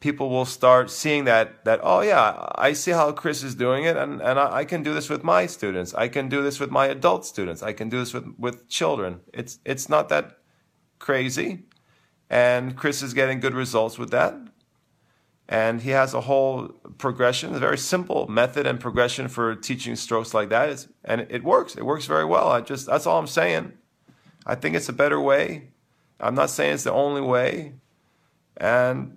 people 0.00 0.30
will 0.30 0.44
start 0.44 0.90
seeing 0.90 1.24
that 1.24 1.64
that 1.64 1.80
oh 1.82 2.00
yeah 2.00 2.48
i 2.54 2.72
see 2.72 2.92
how 2.92 3.10
chris 3.12 3.42
is 3.42 3.54
doing 3.54 3.84
it 3.84 3.96
and, 3.96 4.20
and 4.22 4.38
I, 4.38 4.58
I, 4.58 4.64
can 4.64 4.82
do 4.82 4.94
this 4.94 5.08
with 5.08 5.24
my 5.24 5.46
students 5.46 5.94
i 5.94 6.08
can 6.08 6.28
do 6.28 6.42
this 6.42 6.60
with 6.60 6.70
my 6.70 6.86
adult 6.86 7.26
students 7.26 7.62
i 7.62 7.72
can 7.72 7.88
do 7.88 7.98
this 7.98 8.14
with, 8.14 8.26
with 8.38 8.68
children 8.68 9.20
it's 9.32 9.58
it's 9.64 9.88
not 9.88 10.08
that 10.08 10.37
crazy 10.98 11.64
and 12.30 12.76
chris 12.76 13.02
is 13.02 13.14
getting 13.14 13.40
good 13.40 13.54
results 13.54 13.98
with 13.98 14.10
that. 14.10 14.34
And 15.50 15.80
he 15.80 15.90
has 15.90 16.12
a 16.12 16.20
whole 16.20 16.68
progression 16.98 17.54
a 17.54 17.58
very 17.58 17.78
simple 17.78 18.28
method 18.28 18.66
and 18.66 18.78
progression 18.78 19.28
for 19.28 19.54
teaching 19.54 19.96
strokes 19.96 20.34
like 20.34 20.50
that. 20.50 20.68
Is, 20.68 20.88
and 21.04 21.26
it 21.30 21.42
works. 21.42 21.74
It 21.74 21.86
works 21.86 22.04
very 22.04 22.26
well. 22.26 22.48
I 22.50 22.60
just 22.60 22.86
that's 22.86 23.06
all 23.06 23.18
i'm 23.18 23.26
saying. 23.26 23.72
I 24.44 24.54
think 24.54 24.76
it's 24.76 24.88
a 24.88 24.92
better 24.92 25.20
way. 25.20 25.70
I'm 26.20 26.34
not 26.34 26.50
saying 26.50 26.74
it's 26.74 26.84
the 26.84 26.92
only 26.92 27.20
way. 27.22 27.74
And 28.56 29.16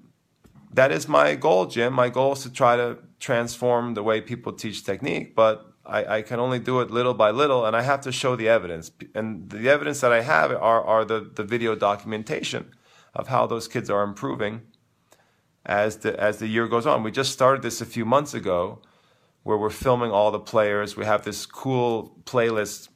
that 0.74 0.92
is 0.92 1.08
my 1.08 1.36
goal, 1.36 1.66
Jim. 1.66 1.94
My 1.94 2.10
goal 2.10 2.34
is 2.34 2.44
to 2.44 2.52
try 2.52 2.76
to 2.76 2.98
transform 3.20 3.94
the 3.94 4.04
way 4.04 4.22
people 4.22 4.54
teach 4.54 4.84
technique, 4.84 5.36
but 5.36 5.71
I, 5.92 6.18
I, 6.18 6.22
can 6.22 6.40
only 6.40 6.58
do 6.58 6.80
it 6.80 6.90
little 6.90 7.14
by 7.14 7.32
little, 7.32 7.66
and 7.66 7.76
I 7.76 7.82
have 7.82 8.02
to 8.02 8.12
show 8.12 8.38
the 8.38 8.48
evidence. 8.48 8.92
And 9.14 9.50
the 9.50 9.70
evidence 9.70 10.00
that 10.00 10.14
I 10.14 10.22
have 10.22 10.52
are, 10.52 10.82
are 10.82 11.04
the, 11.04 11.20
the 11.20 11.44
video 11.44 11.76
documentation 11.76 12.72
of 13.14 13.28
how 13.28 13.46
those 13.46 13.68
kids 13.68 13.90
are 13.90 14.04
improving 14.04 14.62
as 15.66 15.98
the, 15.98 16.18
as 16.20 16.38
the 16.38 16.48
year 16.48 16.68
goes 16.68 16.86
on. 16.86 17.04
We 17.04 17.12
just 17.12 17.34
started 17.34 17.62
this 17.62 17.82
a 17.82 17.86
few 17.86 18.06
months 18.06 18.34
ago 18.34 18.82
where 19.44 19.58
we're 19.58 19.70
filming 19.70 20.12
all 20.12 20.32
the 20.32 20.40
players. 20.40 20.96
We 20.96 21.06
have 21.06 21.24
this 21.24 21.46
cool 21.46 22.18
playlist 22.24 22.88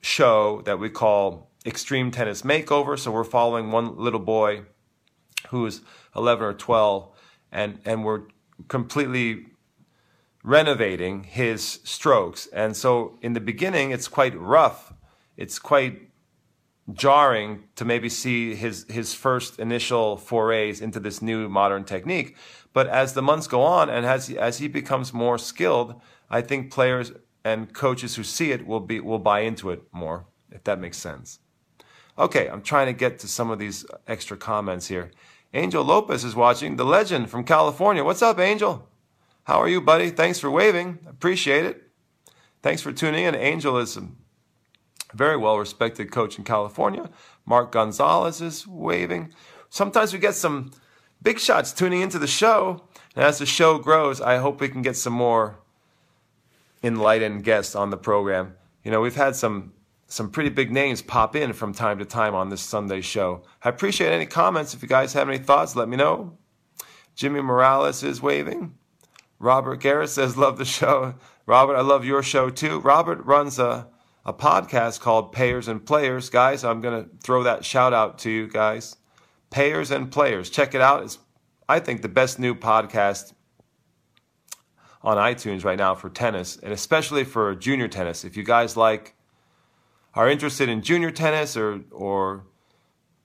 show 0.00 0.62
that 0.62 0.78
we 0.78 0.88
call 0.88 1.50
Extreme 1.66 2.12
Tennis 2.12 2.42
Makeover. 2.42 2.98
So 2.98 3.10
we're 3.10 3.24
following 3.24 3.70
one 3.70 3.96
little 3.98 4.20
boy 4.20 4.62
who's 5.50 5.82
11 6.16 6.44
or 6.44 6.54
12 6.54 7.10
and 7.52 7.78
and 7.84 8.04
we're 8.04 8.22
completely 8.68 9.46
renovating 10.48 11.24
his 11.24 11.80
strokes. 11.84 12.46
And 12.54 12.74
so 12.74 13.18
in 13.20 13.34
the 13.34 13.40
beginning, 13.40 13.90
it's 13.90 14.08
quite 14.08 14.38
rough. 14.38 14.94
It's 15.36 15.58
quite 15.58 16.08
jarring 16.94 17.64
to 17.76 17.84
maybe 17.84 18.08
see 18.08 18.54
his 18.54 18.86
his 18.88 19.12
first 19.12 19.58
initial 19.58 20.16
forays 20.16 20.80
into 20.80 20.98
this 20.98 21.20
new 21.20 21.50
modern 21.50 21.84
technique. 21.84 22.34
But 22.72 22.86
as 22.86 23.12
the 23.12 23.20
months 23.20 23.46
go 23.46 23.60
on 23.62 23.90
and 23.90 24.06
as 24.06 24.28
he, 24.28 24.38
as 24.38 24.58
he 24.58 24.68
becomes 24.68 25.12
more 25.12 25.36
skilled, 25.36 26.00
I 26.30 26.40
think 26.40 26.72
players 26.72 27.12
and 27.44 27.72
coaches 27.74 28.16
who 28.16 28.24
see 28.24 28.50
it 28.50 28.66
will 28.66 28.80
be 28.80 29.00
will 29.00 29.18
buy 29.18 29.40
into 29.40 29.70
it 29.70 29.82
more, 29.92 30.24
if 30.50 30.64
that 30.64 30.80
makes 30.80 30.96
sense. 30.96 31.40
Okay, 32.18 32.48
I'm 32.48 32.62
trying 32.62 32.86
to 32.86 32.94
get 32.94 33.18
to 33.18 33.28
some 33.28 33.50
of 33.50 33.58
these 33.58 33.84
extra 34.06 34.36
comments 34.36 34.88
here. 34.88 35.10
Angel 35.52 35.84
Lopez 35.84 36.24
is 36.24 36.34
watching, 36.34 36.76
the 36.76 36.84
legend 36.84 37.30
from 37.30 37.44
California. 37.44 38.02
What's 38.02 38.22
up, 38.22 38.38
Angel? 38.38 38.88
How 39.48 39.62
are 39.62 39.68
you, 39.68 39.80
buddy? 39.80 40.10
Thanks 40.10 40.38
for 40.38 40.50
waving. 40.50 40.98
Appreciate 41.06 41.64
it. 41.64 41.82
Thanks 42.62 42.82
for 42.82 42.92
tuning 42.92 43.24
in. 43.24 43.34
Angel 43.34 43.78
is 43.78 43.96
a 43.96 44.06
very 45.14 45.38
well 45.38 45.58
respected 45.58 46.12
coach 46.12 46.36
in 46.36 46.44
California. 46.44 47.08
Mark 47.46 47.72
Gonzalez 47.72 48.42
is 48.42 48.66
waving. 48.66 49.32
Sometimes 49.70 50.12
we 50.12 50.18
get 50.18 50.34
some 50.34 50.72
big 51.22 51.38
shots 51.38 51.72
tuning 51.72 52.02
into 52.02 52.18
the 52.18 52.26
show. 52.26 52.84
And 53.16 53.24
as 53.24 53.38
the 53.38 53.46
show 53.46 53.78
grows, 53.78 54.20
I 54.20 54.36
hope 54.36 54.60
we 54.60 54.68
can 54.68 54.82
get 54.82 54.96
some 54.96 55.14
more 55.14 55.60
enlightened 56.82 57.42
guests 57.42 57.74
on 57.74 57.88
the 57.88 57.96
program. 57.96 58.54
You 58.84 58.90
know, 58.90 59.00
we've 59.00 59.16
had 59.16 59.34
some 59.34 59.72
some 60.08 60.30
pretty 60.30 60.50
big 60.50 60.70
names 60.70 61.00
pop 61.00 61.34
in 61.34 61.54
from 61.54 61.72
time 61.72 61.98
to 62.00 62.04
time 62.04 62.34
on 62.34 62.50
this 62.50 62.60
Sunday 62.60 63.00
show. 63.00 63.44
I 63.62 63.70
appreciate 63.70 64.12
any 64.12 64.26
comments. 64.26 64.74
If 64.74 64.82
you 64.82 64.88
guys 64.88 65.14
have 65.14 65.30
any 65.30 65.38
thoughts, 65.38 65.74
let 65.74 65.88
me 65.88 65.96
know. 65.96 66.36
Jimmy 67.14 67.40
Morales 67.40 68.02
is 68.02 68.20
waving. 68.20 68.77
Robert 69.38 69.76
Garrett 69.76 70.10
says, 70.10 70.36
Love 70.36 70.58
the 70.58 70.64
show. 70.64 71.14
Robert, 71.46 71.76
I 71.76 71.80
love 71.80 72.04
your 72.04 72.22
show 72.22 72.50
too. 72.50 72.80
Robert 72.80 73.24
runs 73.24 73.58
a, 73.58 73.88
a 74.24 74.32
podcast 74.32 75.00
called 75.00 75.32
Payers 75.32 75.68
and 75.68 75.84
Players. 75.84 76.28
Guys, 76.28 76.64
I'm 76.64 76.80
going 76.80 77.04
to 77.04 77.10
throw 77.22 77.42
that 77.44 77.64
shout 77.64 77.94
out 77.94 78.18
to 78.20 78.30
you 78.30 78.48
guys. 78.48 78.96
Payers 79.50 79.90
and 79.90 80.10
Players. 80.10 80.50
Check 80.50 80.74
it 80.74 80.80
out. 80.80 81.04
It's, 81.04 81.18
I 81.68 81.80
think, 81.80 82.02
the 82.02 82.08
best 82.08 82.38
new 82.38 82.54
podcast 82.54 83.32
on 85.02 85.16
iTunes 85.16 85.64
right 85.64 85.78
now 85.78 85.94
for 85.94 86.10
tennis, 86.10 86.58
and 86.62 86.72
especially 86.72 87.24
for 87.24 87.54
junior 87.54 87.88
tennis. 87.88 88.24
If 88.24 88.36
you 88.36 88.42
guys 88.42 88.76
like 88.76 89.14
are 90.14 90.28
interested 90.28 90.68
in 90.68 90.82
junior 90.82 91.10
tennis 91.10 91.56
or 91.56 91.80
or 91.90 92.44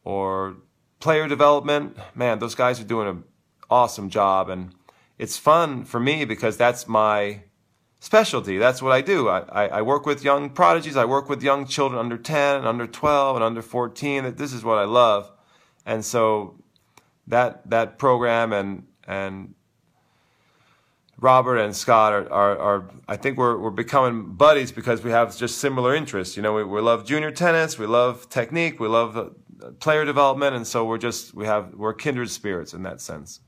or 0.03 0.57
player 0.99 1.27
development, 1.27 1.97
man, 2.15 2.39
those 2.39 2.55
guys 2.55 2.79
are 2.79 2.85
doing 2.85 3.07
an 3.07 3.23
awesome 3.69 4.09
job, 4.09 4.49
and 4.49 4.73
it's 5.23 5.37
fun 5.37 5.85
for 5.85 6.01
me 6.01 6.25
because 6.25 6.57
that's 6.57 6.85
my 6.85 7.43
specialty. 8.01 8.57
That's 8.57 8.81
what 8.81 8.91
I 8.91 8.99
do. 8.99 9.29
I, 9.29 9.39
I, 9.39 9.67
I, 9.77 9.81
work 9.81 10.05
with 10.05 10.21
young 10.21 10.49
prodigies. 10.49 10.97
I 10.97 11.05
work 11.05 11.29
with 11.29 11.41
young 11.41 11.65
children 11.65 11.97
under 11.97 12.17
10 12.17 12.57
and 12.57 12.67
under 12.67 12.85
12 12.85 13.37
and 13.37 13.45
under 13.45 13.61
14. 13.61 14.35
This 14.35 14.51
is 14.51 14.65
what 14.65 14.79
I 14.79 14.83
love. 14.83 15.31
And 15.85 16.03
so 16.03 16.59
that, 17.27 17.69
that 17.69 17.97
program 17.97 18.51
and, 18.51 18.85
and 19.07 19.55
Robert 21.17 21.55
and 21.55 21.73
Scott 21.73 22.11
are, 22.11 22.29
are, 22.29 22.57
are, 22.57 22.89
I 23.07 23.15
think 23.15 23.37
we're, 23.37 23.57
we're 23.57 23.69
becoming 23.69 24.33
buddies 24.33 24.73
because 24.73 25.05
we 25.05 25.11
have 25.11 25.37
just 25.37 25.59
similar 25.59 25.95
interests. 25.95 26.35
You 26.35 26.43
know, 26.43 26.53
we, 26.53 26.65
we 26.65 26.81
love 26.81 27.05
junior 27.05 27.31
tennis, 27.31 27.79
we 27.79 27.85
love 27.85 28.27
technique, 28.27 28.77
we 28.77 28.89
love 28.89 29.15
uh, 29.15 29.29
player 29.79 30.03
development, 30.03 30.53
and 30.53 30.67
so 30.67 30.83
we're 30.83 30.97
just, 30.97 31.33
we 31.33 31.45
have, 31.45 31.73
we're 31.75 31.93
kindred 31.93 32.29
spirits 32.29 32.73
in 32.73 32.83
that 32.83 32.99
sense. 32.99 33.39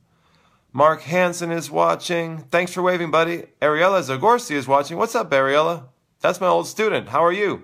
Mark 0.75 1.03
Hansen 1.03 1.53
is 1.53 1.71
watching. 1.71 2.39
Thanks 2.51 2.73
for 2.73 2.81
waving, 2.81 3.09
buddy. 3.09 3.45
Ariella 3.61 4.01
Zagorski 4.01 4.55
is 4.55 4.67
watching. 4.67 4.97
What's 4.97 5.15
up, 5.15 5.31
Ariella? 5.31 5.85
That's 6.19 6.41
my 6.41 6.47
old 6.47 6.67
student. 6.67 7.07
How 7.07 7.23
are 7.23 7.31
you? 7.31 7.63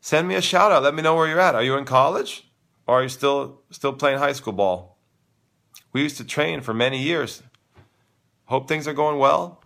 Send 0.00 0.26
me 0.26 0.34
a 0.34 0.40
shout 0.42 0.72
out. 0.72 0.82
Let 0.82 0.96
me 0.96 1.02
know 1.02 1.14
where 1.14 1.28
you're 1.28 1.38
at. 1.38 1.54
Are 1.54 1.62
you 1.62 1.76
in 1.76 1.84
college? 1.84 2.50
Or 2.88 2.98
are 2.98 3.02
you 3.04 3.08
still 3.08 3.60
still 3.70 3.92
playing 3.92 4.18
high 4.18 4.32
school 4.32 4.52
ball? 4.52 4.98
We 5.92 6.02
used 6.02 6.16
to 6.16 6.24
train 6.24 6.60
for 6.60 6.74
many 6.74 7.00
years. 7.00 7.40
Hope 8.46 8.66
things 8.66 8.88
are 8.88 8.92
going 8.92 9.20
well. 9.20 9.62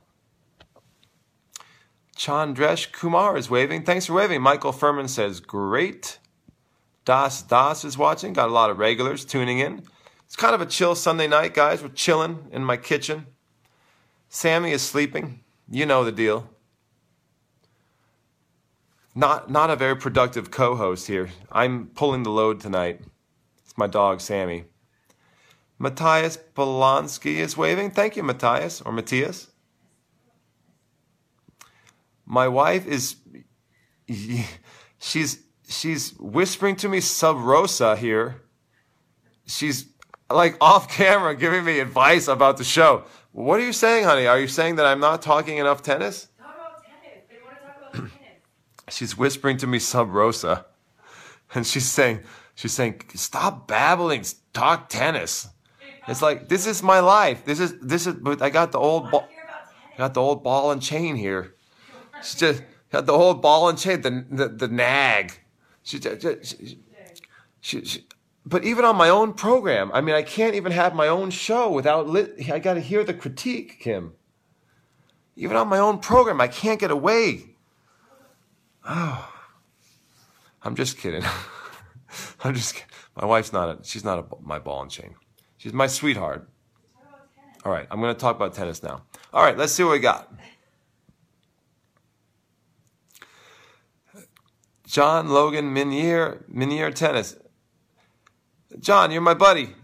Chandresh 2.18 2.93
Kumar 2.93 3.38
is 3.38 3.49
waving. 3.49 3.84
Thanks 3.84 4.05
for 4.05 4.12
waving. 4.12 4.43
Michael 4.43 4.72
Furman 4.72 5.09
says, 5.09 5.41
great. 5.41 6.18
Das 7.07 7.41
Das 7.41 7.82
is 7.82 7.97
watching. 7.97 8.34
Got 8.34 8.51
a 8.51 8.53
lot 8.53 8.68
of 8.68 8.76
regulars 8.78 9.24
tuning 9.24 9.59
in. 9.59 9.86
It's 10.31 10.37
kind 10.37 10.55
of 10.55 10.61
a 10.61 10.66
chill 10.66 10.95
Sunday 10.95 11.26
night, 11.26 11.55
guys. 11.55 11.83
We're 11.83 11.89
chilling 11.89 12.47
in 12.53 12.64
my 12.64 12.76
kitchen. 12.76 13.26
Sammie 14.28 14.70
is 14.70 14.81
sleeping. 14.81 15.41
You 15.68 15.87
know 15.87 16.05
the 16.05 16.12
deal. 16.12 16.49
Not, 19.12 19.51
not 19.51 19.70
a 19.70 19.76
very 19.76 19.97
productive 19.97 20.53
co 20.53 20.76
host 20.76 21.09
here. 21.09 21.31
I'm 21.51 21.89
pulling 21.89 22.22
the 22.22 22.31
load 22.31 22.61
tonight. 22.61 23.01
It's 23.64 23.76
my 23.76 23.89
dog, 23.89 24.20
Sammie. 24.20 24.66
Matthias 25.81 26.39
Polanski 26.55 27.39
is 27.39 27.57
waving. 27.57 27.91
Thank 27.91 28.14
you, 28.14 28.22
Matthias 28.22 28.81
or 28.81 28.93
Matthias. 28.93 29.49
My 32.24 32.47
wife 32.47 32.87
is 32.87 33.16
she's 35.01 35.41
she's 35.66 36.14
whispering 36.20 36.76
to 36.76 36.89
me 36.89 37.01
sub 37.01 37.37
rosa 37.39 37.97
here. 37.97 38.43
She's 39.45 39.87
like 40.31 40.57
off 40.61 40.89
camera 40.89 41.35
giving 41.35 41.64
me 41.64 41.81
advice 41.81 42.28
about 42.28 42.57
the 42.57 42.64
show. 42.64 43.05
What 43.33 43.61
are 43.61 43.64
you 43.64 43.72
saying, 43.72 44.05
honey? 44.05 44.26
Are 44.26 44.41
you 44.41 44.49
saying 44.49 44.76
that 44.76 44.87
I'm 44.87 45.01
not 45.01 45.22
talking 45.22 45.59
enough 45.59 45.83
tennis? 45.83 46.28
Talk 46.39 46.55
about 46.55 46.85
tennis. 46.85 47.24
They 47.28 47.37
want 47.45 47.57
to 47.59 47.66
talk 47.66 47.95
about 47.95 48.11
tennis. 48.18 48.97
She's 48.97 49.16
whispering 49.16 49.57
to 49.59 49.66
me 49.66 49.78
sub 49.78 50.11
rosa. 50.11 50.66
And 51.55 51.66
she's 51.66 51.87
saying 51.87 52.20
she's 52.55 52.72
saying, 52.72 53.03
stop 53.14 53.66
babbling, 53.66 54.24
talk 54.53 54.89
tennis. 54.89 55.49
It's 56.09 56.22
like 56.22 56.49
this 56.49 56.66
is 56.66 56.83
my 56.83 57.01
life. 57.01 57.45
This 57.45 57.61
is 57.61 57.78
this 57.81 58.07
is. 58.07 58.14
But 58.14 58.43
I 58.43 58.51
got 58.51 58.72
the 58.72 58.78
old 58.78 59.11
ball. 59.11 59.28
Got 59.97 60.14
the 60.14 60.20
old 60.20 60.43
ball 60.43 60.70
and 60.70 60.83
chain 60.83 61.14
here. 61.14 61.55
She 62.22 62.39
just 62.39 62.62
got 62.91 63.07
the 63.07 63.12
old 63.12 63.43
ball 63.43 63.68
and 63.68 63.78
chain. 63.78 64.01
The 64.01 64.26
the, 64.31 64.49
the 64.49 64.68
nag. 64.68 65.33
She, 65.83 66.01
she, 66.01 66.76
she, 67.61 67.85
she, 67.85 68.07
but 68.51 68.64
even 68.64 68.84
on 68.84 68.96
my 68.96 69.09
own 69.09 69.32
program, 69.32 69.92
I 69.94 70.01
mean, 70.01 70.16
I 70.16 70.22
can't 70.22 70.57
even 70.57 70.72
have 70.72 70.92
my 70.92 71.07
own 71.07 71.30
show 71.30 71.70
without 71.70 72.09
lit. 72.09 72.51
I 72.51 72.59
got 72.59 72.74
to 72.74 72.80
hear 72.80 73.05
the 73.05 73.14
critique, 73.14 73.78
Kim. 73.78 74.14
Even 75.36 75.57
on 75.57 75.68
my 75.68 75.78
own 75.78 76.01
program, 76.01 76.40
I 76.40 76.48
can't 76.48 76.80
get 76.80 76.90
away. 76.90 77.55
Oh, 78.84 79.32
I'm 80.64 80.74
just 80.74 80.98
kidding. 80.98 81.22
I'm 82.44 82.55
just. 82.55 82.74
Kidding. 82.74 82.90
My 83.14 83.24
wife's 83.24 83.53
not 83.53 83.68
a. 83.68 83.84
She's 83.84 84.05
not 84.05 84.18
a, 84.18 84.24
my 84.42 84.59
ball 84.59 84.82
and 84.82 84.90
chain. 84.90 85.14
She's 85.57 85.72
my 85.72 85.86
sweetheart. 85.86 86.48
All 87.64 87.70
right, 87.70 87.86
I'm 87.88 88.01
going 88.01 88.12
to 88.12 88.20
talk 88.20 88.34
about 88.34 88.55
tennis 88.55 88.82
now. 88.82 89.03
All 89.32 89.44
right, 89.44 89.57
let's 89.57 89.72
see 89.72 89.84
what 89.84 89.92
we 89.92 90.01
got. 90.01 90.32
John 94.86 95.28
Logan 95.28 95.72
Minier, 95.72 96.44
Minier 96.48 96.90
Tennis. 96.90 97.36
John, 98.79 99.11
you're 99.11 99.21
my 99.21 99.35
buddy. 99.35 99.75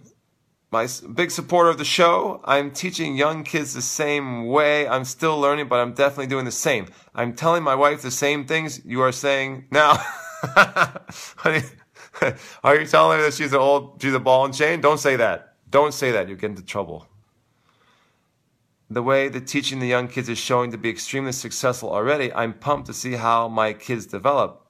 my 0.71 0.87
big 1.15 1.31
supporter 1.31 1.71
of 1.71 1.79
the 1.79 1.85
show. 1.85 2.41
I'm 2.45 2.71
teaching 2.71 3.17
young 3.17 3.43
kids 3.43 3.75
the 3.75 3.83
same 3.83 4.47
way. 4.47 4.87
I'm 4.87 5.05
still 5.05 5.39
learning, 5.39 5.69
but 5.69 5.81
I'm 5.81 5.93
definitely 5.93 6.29
doing 6.29 6.45
the 6.45 6.53
same. 6.53 6.87
I'm 7.15 7.35
telling 7.35 7.63
my 7.63 7.75
wife 7.75 8.03
the 8.03 8.11
same 8.11 8.47
things 8.47 8.85
you 8.85 9.03
are 9.03 9.13
saying 9.13 9.67
now. 9.71 9.97
Are 12.65 12.77
you 12.77 12.87
telling 12.87 13.19
her 13.19 13.25
that 13.25 13.35
she's 13.35 13.53
an 13.53 13.59
old, 13.59 14.01
she's 14.01 14.15
a 14.15 14.21
ball 14.21 14.45
and 14.45 14.55
chain? 14.55 14.81
Don't 14.81 14.99
say 14.99 15.17
that. 15.17 15.55
Don't 15.71 15.93
say 15.93 16.13
that. 16.13 16.29
You'll 16.29 16.39
get 16.39 16.51
into 16.51 16.63
trouble. 16.63 17.07
The 18.89 19.03
way 19.03 19.29
that 19.29 19.49
teaching 19.49 19.81
the 19.81 19.87
young 19.87 20.07
kids 20.09 20.29
is 20.29 20.39
showing 20.39 20.71
to 20.71 20.79
be 20.79 20.89
extremely 20.89 21.33
successful 21.33 21.91
already, 21.91 22.33
I'm 22.33 22.53
pumped 22.53 22.87
to 22.87 22.95
see 22.95 23.13
how 23.13 23.49
my 23.49 23.73
kids 23.73 24.07
develop. 24.07 24.65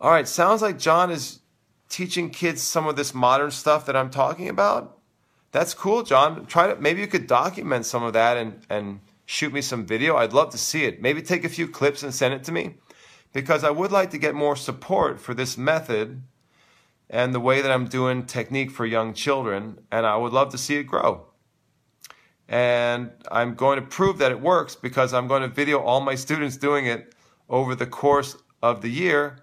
All 0.00 0.10
right, 0.10 0.26
sounds 0.26 0.62
like 0.62 0.78
John 0.78 1.10
is 1.10 1.40
teaching 1.88 2.30
kids 2.30 2.62
some 2.62 2.86
of 2.86 2.96
this 2.96 3.14
modern 3.14 3.50
stuff 3.50 3.86
that 3.86 3.96
I'm 3.96 4.10
talking 4.10 4.48
about. 4.48 4.98
That's 5.52 5.74
cool, 5.74 6.02
John. 6.02 6.46
Try 6.46 6.68
to 6.68 6.80
maybe 6.80 7.00
you 7.00 7.06
could 7.06 7.26
document 7.26 7.86
some 7.86 8.02
of 8.02 8.12
that 8.12 8.36
and 8.36 8.60
and 8.68 9.00
shoot 9.26 9.52
me 9.52 9.60
some 9.60 9.86
video. 9.86 10.16
I'd 10.16 10.32
love 10.32 10.50
to 10.50 10.58
see 10.58 10.84
it. 10.84 11.02
Maybe 11.02 11.22
take 11.22 11.44
a 11.44 11.48
few 11.48 11.68
clips 11.68 12.02
and 12.02 12.14
send 12.14 12.34
it 12.34 12.44
to 12.44 12.52
me 12.52 12.74
because 13.32 13.64
I 13.64 13.70
would 13.70 13.92
like 13.92 14.10
to 14.10 14.18
get 14.18 14.34
more 14.34 14.56
support 14.56 15.20
for 15.20 15.34
this 15.34 15.58
method 15.58 16.22
and 17.10 17.34
the 17.34 17.40
way 17.40 17.60
that 17.60 17.70
I'm 17.70 17.86
doing 17.86 18.24
technique 18.24 18.70
for 18.70 18.86
young 18.86 19.14
children 19.14 19.80
and 19.90 20.06
I 20.06 20.16
would 20.16 20.32
love 20.32 20.50
to 20.52 20.58
see 20.58 20.76
it 20.76 20.84
grow. 20.84 21.26
And 22.48 23.10
I'm 23.30 23.54
going 23.54 23.80
to 23.80 23.86
prove 23.86 24.18
that 24.18 24.30
it 24.30 24.40
works 24.40 24.76
because 24.76 25.12
I'm 25.12 25.26
going 25.26 25.42
to 25.42 25.48
video 25.48 25.80
all 25.80 26.00
my 26.00 26.14
students 26.14 26.56
doing 26.56 26.86
it 26.86 27.14
over 27.48 27.74
the 27.74 27.86
course 27.86 28.36
of 28.62 28.82
the 28.82 28.88
year. 28.88 29.38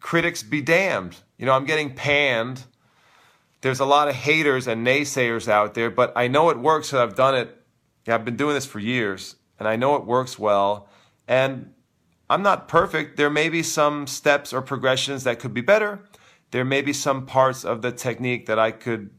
Critics 0.00 0.42
be 0.42 0.60
damned. 0.60 1.16
You 1.42 1.46
know, 1.46 1.54
I'm 1.54 1.64
getting 1.64 1.92
panned. 1.92 2.66
There's 3.62 3.80
a 3.80 3.84
lot 3.84 4.06
of 4.06 4.14
haters 4.14 4.68
and 4.68 4.86
naysayers 4.86 5.48
out 5.48 5.74
there, 5.74 5.90
but 5.90 6.12
I 6.14 6.28
know 6.28 6.50
it 6.50 6.58
works 6.60 6.90
because 6.92 7.00
I've 7.00 7.16
done 7.16 7.34
it. 7.34 7.60
I've 8.06 8.24
been 8.24 8.36
doing 8.36 8.54
this 8.54 8.64
for 8.64 8.78
years 8.78 9.34
and 9.58 9.66
I 9.66 9.74
know 9.74 9.96
it 9.96 10.04
works 10.04 10.38
well. 10.38 10.88
And 11.26 11.74
I'm 12.30 12.44
not 12.44 12.68
perfect. 12.68 13.16
There 13.16 13.28
may 13.28 13.48
be 13.48 13.64
some 13.64 14.06
steps 14.06 14.52
or 14.52 14.62
progressions 14.62 15.24
that 15.24 15.40
could 15.40 15.52
be 15.52 15.62
better. 15.62 16.04
There 16.52 16.64
may 16.64 16.80
be 16.80 16.92
some 16.92 17.26
parts 17.26 17.64
of 17.64 17.82
the 17.82 17.90
technique 17.90 18.46
that 18.46 18.60
I 18.60 18.70
could 18.70 19.10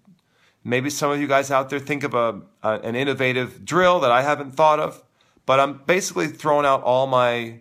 Maybe 0.64 0.90
some 0.90 1.12
of 1.12 1.20
you 1.20 1.28
guys 1.28 1.52
out 1.52 1.70
there 1.70 1.80
think 1.80 2.06
of 2.06 2.14
a, 2.14 2.42
a, 2.64 2.80
an 2.80 2.96
innovative 2.96 3.66
drill 3.66 4.00
that 4.00 4.14
I 4.14 4.22
haven't 4.22 4.56
thought 4.56 4.80
of, 4.80 5.04
but 5.46 5.60
I'm 5.60 5.82
basically 5.86 6.28
throwing 6.28 6.66
out 6.66 6.84
all 6.84 7.06
my 7.06 7.60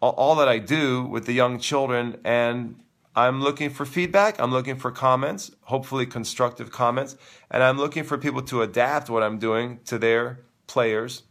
all, 0.00 0.12
all 0.12 0.36
that 0.36 0.46
I 0.46 0.60
do 0.60 1.02
with 1.02 1.26
the 1.26 1.32
young 1.32 1.58
children 1.58 2.20
and 2.24 2.76
I'm 3.14 3.42
looking 3.42 3.70
for 3.70 3.84
feedback, 3.84 4.40
I'm 4.40 4.50
looking 4.50 4.76
for 4.76 4.90
comments, 4.90 5.50
hopefully 5.62 6.06
constructive 6.06 6.70
comments, 6.70 7.16
and 7.50 7.62
I'm 7.62 7.76
looking 7.76 8.04
for 8.04 8.16
people 8.16 8.42
to 8.42 8.62
adapt 8.62 9.10
what 9.10 9.22
I'm 9.22 9.38
doing 9.38 9.80
to 9.84 9.98
their 9.98 10.40
players 10.66 11.22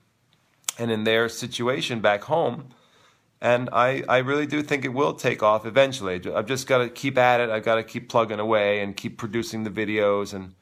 and 0.77 0.91
in 0.91 1.03
their 1.03 1.27
situation 1.27 1.99
back 1.99 2.23
home. 2.23 2.69
And 3.41 3.69
I, 3.73 4.03
I 4.07 4.19
really 4.19 4.45
do 4.45 4.61
think 4.61 4.85
it 4.85 4.93
will 4.93 5.13
take 5.13 5.41
off 5.41 5.65
eventually. 5.65 6.21
I've 6.31 6.45
just 6.45 6.67
got 6.67 6.77
to 6.79 6.89
keep 6.89 7.17
at 7.17 7.39
it. 7.39 7.49
I've 7.49 7.63
got 7.63 7.75
to 7.75 7.83
keep 7.83 8.07
plugging 8.07 8.39
away 8.39 8.81
and 8.81 8.95
keep 8.95 9.17
producing 9.17 9.63
the 9.63 9.71
videos 9.71 10.33
and 10.33 10.53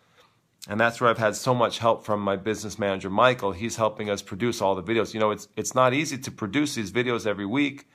and 0.68 0.80
that's 0.80 1.00
where 1.00 1.10
I've 1.10 1.18
had 1.18 1.36
so 1.36 1.56
much 1.56 1.80
help 1.80 2.06
from 2.06 2.22
my 2.22 2.36
business 2.36 2.78
manager, 2.78 3.10
Michael. 3.10 3.54
He's 3.54 3.78
helping 3.78 4.10
us 4.10 4.22
produce 4.22 4.62
all 4.62 4.76
the 4.76 4.84
videos. 4.84 5.14
You 5.14 5.20
know, 5.20 5.32
it's, 5.32 5.48
it's 5.56 5.74
not 5.74 5.94
easy 5.94 6.18
to 6.18 6.32
produce 6.32 6.76
these 6.76 6.92
videos 6.92 7.26
every 7.26 7.46
week, 7.46 7.88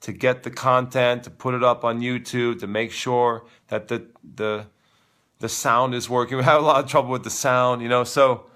to 0.00 0.12
get 0.12 0.42
the 0.42 0.50
content, 0.50 1.24
to 1.24 1.30
put 1.30 1.54
it 1.54 1.62
up 1.62 1.84
on 1.84 2.00
YouTube, 2.00 2.60
to 2.60 2.66
make 2.66 2.90
sure 2.90 3.44
that 3.68 3.88
the, 3.88 4.06
the, 4.36 4.66
the 5.38 5.48
sound 5.48 5.94
is 5.94 6.08
working. 6.08 6.38
We 6.38 6.44
have 6.44 6.62
a 6.62 6.64
lot 6.64 6.84
of 6.84 6.90
trouble 6.90 7.10
with 7.10 7.24
the 7.24 7.30
sound, 7.30 7.82
you 7.82 7.88
know, 7.88 8.04
so 8.04 8.46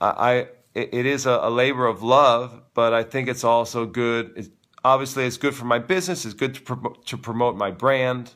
I, 0.00 0.08
I 0.08 0.46
it, 0.74 1.06
is 1.06 1.26
a, 1.26 1.40
a, 1.42 1.50
labor 1.50 1.86
of 1.86 2.02
love, 2.02 2.62
but 2.74 2.92
I 2.92 3.02
think 3.02 3.28
it's 3.28 3.44
also 3.44 3.86
good. 3.86 4.50
Obviously, 4.84 5.24
it's 5.24 5.38
good 5.38 5.54
for 5.54 5.64
my 5.64 5.78
business. 5.78 6.24
It's 6.24 6.34
good 6.34 6.54
to, 6.54 6.60
promote 6.60 7.06
to 7.06 7.16
promote 7.16 7.56
my 7.56 7.70
brand, 7.70 8.34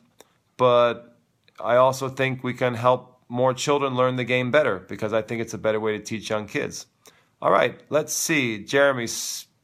but 0.57 1.17
I 1.59 1.75
also 1.75 2.09
think 2.09 2.43
we 2.43 2.53
can 2.53 2.73
help 2.73 3.19
more 3.29 3.53
children 3.53 3.95
learn 3.95 4.15
the 4.15 4.23
game 4.23 4.51
better 4.51 4.79
because 4.79 5.13
I 5.13 5.21
think 5.21 5.41
it's 5.41 5.53
a 5.53 5.57
better 5.57 5.79
way 5.79 5.97
to 5.97 6.03
teach 6.03 6.29
young 6.29 6.47
kids. 6.47 6.87
All 7.41 7.51
right, 7.51 7.79
let's 7.89 8.13
see. 8.13 8.63
Jeremy 8.63 9.07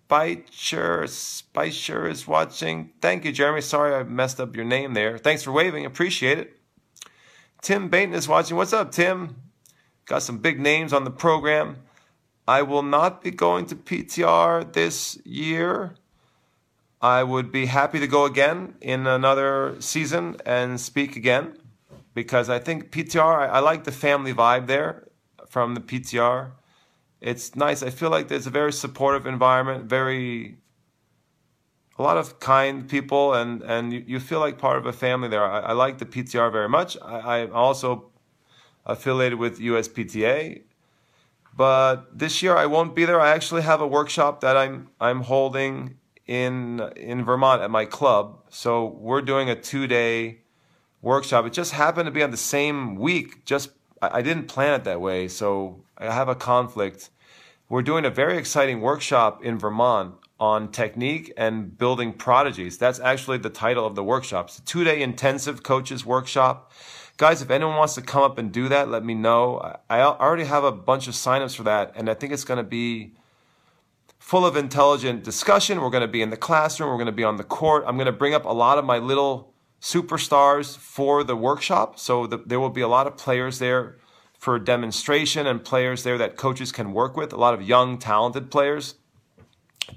Spicer, 0.07 1.05
Spicer 1.05 2.07
is 2.07 2.25
watching. 2.25 2.91
Thank 3.01 3.25
you, 3.25 3.33
Jeremy. 3.33 3.59
Sorry 3.59 3.93
I 3.93 4.03
messed 4.03 4.39
up 4.39 4.55
your 4.55 4.63
name 4.63 4.93
there. 4.93 5.17
Thanks 5.17 5.43
for 5.43 5.51
waving. 5.51 5.85
Appreciate 5.85 6.37
it. 6.37 6.57
Tim 7.61 7.89
Baton 7.89 8.13
is 8.13 8.25
watching. 8.25 8.55
What's 8.55 8.71
up, 8.71 8.93
Tim? 8.93 9.35
Got 10.05 10.23
some 10.23 10.37
big 10.37 10.61
names 10.61 10.93
on 10.93 11.03
the 11.03 11.11
program. 11.11 11.79
I 12.47 12.61
will 12.61 12.83
not 12.83 13.21
be 13.21 13.31
going 13.31 13.65
to 13.65 13.75
PTR 13.75 14.71
this 14.71 15.19
year. 15.25 15.95
I 17.01 17.23
would 17.23 17.51
be 17.51 17.65
happy 17.65 17.99
to 17.99 18.07
go 18.07 18.23
again 18.23 18.75
in 18.79 19.07
another 19.07 19.75
season 19.79 20.37
and 20.45 20.79
speak 20.79 21.17
again 21.17 21.57
because 22.13 22.49
I 22.49 22.59
think 22.59 22.91
PTR, 22.91 23.39
I, 23.39 23.45
I, 23.47 23.59
like 23.59 23.83
the 23.83 23.91
family 23.91 24.33
vibe 24.33 24.67
there 24.67 25.09
from 25.49 25.75
the 25.75 25.81
PTR. 25.81 26.51
It's 27.27 27.57
nice. 27.57 27.83
I 27.83 27.89
feel 27.89 28.09
like 28.09 28.29
there's 28.29 28.47
a 28.47 28.55
very 28.61 28.71
supportive 28.71 29.27
environment, 29.27 29.83
very 29.89 30.55
a 31.99 32.01
lot 32.01 32.15
of 32.15 32.39
kind 32.39 32.87
people, 32.87 33.33
and 33.33 33.61
and 33.63 33.91
you, 33.91 34.01
you 34.07 34.19
feel 34.21 34.39
like 34.39 34.57
part 34.57 34.77
of 34.77 34.85
a 34.85 34.93
family 34.93 35.27
there. 35.27 35.43
I, 35.43 35.59
I 35.59 35.73
like 35.73 35.97
the 35.97 36.05
PTR 36.05 36.49
very 36.53 36.69
much. 36.69 36.95
I, 37.03 37.41
I'm 37.41 37.53
also 37.53 38.11
affiliated 38.85 39.39
with 39.39 39.59
USPTA, 39.59 40.61
but 41.53 42.17
this 42.17 42.41
year 42.41 42.55
I 42.55 42.65
won't 42.65 42.95
be 42.95 43.03
there. 43.03 43.19
I 43.19 43.31
actually 43.31 43.63
have 43.63 43.81
a 43.81 43.87
workshop 43.87 44.39
that 44.39 44.55
I'm 44.55 44.87
I'm 45.01 45.23
holding 45.23 45.97
in 46.27 46.79
in 46.95 47.25
Vermont 47.25 47.61
at 47.61 47.69
my 47.69 47.83
club. 47.83 48.39
So 48.49 48.85
we're 48.85 49.21
doing 49.33 49.49
a 49.49 49.55
two 49.55 49.85
day 49.85 50.43
workshop. 51.01 51.45
It 51.45 51.51
just 51.51 51.73
happened 51.73 52.05
to 52.05 52.11
be 52.11 52.23
on 52.23 52.31
the 52.31 52.37
same 52.55 52.95
week. 52.95 53.43
Just 53.43 53.71
I 54.01 54.21
didn't 54.21 54.47
plan 54.47 54.75
it 54.75 54.85
that 54.85 55.01
way, 55.01 55.27
so 55.27 55.83
I 55.97 56.13
have 56.13 56.29
a 56.29 56.35
conflict. 56.35 57.09
We're 57.69 57.81
doing 57.81 58.05
a 58.05 58.09
very 58.09 58.37
exciting 58.37 58.79
workshop 58.79 59.43
in 59.43 59.59
Vermont 59.59 60.15
on 60.39 60.71
technique 60.71 61.33
and 61.35 61.77
building 61.77 62.13
prodigies. 62.13 62.77
That's 62.77 62.97
actually 62.97 63.39
the 63.39 63.49
title 63.49 63.85
of 63.85 63.93
the 63.93 64.05
workshop. 64.05 64.47
It's 64.47 64.59
a 64.59 64.61
two-day 64.61 65.01
intensive 65.01 65.63
coaches 65.63 66.05
workshop. 66.05 66.71
Guys, 67.17 67.41
if 67.41 67.49
anyone 67.49 67.75
wants 67.75 67.95
to 67.95 68.01
come 68.01 68.23
up 68.23 68.37
and 68.37 68.53
do 68.53 68.69
that, 68.69 68.87
let 68.87 69.03
me 69.03 69.15
know. 69.15 69.75
I 69.89 69.99
already 69.99 70.45
have 70.45 70.63
a 70.63 70.71
bunch 70.71 71.09
of 71.09 71.13
signups 71.13 71.57
for 71.57 71.63
that, 71.63 71.91
and 71.97 72.09
I 72.09 72.13
think 72.13 72.31
it's 72.31 72.45
going 72.45 72.57
to 72.57 72.63
be 72.63 73.15
full 74.17 74.45
of 74.45 74.55
intelligent 74.55 75.25
discussion. 75.25 75.81
We're 75.81 75.89
going 75.89 76.01
to 76.01 76.07
be 76.07 76.21
in 76.21 76.29
the 76.29 76.37
classroom. 76.37 76.89
We're 76.89 76.95
going 76.95 77.07
to 77.07 77.11
be 77.11 77.25
on 77.25 77.35
the 77.35 77.43
court. 77.43 77.83
I'm 77.85 77.97
going 77.97 78.05
to 78.05 78.13
bring 78.13 78.33
up 78.33 78.45
a 78.45 78.53
lot 78.53 78.77
of 78.77 78.85
my 78.85 78.97
little 78.97 79.51
superstars 79.81 80.77
for 80.77 81.21
the 81.25 81.35
workshop. 81.35 81.99
So 81.99 82.27
the, 82.27 82.37
there 82.37 82.61
will 82.61 82.69
be 82.69 82.81
a 82.81 82.87
lot 82.87 83.07
of 83.07 83.17
players 83.17 83.59
there 83.59 83.97
for 84.37 84.59
demonstration 84.59 85.47
and 85.47 85.63
players 85.63 86.03
there 86.03 86.17
that 86.17 86.37
coaches 86.37 86.71
can 86.71 86.93
work 86.93 87.17
with, 87.17 87.33
a 87.33 87.37
lot 87.37 87.53
of 87.53 87.61
young, 87.61 87.97
talented 87.97 88.51
players, 88.51 88.95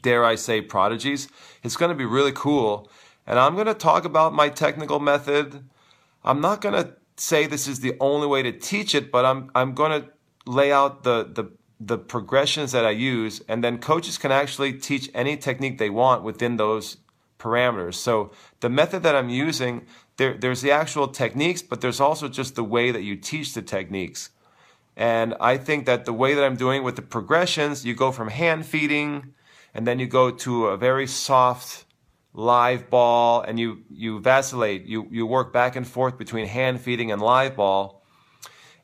dare 0.03 0.25
I 0.25 0.35
say 0.35 0.61
prodigies. 0.61 1.29
It's 1.63 1.77
going 1.77 1.91
to 1.91 1.95
be 1.95 2.05
really 2.05 2.33
cool. 2.33 2.91
And 3.27 3.39
I'm 3.39 3.55
going 3.55 3.67
to 3.67 3.75
talk 3.75 4.05
about 4.05 4.33
my 4.33 4.49
technical 4.49 4.99
method. 4.99 5.65
I'm 6.25 6.41
not 6.41 6.61
going 6.61 6.75
to 6.75 6.95
say 7.17 7.47
this 7.47 7.69
is 7.69 7.81
the 7.81 7.97
only 8.01 8.27
way 8.27 8.43
to 8.43 8.53
teach 8.53 8.95
it, 8.95 9.13
but 9.13 9.25
I'm, 9.25 9.51
I'm 9.55 9.75
going 9.75 10.03
to 10.03 10.09
lay 10.47 10.73
out 10.73 11.03
the, 11.03 11.25
the, 11.25 11.53
the 11.79 11.99
progressions 11.99 12.73
that 12.73 12.85
I 12.85 12.91
use, 12.91 13.43
and 13.47 13.63
then 13.63 13.79
coaches 13.79 14.17
can 14.19 14.33
actually 14.33 14.73
teach 14.73 15.11
any 15.15 15.37
technique 15.37 15.79
they 15.79 15.91
want 15.91 16.23
within 16.23 16.57
those 16.57 16.97
parameters. 17.39 17.95
So 17.95 18.33
the 18.61 18.69
method 18.69 19.03
that 19.03 19.15
I'm 19.15 19.29
using, 19.29 19.87
there, 20.21 20.35
there's 20.35 20.61
the 20.61 20.71
actual 20.71 21.09
techniques, 21.09 21.63
but 21.63 21.81
there's 21.81 21.99
also 21.99 22.29
just 22.29 22.55
the 22.55 22.63
way 22.63 22.91
that 22.91 23.03
you 23.03 23.17
teach 23.17 23.55
the 23.55 23.63
techniques. 23.63 24.29
And 24.95 25.35
I 25.41 25.57
think 25.57 25.87
that 25.87 26.05
the 26.05 26.13
way 26.13 26.35
that 26.35 26.45
I'm 26.45 26.57
doing 26.57 26.83
with 26.83 26.97
the 26.97 27.03
progressions, 27.03 27.87
you 27.87 27.95
go 27.95 28.13
from 28.13 28.29
hand 28.29 28.67
feeding, 28.67 29.33
and 29.73 29.87
then 29.87 29.99
you 29.99 30.07
go 30.07 30.31
to 30.31 30.67
a 30.67 30.77
very 30.77 31.07
soft 31.07 31.87
live 32.35 32.91
ball, 32.91 33.41
and 33.41 33.59
you, 33.59 33.83
you 33.89 34.21
vacillate. 34.21 34.85
You, 34.85 35.09
you 35.11 35.25
work 35.25 35.55
back 35.55 35.75
and 35.75 35.87
forth 35.87 36.19
between 36.19 36.47
hand 36.47 36.83
feeding 36.83 37.11
and 37.11 37.23
live 37.23 37.57
ball. 37.57 38.05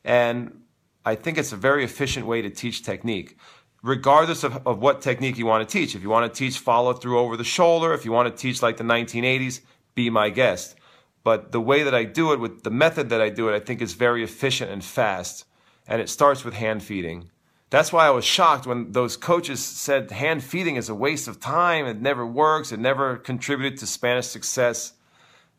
And 0.03 0.63
I 1.05 1.13
think 1.13 1.37
it's 1.37 1.51
a 1.51 1.57
very 1.57 1.83
efficient 1.83 2.25
way 2.25 2.41
to 2.41 2.49
teach 2.49 2.81
technique 2.81 3.37
regardless 3.83 4.43
of, 4.43 4.65
of 4.65 4.79
what 4.79 5.01
technique 5.01 5.37
you 5.37 5.45
want 5.45 5.69
to 5.69 5.71
teach. 5.71 5.93
If 5.93 6.01
you 6.01 6.09
want 6.09 6.33
to 6.33 6.35
teach 6.35 6.57
follow 6.57 6.93
through 6.93 7.19
over 7.19 7.37
the 7.37 7.43
shoulder, 7.43 7.93
if 7.93 8.05
you 8.05 8.11
want 8.11 8.35
to 8.35 8.41
teach 8.41 8.63
like 8.63 8.77
the 8.77 8.83
1980s, 8.83 9.61
be 9.93 10.09
my 10.09 10.31
guest. 10.31 10.76
But 11.23 11.51
the 11.51 11.61
way 11.61 11.83
that 11.83 11.93
I 11.93 12.03
do 12.03 12.31
it, 12.31 12.39
with 12.39 12.63
the 12.63 12.69
method 12.69 13.09
that 13.09 13.21
I 13.21 13.29
do 13.29 13.49
it, 13.49 13.55
I 13.55 13.59
think 13.59 13.81
is 13.81 13.93
very 13.93 14.23
efficient 14.23 14.71
and 14.71 14.83
fast. 14.83 15.45
And 15.87 16.01
it 16.01 16.09
starts 16.09 16.43
with 16.45 16.53
hand 16.53 16.83
feeding. 16.83 17.29
That's 17.69 17.91
why 17.91 18.07
I 18.07 18.11
was 18.11 18.23
shocked 18.23 18.65
when 18.65 18.93
those 18.93 19.17
coaches 19.17 19.63
said 19.63 20.11
hand 20.11 20.43
feeding 20.43 20.77
is 20.77 20.87
a 20.87 20.95
waste 20.95 21.27
of 21.27 21.39
time. 21.39 21.85
It 21.85 22.01
never 22.01 22.25
works. 22.25 22.71
It 22.71 22.79
never 22.79 23.17
contributed 23.17 23.77
to 23.79 23.87
Spanish 23.87 24.27
success. 24.27 24.93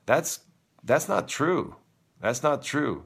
That's, 0.06 0.40
that's 0.82 1.08
not 1.08 1.28
true. 1.28 1.76
That's 2.20 2.42
not 2.42 2.62
true. 2.62 3.04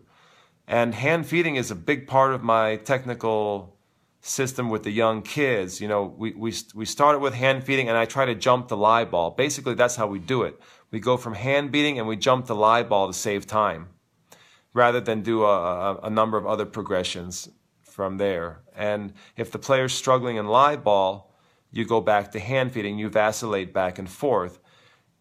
And 0.69 0.95
hand 0.95 1.27
feeding 1.27 1.57
is 1.57 1.71
a 1.71 1.75
big 1.75 2.07
part 2.07 2.33
of 2.33 2.43
my 2.43 2.77
technical 2.77 3.77
system 4.21 4.71
with 4.71 4.85
the 4.85 4.93
young 4.93 5.23
kids. 5.23 5.81
You 5.81 5.89
know, 5.89 6.15
we, 6.17 6.33
we, 6.33 6.55
we 6.75 6.85
started 6.85 7.19
with 7.19 7.35
hand 7.35 7.65
feeding 7.65 7.89
and 7.89 7.99
I 7.99 8.05
try 8.05 8.25
to 8.25 8.37
jump 8.37 8.69
the 8.69 8.77
live 8.77 9.11
ball. 9.11 9.33
Basically, 9.33 9.75
that's 9.75 9.97
how 9.97 10.07
we 10.07 10.21
do 10.21 10.43
it. 10.43 10.61
We 10.93 11.01
go 11.01 11.17
from 11.17 11.35
hand 11.35 11.73
feeding 11.73 11.99
and 11.99 12.07
we 12.07 12.17
jump 12.17 12.47
the 12.47 12.55
live 12.55 12.91
ball 12.91 13.09
to 13.09 13.13
save 13.13 13.47
time 13.47 13.89
rather 14.75 15.01
than 15.01 15.23
do 15.23 15.45
a, 15.45 15.97
a, 16.03 16.11
number 16.11 16.39
of 16.39 16.47
other 16.47 16.65
progressions 16.65 17.49
from 17.83 18.19
there. 18.19 18.61
And 18.75 19.13
if 19.37 19.51
the 19.51 19.59
player's 19.59 19.93
struggling 19.93 20.37
in 20.37 20.47
live 20.47 20.85
ball, 20.85 21.35
you 21.71 21.85
go 21.85 22.01
back 22.01 22.33
to 22.33 22.41
hand 22.41 22.73
feeding, 22.73 22.99
you 22.99 23.09
vacillate 23.09 23.75
back 23.75 23.99
and 23.99 24.09
forth. 24.09 24.61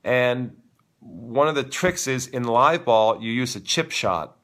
And 0.03 0.57
one 0.99 1.47
of 1.47 1.55
the 1.55 1.63
tricks 1.63 2.07
is 2.07 2.27
in 2.27 2.43
live 2.43 2.85
ball, 2.85 3.21
you 3.21 3.31
use 3.31 3.55
a 3.55 3.59
chip 3.59 3.91
shot. 3.91 4.37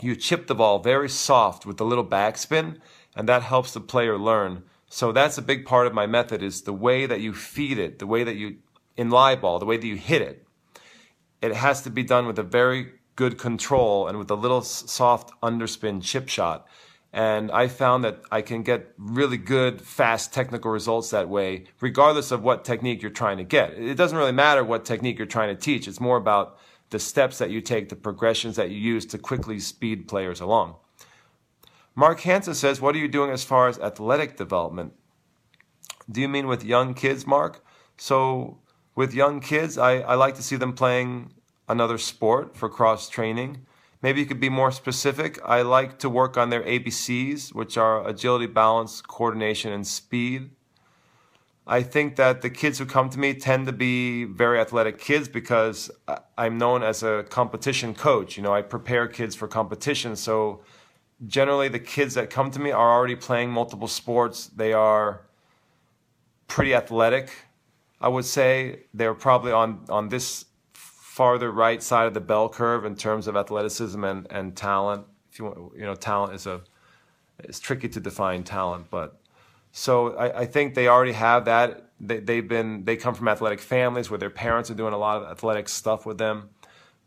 You 0.00 0.14
chip 0.14 0.46
the 0.46 0.54
ball 0.54 0.78
very 0.78 1.08
soft 1.08 1.66
with 1.66 1.80
a 1.80 1.84
little 1.84 2.06
backspin, 2.06 2.78
and 3.16 3.28
that 3.28 3.42
helps 3.42 3.72
the 3.72 3.80
player 3.80 4.16
learn. 4.16 4.62
So 4.88 5.12
that's 5.12 5.36
a 5.36 5.42
big 5.42 5.66
part 5.66 5.86
of 5.86 5.94
my 5.94 6.06
method 6.06 6.42
is 6.42 6.62
the 6.62 6.72
way 6.72 7.06
that 7.06 7.20
you 7.20 7.34
feed 7.34 7.78
it, 7.78 7.98
the 7.98 8.06
way 8.06 8.24
that 8.24 8.36
you 8.36 8.58
in 8.98 9.08
live 9.08 9.40
ball, 9.40 9.58
the 9.58 9.64
way 9.64 9.78
that 9.78 9.86
you 9.86 9.96
hit 9.96 10.20
it. 10.20 10.44
It 11.40 11.54
has 11.54 11.80
to 11.82 11.90
be 11.90 12.02
done 12.02 12.26
with 12.26 12.38
a 12.38 12.42
very 12.42 12.88
good 13.14 13.38
control 13.38 14.08
and 14.08 14.18
with 14.18 14.30
a 14.30 14.34
little 14.34 14.60
soft 14.60 15.30
underspin 15.40 16.02
chip 16.02 16.28
shot. 16.28 16.66
And 17.12 17.50
I 17.50 17.68
found 17.68 18.04
that 18.04 18.20
I 18.30 18.42
can 18.42 18.62
get 18.62 18.92
really 18.98 19.38
good, 19.38 19.80
fast 19.80 20.34
technical 20.34 20.70
results 20.70 21.10
that 21.10 21.28
way, 21.28 21.64
regardless 21.80 22.32
of 22.32 22.42
what 22.42 22.64
technique 22.64 23.00
you're 23.00 23.10
trying 23.10 23.38
to 23.38 23.44
get. 23.44 23.72
It 23.72 23.94
doesn't 23.94 24.18
really 24.18 24.32
matter 24.32 24.62
what 24.62 24.84
technique 24.84 25.16
you're 25.16 25.26
trying 25.26 25.54
to 25.54 25.60
teach. 25.60 25.88
It's 25.88 26.00
more 26.00 26.16
about 26.16 26.58
the 26.90 26.98
steps 26.98 27.38
that 27.38 27.50
you 27.50 27.60
take, 27.60 27.88
the 27.88 27.96
progressions 27.96 28.56
that 28.56 28.70
you 28.70 28.78
use 28.78 29.06
to 29.06 29.18
quickly 29.18 29.60
speed 29.60 30.08
players 30.08 30.40
along. 30.40 30.74
Mark 31.94 32.20
Hansen 32.20 32.54
says, 32.54 32.80
What 32.80 32.94
are 32.94 32.98
you 32.98 33.08
doing 33.08 33.30
as 33.30 33.44
far 33.44 33.68
as 33.68 33.78
athletic 33.78 34.36
development? 34.36 34.92
Do 36.10 36.20
you 36.20 36.28
mean 36.28 36.46
with 36.46 36.64
young 36.64 36.94
kids, 36.94 37.26
Mark? 37.26 37.64
So, 37.96 38.58
with 38.98 39.14
young 39.14 39.38
kids, 39.38 39.78
I, 39.78 40.00
I 40.00 40.16
like 40.16 40.34
to 40.34 40.42
see 40.42 40.56
them 40.56 40.72
playing 40.72 41.30
another 41.68 41.98
sport 41.98 42.56
for 42.56 42.68
cross 42.68 43.08
training. 43.08 43.64
Maybe 44.02 44.18
you 44.18 44.26
could 44.26 44.40
be 44.40 44.48
more 44.48 44.72
specific. 44.72 45.38
I 45.44 45.62
like 45.62 46.00
to 46.00 46.10
work 46.10 46.36
on 46.36 46.50
their 46.50 46.64
ABCs, 46.64 47.54
which 47.54 47.78
are 47.78 48.04
agility, 48.08 48.46
balance, 48.46 49.00
coordination, 49.00 49.72
and 49.72 49.86
speed. 49.86 50.50
I 51.64 51.80
think 51.84 52.16
that 52.16 52.42
the 52.42 52.50
kids 52.50 52.80
who 52.80 52.86
come 52.86 53.08
to 53.10 53.20
me 53.20 53.34
tend 53.34 53.66
to 53.66 53.72
be 53.72 54.24
very 54.24 54.58
athletic 54.58 54.98
kids 54.98 55.28
because 55.28 55.92
I'm 56.36 56.58
known 56.58 56.82
as 56.82 57.04
a 57.04 57.24
competition 57.30 57.94
coach. 57.94 58.36
You 58.36 58.42
know, 58.42 58.52
I 58.52 58.62
prepare 58.62 59.06
kids 59.06 59.36
for 59.36 59.46
competition. 59.46 60.16
So 60.16 60.64
generally, 61.24 61.68
the 61.68 61.78
kids 61.78 62.14
that 62.14 62.30
come 62.30 62.50
to 62.50 62.58
me 62.58 62.72
are 62.72 62.90
already 62.96 63.14
playing 63.14 63.50
multiple 63.52 63.86
sports. 63.86 64.48
They 64.48 64.72
are 64.72 65.20
pretty 66.48 66.74
athletic. 66.74 67.30
I 68.00 68.08
would 68.08 68.24
say 68.24 68.84
they're 68.94 69.14
probably 69.14 69.52
on, 69.52 69.84
on 69.88 70.08
this 70.08 70.44
farther 70.72 71.50
right 71.50 71.82
side 71.82 72.06
of 72.06 72.14
the 72.14 72.20
bell 72.20 72.48
curve 72.48 72.84
in 72.84 72.94
terms 72.94 73.26
of 73.26 73.36
athleticism 73.36 74.02
and, 74.04 74.26
and 74.30 74.56
talent. 74.56 75.04
If 75.32 75.38
you 75.38 75.46
want, 75.46 75.76
you 75.76 75.84
know, 75.84 75.94
talent 75.94 76.34
is 76.34 76.46
a 76.46 76.62
it's 77.40 77.60
tricky 77.60 77.88
to 77.88 78.00
define 78.00 78.42
talent, 78.44 78.86
but 78.90 79.20
so 79.72 80.16
I, 80.16 80.40
I 80.40 80.46
think 80.46 80.74
they 80.74 80.88
already 80.88 81.12
have 81.12 81.44
that. 81.44 81.90
They, 82.00 82.20
they've 82.20 82.46
been 82.46 82.84
they 82.84 82.96
come 82.96 83.14
from 83.14 83.28
athletic 83.28 83.60
families 83.60 84.10
where 84.10 84.18
their 84.18 84.30
parents 84.30 84.70
are 84.70 84.74
doing 84.74 84.92
a 84.92 84.98
lot 84.98 85.22
of 85.22 85.28
athletic 85.28 85.68
stuff 85.68 86.06
with 86.06 86.18
them. 86.18 86.50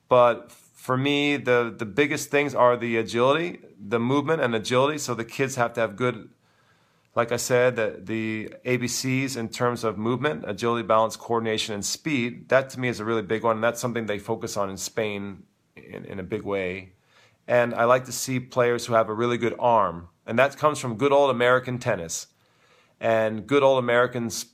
But 0.09 0.51
for 0.51 0.97
me, 0.97 1.37
the 1.37 1.73
the 1.75 1.85
biggest 1.85 2.29
things 2.29 2.53
are 2.53 2.75
the 2.77 2.97
agility, 2.97 3.59
the 3.79 3.99
movement 3.99 4.41
and 4.41 4.53
agility. 4.53 4.97
So 4.97 5.13
the 5.13 5.25
kids 5.25 5.55
have 5.55 5.73
to 5.73 5.81
have 5.81 5.95
good 5.95 6.29
like 7.15 7.31
I 7.31 7.37
said, 7.37 7.75
the, 7.75 7.99
the 8.01 8.53
ABCs 8.65 9.35
in 9.35 9.49
terms 9.49 9.83
of 9.83 9.97
movement, 9.97 10.45
agility, 10.47 10.87
balance, 10.87 11.17
coordination, 11.17 11.73
and 11.73 11.83
speed, 11.83 12.47
that 12.49 12.69
to 12.71 12.79
me 12.79 12.87
is 12.87 12.99
a 12.99 13.05
really 13.05 13.21
big 13.21 13.43
one. 13.43 13.57
And 13.57 13.63
that's 13.63 13.81
something 13.81 14.05
they 14.05 14.19
focus 14.19 14.55
on 14.55 14.69
in 14.69 14.77
Spain 14.77 15.43
in, 15.75 16.05
in 16.05 16.19
a 16.19 16.23
big 16.23 16.43
way. 16.43 16.93
And 17.47 17.73
I 17.73 17.83
like 17.83 18.05
to 18.05 18.13
see 18.13 18.39
players 18.39 18.85
who 18.85 18.93
have 18.93 19.09
a 19.09 19.13
really 19.13 19.37
good 19.37 19.55
arm. 19.59 20.07
And 20.25 20.39
that 20.39 20.57
comes 20.57 20.79
from 20.79 20.95
good 20.95 21.11
old 21.11 21.29
American 21.31 21.79
tennis 21.79 22.27
and 23.01 23.45
good 23.45 23.63
old 23.63 23.79
Americans, 23.79 24.45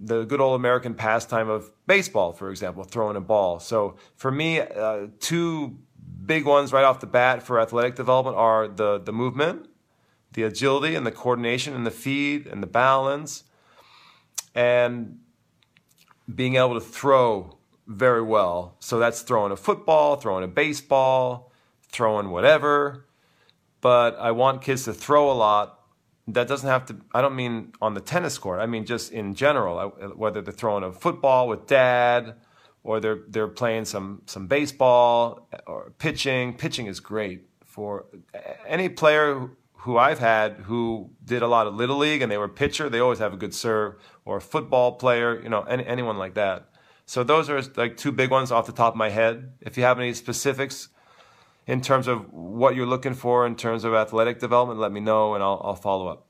the 0.00 0.24
good 0.24 0.40
old 0.40 0.58
American 0.58 0.94
pastime 0.94 1.50
of 1.50 1.70
baseball, 1.86 2.32
for 2.32 2.48
example, 2.48 2.84
throwing 2.84 3.16
a 3.16 3.20
ball. 3.20 3.60
So 3.60 3.96
for 4.16 4.30
me, 4.30 4.60
uh, 4.60 5.08
two 5.20 5.78
big 6.24 6.46
ones 6.46 6.72
right 6.72 6.84
off 6.84 7.00
the 7.00 7.06
bat 7.06 7.42
for 7.42 7.60
athletic 7.60 7.96
development 7.96 8.36
are 8.36 8.68
the, 8.68 8.98
the 8.98 9.12
movement 9.12 9.68
the 10.32 10.42
agility 10.44 10.94
and 10.94 11.06
the 11.06 11.12
coordination 11.12 11.74
and 11.74 11.86
the 11.86 11.90
feed 11.90 12.46
and 12.46 12.62
the 12.62 12.66
balance 12.66 13.44
and 14.54 15.18
being 16.32 16.56
able 16.56 16.74
to 16.74 16.80
throw 16.80 17.58
very 17.86 18.22
well. 18.22 18.76
So 18.80 18.98
that's 18.98 19.22
throwing 19.22 19.52
a 19.52 19.56
football, 19.56 20.16
throwing 20.16 20.44
a 20.44 20.48
baseball, 20.48 21.52
throwing 21.90 22.30
whatever. 22.30 23.06
But 23.80 24.16
I 24.18 24.30
want 24.30 24.62
kids 24.62 24.84
to 24.84 24.92
throw 24.92 25.30
a 25.30 25.34
lot. 25.34 25.80
That 26.28 26.46
doesn't 26.46 26.68
have 26.68 26.86
to, 26.86 26.96
I 27.12 27.20
don't 27.20 27.34
mean 27.34 27.72
on 27.82 27.94
the 27.94 28.00
tennis 28.00 28.38
court. 28.38 28.60
I 28.60 28.66
mean 28.66 28.84
just 28.86 29.12
in 29.12 29.34
general, 29.34 29.78
uh, 29.78 30.08
whether 30.08 30.40
they're 30.40 30.54
throwing 30.54 30.84
a 30.84 30.92
football 30.92 31.48
with 31.48 31.66
dad 31.66 32.36
or 32.84 33.00
they're, 33.00 33.20
they're 33.28 33.48
playing 33.48 33.84
some, 33.84 34.22
some 34.26 34.46
baseball 34.46 35.48
or 35.66 35.92
pitching. 35.98 36.56
Pitching 36.56 36.86
is 36.86 37.00
great 37.00 37.48
for 37.64 38.06
any 38.66 38.88
player 38.88 39.50
who 39.82 39.98
I've 39.98 40.20
had 40.20 40.52
who 40.64 41.10
did 41.24 41.42
a 41.42 41.48
lot 41.48 41.66
of 41.66 41.74
little 41.74 41.96
league 41.96 42.22
and 42.22 42.30
they 42.30 42.38
were 42.38 42.48
pitcher, 42.48 42.88
they 42.88 43.00
always 43.00 43.18
have 43.18 43.32
a 43.32 43.36
good 43.36 43.52
serve, 43.52 43.96
or 44.24 44.36
a 44.36 44.40
football 44.40 44.92
player, 44.92 45.40
you 45.42 45.48
know, 45.48 45.62
any, 45.62 45.84
anyone 45.84 46.18
like 46.18 46.34
that. 46.34 46.68
So 47.04 47.24
those 47.24 47.50
are 47.50 47.60
like 47.76 47.96
two 47.96 48.12
big 48.12 48.30
ones 48.30 48.52
off 48.52 48.66
the 48.66 48.72
top 48.72 48.94
of 48.94 48.96
my 48.96 49.10
head. 49.10 49.54
If 49.60 49.76
you 49.76 49.82
have 49.82 49.98
any 49.98 50.14
specifics 50.14 50.88
in 51.66 51.80
terms 51.80 52.06
of 52.06 52.32
what 52.32 52.76
you're 52.76 52.86
looking 52.86 53.14
for 53.14 53.44
in 53.44 53.56
terms 53.56 53.82
of 53.82 53.92
athletic 53.92 54.38
development, 54.38 54.78
let 54.78 54.92
me 54.92 55.00
know 55.00 55.34
and 55.34 55.42
I'll, 55.42 55.60
I'll 55.64 55.74
follow 55.74 56.06
up. 56.06 56.28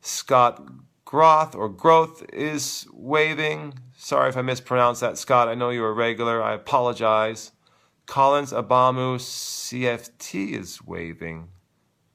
Scott 0.00 0.60
Groth 1.04 1.54
or 1.54 1.68
Growth 1.68 2.24
is 2.32 2.88
waving. 2.92 3.74
Sorry 3.96 4.28
if 4.28 4.36
I 4.36 4.42
mispronounced 4.42 5.00
that, 5.00 5.16
Scott. 5.16 5.46
I 5.46 5.54
know 5.54 5.70
you're 5.70 5.90
a 5.90 5.92
regular. 5.92 6.42
I 6.42 6.54
apologize. 6.54 7.52
Collins 8.06 8.52
Abamu 8.52 9.18
CFT 9.20 10.58
is 10.58 10.84
waving. 10.84 11.50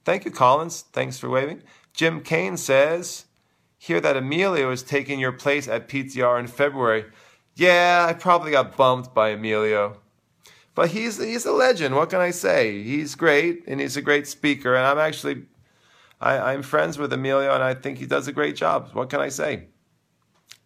Thank 0.10 0.26
you, 0.26 0.32
Collins. 0.32 0.86
Thanks 0.92 1.20
for 1.20 1.30
waving. 1.30 1.62
Jim 1.94 2.22
Kane 2.22 2.58
says, 2.58 3.26
Hear 3.78 4.02
that 4.02 4.18
Emilio 4.18 4.72
is 4.72 4.82
taking 4.82 5.20
your 5.20 5.32
place 5.32 5.68
at 5.68 5.88
PTR 5.88 6.40
in 6.40 6.48
February. 6.48 7.06
Yeah, 7.54 8.08
I 8.10 8.14
probably 8.14 8.50
got 8.50 8.76
bumped 8.76 9.14
by 9.14 9.30
Emilio. 9.30 9.98
But 10.74 10.90
he's, 10.90 11.24
he's 11.24 11.46
a 11.46 11.52
legend. 11.52 11.94
What 11.94 12.10
can 12.10 12.22
I 12.22 12.32
say? 12.32 12.82
He's 12.82 13.14
great, 13.14 13.68
and 13.68 13.80
he's 13.80 13.98
a 13.98 14.02
great 14.02 14.26
speaker. 14.26 14.74
And 14.74 14.84
I'm 14.84 14.98
actually, 14.98 15.44
I, 16.20 16.54
I'm 16.54 16.64
friends 16.64 16.98
with 16.98 17.14
Emilio, 17.14 17.54
and 17.54 17.62
I 17.64 17.76
think 17.76 18.00
he 18.00 18.08
does 18.08 18.28
a 18.28 18.32
great 18.32 18.56
job. 18.56 18.90
What 18.94 19.12
can 19.12 19.20
I 19.20 19.30
say? 19.30 19.66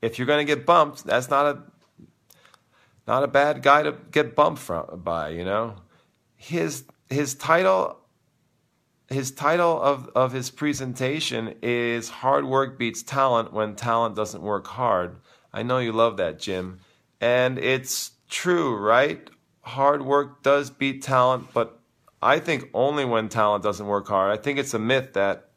If 0.01 0.17
you're 0.17 0.25
going 0.25 0.47
to 0.47 0.55
get 0.55 0.65
bumped, 0.65 1.03
that's 1.03 1.29
not 1.29 1.45
a 1.47 1.63
not 3.05 3.23
a 3.23 3.27
bad 3.27 3.61
guy 3.61 3.83
to 3.83 3.97
get 4.09 4.37
bumped 4.37 4.61
from 4.61 5.01
by. 5.03 5.31
You 5.31 5.43
know, 5.43 5.75
his 6.37 6.85
his 7.09 7.35
title 7.35 7.99
his 9.13 9.31
title 9.31 9.81
of, 9.81 10.09
of 10.15 10.33
his 10.33 10.49
presentation 10.49 11.55
is 11.61 12.09
Hard 12.09 12.45
Work 12.45 12.77
Beats 12.77 13.03
Talent 13.03 13.53
When 13.53 13.75
Talent 13.75 14.15
Doesn't 14.15 14.41
Work 14.41 14.67
Hard. 14.67 15.17
I 15.53 15.63
know 15.63 15.77
you 15.77 15.91
love 15.91 16.17
that, 16.17 16.39
Jim. 16.39 16.79
And 17.21 17.57
it's 17.57 18.11
true, 18.29 18.75
right? 18.75 19.29
Hard 19.61 20.03
work 20.03 20.43
does 20.43 20.69
beat 20.69 21.03
talent, 21.03 21.53
but 21.53 21.79
I 22.21 22.39
think 22.39 22.65
only 22.73 23.05
when 23.05 23.29
talent 23.29 23.63
doesn't 23.63 23.85
work 23.85 24.07
hard. 24.07 24.37
I 24.37 24.41
think 24.41 24.59
it's 24.59 24.73
a 24.73 24.79
myth 24.79 25.13
that 25.13 25.49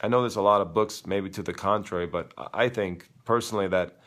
I 0.00 0.08
know 0.08 0.20
there's 0.20 0.36
a 0.36 0.42
lot 0.42 0.60
of 0.60 0.72
books 0.72 1.06
maybe 1.06 1.28
to 1.30 1.42
the 1.42 1.52
contrary, 1.52 2.06
but 2.06 2.32
I 2.54 2.68
think 2.68 3.08
personally 3.24 3.68
that 3.68 3.98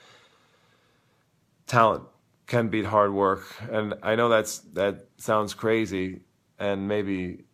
talent 1.67 2.03
can 2.47 2.69
beat 2.69 2.85
hard 2.85 3.13
work. 3.13 3.45
And 3.71 3.95
I 4.01 4.15
know 4.15 4.29
that's 4.29 4.59
that 4.73 5.07
sounds 5.17 5.53
crazy 5.53 6.21
and 6.59 6.87
maybe 6.87 7.44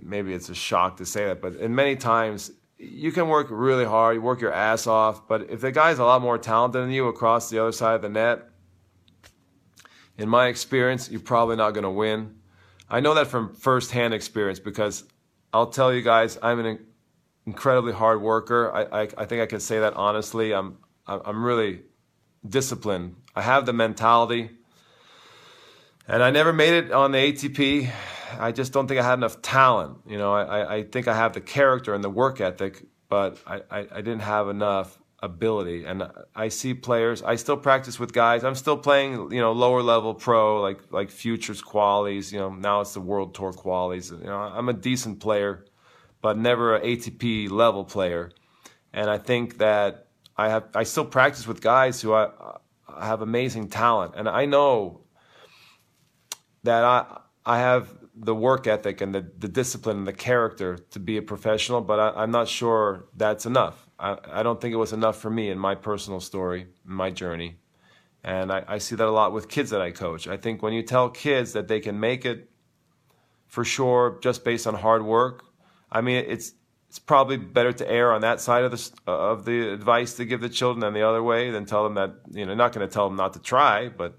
maybe 0.00 0.32
it's 0.32 0.48
a 0.48 0.54
shock 0.54 0.98
to 0.98 1.06
say 1.06 1.26
that, 1.26 1.40
but 1.40 1.56
in 1.56 1.74
many 1.74 1.96
times 1.96 2.50
you 2.78 3.12
can 3.12 3.28
work 3.28 3.48
really 3.50 3.84
hard, 3.84 4.16
you 4.16 4.22
work 4.22 4.40
your 4.40 4.52
ass 4.52 4.86
off, 4.86 5.28
but 5.28 5.50
if 5.50 5.60
the 5.60 5.72
guy's 5.72 5.98
a 5.98 6.04
lot 6.04 6.22
more 6.22 6.38
talented 6.38 6.82
than 6.82 6.90
you 6.90 7.08
across 7.08 7.50
the 7.50 7.58
other 7.58 7.72
side 7.72 7.94
of 7.96 8.02
the 8.02 8.08
net, 8.08 8.48
in 10.16 10.28
my 10.28 10.48
experience, 10.48 11.10
you're 11.10 11.20
probably 11.20 11.56
not 11.56 11.72
going 11.72 11.84
to 11.84 11.90
win. 11.90 12.36
I 12.88 13.00
know 13.00 13.14
that 13.14 13.28
from 13.28 13.54
firsthand 13.54 14.14
experience 14.14 14.58
because 14.58 15.04
I'll 15.52 15.68
tell 15.68 15.92
you 15.92 16.02
guys, 16.02 16.38
I'm 16.42 16.58
an 16.60 16.78
incredibly 17.46 17.92
hard 17.92 18.20
worker. 18.20 18.70
I, 18.72 19.02
I, 19.02 19.08
I 19.16 19.24
think 19.24 19.42
I 19.42 19.46
can 19.46 19.60
say 19.60 19.80
that 19.80 19.94
honestly. 19.94 20.52
I'm, 20.52 20.78
I'm 21.06 21.44
really 21.44 21.82
disciplined. 22.46 23.16
I 23.34 23.42
have 23.42 23.66
the 23.66 23.72
mentality. 23.72 24.50
And 26.06 26.22
I 26.22 26.30
never 26.30 26.52
made 26.52 26.74
it 26.74 26.92
on 26.92 27.12
the 27.12 27.18
ATP 27.18 27.90
I 28.38 28.52
just 28.52 28.72
don't 28.72 28.86
think 28.86 29.00
I 29.00 29.04
had 29.04 29.14
enough 29.14 29.42
talent. 29.42 29.98
You 30.06 30.18
know, 30.18 30.32
I, 30.32 30.76
I 30.76 30.82
think 30.84 31.08
I 31.08 31.14
have 31.14 31.32
the 31.32 31.40
character 31.40 31.94
and 31.94 32.02
the 32.04 32.10
work 32.10 32.40
ethic, 32.40 32.84
but 33.08 33.38
I, 33.46 33.62
I, 33.70 33.78
I 33.80 34.00
didn't 34.00 34.20
have 34.20 34.48
enough 34.48 34.98
ability. 35.22 35.84
And 35.84 36.04
I 36.34 36.48
see 36.48 36.74
players. 36.74 37.22
I 37.22 37.36
still 37.36 37.56
practice 37.56 37.98
with 37.98 38.12
guys. 38.12 38.44
I'm 38.44 38.54
still 38.54 38.76
playing, 38.76 39.32
you 39.32 39.40
know, 39.40 39.52
lower 39.52 39.82
level 39.82 40.14
pro, 40.14 40.60
like 40.60 40.80
like 40.90 41.10
futures 41.10 41.62
qualies. 41.62 42.32
You 42.32 42.38
know, 42.38 42.50
now 42.50 42.80
it's 42.80 42.94
the 42.94 43.00
world 43.00 43.34
tour 43.34 43.52
qualies. 43.52 44.10
You 44.10 44.26
know, 44.26 44.38
I'm 44.38 44.68
a 44.68 44.72
decent 44.72 45.20
player, 45.20 45.66
but 46.22 46.38
never 46.38 46.76
an 46.76 46.82
ATP 46.82 47.50
level 47.50 47.84
player. 47.84 48.30
And 48.92 49.08
I 49.08 49.18
think 49.18 49.58
that 49.58 50.08
I 50.36 50.48
have. 50.48 50.64
I 50.74 50.84
still 50.84 51.04
practice 51.04 51.46
with 51.46 51.60
guys 51.60 52.00
who 52.00 52.12
I, 52.12 52.30
I 52.88 53.06
have 53.06 53.22
amazing 53.22 53.68
talent, 53.68 54.14
and 54.16 54.28
I 54.28 54.46
know 54.46 55.02
that 56.64 56.84
I 56.84 57.20
I 57.44 57.58
have 57.58 57.88
the 58.22 58.34
work 58.34 58.66
ethic 58.66 59.00
and 59.00 59.14
the, 59.14 59.26
the 59.38 59.48
discipline 59.48 59.98
and 59.98 60.06
the 60.06 60.12
character 60.12 60.76
to 60.90 61.00
be 61.00 61.16
a 61.16 61.22
professional, 61.22 61.80
but 61.80 61.98
I, 61.98 62.22
am 62.22 62.30
not 62.30 62.48
sure 62.48 63.06
that's 63.16 63.46
enough. 63.46 63.88
I, 63.98 64.18
I 64.30 64.42
don't 64.42 64.60
think 64.60 64.74
it 64.74 64.76
was 64.76 64.92
enough 64.92 65.18
for 65.18 65.30
me 65.30 65.50
in 65.50 65.58
my 65.58 65.74
personal 65.74 66.20
story, 66.20 66.66
my 66.84 67.10
journey. 67.10 67.56
And 68.22 68.52
I, 68.52 68.62
I 68.68 68.78
see 68.78 68.94
that 68.96 69.06
a 69.06 69.10
lot 69.10 69.32
with 69.32 69.48
kids 69.48 69.70
that 69.70 69.80
I 69.80 69.90
coach. 69.90 70.28
I 70.28 70.36
think 70.36 70.62
when 70.62 70.74
you 70.74 70.82
tell 70.82 71.08
kids 71.08 71.54
that 71.54 71.68
they 71.68 71.80
can 71.80 71.98
make 71.98 72.26
it 72.26 72.50
for 73.46 73.64
sure 73.64 74.18
just 74.22 74.44
based 74.44 74.66
on 74.66 74.74
hard 74.74 75.02
work, 75.02 75.44
I 75.90 76.02
mean, 76.02 76.24
it's 76.28 76.52
it's 76.88 76.98
probably 76.98 77.36
better 77.36 77.72
to 77.72 77.88
err 77.88 78.12
on 78.12 78.20
that 78.22 78.40
side 78.40 78.64
of 78.64 78.72
the 78.72 78.90
of 79.06 79.44
the 79.44 79.72
advice 79.72 80.14
to 80.14 80.24
give 80.24 80.40
the 80.40 80.48
children 80.48 80.80
than 80.80 80.92
the 80.92 81.06
other 81.08 81.22
way 81.22 81.50
than 81.50 81.64
tell 81.64 81.84
them 81.84 81.94
that 81.94 82.16
you 82.32 82.44
know 82.44 82.54
not 82.54 82.72
going 82.72 82.86
to 82.86 82.92
tell 82.92 83.08
them 83.08 83.16
not 83.16 83.32
to 83.34 83.38
try, 83.38 83.88
but 83.88 84.18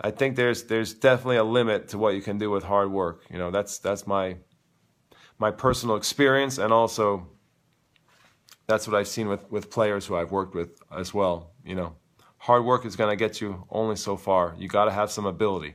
I 0.00 0.10
think 0.10 0.36
there's 0.36 0.64
there's 0.64 0.92
definitely 0.92 1.36
a 1.36 1.44
limit 1.44 1.88
to 1.88 1.98
what 1.98 2.14
you 2.14 2.22
can 2.22 2.38
do 2.38 2.50
with 2.50 2.64
hard 2.64 2.90
work. 2.90 3.24
You 3.30 3.38
know, 3.38 3.50
that's 3.50 3.78
that's 3.78 4.06
my 4.06 4.36
my 5.38 5.50
personal 5.50 5.96
experience, 5.96 6.58
and 6.58 6.72
also 6.72 7.28
that's 8.66 8.88
what 8.88 8.96
I've 8.96 9.08
seen 9.08 9.28
with 9.28 9.50
with 9.50 9.70
players 9.70 10.06
who 10.06 10.16
I've 10.16 10.32
worked 10.32 10.54
with 10.54 10.80
as 10.94 11.14
well. 11.14 11.52
You 11.64 11.76
know, 11.76 11.96
hard 12.38 12.64
work 12.64 12.84
is 12.84 12.96
going 12.96 13.10
to 13.10 13.16
get 13.16 13.40
you 13.40 13.66
only 13.70 13.96
so 13.96 14.16
far. 14.16 14.54
You 14.58 14.68
got 14.68 14.86
to 14.86 14.90
have 14.90 15.10
some 15.10 15.26
ability. 15.26 15.74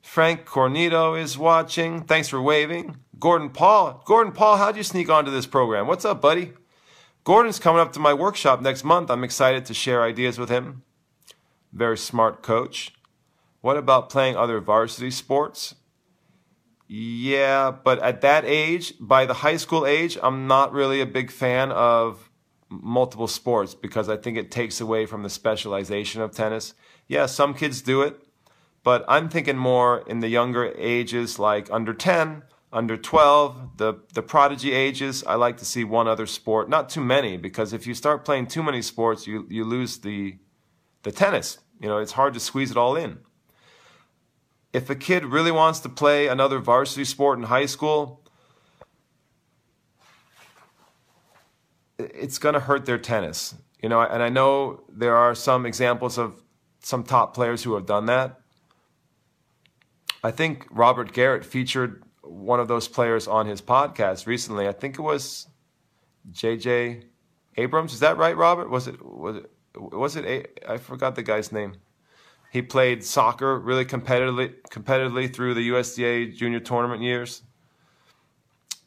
Frank 0.00 0.46
Cornito 0.46 1.20
is 1.20 1.36
watching. 1.36 2.04
Thanks 2.04 2.28
for 2.28 2.40
waving. 2.40 2.96
Gordon 3.18 3.50
Paul. 3.50 4.02
Gordon 4.06 4.32
Paul, 4.32 4.56
how'd 4.56 4.76
you 4.76 4.82
sneak 4.82 5.10
onto 5.10 5.30
this 5.30 5.46
program? 5.46 5.86
What's 5.86 6.06
up, 6.06 6.22
buddy? 6.22 6.54
Gordon's 7.22 7.58
coming 7.58 7.82
up 7.82 7.92
to 7.92 8.00
my 8.00 8.14
workshop 8.14 8.62
next 8.62 8.82
month. 8.82 9.10
I'm 9.10 9.24
excited 9.24 9.66
to 9.66 9.74
share 9.74 10.02
ideas 10.02 10.38
with 10.38 10.48
him 10.48 10.84
very 11.72 11.98
smart 11.98 12.42
coach. 12.42 12.92
What 13.60 13.76
about 13.76 14.10
playing 14.10 14.36
other 14.36 14.60
varsity 14.60 15.10
sports? 15.10 15.74
Yeah, 16.88 17.70
but 17.70 18.00
at 18.00 18.20
that 18.22 18.44
age, 18.44 18.94
by 18.98 19.24
the 19.24 19.34
high 19.34 19.58
school 19.58 19.86
age, 19.86 20.18
I'm 20.22 20.46
not 20.46 20.72
really 20.72 21.00
a 21.00 21.06
big 21.06 21.30
fan 21.30 21.70
of 21.70 22.30
multiple 22.68 23.28
sports 23.28 23.74
because 23.74 24.08
I 24.08 24.16
think 24.16 24.36
it 24.36 24.50
takes 24.50 24.80
away 24.80 25.06
from 25.06 25.22
the 25.22 25.30
specialization 25.30 26.20
of 26.22 26.32
tennis. 26.32 26.74
Yeah, 27.06 27.26
some 27.26 27.54
kids 27.54 27.82
do 27.82 28.02
it, 28.02 28.20
but 28.82 29.04
I'm 29.06 29.28
thinking 29.28 29.56
more 29.56 30.02
in 30.06 30.20
the 30.20 30.28
younger 30.28 30.72
ages 30.76 31.38
like 31.38 31.70
under 31.70 31.92
10, 31.92 32.42
under 32.72 32.96
12, 32.96 33.76
the 33.78 33.94
the 34.14 34.22
prodigy 34.22 34.72
ages, 34.72 35.24
I 35.24 35.34
like 35.34 35.56
to 35.58 35.64
see 35.64 35.84
one 35.84 36.06
other 36.06 36.26
sport, 36.26 36.68
not 36.68 36.88
too 36.88 37.00
many 37.00 37.36
because 37.36 37.72
if 37.72 37.86
you 37.86 37.94
start 37.94 38.24
playing 38.24 38.46
too 38.46 38.62
many 38.62 38.82
sports, 38.82 39.26
you 39.26 39.46
you 39.50 39.64
lose 39.64 39.98
the 39.98 40.38
the 41.02 41.12
tennis. 41.12 41.58
You 41.80 41.88
know, 41.88 41.98
it's 41.98 42.12
hard 42.12 42.34
to 42.34 42.40
squeeze 42.40 42.70
it 42.70 42.76
all 42.76 42.96
in. 42.96 43.18
If 44.72 44.88
a 44.88 44.94
kid 44.94 45.24
really 45.24 45.50
wants 45.50 45.80
to 45.80 45.88
play 45.88 46.28
another 46.28 46.58
varsity 46.58 47.04
sport 47.04 47.38
in 47.38 47.44
high 47.44 47.66
school, 47.66 48.22
it's 51.98 52.38
going 52.38 52.54
to 52.54 52.60
hurt 52.60 52.86
their 52.86 52.98
tennis. 52.98 53.54
You 53.82 53.88
know, 53.88 54.00
and 54.00 54.22
I 54.22 54.28
know 54.28 54.84
there 54.88 55.16
are 55.16 55.34
some 55.34 55.66
examples 55.66 56.18
of 56.18 56.42
some 56.80 57.02
top 57.02 57.34
players 57.34 57.62
who 57.62 57.74
have 57.74 57.86
done 57.86 58.06
that. 58.06 58.40
I 60.22 60.30
think 60.30 60.66
Robert 60.70 61.12
Garrett 61.12 61.44
featured 61.44 62.02
one 62.22 62.60
of 62.60 62.68
those 62.68 62.88
players 62.88 63.26
on 63.26 63.46
his 63.46 63.62
podcast 63.62 64.26
recently. 64.26 64.68
I 64.68 64.72
think 64.72 64.98
it 64.98 65.02
was 65.02 65.48
JJ 66.30 67.04
Abrams. 67.56 67.94
Is 67.94 68.00
that 68.00 68.18
right, 68.18 68.36
Robert? 68.36 68.68
Was 68.68 68.86
it 68.86 69.04
was 69.04 69.36
it 69.36 69.50
was 69.74 70.16
it 70.16 70.24
a, 70.24 70.72
I 70.72 70.78
forgot 70.78 71.14
the 71.14 71.22
guy's 71.22 71.52
name. 71.52 71.76
He 72.50 72.62
played 72.62 73.04
soccer 73.04 73.58
really 73.58 73.84
competitively 73.84 74.54
competitively 74.70 75.32
through 75.32 75.54
the 75.54 75.62
USTA 75.62 76.32
junior 76.36 76.60
tournament 76.60 77.02
years. 77.02 77.42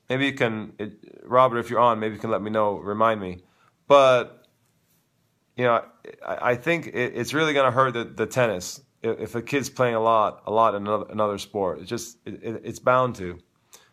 Maybe 0.09 0.25
you 0.25 0.33
can, 0.33 0.73
it, 0.77 0.93
Robert, 1.23 1.59
if 1.59 1.69
you're 1.69 1.79
on, 1.79 1.99
maybe 1.99 2.15
you 2.15 2.19
can 2.19 2.29
let 2.29 2.41
me 2.41 2.51
know, 2.51 2.77
remind 2.77 3.21
me. 3.21 3.43
But 3.87 4.47
you 5.55 5.63
know, 5.63 5.85
I, 6.25 6.51
I 6.51 6.55
think 6.55 6.87
it, 6.87 7.13
it's 7.15 7.33
really 7.33 7.53
going 7.53 7.65
to 7.65 7.71
hurt 7.71 7.93
the, 7.93 8.03
the 8.03 8.25
tennis 8.25 8.81
if, 9.03 9.35
a 9.35 9.41
kid's 9.41 9.69
playing 9.69 9.95
a 9.95 9.99
lot, 9.99 10.43
a 10.45 10.51
lot 10.51 10.75
in 10.75 10.83
another, 10.87 11.05
another 11.09 11.37
sport. 11.37 11.79
It's 11.79 11.89
just 11.89 12.17
it, 12.25 12.61
it's 12.63 12.79
bound 12.79 13.15
to. 13.15 13.39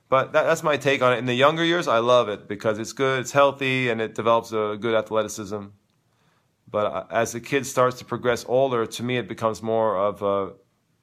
But 0.09 0.33
that, 0.33 0.45
that's 0.45 0.63
my 0.63 0.77
take 0.77 1.03
on 1.03 1.13
it. 1.13 1.19
In 1.19 1.27
the 1.27 1.35
younger 1.35 1.65
years, 1.65 1.89
I 1.89 1.99
love 1.99 2.29
it 2.29 2.49
because 2.49 2.79
it's 2.79 2.93
good, 2.93 3.21
it's 3.21 3.33
healthy, 3.33 3.91
and 3.91 4.01
it 4.01 4.15
develops 4.15 4.53
a 4.53 4.77
good 4.81 4.95
athleticism. 4.95 5.67
But 6.71 6.87
uh, 6.87 7.05
as 7.11 7.33
the 7.33 7.41
kid 7.41 7.67
starts 7.67 7.99
to 7.99 8.05
progress 8.05 8.45
older, 8.49 8.87
to 8.87 9.03
me, 9.03 9.17
it 9.17 9.29
becomes 9.29 9.63
more 9.63 9.99
of 9.99 10.23
a 10.23 10.53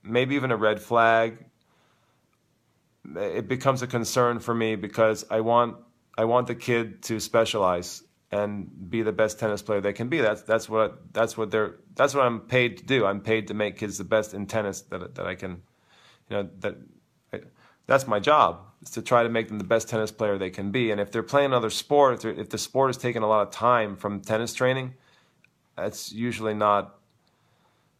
maybe 0.03 0.36
even 0.36 0.51
a 0.51 0.57
red 0.57 0.80
flag. 0.80 1.45
It 3.15 3.47
becomes 3.47 3.82
a 3.82 3.88
concern 3.88 4.39
for 4.39 4.53
me 4.53 4.76
because 4.76 5.26
I 5.30 5.41
want 5.41 5.78
I 6.18 6.26
want 6.26 6.47
the 6.47 6.55
kid 6.55 7.03
to 7.03 7.20
specialize 7.20 8.03
and 8.32 8.89
be 8.89 9.01
the 9.01 9.13
best 9.13 9.39
tennis 9.39 9.61
player 9.61 9.80
they 9.80 9.93
can 9.93 10.09
be. 10.09 10.20
That's 10.20 10.41
that's 10.41 10.68
what 10.68 11.13
that's 11.13 11.38
what 11.38 11.51
they're 11.51 11.76
that's 11.95 12.13
what 12.13 12.26
I'm 12.26 12.41
paid 12.41 12.78
to 12.78 12.86
do. 12.86 13.05
I'm 13.05 13.22
paid 13.22 13.47
to 13.47 13.53
make 13.53 13.78
kids 13.78 13.97
the 13.97 14.03
best 14.03 14.34
in 14.34 14.45
tennis 14.45 14.82
that 14.84 15.15
that 15.15 15.26
I 15.26 15.36
can, 15.36 15.61
you 16.30 16.38
know 16.38 16.49
that. 16.59 16.76
I, 17.34 17.41
that's 17.88 18.05
my 18.05 18.20
job 18.20 18.59
is 18.82 18.91
to 18.91 19.01
try 19.01 19.24
to 19.24 19.30
make 19.30 19.47
them 19.47 19.57
the 19.57 19.63
best 19.63 19.89
tennis 19.89 20.11
player 20.11 20.38
they 20.38 20.49
can 20.49 20.72
be. 20.72 20.91
And 20.91 20.99
if 20.99 21.09
they're 21.09 21.24
playing 21.24 21.47
another 21.47 21.70
sport, 21.70 22.26
if, 22.26 22.38
if 22.38 22.49
the 22.49 22.57
sport 22.57 22.89
is 22.89 22.97
taking 22.97 23.24
a 23.24 23.28
lot 23.28 23.47
of 23.47 23.51
time 23.51 23.95
from 23.95 24.20
tennis 24.20 24.53
training, 24.53 24.93
that's 25.78 26.12
usually 26.12 26.54
not 26.54 26.96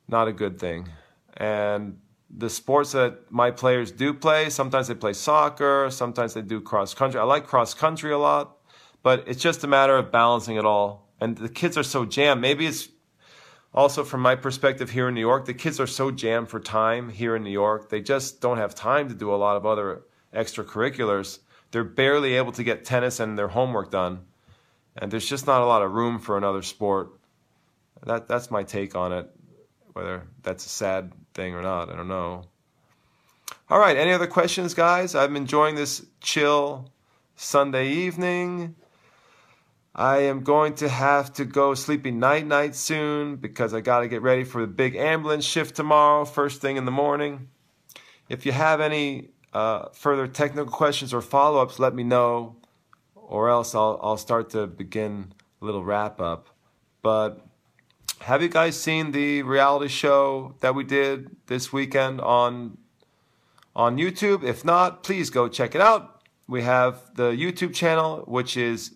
not 0.08 0.28
a 0.28 0.34
good 0.34 0.60
thing. 0.60 0.90
And 1.36 2.00
the 2.30 2.50
sports 2.50 2.92
that 2.94 3.32
my 3.32 3.52
players 3.52 3.92
do 3.92 4.14
play, 4.14 4.50
sometimes 4.50 4.88
they 4.88 4.96
play 4.96 5.14
soccer, 5.14 5.90
sometimes 5.92 6.34
they 6.34 6.42
do 6.42 6.62
cross 6.62 6.94
country. 6.94 7.20
I 7.20 7.24
like 7.24 7.46
cross 7.46 7.74
country 7.74 8.12
a 8.12 8.18
lot, 8.18 8.58
but 9.04 9.24
it's 9.28 9.42
just 9.42 9.64
a 9.64 9.68
matter 9.68 9.98
of 9.98 10.12
balancing 10.12 10.56
it 10.56 10.66
all. 10.66 11.08
And 11.20 11.38
the 11.38 11.50
kids 11.50 11.78
are 11.78 11.84
so 11.84 12.06
jammed. 12.06 12.42
Maybe 12.42 12.66
it's 12.66 12.90
also 13.74 14.04
from 14.04 14.22
my 14.22 14.36
perspective 14.36 14.91
here 14.91 15.08
in 15.08 15.14
New 15.14 15.22
York, 15.22 15.45
the 15.45 15.54
kids 15.54 15.80
are 15.80 15.88
so 15.88 16.10
jammed 16.10 16.49
for 16.49 16.60
time 16.60 17.10
here 17.10 17.36
in 17.36 17.44
New 17.44 17.52
York. 17.52 17.90
They 17.90 18.02
just 18.02 18.41
don't 18.41 18.58
have 18.58 18.74
time 18.74 19.10
to 19.10 19.16
do 19.16 19.34
a 19.34 19.36
lot 19.36 19.58
of 19.58 19.66
other 19.66 20.04
extracurriculars. 20.34 21.40
They're 21.72 21.84
barely 21.84 22.36
able 22.36 22.54
to 22.54 22.64
get 22.64 22.86
tennis 22.86 23.20
and 23.20 23.38
their 23.38 23.49
homework 23.49 23.91
done. 23.91 24.22
And 24.95 25.12
there's 25.12 25.28
just 25.28 25.45
not 25.45 25.62
a 25.62 25.66
lot 25.66 25.84
of 25.84 25.91
room 25.91 26.18
for 26.18 26.38
another 26.38 26.62
sport 26.62 27.16
that 28.08 28.28
that's 28.28 28.50
my 28.50 28.64
take 28.64 28.96
on 28.96 29.12
it. 29.12 29.30
Whether 29.94 30.24
that's 30.44 30.66
a 30.66 30.70
sad 30.70 31.12
thing 31.34 31.54
or 31.56 31.62
not, 31.62 31.90
I 31.90 31.96
don't 31.96 32.08
know. 32.08 32.44
All 33.70 33.80
right, 33.80 33.98
any 33.98 34.14
other 34.14 34.28
questions, 34.28 34.74
guys? 34.74 35.14
I'm 35.14 35.36
enjoying 35.36 35.76
this 35.76 36.06
chill 36.22 36.92
Sunday 37.36 37.90
evening. 37.90 38.76
I 39.94 40.20
am 40.20 40.44
going 40.44 40.76
to 40.76 40.88
have 40.88 41.34
to 41.34 41.46
go 41.46 41.74
sleepy 41.74 42.12
night 42.12 42.46
night 42.46 42.76
soon 42.76 43.36
because 43.38 43.74
I 43.74 43.82
got 43.82 44.02
to 44.02 44.08
get 44.08 44.22
ready 44.22 44.44
for 44.44 44.62
the 44.62 44.68
big 44.68 44.96
ambulance 44.96 45.44
shift 45.44 45.76
tomorrow, 45.76 46.24
first 46.24 46.62
thing 46.62 46.78
in 46.78 46.86
the 46.86 46.92
morning. 46.92 47.50
If 48.30 48.46
you 48.46 48.52
have 48.52 48.80
any 48.80 49.30
uh, 49.54 49.90
further 49.94 50.28
technical 50.28 50.72
questions 50.72 51.14
or 51.14 51.22
follow 51.22 51.62
ups, 51.62 51.80
let 51.80 51.96
me 51.96 52.04
know, 52.04 52.58
or 53.16 53.50
else 53.50 53.74
I'll, 53.74 54.00
I'll 54.04 54.18
start 54.18 54.52
to 54.52 54.68
begin 54.68 55.34
a 55.62 55.66
little 55.66 55.84
wrap 55.84 56.22
up. 56.22 56.50
But 57.02 57.47
have 58.22 58.41
you 58.41 58.49
guys 58.49 58.80
seen 58.80 59.11
the 59.11 59.44
reality 59.44 59.88
show 59.88 60.56
that 60.60 60.76
we 60.76 60.84
did 60.84 61.35
this 61.48 61.72
weekend 61.72 62.22
on 62.22 62.77
on 63.76 63.98
YouTube? 63.98 64.44
If 64.44 64.65
not, 64.65 65.03
please 65.03 65.30
go 65.30 65.48
check 65.48 65.76
it 65.76 65.81
out. 65.81 66.22
We 66.48 66.64
have 66.64 67.15
the 67.15 67.31
YouTube 67.31 67.73
channel, 67.73 68.23
which 68.26 68.57
is 68.57 68.95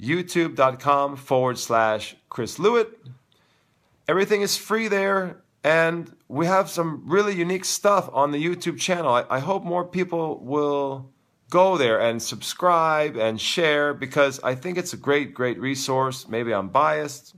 youtube.com 0.00 1.16
forward 1.16 1.58
slash 1.58 2.16
Chris 2.28 2.58
Lewit. 2.58 2.88
Everything 4.08 4.42
is 4.42 4.56
free 4.56 4.88
there, 4.88 5.42
and 5.64 6.14
we 6.28 6.46
have 6.46 6.68
some 6.68 7.02
really 7.06 7.34
unique 7.34 7.64
stuff 7.64 8.08
on 8.12 8.30
the 8.30 8.44
YouTube 8.44 8.78
channel. 8.78 9.12
I, 9.12 9.24
I 9.30 9.38
hope 9.38 9.64
more 9.64 9.84
people 9.84 10.38
will 10.44 11.10
go 11.50 11.78
there 11.78 12.00
and 12.00 12.20
subscribe 12.20 13.16
and 13.16 13.40
share 13.40 13.94
because 13.94 14.40
I 14.42 14.54
think 14.54 14.78
it's 14.78 14.92
a 14.92 14.96
great, 14.96 15.32
great 15.32 15.58
resource. 15.58 16.28
Maybe 16.28 16.52
I'm 16.52 16.68
biased 16.68 17.34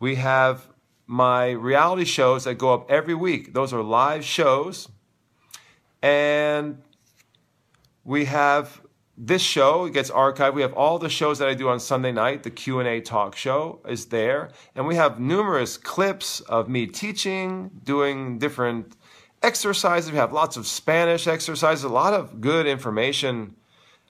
we 0.00 0.16
have 0.16 0.68
my 1.06 1.50
reality 1.50 2.04
shows 2.04 2.44
that 2.44 2.54
go 2.56 2.74
up 2.74 2.90
every 2.90 3.14
week. 3.14 3.54
Those 3.54 3.72
are 3.72 3.82
live 3.82 4.24
shows. 4.24 4.88
And 6.02 6.82
we 8.04 8.26
have 8.26 8.82
this 9.16 9.42
show. 9.42 9.86
It 9.86 9.94
gets 9.94 10.10
archived. 10.10 10.54
We 10.54 10.62
have 10.62 10.74
all 10.74 10.98
the 10.98 11.08
shows 11.08 11.40
that 11.40 11.48
i 11.48 11.54
do 11.54 11.68
on 11.68 11.80
sunday 11.80 12.12
night. 12.12 12.44
The 12.44 12.50
q&a 12.50 13.00
talk 13.00 13.34
show 13.34 13.80
is 13.88 14.06
there. 14.06 14.50
And 14.76 14.86
we 14.86 14.94
have 14.94 15.18
numerous 15.18 15.76
clips 15.76 16.40
of 16.40 16.68
me 16.68 16.86
teaching 16.86 17.70
doing 17.82 18.38
different 18.38 18.96
exercises. 19.42 20.12
We 20.12 20.18
have 20.18 20.32
lots 20.32 20.56
of 20.56 20.66
spanish 20.66 21.26
exercises 21.26 21.84
a 21.84 21.88
lot 21.88 22.14
of 22.14 22.40
good 22.40 22.66
information. 22.66 23.56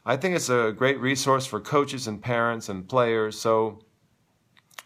I 0.05 0.16
think 0.16 0.36
it's 0.36 0.51
a 0.51 0.74
great 0.77 1.01
resource 1.01 1.47
for 1.47 1.60
coaches 1.60 2.06
and 2.06 2.23
parents 2.23 2.69
and 2.69 2.89
players. 2.89 3.39
So 3.39 3.81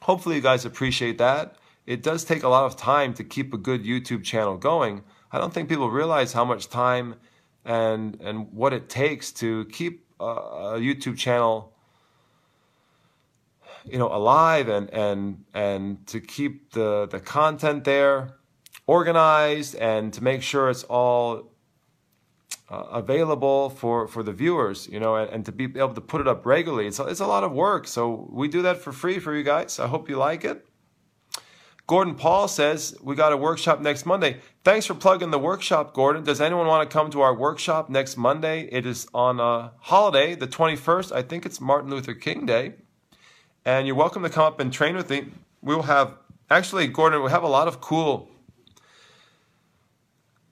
hopefully 0.03 0.37
you 0.37 0.43
guys 0.43 0.65
appreciate 0.65 1.19
that. 1.19 1.57
It 1.87 2.03
does 2.03 2.25
take 2.25 2.43
a 2.43 2.49
lot 2.49 2.65
of 2.65 2.77
time 2.77 3.13
to 3.15 3.25
keep 3.25 3.53
a 3.53 3.59
good 3.59 3.85
youtube 3.85 4.23
channel 4.23 4.57
going. 4.57 5.03
I 5.33 5.39
don't 5.39 5.53
think 5.53 5.69
people 5.69 5.91
realize 5.91 6.33
how 6.33 6.45
much 6.45 6.69
time 6.69 7.17
and 7.65 8.21
and 8.21 8.53
what 8.53 8.73
it 8.73 8.89
takes 8.89 9.33
to 9.33 9.65
keep 9.67 10.05
a 10.21 10.79
YouTube 10.79 11.17
channel, 11.17 11.73
you 13.85 13.99
know, 13.99 14.13
alive 14.13 14.69
and 14.69 14.91
and 14.91 15.45
and 15.55 16.07
to 16.09 16.21
keep 16.21 16.73
the 16.73 17.07
the 17.07 17.21
content 17.21 17.85
there 17.85 18.35
organized 18.87 19.75
and 19.77 20.13
to 20.13 20.23
make 20.23 20.43
sure 20.43 20.71
it's 20.71 20.85
all 20.85 21.52
uh, 22.73 22.87
available 22.91 23.69
for 23.69 24.09
for 24.09 24.23
the 24.23 24.33
viewers, 24.33 24.89
you 24.89 24.99
know, 24.99 25.17
and, 25.17 25.31
and 25.31 25.45
to 25.45 25.53
be 25.53 25.65
able 25.65 25.95
to 25.95 26.01
put 26.01 26.21
it 26.21 26.29
up 26.29 26.47
regularly. 26.47 26.87
It's 26.87 26.99
it's 26.99 27.21
a 27.21 27.27
lot 27.27 27.45
of 27.45 27.53
work, 27.53 27.87
so 27.87 28.29
we 28.33 28.49
do 28.49 28.63
that 28.63 28.79
for 28.79 28.93
free 28.93 29.19
for 29.19 29.35
you 29.37 29.43
guys. 29.43 29.79
I 29.79 29.87
hope 29.87 30.09
you 30.09 30.17
like 30.17 30.45
it. 30.45 30.67
Gordon 31.87 32.15
Paul 32.15 32.49
says, 32.49 32.97
We 33.03 33.15
got 33.15 33.33
a 33.33 33.37
workshop 33.37 33.81
next 33.81 34.07
Monday. 34.07 34.39
Thanks 34.65 34.87
for 34.87 34.95
plugging 34.95 35.31
the 35.31 35.39
workshop, 35.39 35.93
Gordon. 35.93 36.25
Does 36.25 36.41
anyone 36.41 36.67
want 36.67 36.89
to 36.89 36.93
come 36.93 37.11
to 37.11 37.21
our 37.21 37.35
workshop 37.35 37.91
next 37.91 38.17
Monday? 38.17 38.69
It 38.73 38.87
is 38.87 39.07
on 39.13 39.41
a 39.41 39.73
holiday, 39.81 40.35
the 40.35 40.47
21st. 40.47 41.13
I 41.13 41.21
think 41.21 41.45
it's 41.45 41.61
Martin 41.61 41.91
Luther 41.91 42.15
King 42.15 42.47
Day. 42.47 42.75
And 43.67 43.87
you're 43.87 43.97
welcome 43.97 44.23
to 44.23 44.31
come 44.31 44.45
up 44.45 44.59
and 44.61 44.73
train 44.73 44.97
with 44.97 45.11
me. 45.11 45.27
We 45.61 45.75
will 45.75 45.83
have, 45.83 46.17
actually, 46.49 46.87
Gordon, 46.87 47.23
we 47.23 47.31
have 47.31 47.43
a 47.43 47.49
lot 47.49 47.69
of 47.69 47.81
cool, 47.81 48.31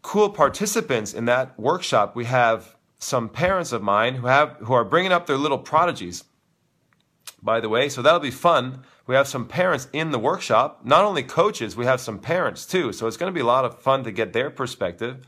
cool 0.02 0.30
participants 0.30 1.12
in 1.12 1.26
that 1.26 1.58
workshop. 1.58 2.16
We 2.16 2.24
have 2.26 2.76
some 2.98 3.28
parents 3.28 3.72
of 3.72 3.82
mine 3.82 4.14
who 4.16 4.26
have 4.26 4.56
who 4.60 4.72
are 4.72 4.84
bringing 4.84 5.12
up 5.12 5.26
their 5.26 5.38
little 5.38 5.58
prodigies 5.58 6.24
by 7.42 7.58
the 7.58 7.68
way 7.68 7.88
so 7.88 8.02
that'll 8.02 8.20
be 8.20 8.30
fun 8.30 8.84
we 9.10 9.16
have 9.16 9.26
some 9.26 9.48
parents 9.48 9.88
in 9.92 10.12
the 10.12 10.20
workshop, 10.20 10.82
not 10.84 11.04
only 11.04 11.24
coaches, 11.24 11.74
we 11.74 11.84
have 11.84 12.00
some 12.00 12.20
parents 12.20 12.64
too. 12.64 12.92
So 12.92 13.08
it's 13.08 13.16
going 13.16 13.32
to 13.32 13.34
be 13.34 13.40
a 13.40 13.44
lot 13.44 13.64
of 13.64 13.80
fun 13.80 14.04
to 14.04 14.12
get 14.12 14.32
their 14.32 14.50
perspective. 14.50 15.26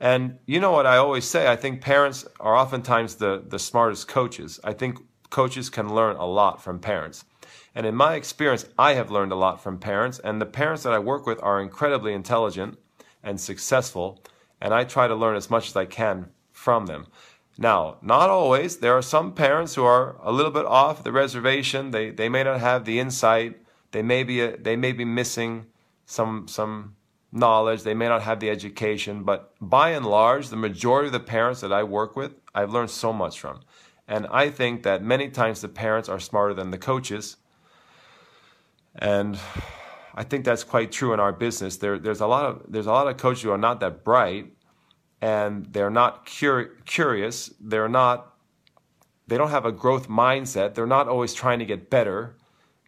And 0.00 0.38
you 0.46 0.58
know 0.58 0.72
what 0.72 0.86
I 0.86 0.96
always 0.96 1.26
say? 1.26 1.46
I 1.46 1.54
think 1.54 1.82
parents 1.82 2.26
are 2.40 2.56
oftentimes 2.56 3.16
the, 3.16 3.44
the 3.46 3.58
smartest 3.58 4.08
coaches. 4.08 4.58
I 4.64 4.72
think 4.72 5.00
coaches 5.28 5.68
can 5.68 5.94
learn 5.94 6.16
a 6.16 6.24
lot 6.24 6.62
from 6.62 6.78
parents. 6.78 7.26
And 7.74 7.84
in 7.84 7.94
my 7.94 8.14
experience, 8.14 8.64
I 8.78 8.94
have 8.94 9.10
learned 9.10 9.32
a 9.32 9.36
lot 9.36 9.62
from 9.62 9.78
parents, 9.78 10.18
and 10.18 10.40
the 10.40 10.46
parents 10.46 10.82
that 10.84 10.94
I 10.94 10.98
work 10.98 11.26
with 11.26 11.42
are 11.42 11.60
incredibly 11.60 12.14
intelligent 12.14 12.78
and 13.22 13.40
successful, 13.40 14.22
and 14.60 14.72
I 14.74 14.84
try 14.84 15.08
to 15.08 15.14
learn 15.14 15.36
as 15.36 15.50
much 15.50 15.68
as 15.68 15.76
I 15.76 15.86
can 15.86 16.30
from 16.52 16.86
them. 16.86 17.06
Now, 17.58 17.98
not 18.00 18.30
always. 18.30 18.78
There 18.78 18.96
are 18.96 19.02
some 19.02 19.34
parents 19.34 19.74
who 19.74 19.84
are 19.84 20.16
a 20.22 20.32
little 20.32 20.50
bit 20.50 20.64
off 20.64 21.04
the 21.04 21.12
reservation. 21.12 21.90
They, 21.90 22.10
they 22.10 22.28
may 22.28 22.42
not 22.42 22.60
have 22.60 22.84
the 22.84 22.98
insight. 22.98 23.60
They 23.92 24.02
may 24.02 24.22
be, 24.22 24.40
a, 24.40 24.56
they 24.56 24.76
may 24.76 24.92
be 24.92 25.04
missing 25.04 25.66
some, 26.06 26.48
some 26.48 26.96
knowledge. 27.32 27.82
They 27.82 27.94
may 27.94 28.08
not 28.08 28.22
have 28.22 28.40
the 28.40 28.48
education. 28.48 29.24
But 29.24 29.52
by 29.60 29.90
and 29.90 30.06
large, 30.06 30.48
the 30.48 30.56
majority 30.56 31.08
of 31.08 31.12
the 31.12 31.20
parents 31.20 31.60
that 31.60 31.72
I 31.72 31.82
work 31.82 32.16
with, 32.16 32.32
I've 32.54 32.72
learned 32.72 32.90
so 32.90 33.12
much 33.12 33.38
from. 33.38 33.60
And 34.08 34.26
I 34.30 34.48
think 34.48 34.82
that 34.84 35.02
many 35.02 35.28
times 35.28 35.60
the 35.60 35.68
parents 35.68 36.08
are 36.08 36.18
smarter 36.18 36.54
than 36.54 36.70
the 36.70 36.78
coaches. 36.78 37.36
And 38.94 39.38
I 40.14 40.24
think 40.24 40.44
that's 40.44 40.64
quite 40.64 40.92
true 40.92 41.12
in 41.12 41.20
our 41.20 41.32
business. 41.32 41.76
There, 41.76 41.98
there's 41.98 42.20
a 42.20 42.26
lot 42.26 42.44
of 42.44 42.64
there's 42.68 42.86
a 42.86 42.92
lot 42.92 43.06
of 43.06 43.16
coaches 43.16 43.42
who 43.42 43.50
are 43.50 43.58
not 43.58 43.80
that 43.80 44.04
bright, 44.04 44.52
and 45.20 45.66
they're 45.72 45.90
not 45.90 46.26
cur- 46.26 46.76
curious. 46.86 47.52
They're 47.60 47.88
not, 47.88 48.34
they 49.26 49.36
don't 49.36 49.50
have 49.50 49.66
a 49.66 49.72
growth 49.72 50.08
mindset. 50.08 50.74
They're 50.74 50.86
not 50.86 51.08
always 51.08 51.34
trying 51.34 51.58
to 51.58 51.64
get 51.64 51.90
better. 51.90 52.36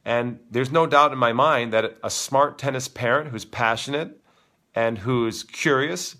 And 0.04 0.40
there's 0.50 0.72
no 0.72 0.86
doubt 0.86 1.12
in 1.12 1.18
my 1.18 1.32
mind 1.32 1.72
that 1.72 1.98
a 2.02 2.10
smart 2.10 2.58
tennis 2.58 2.88
parent 2.88 3.30
who's 3.30 3.44
passionate 3.44 4.20
and 4.74 4.98
who's 4.98 5.44
curious 5.44 6.16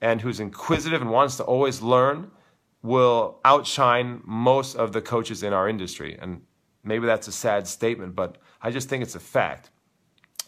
and 0.00 0.20
who's 0.20 0.38
inquisitive 0.38 1.00
and 1.00 1.10
wants 1.10 1.36
to 1.38 1.44
always 1.44 1.82
learn 1.82 2.30
will 2.82 3.40
outshine 3.44 4.20
most 4.24 4.76
of 4.76 4.92
the 4.92 5.00
coaches 5.00 5.42
in 5.42 5.52
our 5.52 5.68
industry. 5.68 6.16
And 6.20 6.42
maybe 6.84 7.06
that's 7.06 7.26
a 7.26 7.32
sad 7.32 7.66
statement, 7.66 8.14
but 8.14 8.36
I 8.60 8.70
just 8.70 8.88
think 8.88 9.02
it's 9.02 9.14
a 9.14 9.20
fact. 9.20 9.70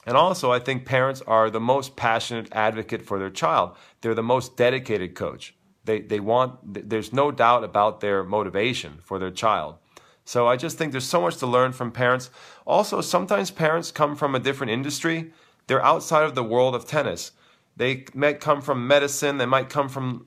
And 0.06 0.16
also, 0.16 0.52
I 0.52 0.60
think 0.60 0.86
parents 0.86 1.20
are 1.26 1.50
the 1.50 1.60
most 1.60 1.96
passionate 1.96 2.48
advocate 2.52 3.02
for 3.02 3.18
their 3.18 3.30
child. 3.30 3.76
They're 4.00 4.14
the 4.14 4.22
most 4.22 4.56
dedicated 4.56 5.16
coach. 5.16 5.54
They, 5.84 6.00
they 6.00 6.20
want, 6.20 6.88
there's 6.88 7.12
no 7.12 7.32
doubt 7.32 7.64
about 7.64 8.00
their 8.00 8.22
motivation 8.22 8.98
for 9.02 9.18
their 9.18 9.32
child. 9.32 9.76
So 10.24 10.46
I 10.46 10.56
just 10.56 10.78
think 10.78 10.92
there's 10.92 11.08
so 11.08 11.20
much 11.20 11.36
to 11.38 11.46
learn 11.46 11.72
from 11.72 11.90
parents. 11.90 12.30
Also, 12.64 13.00
sometimes 13.00 13.50
parents 13.50 13.92
come 13.92 14.16
from 14.16 14.34
a 14.34 14.40
different 14.40 14.72
industry. 14.72 15.32
They're 15.66 15.84
outside 15.84 16.24
of 16.24 16.34
the 16.34 16.42
world 16.42 16.74
of 16.74 16.86
tennis. 16.86 17.32
They 17.76 18.06
might 18.14 18.40
come 18.40 18.62
from 18.62 18.86
medicine, 18.86 19.38
they 19.38 19.46
might 19.46 19.68
come 19.68 19.88
from 19.88 20.26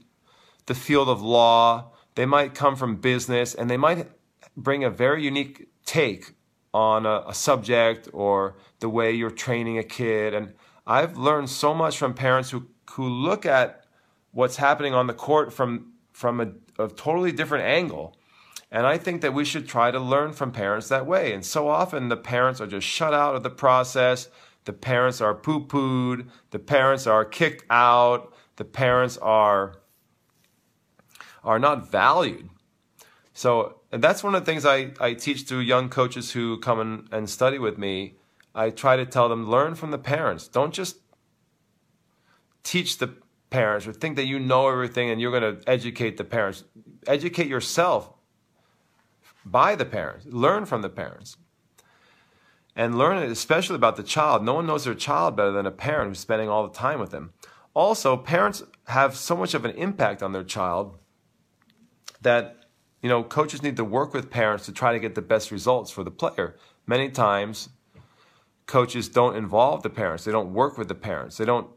the 0.67 0.75
field 0.75 1.09
of 1.09 1.21
law, 1.21 1.91
they 2.15 2.25
might 2.25 2.53
come 2.53 2.75
from 2.75 2.97
business, 2.97 3.55
and 3.55 3.69
they 3.69 3.77
might 3.77 4.07
bring 4.55 4.83
a 4.83 4.89
very 4.89 5.23
unique 5.23 5.67
take 5.85 6.33
on 6.73 7.05
a, 7.05 7.23
a 7.27 7.33
subject 7.33 8.07
or 8.13 8.55
the 8.79 8.89
way 8.89 9.11
you're 9.11 9.31
training 9.31 9.77
a 9.77 9.83
kid. 9.83 10.33
And 10.33 10.53
I've 10.85 11.17
learned 11.17 11.49
so 11.49 11.73
much 11.73 11.97
from 11.97 12.13
parents 12.13 12.49
who, 12.49 12.67
who 12.91 13.07
look 13.07 13.45
at 13.45 13.85
what's 14.31 14.57
happening 14.57 14.93
on 14.93 15.07
the 15.07 15.13
court 15.13 15.53
from, 15.53 15.93
from 16.13 16.39
a, 16.39 16.83
a 16.83 16.87
totally 16.87 17.31
different 17.31 17.65
angle. 17.65 18.15
And 18.71 18.85
I 18.85 18.97
think 18.97 19.21
that 19.21 19.33
we 19.33 19.45
should 19.45 19.67
try 19.67 19.89
to 19.91 19.99
learn 19.99 20.33
from 20.33 20.51
parents 20.51 20.89
that 20.89 21.07
way. 21.07 21.33
And 21.33 21.43
so 21.45 21.67
often 21.67 22.09
the 22.09 22.17
parents 22.17 22.61
are 22.61 22.67
just 22.67 22.85
shut 22.85 23.13
out 23.13 23.35
of 23.35 23.43
the 23.43 23.49
process. 23.49 24.29
The 24.65 24.73
parents 24.73 25.21
are 25.21 25.33
poo 25.33 25.65
pooed. 25.65 26.29
The 26.51 26.59
parents 26.59 27.07
are 27.07 27.25
kicked 27.25 27.65
out. 27.69 28.33
The 28.57 28.65
parents 28.65 29.17
are, 29.17 29.79
are 31.43 31.57
not 31.57 31.89
valued. 31.89 32.49
So 33.33 33.79
that's 33.89 34.23
one 34.23 34.35
of 34.35 34.45
the 34.45 34.51
things 34.51 34.65
I, 34.65 34.91
I 34.99 35.13
teach 35.13 35.47
to 35.47 35.61
young 35.61 35.89
coaches 35.89 36.33
who 36.33 36.59
come 36.59 36.79
and, 36.79 37.07
and 37.11 37.29
study 37.29 37.57
with 37.57 37.77
me. 37.77 38.18
I 38.53 38.69
try 38.69 38.95
to 38.95 39.05
tell 39.05 39.29
them 39.29 39.49
learn 39.49 39.75
from 39.75 39.91
the 39.91 39.97
parents. 39.97 40.47
Don't 40.47 40.73
just 40.73 40.97
teach 42.63 42.97
the 42.97 43.15
parents 43.49 43.87
or 43.87 43.93
think 43.93 44.15
that 44.15 44.25
you 44.25 44.39
know 44.39 44.67
everything 44.69 45.09
and 45.09 45.19
you're 45.19 45.37
going 45.37 45.57
to 45.57 45.69
educate 45.69 46.17
the 46.17 46.23
parents. 46.23 46.63
Educate 47.07 47.47
yourself 47.47 48.11
by 49.45 49.75
the 49.75 49.85
parents. 49.85 50.25
Learn 50.29 50.65
from 50.65 50.81
the 50.81 50.89
parents. 50.89 51.37
And 52.75 52.97
learn 52.97 53.17
especially 53.23 53.75
about 53.75 53.95
the 53.95 54.03
child. 54.03 54.43
No 54.43 54.53
one 54.53 54.67
knows 54.67 54.85
their 54.85 54.93
child 54.93 55.35
better 55.35 55.51
than 55.51 55.65
a 55.65 55.71
parent 55.71 56.09
who's 56.09 56.19
spending 56.19 56.49
all 56.49 56.67
the 56.67 56.73
time 56.73 56.99
with 56.99 57.11
them. 57.11 57.33
Also, 57.73 58.15
parents 58.15 58.63
have 58.87 59.15
so 59.15 59.35
much 59.35 59.53
of 59.53 59.65
an 59.65 59.71
impact 59.71 60.23
on 60.23 60.31
their 60.31 60.43
child 60.43 60.97
that 62.21 62.59
you 63.01 63.09
know, 63.09 63.23
coaches 63.23 63.63
need 63.63 63.77
to 63.77 63.83
work 63.83 64.13
with 64.13 64.29
parents 64.29 64.65
to 64.65 64.71
try 64.71 64.93
to 64.93 64.99
get 64.99 65.15
the 65.15 65.21
best 65.21 65.51
results 65.51 65.89
for 65.91 66.03
the 66.03 66.11
player. 66.11 66.57
Many 66.85 67.09
times, 67.09 67.69
coaches 68.69 69.09
don't 69.09 69.35
involve 69.35 69.81
the 69.81 69.89
parents, 69.89 70.23
they 70.23 70.31
don't 70.31 70.53
work 70.53 70.77
with 70.77 70.87
the 70.87 70.95
parents, 70.95 71.37
they 71.37 71.45
don't 71.45 71.67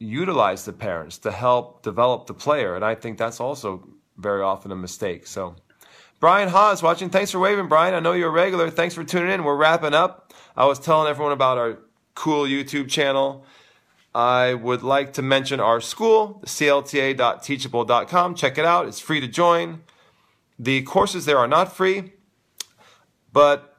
utilize 0.00 0.64
the 0.64 0.72
parents 0.72 1.16
to 1.18 1.30
help 1.30 1.82
develop 1.82 2.26
the 2.26 2.34
player. 2.34 2.74
And 2.74 2.84
I 2.84 2.96
think 2.96 3.16
that's 3.16 3.40
also 3.40 3.88
very 4.18 4.42
often 4.42 4.72
a 4.72 4.76
mistake. 4.76 5.26
So, 5.28 5.54
Brian 6.18 6.48
Haas 6.48 6.82
watching. 6.82 7.08
Thanks 7.08 7.30
for 7.30 7.38
waving, 7.38 7.68
Brian. 7.68 7.94
I 7.94 8.00
know 8.00 8.12
you're 8.12 8.30
a 8.30 8.32
regular. 8.32 8.68
Thanks 8.68 8.94
for 8.94 9.04
tuning 9.04 9.30
in. 9.30 9.44
We're 9.44 9.56
wrapping 9.56 9.94
up. 9.94 10.32
I 10.56 10.66
was 10.66 10.78
telling 10.78 11.08
everyone 11.08 11.32
about 11.32 11.56
our 11.56 11.78
cool 12.14 12.44
YouTube 12.44 12.88
channel. 12.88 13.44
I 14.14 14.54
would 14.54 14.82
like 14.82 15.12
to 15.14 15.22
mention 15.22 15.60
our 15.60 15.80
school, 15.80 16.40
clta.teachable.com. 16.46 18.34
Check 18.34 18.58
it 18.58 18.64
out. 18.64 18.88
It's 18.88 19.00
free 19.00 19.20
to 19.20 19.28
join. 19.28 19.82
The 20.58 20.82
courses 20.82 21.26
there 21.26 21.38
are 21.38 21.48
not 21.48 21.76
free, 21.76 22.12
but 23.32 23.76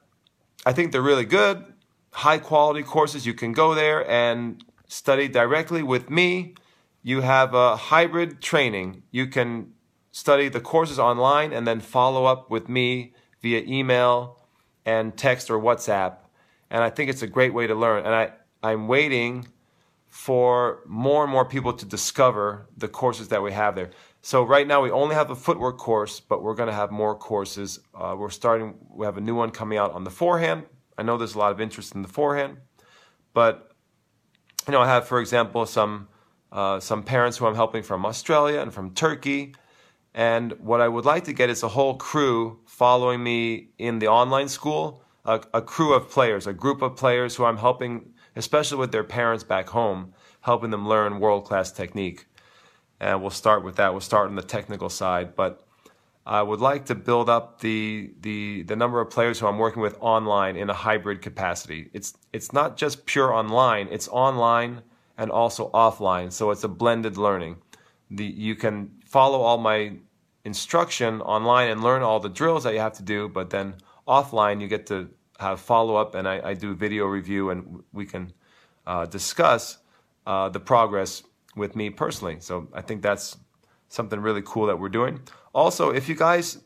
I 0.66 0.74
think 0.74 0.92
they're 0.92 1.02
really 1.02 1.26
good. 1.26 1.75
High 2.16 2.38
quality 2.38 2.82
courses. 2.82 3.26
You 3.26 3.34
can 3.34 3.52
go 3.52 3.76
there 3.76 4.10
and 4.10 4.64
study 4.88 5.28
directly 5.28 5.84
with 5.84 6.10
me. 6.10 6.56
You 7.04 7.22
have 7.22 7.54
a 7.54 7.76
hybrid 7.76 8.42
training. 8.42 9.04
You 9.12 9.28
can 9.28 9.74
study 10.12 10.48
the 10.48 10.62
courses 10.62 10.98
online 10.98 11.52
and 11.52 11.68
then 11.68 11.82
follow 11.82 12.24
up 12.24 12.50
with 12.50 12.70
me 12.70 13.14
via 13.42 13.62
email 13.68 14.40
and 14.86 15.18
text 15.18 15.50
or 15.50 15.60
WhatsApp. 15.60 16.18
And 16.70 16.82
I 16.82 16.90
think 16.90 17.10
it's 17.10 17.22
a 17.22 17.28
great 17.28 17.54
way 17.54 17.68
to 17.68 17.76
learn. 17.76 18.06
And 18.06 18.16
I, 18.16 18.32
I'm 18.64 18.88
waiting 18.88 19.50
for 20.08 20.84
more 20.88 21.24
and 21.24 21.32
more 21.32 21.44
people 21.44 21.74
to 21.74 21.86
discover 21.86 22.70
the 22.78 22.88
courses 22.88 23.28
that 23.28 23.44
we 23.44 23.52
have 23.52 23.76
there. 23.76 23.92
So 24.22 24.42
right 24.42 24.66
now 24.66 24.82
we 24.82 24.90
only 24.90 25.16
have 25.16 25.30
a 25.32 25.36
footwork 25.36 25.78
course, 25.78 26.22
but 26.22 26.42
we're 26.42 26.56
going 26.56 26.70
to 26.70 26.74
have 26.74 26.92
more 26.92 27.14
courses. 27.14 27.82
Uh, 27.94 28.16
we're 28.18 28.30
starting. 28.30 28.76
We 28.90 29.06
have 29.06 29.18
a 29.18 29.22
new 29.22 29.36
one 29.36 29.52
coming 29.52 29.78
out 29.78 29.92
on 29.92 30.06
the 30.06 30.10
forehand. 30.10 30.64
I 30.98 31.04
know 31.04 31.18
there's 31.18 31.36
a 31.36 31.40
lot 31.40 31.52
of 31.52 31.62
interest 31.62 31.96
in 31.96 32.02
the 32.02 32.08
forehand, 32.08 32.58
but 33.34 33.72
you 34.68 34.72
know 34.72 34.82
I 34.82 34.88
have, 34.88 35.08
for 35.08 35.20
example, 35.20 35.66
some 35.66 36.08
uh, 36.52 36.80
some 36.80 37.04
parents 37.04 37.38
who 37.38 37.46
I'm 37.46 37.56
helping 37.56 37.84
from 37.84 38.06
Australia 38.06 38.60
and 38.60 38.74
from 38.74 38.94
Turkey. 38.94 39.56
And 40.14 40.54
what 40.60 40.80
I 40.80 40.88
would 40.88 41.04
like 41.04 41.26
to 41.26 41.34
get 41.34 41.50
is 41.50 41.62
a 41.62 41.68
whole 41.68 41.96
crew 41.98 42.60
following 42.66 43.22
me 43.22 43.72
in 43.78 44.00
the 44.00 44.08
online 44.08 44.48
school, 44.48 45.04
a, 45.26 45.42
a 45.54 45.62
crew 45.62 45.94
of 45.94 46.10
players, 46.10 46.48
a 46.48 46.54
group 46.54 46.82
of 46.82 46.96
players 46.96 47.36
who 47.36 47.44
I'm 47.44 47.58
helping, 47.58 48.14
especially 48.38 48.78
with 48.78 48.94
their 48.94 49.04
parents 49.04 49.44
back 49.44 49.68
home, 49.68 50.14
helping 50.40 50.70
them 50.70 50.88
learn 50.88 51.20
world 51.20 51.44
class 51.44 51.70
technique 51.74 52.28
and 53.00 53.22
we'll 53.22 53.30
start 53.30 53.64
with 53.64 53.76
that. 53.76 53.92
We'll 53.92 54.02
start 54.02 54.30
on 54.30 54.36
the 54.36 54.42
technical 54.42 54.90
side, 54.90 55.36
but 55.36 55.65
I 56.26 56.42
would 56.42 56.60
like 56.60 56.86
to 56.86 56.96
build 56.96 57.30
up 57.30 57.62
the 57.62 58.12
the 58.22 58.64
the 58.64 58.76
number 58.76 59.00
of 59.00 59.10
players 59.12 59.40
who 59.40 59.48
I'm 59.48 59.60
working 59.60 59.82
with 59.82 59.96
online 60.00 60.56
in 60.56 60.70
a 60.70 60.74
hybrid 60.74 61.22
capacity. 61.22 61.90
It's 61.94 62.18
it's 62.34 62.52
not 62.52 62.78
just 62.78 63.06
pure 63.06 63.32
online; 63.32 63.88
it's 63.92 64.08
online 64.08 64.82
and 65.18 65.30
also 65.30 65.70
offline. 65.72 66.32
So 66.32 66.50
it's 66.50 66.64
a 66.64 66.68
blended 66.68 67.18
learning. 67.18 67.58
The 68.10 68.26
you 68.26 68.56
can 68.56 68.92
follow 69.06 69.42
all 69.42 69.60
my 69.60 69.98
instruction 70.44 71.22
online 71.22 71.70
and 71.70 71.84
learn 71.84 72.02
all 72.02 72.20
the 72.20 72.30
drills 72.30 72.64
that 72.64 72.74
you 72.74 72.80
have 72.80 72.94
to 72.94 73.04
do, 73.04 73.30
but 73.30 73.52
then 73.52 73.76
offline 74.08 74.62
you 74.62 74.68
get 74.68 74.88
to 74.88 75.10
have 75.40 75.60
follow 75.60 75.96
up, 75.96 76.16
and 76.16 76.28
I, 76.28 76.50
I 76.50 76.54
do 76.54 76.74
video 76.74 77.06
review, 77.06 77.52
and 77.52 77.84
we 77.94 78.06
can 78.06 78.34
uh, 78.88 79.06
discuss 79.06 79.78
uh, 80.26 80.50
the 80.50 80.60
progress 80.60 81.24
with 81.56 81.76
me 81.76 81.90
personally. 81.92 82.38
So 82.40 82.68
I 82.74 82.82
think 82.82 83.02
that's 83.02 83.38
something 83.90 84.20
really 84.20 84.42
cool 84.44 84.66
that 84.68 84.80
we're 84.80 84.90
doing. 84.90 85.20
Also, 85.56 85.90
if 85.90 86.10
you 86.10 86.16
guys 86.16 86.60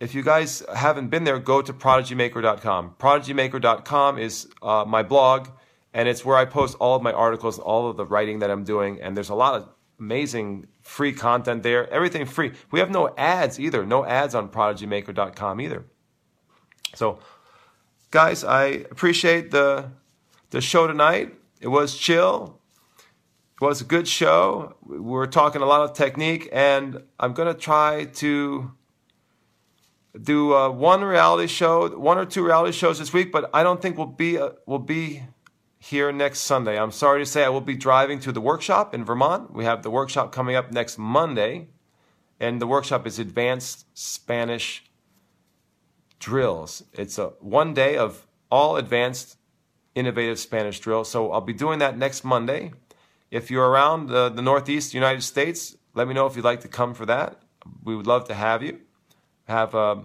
if 0.00 0.14
you 0.14 0.22
guys 0.22 0.62
haven't 0.74 1.08
been 1.08 1.24
there, 1.24 1.38
go 1.38 1.62
to 1.62 1.72
prodigymaker.com. 1.72 2.96
Prodigymaker.com 2.98 4.18
is 4.18 4.48
uh, 4.60 4.84
my 4.86 5.02
blog, 5.02 5.48
and 5.92 6.08
it's 6.08 6.24
where 6.24 6.36
I 6.36 6.46
post 6.46 6.76
all 6.80 6.96
of 6.96 7.02
my 7.02 7.12
articles, 7.12 7.58
all 7.58 7.88
of 7.88 7.96
the 7.96 8.04
writing 8.04 8.40
that 8.40 8.50
I'm 8.50 8.64
doing, 8.64 9.00
and 9.00 9.16
there's 9.16 9.28
a 9.28 9.34
lot 9.34 9.54
of 9.54 9.68
amazing 10.00 10.66
free 10.82 11.12
content 11.12 11.62
there. 11.62 11.88
Everything 11.90 12.26
free. 12.26 12.52
We 12.70 12.80
have 12.80 12.90
no 12.90 13.14
ads 13.16 13.60
either. 13.60 13.86
No 13.86 14.04
ads 14.04 14.34
on 14.34 14.48
prodigymaker.com 14.48 15.60
either. 15.60 15.84
So, 16.94 17.20
guys, 18.10 18.42
I 18.42 18.64
appreciate 18.90 19.50
the 19.50 19.90
the 20.50 20.60
show 20.60 20.86
tonight. 20.86 21.34
It 21.60 21.68
was 21.68 21.96
chill 21.96 22.60
was 23.64 23.80
a 23.80 23.84
good 23.84 24.06
show. 24.06 24.76
We're 24.82 25.26
talking 25.26 25.62
a 25.62 25.66
lot 25.66 25.80
of 25.80 25.94
technique, 25.94 26.48
and 26.52 27.02
I'm 27.18 27.32
going 27.32 27.48
to 27.48 27.58
try 27.58 28.04
to 28.04 28.72
do 30.20 30.54
uh, 30.54 30.68
one 30.70 31.02
reality 31.02 31.46
show, 31.46 31.88
one 31.98 32.18
or 32.18 32.26
two 32.26 32.44
reality 32.44 32.72
shows 32.72 32.98
this 32.98 33.12
week, 33.12 33.32
but 33.32 33.50
I 33.52 33.62
don't 33.62 33.80
think 33.80 33.96
we'll 33.96 34.06
be 34.06 34.38
uh, 34.38 34.50
we'll 34.66 34.78
be 34.78 35.22
here 35.78 36.12
next 36.12 36.40
Sunday. 36.40 36.78
I'm 36.78 36.92
sorry 36.92 37.20
to 37.22 37.26
say 37.26 37.42
I 37.42 37.48
will 37.48 37.60
be 37.60 37.76
driving 37.76 38.20
to 38.20 38.32
the 38.32 38.40
workshop 38.40 38.94
in 38.94 39.04
Vermont. 39.04 39.52
We 39.52 39.64
have 39.64 39.82
the 39.82 39.90
workshop 39.90 40.30
coming 40.30 40.56
up 40.56 40.70
next 40.70 40.98
Monday, 40.98 41.68
and 42.38 42.60
the 42.60 42.66
workshop 42.66 43.06
is 43.06 43.18
Advanced 43.18 43.86
Spanish 43.94 44.84
Drills. 46.20 46.84
It's 46.92 47.18
a 47.18 47.28
one 47.40 47.74
day 47.74 47.96
of 47.96 48.26
all 48.50 48.76
advanced 48.76 49.38
innovative 49.94 50.38
Spanish 50.38 50.80
drills. 50.80 51.10
So 51.10 51.32
I'll 51.32 51.40
be 51.40 51.52
doing 51.52 51.78
that 51.78 51.96
next 51.96 52.24
Monday. 52.24 52.72
If 53.34 53.50
you're 53.50 53.68
around 53.68 54.10
the, 54.10 54.28
the 54.28 54.42
Northeast 54.42 54.94
United 54.94 55.24
States, 55.24 55.76
let 55.92 56.06
me 56.06 56.14
know 56.14 56.26
if 56.26 56.36
you'd 56.36 56.44
like 56.44 56.60
to 56.60 56.68
come 56.68 56.94
for 56.94 57.04
that. 57.06 57.42
We 57.82 57.96
would 57.96 58.06
love 58.06 58.28
to 58.28 58.34
have 58.34 58.62
you. 58.62 58.78
Have 59.48 59.74
a 59.74 60.04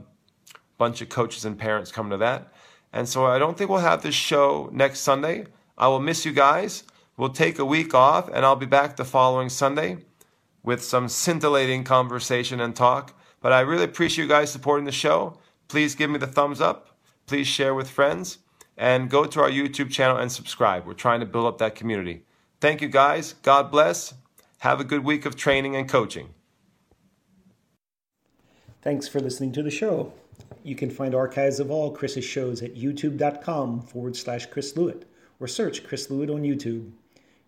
bunch 0.79 1.01
of 1.03 1.09
coaches 1.09 1.45
and 1.45 1.55
parents 1.55 1.91
come 1.91 2.09
to 2.09 2.17
that. 2.17 2.51
And 2.91 3.07
so 3.07 3.27
I 3.27 3.37
don't 3.37 3.55
think 3.55 3.69
we'll 3.69 3.81
have 3.81 4.01
this 4.01 4.15
show 4.15 4.71
next 4.73 5.01
Sunday. 5.01 5.45
I 5.77 5.89
will 5.89 5.99
miss 5.99 6.25
you 6.25 6.31
guys. 6.31 6.85
We'll 7.17 7.29
take 7.29 7.59
a 7.59 7.65
week 7.65 7.93
off, 7.93 8.29
and 8.33 8.43
I'll 8.43 8.55
be 8.55 8.65
back 8.65 8.95
the 8.95 9.05
following 9.05 9.49
Sunday 9.49 9.97
with 10.63 10.83
some 10.83 11.07
scintillating 11.07 11.83
conversation 11.83 12.59
and 12.59 12.75
talk. 12.75 13.15
But 13.41 13.53
I 13.53 13.59
really 13.59 13.83
appreciate 13.83 14.23
you 14.23 14.27
guys 14.27 14.51
supporting 14.51 14.85
the 14.85 14.91
show. 14.91 15.37
Please 15.67 15.93
give 15.93 16.09
me 16.09 16.17
the 16.17 16.25
thumbs 16.25 16.61
up. 16.61 16.97
Please 17.27 17.45
share 17.45 17.75
with 17.75 17.91
friends. 17.91 18.39
And 18.75 19.07
go 19.07 19.25
to 19.25 19.39
our 19.39 19.51
YouTube 19.51 19.91
channel 19.91 20.17
and 20.17 20.31
subscribe. 20.31 20.87
We're 20.87 20.93
trying 20.93 21.19
to 21.19 21.27
build 21.27 21.45
up 21.45 21.59
that 21.59 21.75
community. 21.75 22.23
Thank 22.59 22.81
you, 22.81 22.89
guys. 22.89 23.33
God 23.41 23.71
bless. 23.71 24.13
Have 24.59 24.79
a 24.79 24.83
good 24.83 25.03
week 25.05 25.25
of 25.25 25.35
training 25.35 25.75
and 25.75 25.87
coaching. 25.87 26.33
Thanks 28.81 29.07
for 29.07 29.19
listening 29.19 29.51
to 29.53 29.63
the 29.63 29.71
show. 29.71 30.13
You 30.63 30.75
can 30.75 30.89
find 30.89 31.15
archives 31.15 31.59
of 31.59 31.71
all 31.71 31.91
Chris's 31.91 32.25
shows 32.25 32.61
at 32.61 32.75
youtube.com 32.75 33.81
forward 33.81 34.15
slash 34.15 34.45
Chris 34.47 34.73
Lewit 34.73 35.03
or 35.39 35.47
search 35.47 35.85
Chris 35.85 36.07
Lewit 36.07 36.33
on 36.33 36.43
YouTube. 36.43 36.91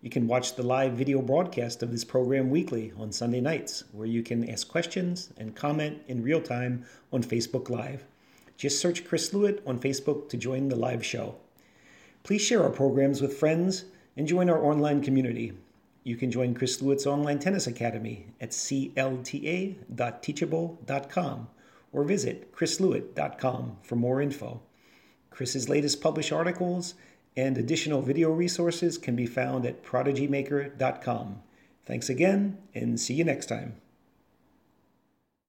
You 0.00 0.10
can 0.10 0.26
watch 0.26 0.56
the 0.56 0.62
live 0.62 0.94
video 0.94 1.20
broadcast 1.22 1.82
of 1.82 1.92
this 1.92 2.04
program 2.04 2.50
weekly 2.50 2.92
on 2.98 3.12
Sunday 3.12 3.40
nights, 3.40 3.84
where 3.92 4.06
you 4.06 4.22
can 4.22 4.48
ask 4.48 4.66
questions 4.66 5.30
and 5.36 5.54
comment 5.54 6.02
in 6.08 6.22
real 6.22 6.40
time 6.40 6.84
on 7.12 7.22
Facebook 7.22 7.70
Live. 7.70 8.04
Just 8.56 8.80
search 8.80 9.04
Chris 9.04 9.30
Lewit 9.30 9.60
on 9.66 9.78
Facebook 9.78 10.28
to 10.30 10.36
join 10.36 10.68
the 10.68 10.76
live 10.76 11.04
show. 11.04 11.36
Please 12.24 12.42
share 12.42 12.62
our 12.62 12.70
programs 12.70 13.20
with 13.20 13.36
friends 13.36 13.84
and 14.16 14.26
join 14.26 14.50
our 14.50 14.64
online 14.64 15.02
community. 15.02 15.52
You 16.04 16.16
can 16.16 16.30
join 16.30 16.54
Chris 16.54 16.80
Lewit's 16.82 17.06
Online 17.06 17.38
Tennis 17.38 17.66
Academy 17.66 18.26
at 18.40 18.50
clta.teachable.com 18.50 21.48
or 21.92 22.04
visit 22.04 22.52
chrislewit.com 22.52 23.76
for 23.82 23.96
more 23.96 24.20
info. 24.20 24.60
Chris's 25.30 25.68
latest 25.68 26.00
published 26.00 26.32
articles 26.32 26.94
and 27.36 27.56
additional 27.56 28.02
video 28.02 28.30
resources 28.30 28.98
can 28.98 29.16
be 29.16 29.26
found 29.26 29.64
at 29.64 29.82
prodigymaker.com. 29.82 31.42
Thanks 31.84 32.08
again, 32.08 32.58
and 32.74 33.00
see 33.00 33.14
you 33.14 33.24
next 33.24 33.46
time. 33.46 33.81